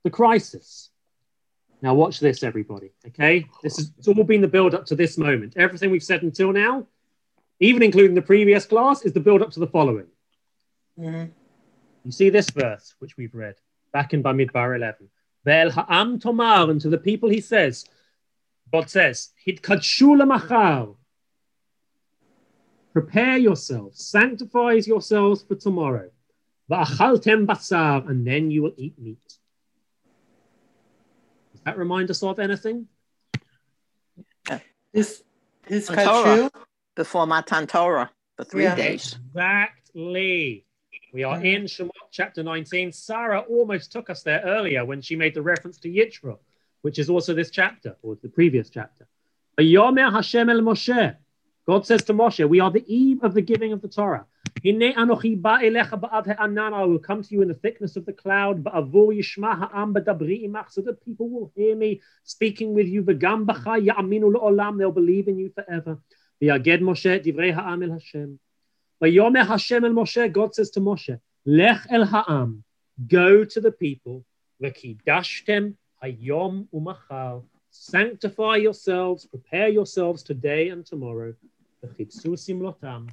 the 0.02 0.10
crisis. 0.10 0.89
Now, 1.82 1.94
watch 1.94 2.20
this, 2.20 2.42
everybody. 2.42 2.92
Okay, 3.06 3.46
this 3.62 3.78
is 3.78 3.92
it's 3.98 4.06
all 4.06 4.24
been 4.24 4.42
the 4.42 4.48
build 4.48 4.74
up 4.74 4.84
to 4.86 4.94
this 4.94 5.16
moment. 5.16 5.54
Everything 5.56 5.90
we've 5.90 6.02
said 6.02 6.22
until 6.22 6.52
now, 6.52 6.86
even 7.58 7.82
including 7.82 8.14
the 8.14 8.22
previous 8.22 8.66
class, 8.66 9.02
is 9.02 9.12
the 9.12 9.20
build 9.20 9.42
up 9.42 9.50
to 9.52 9.60
the 9.60 9.66
following. 9.66 10.06
Mm-hmm. 10.98 11.30
You 12.04 12.12
see 12.12 12.30
this 12.30 12.50
verse, 12.50 12.94
which 12.98 13.16
we've 13.16 13.34
read 13.34 13.56
back 13.92 14.12
in 14.12 14.22
Bamidbar 14.22 14.76
11. 14.76 15.08
Ve'el 15.46 15.70
ha'am 15.72 16.18
tomar, 16.18 16.70
and 16.70 16.80
to 16.82 16.90
the 16.90 16.98
people 16.98 17.30
he 17.30 17.40
says, 17.40 17.86
God 18.72 18.90
says, 18.90 19.30
Hitkadshu 19.46 20.20
lamachar. 20.20 20.96
Prepare 22.92 23.38
yourselves, 23.38 24.04
sanctify 24.04 24.72
yourselves 24.84 25.42
for 25.42 25.54
tomorrow. 25.54 26.10
Va'achaltem 26.70 27.46
basar, 27.46 28.08
and 28.08 28.26
then 28.26 28.50
you 28.50 28.62
will 28.62 28.74
eat 28.76 28.98
meat. 28.98 29.38
Does 31.60 31.74
that 31.74 31.78
remind 31.78 32.10
us 32.10 32.22
of 32.22 32.38
anything? 32.38 32.88
This 34.92 35.22
this 35.68 35.88
The 35.88 35.94
Torah, 35.94 36.50
before 36.96 37.26
Matan 37.26 37.66
Torah 37.66 38.10
for 38.36 38.44
three 38.44 38.64
Yeah. 38.64 38.74
days. 38.74 39.16
Exactly. 39.28 40.64
We 41.12 41.22
are 41.22 41.44
in 41.44 41.64
Shemot 41.64 41.90
chapter 42.10 42.42
19. 42.42 42.90
Sarah 42.92 43.40
almost 43.40 43.92
took 43.92 44.08
us 44.10 44.22
there 44.22 44.40
earlier 44.44 44.84
when 44.86 45.02
she 45.02 45.16
made 45.16 45.34
the 45.34 45.42
reference 45.42 45.78
to 45.80 45.88
Yitro, 45.88 46.38
which 46.80 46.98
is 46.98 47.10
also 47.10 47.34
this 47.34 47.50
chapter, 47.50 47.96
or 48.02 48.16
the 48.16 48.28
previous 48.30 48.70
chapter. 48.70 49.06
Yomer 49.58 50.10
Hashem 50.10 50.48
el 50.48 50.60
Moshe. 50.60 51.16
God 51.70 51.86
says 51.86 52.02
to 52.06 52.12
Moshe, 52.12 52.42
we 52.48 52.58
are 52.58 52.72
the 52.72 52.84
eve 52.92 53.22
of 53.22 53.32
the 53.32 53.42
giving 53.42 53.72
of 53.72 53.80
the 53.80 53.86
Torah. 53.86 54.26
I 54.66 54.72
will 56.84 56.98
come 56.98 57.22
to 57.22 57.32
you 57.32 57.42
in 57.42 57.48
the 57.48 57.54
thickness 57.54 57.94
of 57.94 58.04
the 58.06 58.12
cloud, 58.12 58.64
so 58.64 58.70
that 60.82 60.98
people 61.04 61.28
will 61.28 61.52
hear 61.54 61.76
me 61.76 62.00
speaking 62.24 62.74
with 62.74 62.88
you, 62.88 63.04
they'll 63.04 63.14
believe 64.90 65.28
in 65.28 65.38
you 65.38 65.52
forever. 65.54 65.98
God 66.42 66.66
says 70.56 70.70
to 70.70 70.80
Moshe, 70.80 71.20
lech 71.46 71.86
el 71.88 72.04
ha'am, 72.04 72.64
go 73.06 73.44
to 73.44 73.60
the 73.60 73.70
people, 73.70 74.24
v'kidashtem 74.60 75.76
hayom 76.02 76.66
umachal, 76.74 77.44
sanctify 77.70 78.56
yourselves, 78.56 79.24
prepare 79.26 79.68
yourselves 79.68 80.24
today 80.24 80.70
and 80.70 80.84
tomorrow, 80.84 81.32
וחיפשו 81.83 82.37
שמלותם, 82.37 83.05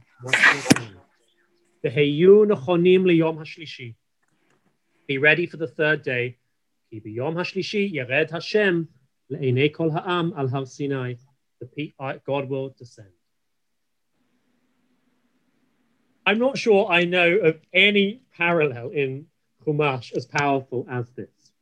והיו 1.84 2.44
נכונים 2.44 3.06
ליום 3.06 3.38
השלישי. 3.38 3.92
Be 5.10 5.18
ready 5.18 5.46
for 5.46 5.56
the 5.56 5.66
third 5.66 6.04
day, 6.04 6.32
כי 6.90 7.00
ביום 7.00 7.38
השלישי 7.38 7.88
ירד 7.92 8.26
השם 8.32 8.82
לעיני 9.30 9.68
כל 9.72 9.88
העם 9.94 10.30
על 10.34 10.46
הר 10.52 10.66
סיני. 10.66 11.14
God 12.28 12.48
will 12.48 12.70
descend. 12.76 13.14
I'm 16.26 16.38
not 16.38 16.56
sure 16.58 16.86
I 16.86 17.04
know 17.04 17.30
of 17.48 17.60
any 17.72 18.22
parallel 18.36 18.90
in 18.90 19.26
Chumash 19.64 20.12
as 20.16 20.26
powerful 20.26 20.86
as 20.88 21.10
this. 21.10 21.52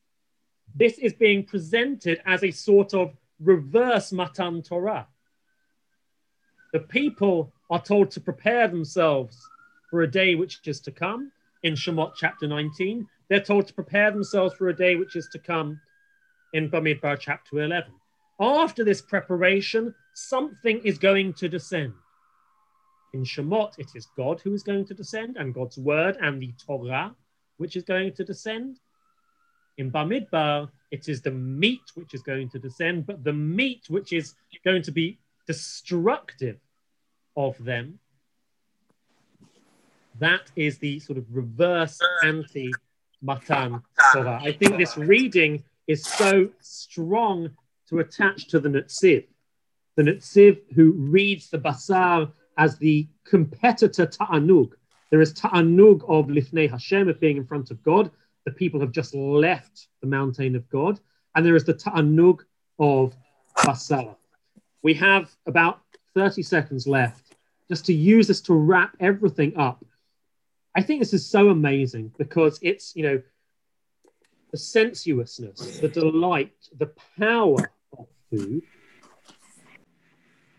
This 0.75 0.99
is 0.99 1.13
being 1.15 1.45
presented 1.45 2.21
as 2.27 2.43
a 2.45 2.51
sort 2.51 2.95
of 2.95 3.17
reverse 3.41 4.13
Matan 4.13 4.63
Torah. 4.63 5.09
The 6.76 6.82
people 6.82 7.54
are 7.70 7.82
told 7.82 8.12
to 8.12 8.20
prepare 8.20 8.68
themselves 8.68 9.42
for 9.90 10.02
a 10.02 10.12
day 10.12 10.36
which 10.36 10.60
is 10.68 10.82
to 10.82 10.92
come 10.92 11.32
in 11.64 11.74
Shemot 11.74 12.16
chapter 12.18 12.48
19. 12.48 13.08
They're 13.30 13.40
told 13.40 13.68
to 13.68 13.74
prepare 13.74 14.12
themselves 14.12 14.56
for 14.56 14.68
a 14.68 14.76
day 14.76 14.98
which 14.98 15.16
is 15.16 15.30
to 15.32 15.40
come 15.40 15.80
in 16.52 16.70
Bamidbar 16.70 17.18
chapter 17.18 17.62
11. 17.62 17.94
After 18.42 18.84
this 18.84 19.02
preparation, 19.02 19.96
something 20.16 20.82
is 20.84 20.98
going 20.98 21.32
to 21.36 21.48
descend. 21.48 21.94
In 23.14 23.24
Shemot, 23.24 23.80
it 23.80 23.92
is 23.96 24.10
God 24.18 24.42
who 24.42 24.54
is 24.54 24.62
going 24.62 24.84
to 24.88 24.94
descend, 24.94 25.38
and 25.38 25.54
God's 25.54 25.78
word 25.78 26.18
and 26.20 26.42
the 26.42 26.52
Torah, 26.62 27.16
which 27.56 27.78
is 27.78 27.84
going 27.84 28.12
to 28.16 28.26
descend. 28.26 28.82
In 29.78 29.94
Bamidbar, 29.94 30.70
it 30.92 31.08
is 31.08 31.22
the 31.22 31.32
meat 31.32 31.94
which 31.94 32.14
is 32.14 32.22
going 32.22 32.50
to 32.50 32.60
descend, 32.60 33.06
but 33.06 33.24
the 33.24 33.32
meat 33.32 33.86
which 33.88 34.12
is 34.12 34.36
going 34.66 34.82
to 34.82 34.92
be 34.92 35.18
destructive 35.48 36.58
of 37.36 37.64
them. 37.64 38.00
That 40.20 40.50
is 40.56 40.78
the 40.78 41.00
sort 41.00 41.18
of 41.18 41.26
reverse 41.32 42.00
anti 42.24 42.72
Matan 43.22 43.82
Torah. 44.14 44.40
I 44.42 44.52
think 44.54 44.78
this 44.78 44.98
reading 44.98 45.64
is 45.88 46.04
so 46.04 46.50
strong 46.62 47.50
to 47.90 48.00
attach 48.00 48.48
to 48.48 48.60
the 48.60 48.70
Netziv. 48.70 49.26
The 49.96 50.04
Netziv 50.04 50.60
who 50.74 50.92
reads 50.92 51.50
the 51.50 51.58
Basar 51.58 52.32
as 52.58 52.78
the 52.78 53.08
competitor 53.26 54.06
Ta'anug. 54.06 54.72
There 55.10 55.22
is 55.22 55.34
Ta'anug 55.34 56.04
of 56.10 56.28
Lifnei 56.28 56.70
Hashem, 56.70 57.10
of 57.10 57.20
being 57.20 57.38
in 57.38 57.46
front 57.46 57.72
of 57.72 57.84
God. 57.84 58.12
The 58.46 58.52
people 58.52 58.80
have 58.80 58.92
just 58.92 59.14
left 59.14 59.88
the 60.02 60.08
mountain 60.08 60.56
of 60.56 60.70
God. 60.70 61.00
And 61.36 61.46
there 61.46 61.56
is 61.56 61.66
the 61.66 61.74
Ta'anug 61.74 62.40
of 62.80 63.16
Basar. 63.58 64.16
We 64.82 64.94
have 64.96 65.32
about 65.46 65.82
30 66.16 66.44
seconds 66.44 66.88
left 66.88 67.25
just 67.70 67.86
to 67.86 67.94
use 67.94 68.28
this 68.28 68.42
to 68.42 68.54
wrap 68.54 68.96
everything 69.00 69.58
up. 69.58 69.84
I 70.76 70.82
think 70.82 71.00
this 71.00 71.14
is 71.14 71.26
so 71.26 71.50
amazing 71.50 72.14
because 72.18 72.60
it's, 72.62 72.96
you 72.96 73.04
know, 73.04 73.22
the 74.52 74.58
sensuousness, 74.58 75.80
the 75.80 75.88
delight, 75.88 76.54
the 76.78 76.92
power 77.18 77.72
of 77.98 78.08
food, 78.30 78.64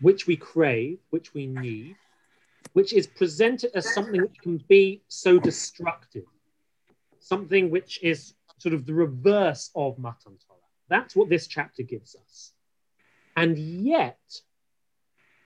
which 0.01 0.27
we 0.27 0.35
crave, 0.35 0.99
which 1.09 1.33
we 1.33 1.47
need, 1.47 1.95
which 2.73 2.93
is 2.93 3.07
presented 3.07 3.71
as 3.75 3.93
something 3.93 4.21
which 4.21 4.37
can 4.41 4.57
be 4.67 5.01
so 5.07 5.39
destructive, 5.39 6.25
something 7.19 7.69
which 7.69 7.99
is 8.03 8.33
sort 8.59 8.73
of 8.73 8.85
the 8.85 8.93
reverse 8.93 9.71
of 9.75 9.97
Matan 9.97 10.37
Torah. 10.47 10.59
That's 10.89 11.15
what 11.15 11.29
this 11.29 11.47
chapter 11.47 11.83
gives 11.83 12.15
us. 12.15 12.53
And 13.35 13.57
yet, 13.57 14.19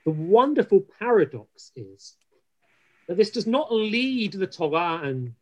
the 0.06 0.12
wonderful 0.12 0.84
paradox 1.00 1.72
is 1.76 2.16
that 3.08 3.18
this 3.18 3.32
does 3.32 3.48
not 3.48 3.72
lead 3.72 4.34
the 4.34 4.48
Torah 4.48 5.02
and 5.04 5.34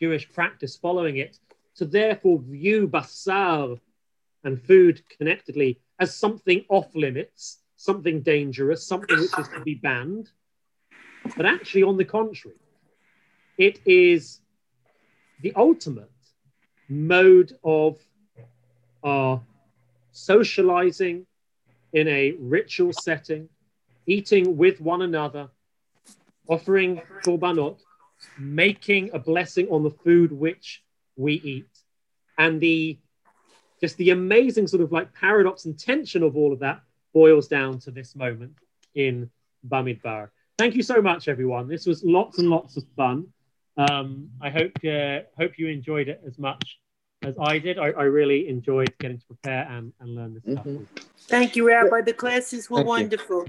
Jewish 0.00 0.30
practice 0.32 0.76
following 0.76 1.18
it 1.18 1.38
to 1.76 1.84
therefore 1.84 2.38
view 2.40 2.88
basar 2.88 3.78
and 4.44 4.62
food 4.62 5.02
connectedly 5.08 5.80
as 5.98 6.14
something 6.14 6.64
off 6.68 6.94
limits, 6.94 7.60
something 7.76 8.20
dangerous, 8.20 8.86
something 8.86 9.18
which 9.18 9.38
is 9.38 9.48
to 9.48 9.60
be 9.60 9.74
banned. 9.74 10.30
But 11.36 11.46
actually, 11.46 11.84
on 11.84 11.96
the 11.96 12.04
contrary, 12.04 12.56
it 13.56 13.80
is 13.86 14.40
the 15.40 15.52
ultimate 15.56 16.10
mode 16.88 17.56
of 17.64 17.98
our 19.02 19.40
socializing 20.12 21.26
in 21.92 22.08
a 22.08 22.32
ritual 22.38 22.92
setting, 22.92 23.48
eating 24.06 24.56
with 24.56 24.80
one 24.80 25.02
another, 25.02 25.48
offering 26.48 27.00
korbanot, 27.24 27.78
making 28.38 29.10
a 29.12 29.18
blessing 29.18 29.68
on 29.68 29.82
the 29.82 29.90
food 29.90 30.32
which 30.32 30.82
we 31.16 31.34
eat. 31.34 31.68
And 32.38 32.60
the 32.60 32.98
just 33.80 33.96
the 33.96 34.10
amazing 34.10 34.66
sort 34.66 34.82
of 34.82 34.92
like 34.92 35.12
paradox 35.12 35.66
and 35.66 35.78
tension 35.78 36.22
of 36.22 36.36
all 36.36 36.52
of 36.52 36.60
that 36.60 36.80
boils 37.12 37.48
down 37.48 37.78
to 37.80 37.90
this 37.90 38.16
moment 38.16 38.52
in 38.94 39.30
Bamidbar. 39.68 40.30
Thank 40.56 40.74
you 40.74 40.82
so 40.82 41.02
much, 41.02 41.28
everyone. 41.28 41.68
This 41.68 41.86
was 41.86 42.02
lots 42.04 42.38
and 42.38 42.48
lots 42.48 42.76
of 42.76 42.84
fun. 42.96 43.26
Um, 43.76 44.30
I 44.40 44.50
hope 44.50 44.72
uh, 44.84 45.20
hope 45.36 45.58
you 45.58 45.68
enjoyed 45.68 46.08
it 46.08 46.22
as 46.26 46.38
much 46.38 46.78
as 47.22 47.34
I 47.40 47.58
did. 47.58 47.78
I, 47.78 47.88
I 47.90 48.04
really 48.04 48.48
enjoyed 48.48 48.92
getting 48.98 49.18
to 49.18 49.26
prepare 49.26 49.66
and, 49.68 49.92
and 50.00 50.14
learn 50.14 50.34
this 50.34 50.44
stuff. 50.44 50.64
Mm-hmm. 50.64 50.84
Thank 51.22 51.56
you, 51.56 51.66
Rabbi. 51.66 52.02
The 52.02 52.12
classes 52.12 52.70
were 52.70 52.84
Thank 52.84 53.12
you. 53.12 53.46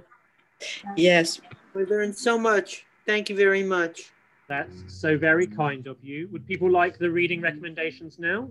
Wonderful. 0.60 0.94
Yes. 0.96 1.42
We 1.74 1.86
learned 1.86 2.16
so 2.16 2.38
much. 2.38 2.86
Thank 3.06 3.30
you 3.30 3.36
very 3.36 3.64
much. 3.64 4.12
That's 4.48 4.84
so 4.88 5.18
very 5.18 5.48
kind 5.48 5.88
of 5.88 5.98
you. 6.04 6.30
Would 6.32 6.46
people 6.46 6.70
like 6.72 6.98
the 6.98 7.10
reading 7.10 7.42
recommendations 7.42 8.20
now? 8.20 8.50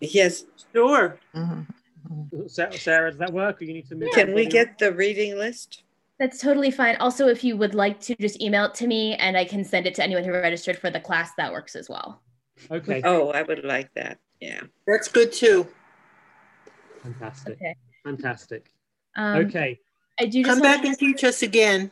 Yes. 0.00 0.44
Sure. 0.72 1.18
Sarah, 2.48 2.72
Sarah, 2.78 3.10
does 3.10 3.18
that 3.18 3.32
work? 3.32 3.60
Or 3.60 3.64
you 3.64 3.74
need 3.74 3.88
to 3.88 3.94
move? 3.94 4.10
Can 4.12 4.34
we 4.34 4.46
get 4.46 4.78
the 4.78 4.92
reading 4.92 5.36
list? 5.36 5.84
That's 6.18 6.38
totally 6.40 6.70
fine. 6.70 6.96
Also, 6.96 7.28
if 7.28 7.42
you 7.44 7.56
would 7.56 7.74
like 7.74 8.00
to 8.00 8.14
just 8.16 8.40
email 8.40 8.66
it 8.66 8.74
to 8.74 8.86
me 8.86 9.14
and 9.14 9.36
I 9.36 9.44
can 9.44 9.64
send 9.64 9.86
it 9.86 9.94
to 9.96 10.02
anyone 10.02 10.24
who 10.24 10.32
registered 10.32 10.78
for 10.78 10.90
the 10.90 11.00
class, 11.00 11.32
that 11.36 11.52
works 11.52 11.74
as 11.76 11.88
well. 11.88 12.22
Okay. 12.70 13.02
Oh, 13.04 13.30
I 13.30 13.42
would 13.42 13.64
like 13.64 13.92
that. 13.94 14.18
Yeah. 14.40 14.62
That's 14.86 15.08
good 15.08 15.32
too. 15.32 15.66
Fantastic. 17.02 17.54
Okay. 17.54 17.74
Fantastic. 18.04 18.70
Um, 19.16 19.46
okay. 19.46 19.78
I 20.20 20.26
do 20.26 20.42
just 20.42 20.54
Come 20.54 20.62
back 20.62 20.82
to- 20.82 20.88
and 20.88 20.98
teach 20.98 21.24
us 21.24 21.42
again. 21.42 21.90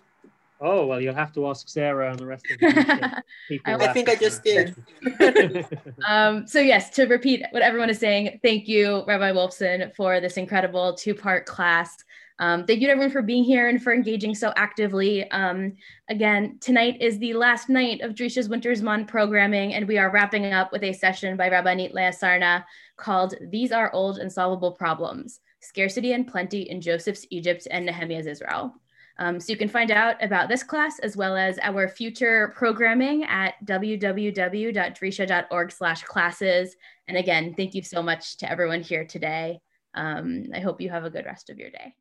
Oh 0.63 0.85
well, 0.85 1.01
you'll 1.01 1.15
have 1.15 1.33
to 1.35 1.49
ask 1.49 1.71
Sarah 1.71 2.11
and 2.11 2.19
the 2.19 2.27
rest 2.27 2.45
of 2.51 2.59
the 2.61 3.23
people. 3.49 3.81
I 3.81 3.93
think 3.95 4.11
I 4.11 4.15
just 4.15 4.45
did. 4.45 4.77
um, 6.07 6.47
so 6.47 6.61
yes, 6.61 6.91
to 6.91 7.07
repeat 7.07 7.43
what 7.51 7.63
everyone 7.63 7.89
is 7.89 7.99
saying, 7.99 8.41
thank 8.43 8.69
you, 8.69 9.03
Rabbi 9.07 9.33
Wolfson, 9.33 9.95
for 9.95 10.21
this 10.21 10.37
incredible 10.37 10.93
two-part 10.93 11.47
class. 11.47 11.97
Um, 12.41 12.65
thank 12.67 12.81
you 12.81 12.89
to 12.89 12.93
everyone 12.93 13.11
for 13.11 13.23
being 13.23 13.45
here 13.45 13.69
and 13.69 13.83
for 13.83 13.93
engaging 13.93 14.35
so 14.35 14.53
actively. 14.57 15.31
Um, 15.31 15.75
again, 16.11 16.59
tonight 16.61 17.01
is 17.01 17.19
the 17.19 17.35
last 17.35 17.71
night 17.71 18.03
of 18.03 18.15
Drisha's 18.15 18.49
Winter 18.49 18.73
Zman 18.73 19.07
programming, 19.09 19.75
and 19.75 19.89
we 19.89 19.97
are 19.97 20.11
wrapping 20.11 20.53
up 20.53 20.73
with 20.73 20.83
a 20.83 20.93
session 20.93 21.39
by 21.39 21.49
Rabbi 21.49 21.75
Nitlea 21.75 22.15
Sarna 22.19 22.65
called 22.97 23.35
These 23.51 23.73
Are 23.73 23.93
Old 23.95 24.19
and 24.19 24.31
Solvable 24.31 24.73
Problems, 24.73 25.41
Scarcity 25.61 26.13
and 26.13 26.27
Plenty 26.27 26.71
in 26.71 26.81
Joseph's 26.81 27.27
Egypt 27.31 27.69
and 27.71 27.87
Nehemiah's 27.87 28.27
Israel. 28.27 28.75
Um, 29.19 29.39
so 29.39 29.53
you 29.53 29.59
can 29.59 29.69
find 29.69 29.91
out 29.91 30.23
about 30.25 30.49
this 30.49 30.63
class 30.63 30.99
as 31.01 31.17
well 31.17 31.37
as 31.37 31.59
our 31.59 31.89
future 31.89 32.55
programming 32.57 33.25
at 33.25 33.55
www.drisha.org 33.67 35.73
slash 35.73 36.03
classes. 36.05 36.75
And 37.07 37.19
again, 37.19 37.53
thank 37.55 37.75
you 37.75 37.83
so 37.83 38.03
much 38.03 38.39
to 38.39 38.51
everyone 38.51 38.81
here 38.81 39.05
today. 39.05 39.61
Um, 39.95 40.47
I 40.55 40.61
hope 40.61 40.81
you 40.81 40.89
have 40.89 41.05
a 41.05 41.11
good 41.11 41.27
rest 41.27 41.51
of 41.51 41.59
your 41.59 41.71
day. 41.71 41.95